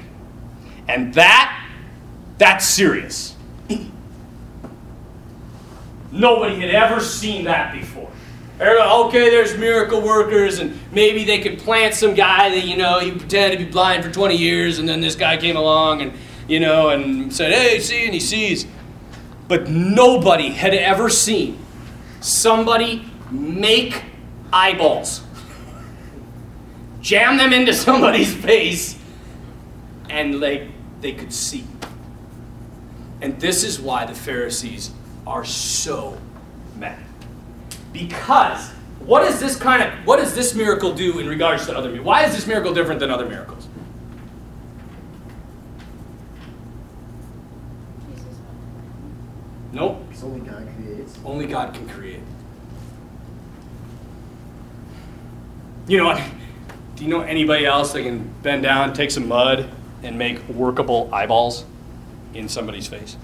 And 0.88 1.12
that, 1.14 1.68
that's 2.38 2.66
serious. 2.66 3.34
Nobody 6.12 6.60
had 6.60 6.70
ever 6.70 7.00
seen 7.00 7.44
that 7.44 7.72
before. 7.72 8.10
Okay, 8.58 9.28
there's 9.28 9.56
miracle 9.58 10.00
workers, 10.00 10.60
and 10.60 10.78
maybe 10.90 11.24
they 11.24 11.40
could 11.40 11.58
plant 11.58 11.94
some 11.94 12.14
guy 12.14 12.48
that, 12.50 12.64
you 12.64 12.76
know, 12.76 13.00
he 13.00 13.10
pretended 13.10 13.58
to 13.58 13.64
be 13.66 13.70
blind 13.70 14.02
for 14.02 14.10
20 14.10 14.34
years, 14.34 14.78
and 14.78 14.88
then 14.88 15.00
this 15.00 15.14
guy 15.14 15.36
came 15.36 15.56
along 15.56 16.00
and, 16.00 16.12
you 16.48 16.58
know, 16.58 16.88
and 16.88 17.34
said, 17.34 17.52
hey, 17.52 17.78
see, 17.80 18.06
and 18.06 18.14
he 18.14 18.20
sees. 18.20 18.66
But 19.46 19.68
nobody 19.68 20.50
had 20.50 20.72
ever 20.72 21.10
seen 21.10 21.58
somebody 22.20 23.04
make 23.30 24.02
eyeballs, 24.52 25.22
jam 27.00 27.36
them 27.36 27.52
into 27.52 27.74
somebody's 27.74 28.34
face, 28.34 28.98
and 30.08 30.40
like 30.40 30.68
they 31.00 31.12
could 31.12 31.32
see. 31.32 31.64
And 33.20 33.40
this 33.40 33.64
is 33.64 33.80
why 33.80 34.06
the 34.06 34.14
Pharisees 34.14 34.90
are 35.26 35.44
so 35.44 36.18
mad. 36.76 36.98
Because 37.92 38.70
what 39.00 39.22
does 39.22 39.40
this 39.40 39.56
kind 39.56 39.82
of 39.82 40.06
what 40.06 40.16
does 40.18 40.34
this 40.34 40.54
miracle 40.54 40.92
do 40.92 41.18
in 41.18 41.28
regards 41.28 41.66
to 41.66 41.76
other 41.76 41.88
miracles? 41.88 42.06
Why 42.06 42.24
is 42.24 42.34
this 42.34 42.46
miracle 42.46 42.74
different 42.74 43.00
than 43.00 43.10
other 43.10 43.26
miracles? 43.26 43.68
Jesus. 48.10 48.38
Nope. 49.72 50.02
It's 50.10 50.22
only 50.22 50.40
God 50.40 50.68
creates. 50.76 51.18
Only 51.24 51.46
God 51.46 51.74
can 51.74 51.88
create. 51.88 52.20
You 55.88 55.98
know 55.98 56.06
what? 56.06 56.22
Do 56.96 57.04
you 57.04 57.10
know 57.10 57.20
anybody 57.20 57.64
else 57.64 57.92
that 57.92 58.02
can 58.02 58.28
bend 58.42 58.62
down, 58.62 58.92
take 58.92 59.10
some 59.10 59.28
mud, 59.28 59.70
and 60.06 60.16
make 60.16 60.48
workable 60.48 61.10
eyeballs 61.12 61.64
in 62.32 62.48
somebody's 62.48 62.86
face? 62.86 63.16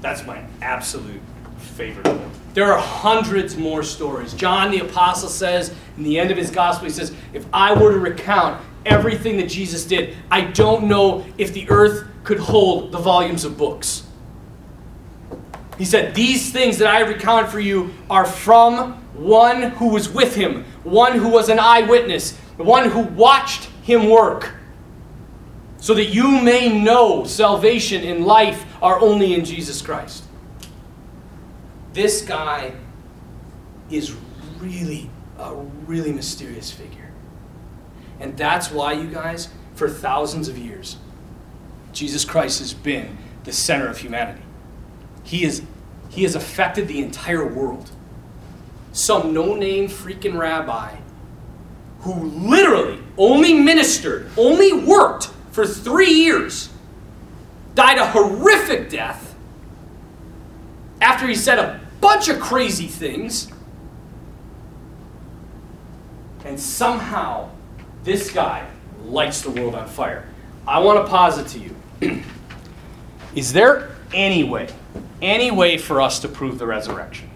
That's 0.00 0.24
my 0.26 0.44
absolute 0.62 1.20
favorite. 1.58 2.06
There 2.52 2.72
are 2.72 2.78
hundreds 2.78 3.56
more 3.56 3.82
stories. 3.82 4.32
John 4.34 4.70
the 4.70 4.78
Apostle 4.78 5.28
says 5.28 5.74
in 5.96 6.04
the 6.04 6.18
end 6.18 6.30
of 6.30 6.36
his 6.36 6.50
gospel, 6.50 6.86
he 6.86 6.92
says, 6.92 7.12
If 7.32 7.44
I 7.52 7.72
were 7.74 7.92
to 7.92 7.98
recount 7.98 8.62
everything 8.86 9.38
that 9.38 9.48
Jesus 9.48 9.84
did, 9.84 10.16
I 10.30 10.42
don't 10.42 10.84
know 10.84 11.26
if 11.36 11.52
the 11.52 11.68
earth 11.68 12.06
could 12.22 12.38
hold 12.38 12.92
the 12.92 12.98
volumes 12.98 13.44
of 13.44 13.58
books. 13.58 14.06
He 15.78 15.84
said, 15.84 16.14
These 16.14 16.52
things 16.52 16.78
that 16.78 16.86
I 16.86 17.00
recount 17.00 17.48
for 17.48 17.58
you 17.58 17.92
are 18.08 18.24
from 18.24 19.03
one 19.24 19.62
who 19.62 19.88
was 19.88 20.08
with 20.08 20.34
him, 20.34 20.64
one 20.84 21.18
who 21.18 21.28
was 21.28 21.48
an 21.48 21.58
eyewitness, 21.58 22.36
one 22.56 22.90
who 22.90 23.00
watched 23.00 23.64
him 23.82 24.08
work, 24.08 24.54
so 25.78 25.94
that 25.94 26.06
you 26.06 26.40
may 26.40 26.68
know 26.82 27.24
salvation 27.24 28.04
and 28.04 28.24
life 28.24 28.64
are 28.82 29.00
only 29.00 29.34
in 29.34 29.44
Jesus 29.44 29.82
Christ. 29.82 30.24
This 31.92 32.22
guy 32.22 32.72
is 33.90 34.14
really 34.58 35.10
a 35.38 35.54
really 35.86 36.12
mysterious 36.12 36.70
figure. 36.70 37.10
And 38.20 38.36
that's 38.36 38.70
why, 38.70 38.92
you 38.92 39.08
guys, 39.08 39.48
for 39.74 39.88
thousands 39.88 40.48
of 40.48 40.56
years, 40.56 40.96
Jesus 41.92 42.24
Christ 42.24 42.58
has 42.60 42.72
been 42.74 43.18
the 43.44 43.52
center 43.52 43.88
of 43.88 43.98
humanity. 43.98 44.42
He, 45.22 45.44
is, 45.44 45.62
he 46.08 46.22
has 46.22 46.34
affected 46.34 46.88
the 46.88 47.00
entire 47.00 47.46
world. 47.46 47.90
Some 48.94 49.34
no 49.34 49.56
name 49.56 49.88
freaking 49.88 50.38
rabbi 50.38 50.94
who 52.02 52.14
literally 52.14 53.00
only 53.18 53.52
ministered, 53.52 54.30
only 54.36 54.72
worked 54.72 55.30
for 55.50 55.66
three 55.66 56.10
years, 56.10 56.68
died 57.74 57.98
a 57.98 58.06
horrific 58.06 58.88
death 58.88 59.34
after 61.00 61.26
he 61.26 61.34
said 61.34 61.58
a 61.58 61.80
bunch 62.00 62.28
of 62.28 62.38
crazy 62.38 62.86
things. 62.86 63.50
And 66.44 66.60
somehow, 66.60 67.50
this 68.04 68.30
guy 68.30 68.64
lights 69.02 69.42
the 69.42 69.50
world 69.50 69.74
on 69.74 69.88
fire. 69.88 70.28
I 70.68 70.78
want 70.78 71.04
to 71.04 71.10
posit 71.10 71.48
to 71.48 71.58
you 71.58 72.22
is 73.34 73.52
there 73.52 73.90
any 74.12 74.44
way, 74.44 74.68
any 75.20 75.50
way 75.50 75.78
for 75.78 76.00
us 76.00 76.20
to 76.20 76.28
prove 76.28 76.60
the 76.60 76.66
resurrection? 76.66 77.28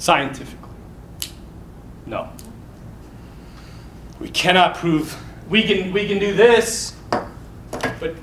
Scientifically. 0.00 0.70
No. 2.06 2.28
We 4.18 4.28
cannot 4.30 4.74
prove 4.74 5.16
we 5.48 5.62
can 5.62 5.92
we 5.92 6.08
can 6.08 6.18
do 6.18 6.34
this, 6.34 6.96
but 7.10 8.16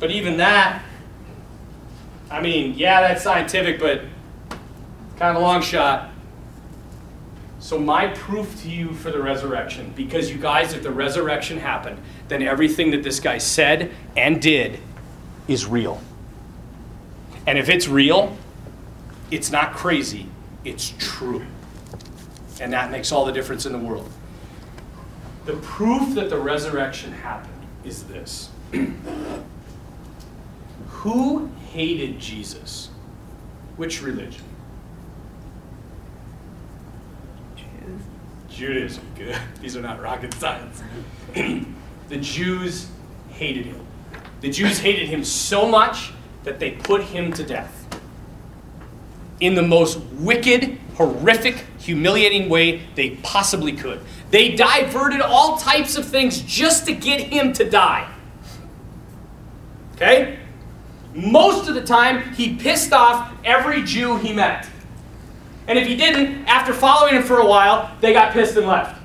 but 0.00 0.10
even 0.10 0.38
that 0.38 0.82
I 2.30 2.42
mean, 2.42 2.74
yeah, 2.76 3.00
that's 3.00 3.22
scientific, 3.22 3.80
but 3.80 4.02
kind 5.16 5.36
of 5.36 5.36
a 5.36 5.40
long 5.40 5.62
shot. 5.62 6.10
So, 7.58 7.78
my 7.78 8.08
proof 8.08 8.62
to 8.62 8.70
you 8.70 8.92
for 8.92 9.10
the 9.10 9.20
resurrection, 9.20 9.92
because 9.96 10.30
you 10.30 10.38
guys, 10.38 10.74
if 10.74 10.82
the 10.82 10.90
resurrection 10.90 11.58
happened, 11.58 11.98
then 12.28 12.42
everything 12.42 12.90
that 12.92 13.02
this 13.02 13.18
guy 13.18 13.38
said 13.38 13.90
and 14.16 14.40
did 14.40 14.78
is 15.48 15.66
real. 15.66 16.00
And 17.46 17.58
if 17.58 17.68
it's 17.68 17.88
real, 17.88 18.36
it's 19.30 19.50
not 19.50 19.72
crazy, 19.72 20.28
it's 20.68 20.94
true. 20.98 21.44
And 22.60 22.72
that 22.72 22.90
makes 22.90 23.12
all 23.12 23.24
the 23.24 23.32
difference 23.32 23.64
in 23.66 23.72
the 23.72 23.78
world. 23.78 24.10
The 25.46 25.54
proof 25.54 26.14
that 26.14 26.28
the 26.28 26.38
resurrection 26.38 27.12
happened 27.12 27.54
is 27.84 28.04
this 28.04 28.50
Who 30.88 31.46
hated 31.70 32.18
Jesus? 32.18 32.90
Which 33.76 34.02
religion? 34.02 34.44
Judaism. 37.56 38.02
Judaism, 38.50 39.04
good. 39.16 39.38
These 39.62 39.76
are 39.76 39.80
not 39.80 40.02
rocket 40.02 40.34
science. 40.34 40.82
the 41.34 42.16
Jews 42.16 42.88
hated 43.30 43.66
him. 43.66 43.86
The 44.40 44.50
Jews 44.50 44.80
hated 44.80 45.08
him 45.08 45.24
so 45.24 45.66
much 45.66 46.12
that 46.44 46.58
they 46.58 46.72
put 46.72 47.02
him 47.02 47.32
to 47.32 47.44
death. 47.44 47.77
In 49.40 49.54
the 49.54 49.62
most 49.62 49.98
wicked, 50.12 50.78
horrific, 50.94 51.64
humiliating 51.78 52.48
way 52.48 52.82
they 52.94 53.10
possibly 53.22 53.72
could. 53.72 54.00
They 54.30 54.54
diverted 54.54 55.20
all 55.20 55.56
types 55.56 55.96
of 55.96 56.06
things 56.06 56.40
just 56.40 56.86
to 56.86 56.92
get 56.92 57.20
him 57.20 57.52
to 57.54 57.68
die. 57.68 58.12
Okay? 59.94 60.38
Most 61.14 61.68
of 61.68 61.74
the 61.74 61.82
time, 61.82 62.34
he 62.34 62.56
pissed 62.56 62.92
off 62.92 63.32
every 63.44 63.82
Jew 63.82 64.16
he 64.16 64.32
met. 64.32 64.68
And 65.66 65.78
if 65.78 65.86
he 65.86 65.96
didn't, 65.96 66.46
after 66.46 66.72
following 66.72 67.14
him 67.14 67.22
for 67.22 67.38
a 67.38 67.46
while, 67.46 67.94
they 68.00 68.12
got 68.12 68.32
pissed 68.32 68.56
and 68.56 68.66
left. 68.66 69.00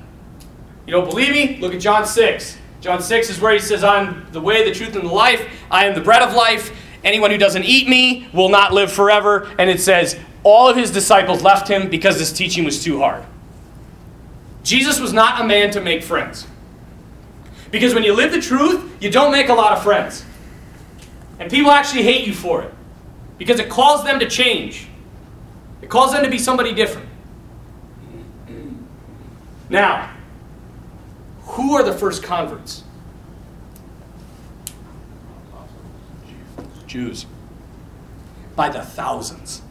You 0.85 0.91
don't 0.91 1.09
believe 1.09 1.31
me? 1.31 1.57
Look 1.59 1.73
at 1.73 1.81
John 1.81 2.05
6. 2.05 2.57
John 2.81 3.01
6 3.01 3.29
is 3.29 3.39
where 3.39 3.53
he 3.53 3.59
says, 3.59 3.83
I'm 3.83 4.27
the 4.31 4.41
way, 4.41 4.67
the 4.67 4.75
truth, 4.75 4.95
and 4.95 5.07
the 5.07 5.13
life. 5.13 5.47
I 5.71 5.85
am 5.85 5.95
the 5.95 6.01
bread 6.01 6.21
of 6.21 6.33
life. 6.33 6.77
Anyone 7.03 7.31
who 7.31 7.37
doesn't 7.37 7.63
eat 7.63 7.87
me 7.87 8.27
will 8.33 8.49
not 8.49 8.73
live 8.73 8.91
forever. 8.91 9.51
And 9.59 9.69
it 9.69 9.81
says, 9.81 10.17
all 10.43 10.69
of 10.69 10.77
his 10.77 10.91
disciples 10.91 11.41
left 11.41 11.67
him 11.67 11.89
because 11.89 12.17
this 12.17 12.31
teaching 12.31 12.63
was 12.63 12.83
too 12.83 12.99
hard. 12.99 13.23
Jesus 14.63 14.99
was 14.99 15.11
not 15.11 15.41
a 15.41 15.43
man 15.43 15.71
to 15.71 15.81
make 15.81 16.03
friends. 16.03 16.47
Because 17.71 17.93
when 17.93 18.03
you 18.03 18.13
live 18.13 18.31
the 18.31 18.39
truth, 18.39 19.01
you 19.01 19.09
don't 19.09 19.31
make 19.31 19.49
a 19.49 19.53
lot 19.53 19.73
of 19.73 19.83
friends. 19.83 20.23
And 21.39 21.49
people 21.51 21.71
actually 21.71 22.03
hate 22.03 22.25
you 22.25 22.33
for 22.33 22.61
it. 22.61 22.73
Because 23.37 23.59
it 23.59 23.69
calls 23.69 24.03
them 24.03 24.19
to 24.19 24.29
change. 24.29 24.87
It 25.81 25.89
calls 25.89 26.13
them 26.13 26.23
to 26.23 26.29
be 26.29 26.37
somebody 26.37 26.73
different. 26.73 27.09
Now, 29.69 30.13
who 31.41 31.73
are 31.75 31.83
the 31.83 31.93
first 31.93 32.23
converts? 32.23 32.83
Jews. 36.93 37.25
By 38.55 38.69
the 38.69 38.83
thousands. 38.83 39.63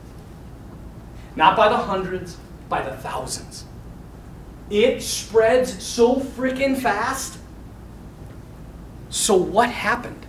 Not 1.36 1.56
by 1.56 1.68
the 1.68 1.76
hundreds, 1.76 2.36
by 2.68 2.82
the 2.82 2.96
thousands. 2.96 3.64
It 4.70 5.02
spreads 5.02 5.80
so 5.80 6.16
freaking 6.16 6.76
fast. 6.76 7.38
So, 9.08 9.36
what 9.36 9.70
happened? 9.70 10.26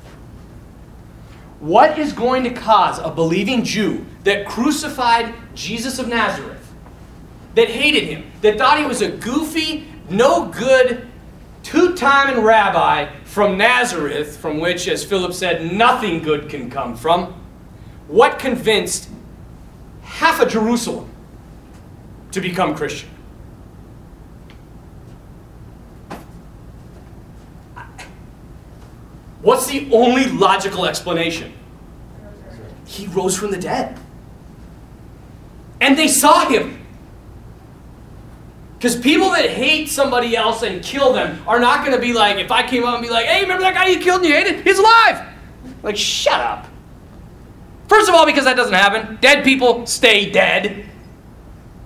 What 1.60 1.98
is 1.98 2.14
going 2.14 2.44
to 2.44 2.52
cause 2.52 3.00
a 3.00 3.10
believing 3.10 3.64
Jew 3.64 4.06
that 4.24 4.46
crucified 4.46 5.34
Jesus 5.56 5.98
of 5.98 6.08
Nazareth, 6.08 6.74
that 7.56 7.70
hated 7.70 8.04
him, 8.04 8.32
that 8.42 8.60
thought 8.60 8.78
he 8.78 8.86
was 8.86 9.02
a 9.02 9.10
goofy, 9.10 9.88
no 10.10 10.46
good, 10.46 11.08
two 11.64 11.96
timing 11.96 12.44
rabbi 12.44 13.10
from 13.34 13.58
Nazareth, 13.58 14.38
from 14.38 14.60
which, 14.60 14.88
as 14.88 15.04
Philip 15.04 15.34
said, 15.34 15.74
nothing 15.74 16.22
good 16.22 16.50
can 16.50 16.70
come 16.70 16.96
from? 16.96 17.34
What 18.08 18.38
convinced 18.38 19.10
half 20.04 20.40
of 20.40 20.50
Jerusalem 20.50 21.10
to 22.32 22.40
become 22.40 22.76
Christian? 22.76 23.10
What's 29.42 29.66
the 29.66 29.90
only 29.92 30.28
logical 30.28 30.86
explanation? 30.86 31.54
He 32.86 33.08
rose 33.08 33.36
from 33.36 33.50
the 33.50 33.58
dead. 33.58 34.00
And 35.82 35.98
they 35.98 36.08
saw 36.08 36.48
him. 36.48 36.83
Because 38.84 39.00
people 39.00 39.30
that 39.30 39.50
hate 39.50 39.88
somebody 39.88 40.36
else 40.36 40.62
and 40.62 40.84
kill 40.84 41.14
them 41.14 41.42
are 41.48 41.58
not 41.58 41.86
going 41.86 41.96
to 41.96 42.02
be 42.02 42.12
like, 42.12 42.36
if 42.36 42.52
I 42.52 42.68
came 42.68 42.84
up 42.84 42.96
and 42.96 43.02
be 43.02 43.10
like, 43.10 43.26
hey, 43.28 43.42
remember 43.44 43.64
that 43.64 43.76
guy 43.76 43.88
you 43.88 43.98
killed 43.98 44.24
and 44.24 44.30
you 44.30 44.36
hated? 44.36 44.62
He's 44.66 44.78
alive. 44.78 45.26
Like, 45.84 45.96
shut 45.96 46.42
up. 46.42 46.68
First 47.88 48.10
of 48.10 48.16
all, 48.16 48.26
because 48.26 48.44
that 48.44 48.58
doesn't 48.58 48.74
happen. 48.74 49.20
Dead 49.22 49.46
people 49.46 49.88
stay 49.88 50.30
dead. 50.30 50.86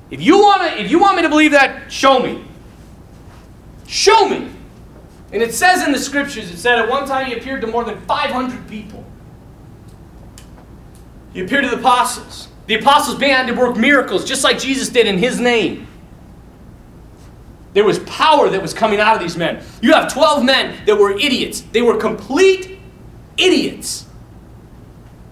If 0.10 0.24
you 0.24 0.40
want 0.40 0.72
to, 0.72 0.82
if 0.84 0.90
you 0.90 0.98
want 0.98 1.18
me 1.18 1.22
to 1.22 1.30
believe 1.30 1.52
that, 1.52 1.91
show 1.91 2.18
me. 2.18 2.44
Show 3.86 4.28
me. 4.28 4.49
And 5.32 5.44
it 5.44 5.53
says 5.53 5.86
in 5.86 5.91
the 5.91 5.99
scriptures, 5.99 6.49
it 6.49 6.57
said 6.57 6.80
at 6.80 6.90
one 6.90 7.07
time 7.07 7.28
he 7.28 7.38
appeared 7.38 7.61
to 7.61 7.68
more 7.68 7.84
than 7.84 8.02
500 8.07 8.68
people. 8.68 9.06
He 11.32 11.41
appeared 11.41 11.64
to 11.65 11.69
the 11.69 11.78
apostles. 11.78 12.48
The 12.65 12.74
apostles 12.74 13.19
began 13.19 13.45
to 13.45 13.53
work 13.53 13.78
miracles 13.78 14.26
just 14.26 14.44
like 14.44 14.57
Jesus 14.57 14.90
did 14.90 15.06
in 15.06 15.19
his 15.19 15.40
name. 15.40 15.88
There 17.77 17.85
was 17.85 17.99
power 17.99 18.49
that 18.49 18.59
was 18.59 18.73
coming 18.73 18.99
out 18.99 19.15
of 19.15 19.21
these 19.21 19.37
men. 19.37 19.63
You 19.83 19.93
have 19.93 20.11
12 20.11 20.43
men 20.43 20.83
that 20.87 20.97
were 20.97 21.11
idiots. 21.11 21.61
They 21.61 21.83
were 21.83 21.95
complete 21.95 22.79
idiots. 23.37 24.07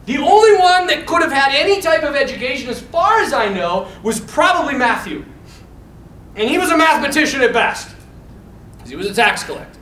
The 0.06 0.18
only 0.18 0.56
one 0.60 0.86
that 0.86 1.08
could 1.08 1.24
have 1.24 1.32
had 1.32 1.56
any 1.56 1.82
type 1.82 2.04
of 2.04 2.14
education, 2.16 2.70
as 2.70 2.80
far 2.80 3.18
as 3.22 3.34
I 3.34 3.50
know, 3.50 3.88
was 4.04 4.20
probably 4.20 4.76
Matthew. 4.76 5.26
And 6.36 6.48
he 6.48 6.60
was 6.60 6.70
a 6.70 6.78
mathematician 6.78 7.42
at 7.42 7.52
best, 7.52 7.96
because 8.74 8.92
he 8.92 8.96
was 8.96 9.08
a 9.08 9.14
tax 9.16 9.44
collector. 9.44 9.80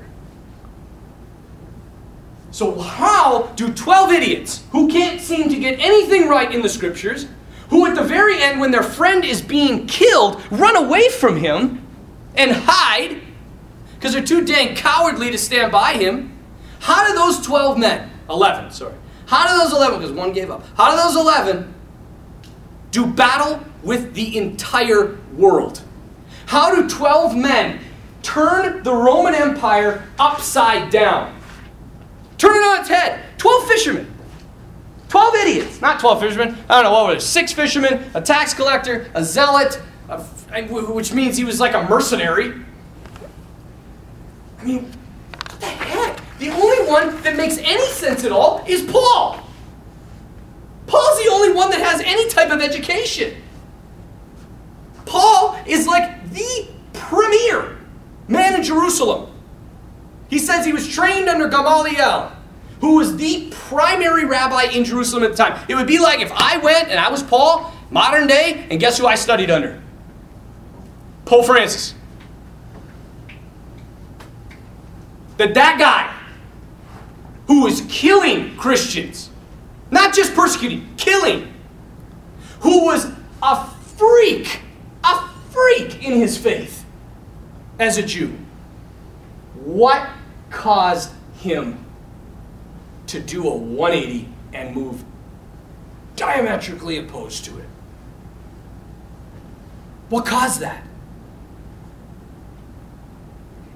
So, 2.51 2.79
how 2.79 3.47
do 3.57 3.73
12 3.73 4.13
idiots 4.13 4.63
who 4.71 4.87
can't 4.87 5.19
seem 5.19 5.49
to 5.49 5.59
get 5.59 5.81
anything 5.81 6.29
right 6.29 6.49
in 6.49 6.61
the 6.61 6.69
scriptures, 6.69 7.27
who 7.67 7.85
at 7.87 7.95
the 7.95 8.03
very 8.03 8.41
end, 8.41 8.61
when 8.61 8.71
their 8.71 8.83
friend 8.83 9.25
is 9.25 9.41
being 9.41 9.85
killed, 9.85 10.41
run 10.49 10.77
away 10.77 11.09
from 11.09 11.35
him 11.35 11.82
and 12.35 12.51
hide 12.51 13.21
because 13.95 14.13
they're 14.13 14.23
too 14.23 14.45
dang 14.45 14.75
cowardly 14.75 15.31
to 15.31 15.37
stand 15.37 15.71
by 15.71 15.93
him? 15.93 16.37
How 16.79 17.07
do 17.07 17.13
those 17.13 17.45
12 17.45 17.77
men, 17.77 18.09
11, 18.29 18.71
sorry, 18.71 18.95
how 19.25 19.47
do 19.47 19.63
those 19.63 19.73
11, 19.73 19.99
because 19.99 20.13
one 20.13 20.33
gave 20.33 20.51
up, 20.51 20.65
how 20.75 20.91
do 20.91 20.97
those 20.97 21.15
11 21.15 21.73
do 22.91 23.05
battle 23.05 23.63
with 23.81 24.13
the 24.13 24.37
entire 24.37 25.17
world? 25.33 25.81
How 26.45 26.75
do 26.75 26.87
12 26.87 27.35
men 27.35 27.79
turn 28.21 28.83
the 28.83 28.93
Roman 28.93 29.33
Empire 29.33 30.07
upside 30.19 30.91
down? 30.91 31.39
Turn 32.37 32.55
it 32.55 32.59
on 32.59 32.79
its 32.81 32.89
head. 32.89 33.23
12 33.37 33.67
fishermen. 33.67 34.13
12 35.07 35.35
idiots. 35.35 35.81
Not 35.81 35.99
12 35.99 36.19
fishermen. 36.19 36.57
I 36.69 36.81
don't 36.81 36.91
know 36.91 36.91
what 36.91 37.15
was 37.15 37.23
it. 37.23 37.27
Six 37.27 37.53
fishermen, 37.53 38.11
a 38.13 38.21
tax 38.21 38.53
collector, 38.53 39.09
a 39.13 39.23
zealot, 39.23 39.81
which 40.69 41.13
means 41.13 41.37
he 41.37 41.43
was 41.43 41.59
like 41.59 41.73
a 41.73 41.83
mercenary. 41.83 42.53
I 44.59 44.63
mean, 44.63 44.91
what 45.31 45.59
the 45.59 45.65
heck? 45.65 46.39
The 46.39 46.49
only 46.49 46.87
one 46.89 47.21
that 47.23 47.35
makes 47.35 47.57
any 47.57 47.85
sense 47.87 48.23
at 48.23 48.31
all 48.31 48.63
is 48.67 48.81
Paul. 48.83 49.39
Paul's 50.87 51.23
the 51.23 51.29
only 51.31 51.53
one 51.53 51.69
that 51.71 51.81
has 51.81 52.01
any 52.01 52.29
type 52.29 52.49
of 52.49 52.61
education. 52.61 53.41
Paul 55.05 55.57
is 55.65 55.85
like 55.87 56.29
the 56.31 56.67
premier 56.93 57.77
man 58.27 58.55
in 58.55 58.63
Jerusalem. 58.63 59.31
He 60.29 60.39
says 60.39 60.65
he 60.65 60.73
was 60.73 60.87
trained 60.87 61.29
under 61.29 61.47
Gamaliel, 61.47 62.31
who 62.81 62.95
was 62.95 63.17
the 63.17 63.49
primary 63.51 64.25
rabbi 64.25 64.63
in 64.63 64.83
Jerusalem 64.83 65.23
at 65.23 65.31
the 65.31 65.37
time. 65.37 65.63
It 65.67 65.75
would 65.75 65.87
be 65.87 65.99
like 65.99 66.21
if 66.21 66.31
I 66.31 66.57
went 66.57 66.89
and 66.89 66.99
I 66.99 67.11
was 67.11 67.21
Paul, 67.21 67.71
modern 67.91 68.27
day, 68.27 68.65
and 68.71 68.79
guess 68.79 68.97
who 68.97 69.05
I 69.05 69.15
studied 69.15 69.51
under? 69.51 69.82
Pope 71.33 71.47
Francis. 71.47 71.95
That 75.37 75.55
that 75.55 75.79
guy 75.79 76.15
who 77.47 77.63
was 77.63 77.81
killing 77.89 78.55
Christians, 78.55 79.31
not 79.89 80.13
just 80.13 80.35
persecuting, 80.35 80.87
killing, 80.95 81.51
who 82.59 82.85
was 82.85 83.11
a 83.41 83.65
freak, 83.65 84.59
a 85.03 85.27
freak 85.49 86.03
in 86.03 86.19
his 86.19 86.37
faith 86.37 86.85
as 87.79 87.97
a 87.97 88.03
Jew. 88.03 88.37
What 89.55 90.07
caused 90.51 91.13
him 91.39 91.83
to 93.07 93.19
do 93.19 93.47
a 93.47 93.55
180 93.55 94.29
and 94.53 94.75
move 94.75 95.03
diametrically 96.15 96.99
opposed 96.99 97.43
to 97.45 97.57
it? 97.57 97.67
What 100.09 100.27
caused 100.27 100.59
that? 100.59 100.83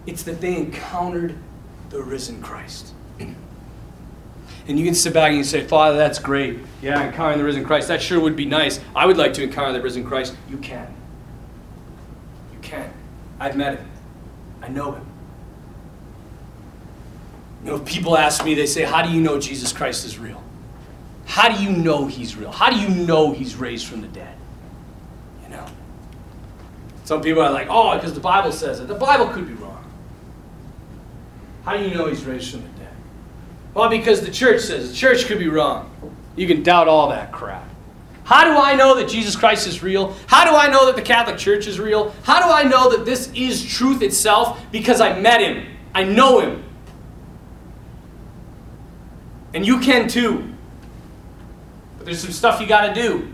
It's 0.07 0.23
that 0.23 0.41
they 0.41 0.55
encountered 0.55 1.35
the 1.89 2.01
risen 2.01 2.41
Christ. 2.41 2.93
And 4.67 4.77
you 4.77 4.83
can 4.83 4.95
sit 4.95 5.13
back 5.13 5.29
and 5.29 5.37
you 5.37 5.43
say, 5.43 5.65
Father, 5.65 5.95
that's 5.95 6.19
great. 6.19 6.59
Yeah, 6.81 7.01
encountering 7.05 7.37
the 7.37 7.45
risen 7.45 7.63
Christ. 7.63 7.87
That 7.87 8.01
sure 8.01 8.19
would 8.19 8.35
be 8.35 8.45
nice. 8.45 8.81
I 8.95 9.05
would 9.05 9.17
like 9.17 9.33
to 9.35 9.43
encounter 9.43 9.73
the 9.73 9.81
risen 9.81 10.03
Christ. 10.03 10.35
You 10.49 10.57
can. 10.57 10.93
You 12.51 12.59
can. 12.61 12.91
I've 13.39 13.55
met 13.55 13.79
him. 13.79 13.89
I 14.61 14.67
know 14.67 14.91
him. 14.93 15.05
You 17.63 17.71
know, 17.71 17.75
if 17.77 17.85
people 17.85 18.17
ask 18.17 18.43
me, 18.43 18.55
they 18.55 18.65
say, 18.65 18.83
How 18.83 19.01
do 19.01 19.09
you 19.09 19.21
know 19.21 19.39
Jesus 19.39 19.71
Christ 19.71 20.05
is 20.05 20.17
real? 20.17 20.43
How 21.25 21.49
do 21.49 21.63
you 21.63 21.71
know 21.71 22.07
he's 22.07 22.35
real? 22.35 22.51
How 22.51 22.69
do 22.69 22.77
you 22.77 22.89
know 23.05 23.31
he's 23.31 23.55
raised 23.55 23.87
from 23.87 24.01
the 24.01 24.07
dead? 24.07 24.35
You 25.43 25.49
know? 25.49 25.65
Some 27.05 27.21
people 27.21 27.41
are 27.41 27.51
like, 27.51 27.67
Oh, 27.69 27.95
because 27.95 28.13
the 28.13 28.19
Bible 28.19 28.51
says 28.51 28.81
it. 28.81 28.87
The 28.89 28.95
Bible 28.95 29.27
could 29.27 29.47
be 29.47 29.53
wrong. 29.53 29.66
How 31.67 31.75
do 31.75 31.83
you 31.83 31.93
know 31.93 32.07
he's 32.07 32.23
raised 32.23 32.51
from 32.51 32.61
the 32.61 32.79
dead? 32.79 32.93
Well, 33.73 33.89
because 33.89 34.21
the 34.21 34.31
church 34.31 34.61
says 34.61 34.89
the 34.89 34.95
church 34.95 35.25
could 35.25 35.37
be 35.37 35.49
wrong. 35.49 35.91
You 36.37 36.47
can 36.47 36.63
doubt 36.63 36.87
all 36.87 37.09
that 37.09 37.33
crap. 37.33 37.67
How 38.23 38.45
do 38.45 38.57
I 38.57 38.73
know 38.73 38.95
that 38.95 39.09
Jesus 39.09 39.35
Christ 39.35 39.67
is 39.67 39.83
real? 39.83 40.15
How 40.27 40.49
do 40.49 40.55
I 40.55 40.69
know 40.69 40.85
that 40.85 40.95
the 40.95 41.01
Catholic 41.01 41.37
Church 41.37 41.67
is 41.67 41.77
real? 41.77 42.15
How 42.23 42.41
do 42.41 42.49
I 42.49 42.63
know 42.63 42.89
that 42.91 43.03
this 43.03 43.29
is 43.35 43.65
truth 43.65 44.01
itself? 44.01 44.61
Because 44.71 45.01
I 45.01 45.19
met 45.19 45.41
him. 45.41 45.67
I 45.93 46.05
know 46.05 46.39
him. 46.39 46.63
And 49.53 49.67
you 49.67 49.81
can 49.81 50.07
too. 50.07 50.53
But 51.97 52.05
there's 52.05 52.21
some 52.21 52.31
stuff 52.31 52.61
you 52.61 52.67
got 52.67 52.87
to 52.87 52.93
do. 52.93 53.27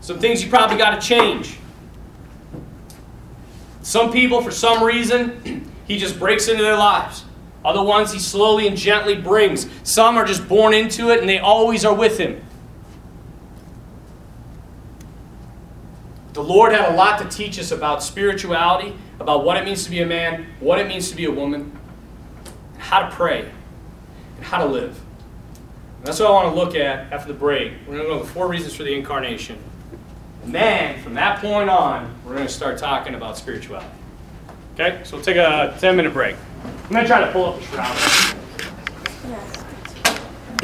Some 0.00 0.20
things 0.20 0.42
you 0.42 0.48
probably 0.48 0.78
got 0.78 0.98
to 0.98 1.06
change. 1.06 1.58
Some 3.82 4.10
people, 4.10 4.40
for 4.40 4.50
some 4.50 4.82
reason, 4.82 5.70
he 5.90 5.98
just 5.98 6.20
breaks 6.20 6.46
into 6.46 6.62
their 6.62 6.76
lives. 6.76 7.24
Other 7.64 7.82
ones 7.82 8.12
he 8.12 8.20
slowly 8.20 8.68
and 8.68 8.76
gently 8.76 9.16
brings. 9.16 9.68
Some 9.82 10.16
are 10.16 10.24
just 10.24 10.48
born 10.48 10.72
into 10.72 11.10
it 11.10 11.18
and 11.18 11.28
they 11.28 11.40
always 11.40 11.84
are 11.84 11.92
with 11.92 12.16
him. 12.16 12.40
The 16.32 16.44
Lord 16.44 16.70
had 16.70 16.92
a 16.92 16.96
lot 16.96 17.18
to 17.18 17.28
teach 17.28 17.58
us 17.58 17.72
about 17.72 18.04
spirituality, 18.04 18.94
about 19.18 19.44
what 19.44 19.56
it 19.56 19.64
means 19.64 19.82
to 19.82 19.90
be 19.90 20.00
a 20.00 20.06
man, 20.06 20.46
what 20.60 20.78
it 20.78 20.86
means 20.86 21.10
to 21.10 21.16
be 21.16 21.24
a 21.24 21.30
woman, 21.32 21.76
and 22.74 22.82
how 22.82 23.00
to 23.00 23.10
pray, 23.10 23.50
and 24.36 24.44
how 24.44 24.58
to 24.58 24.66
live. 24.66 24.96
And 25.98 26.06
that's 26.06 26.20
what 26.20 26.30
I 26.30 26.32
want 26.32 26.54
to 26.54 26.54
look 26.54 26.76
at 26.76 27.12
after 27.12 27.32
the 27.32 27.36
break. 27.36 27.72
We're 27.88 27.96
going 27.96 28.08
to 28.08 28.14
go 28.14 28.22
the 28.22 28.30
four 28.30 28.46
reasons 28.46 28.76
for 28.76 28.84
the 28.84 28.94
incarnation. 28.94 29.58
And 30.44 30.54
then, 30.54 31.02
from 31.02 31.14
that 31.14 31.40
point 31.40 31.68
on, 31.68 32.14
we're 32.24 32.36
going 32.36 32.46
to 32.46 32.52
start 32.52 32.78
talking 32.78 33.16
about 33.16 33.36
spirituality. 33.36 33.99
Okay? 34.74 35.00
So 35.04 35.16
we'll 35.16 35.24
take 35.24 35.36
a 35.36 35.76
10 35.78 35.96
minute 35.96 36.12
break. 36.12 36.36
I'm 36.64 36.90
going 36.90 37.04
to 37.04 37.08
try 37.08 37.20
to 37.24 37.30
pull 37.32 37.46
up 37.46 37.58
the 37.58 37.66
shroud. 37.66 38.36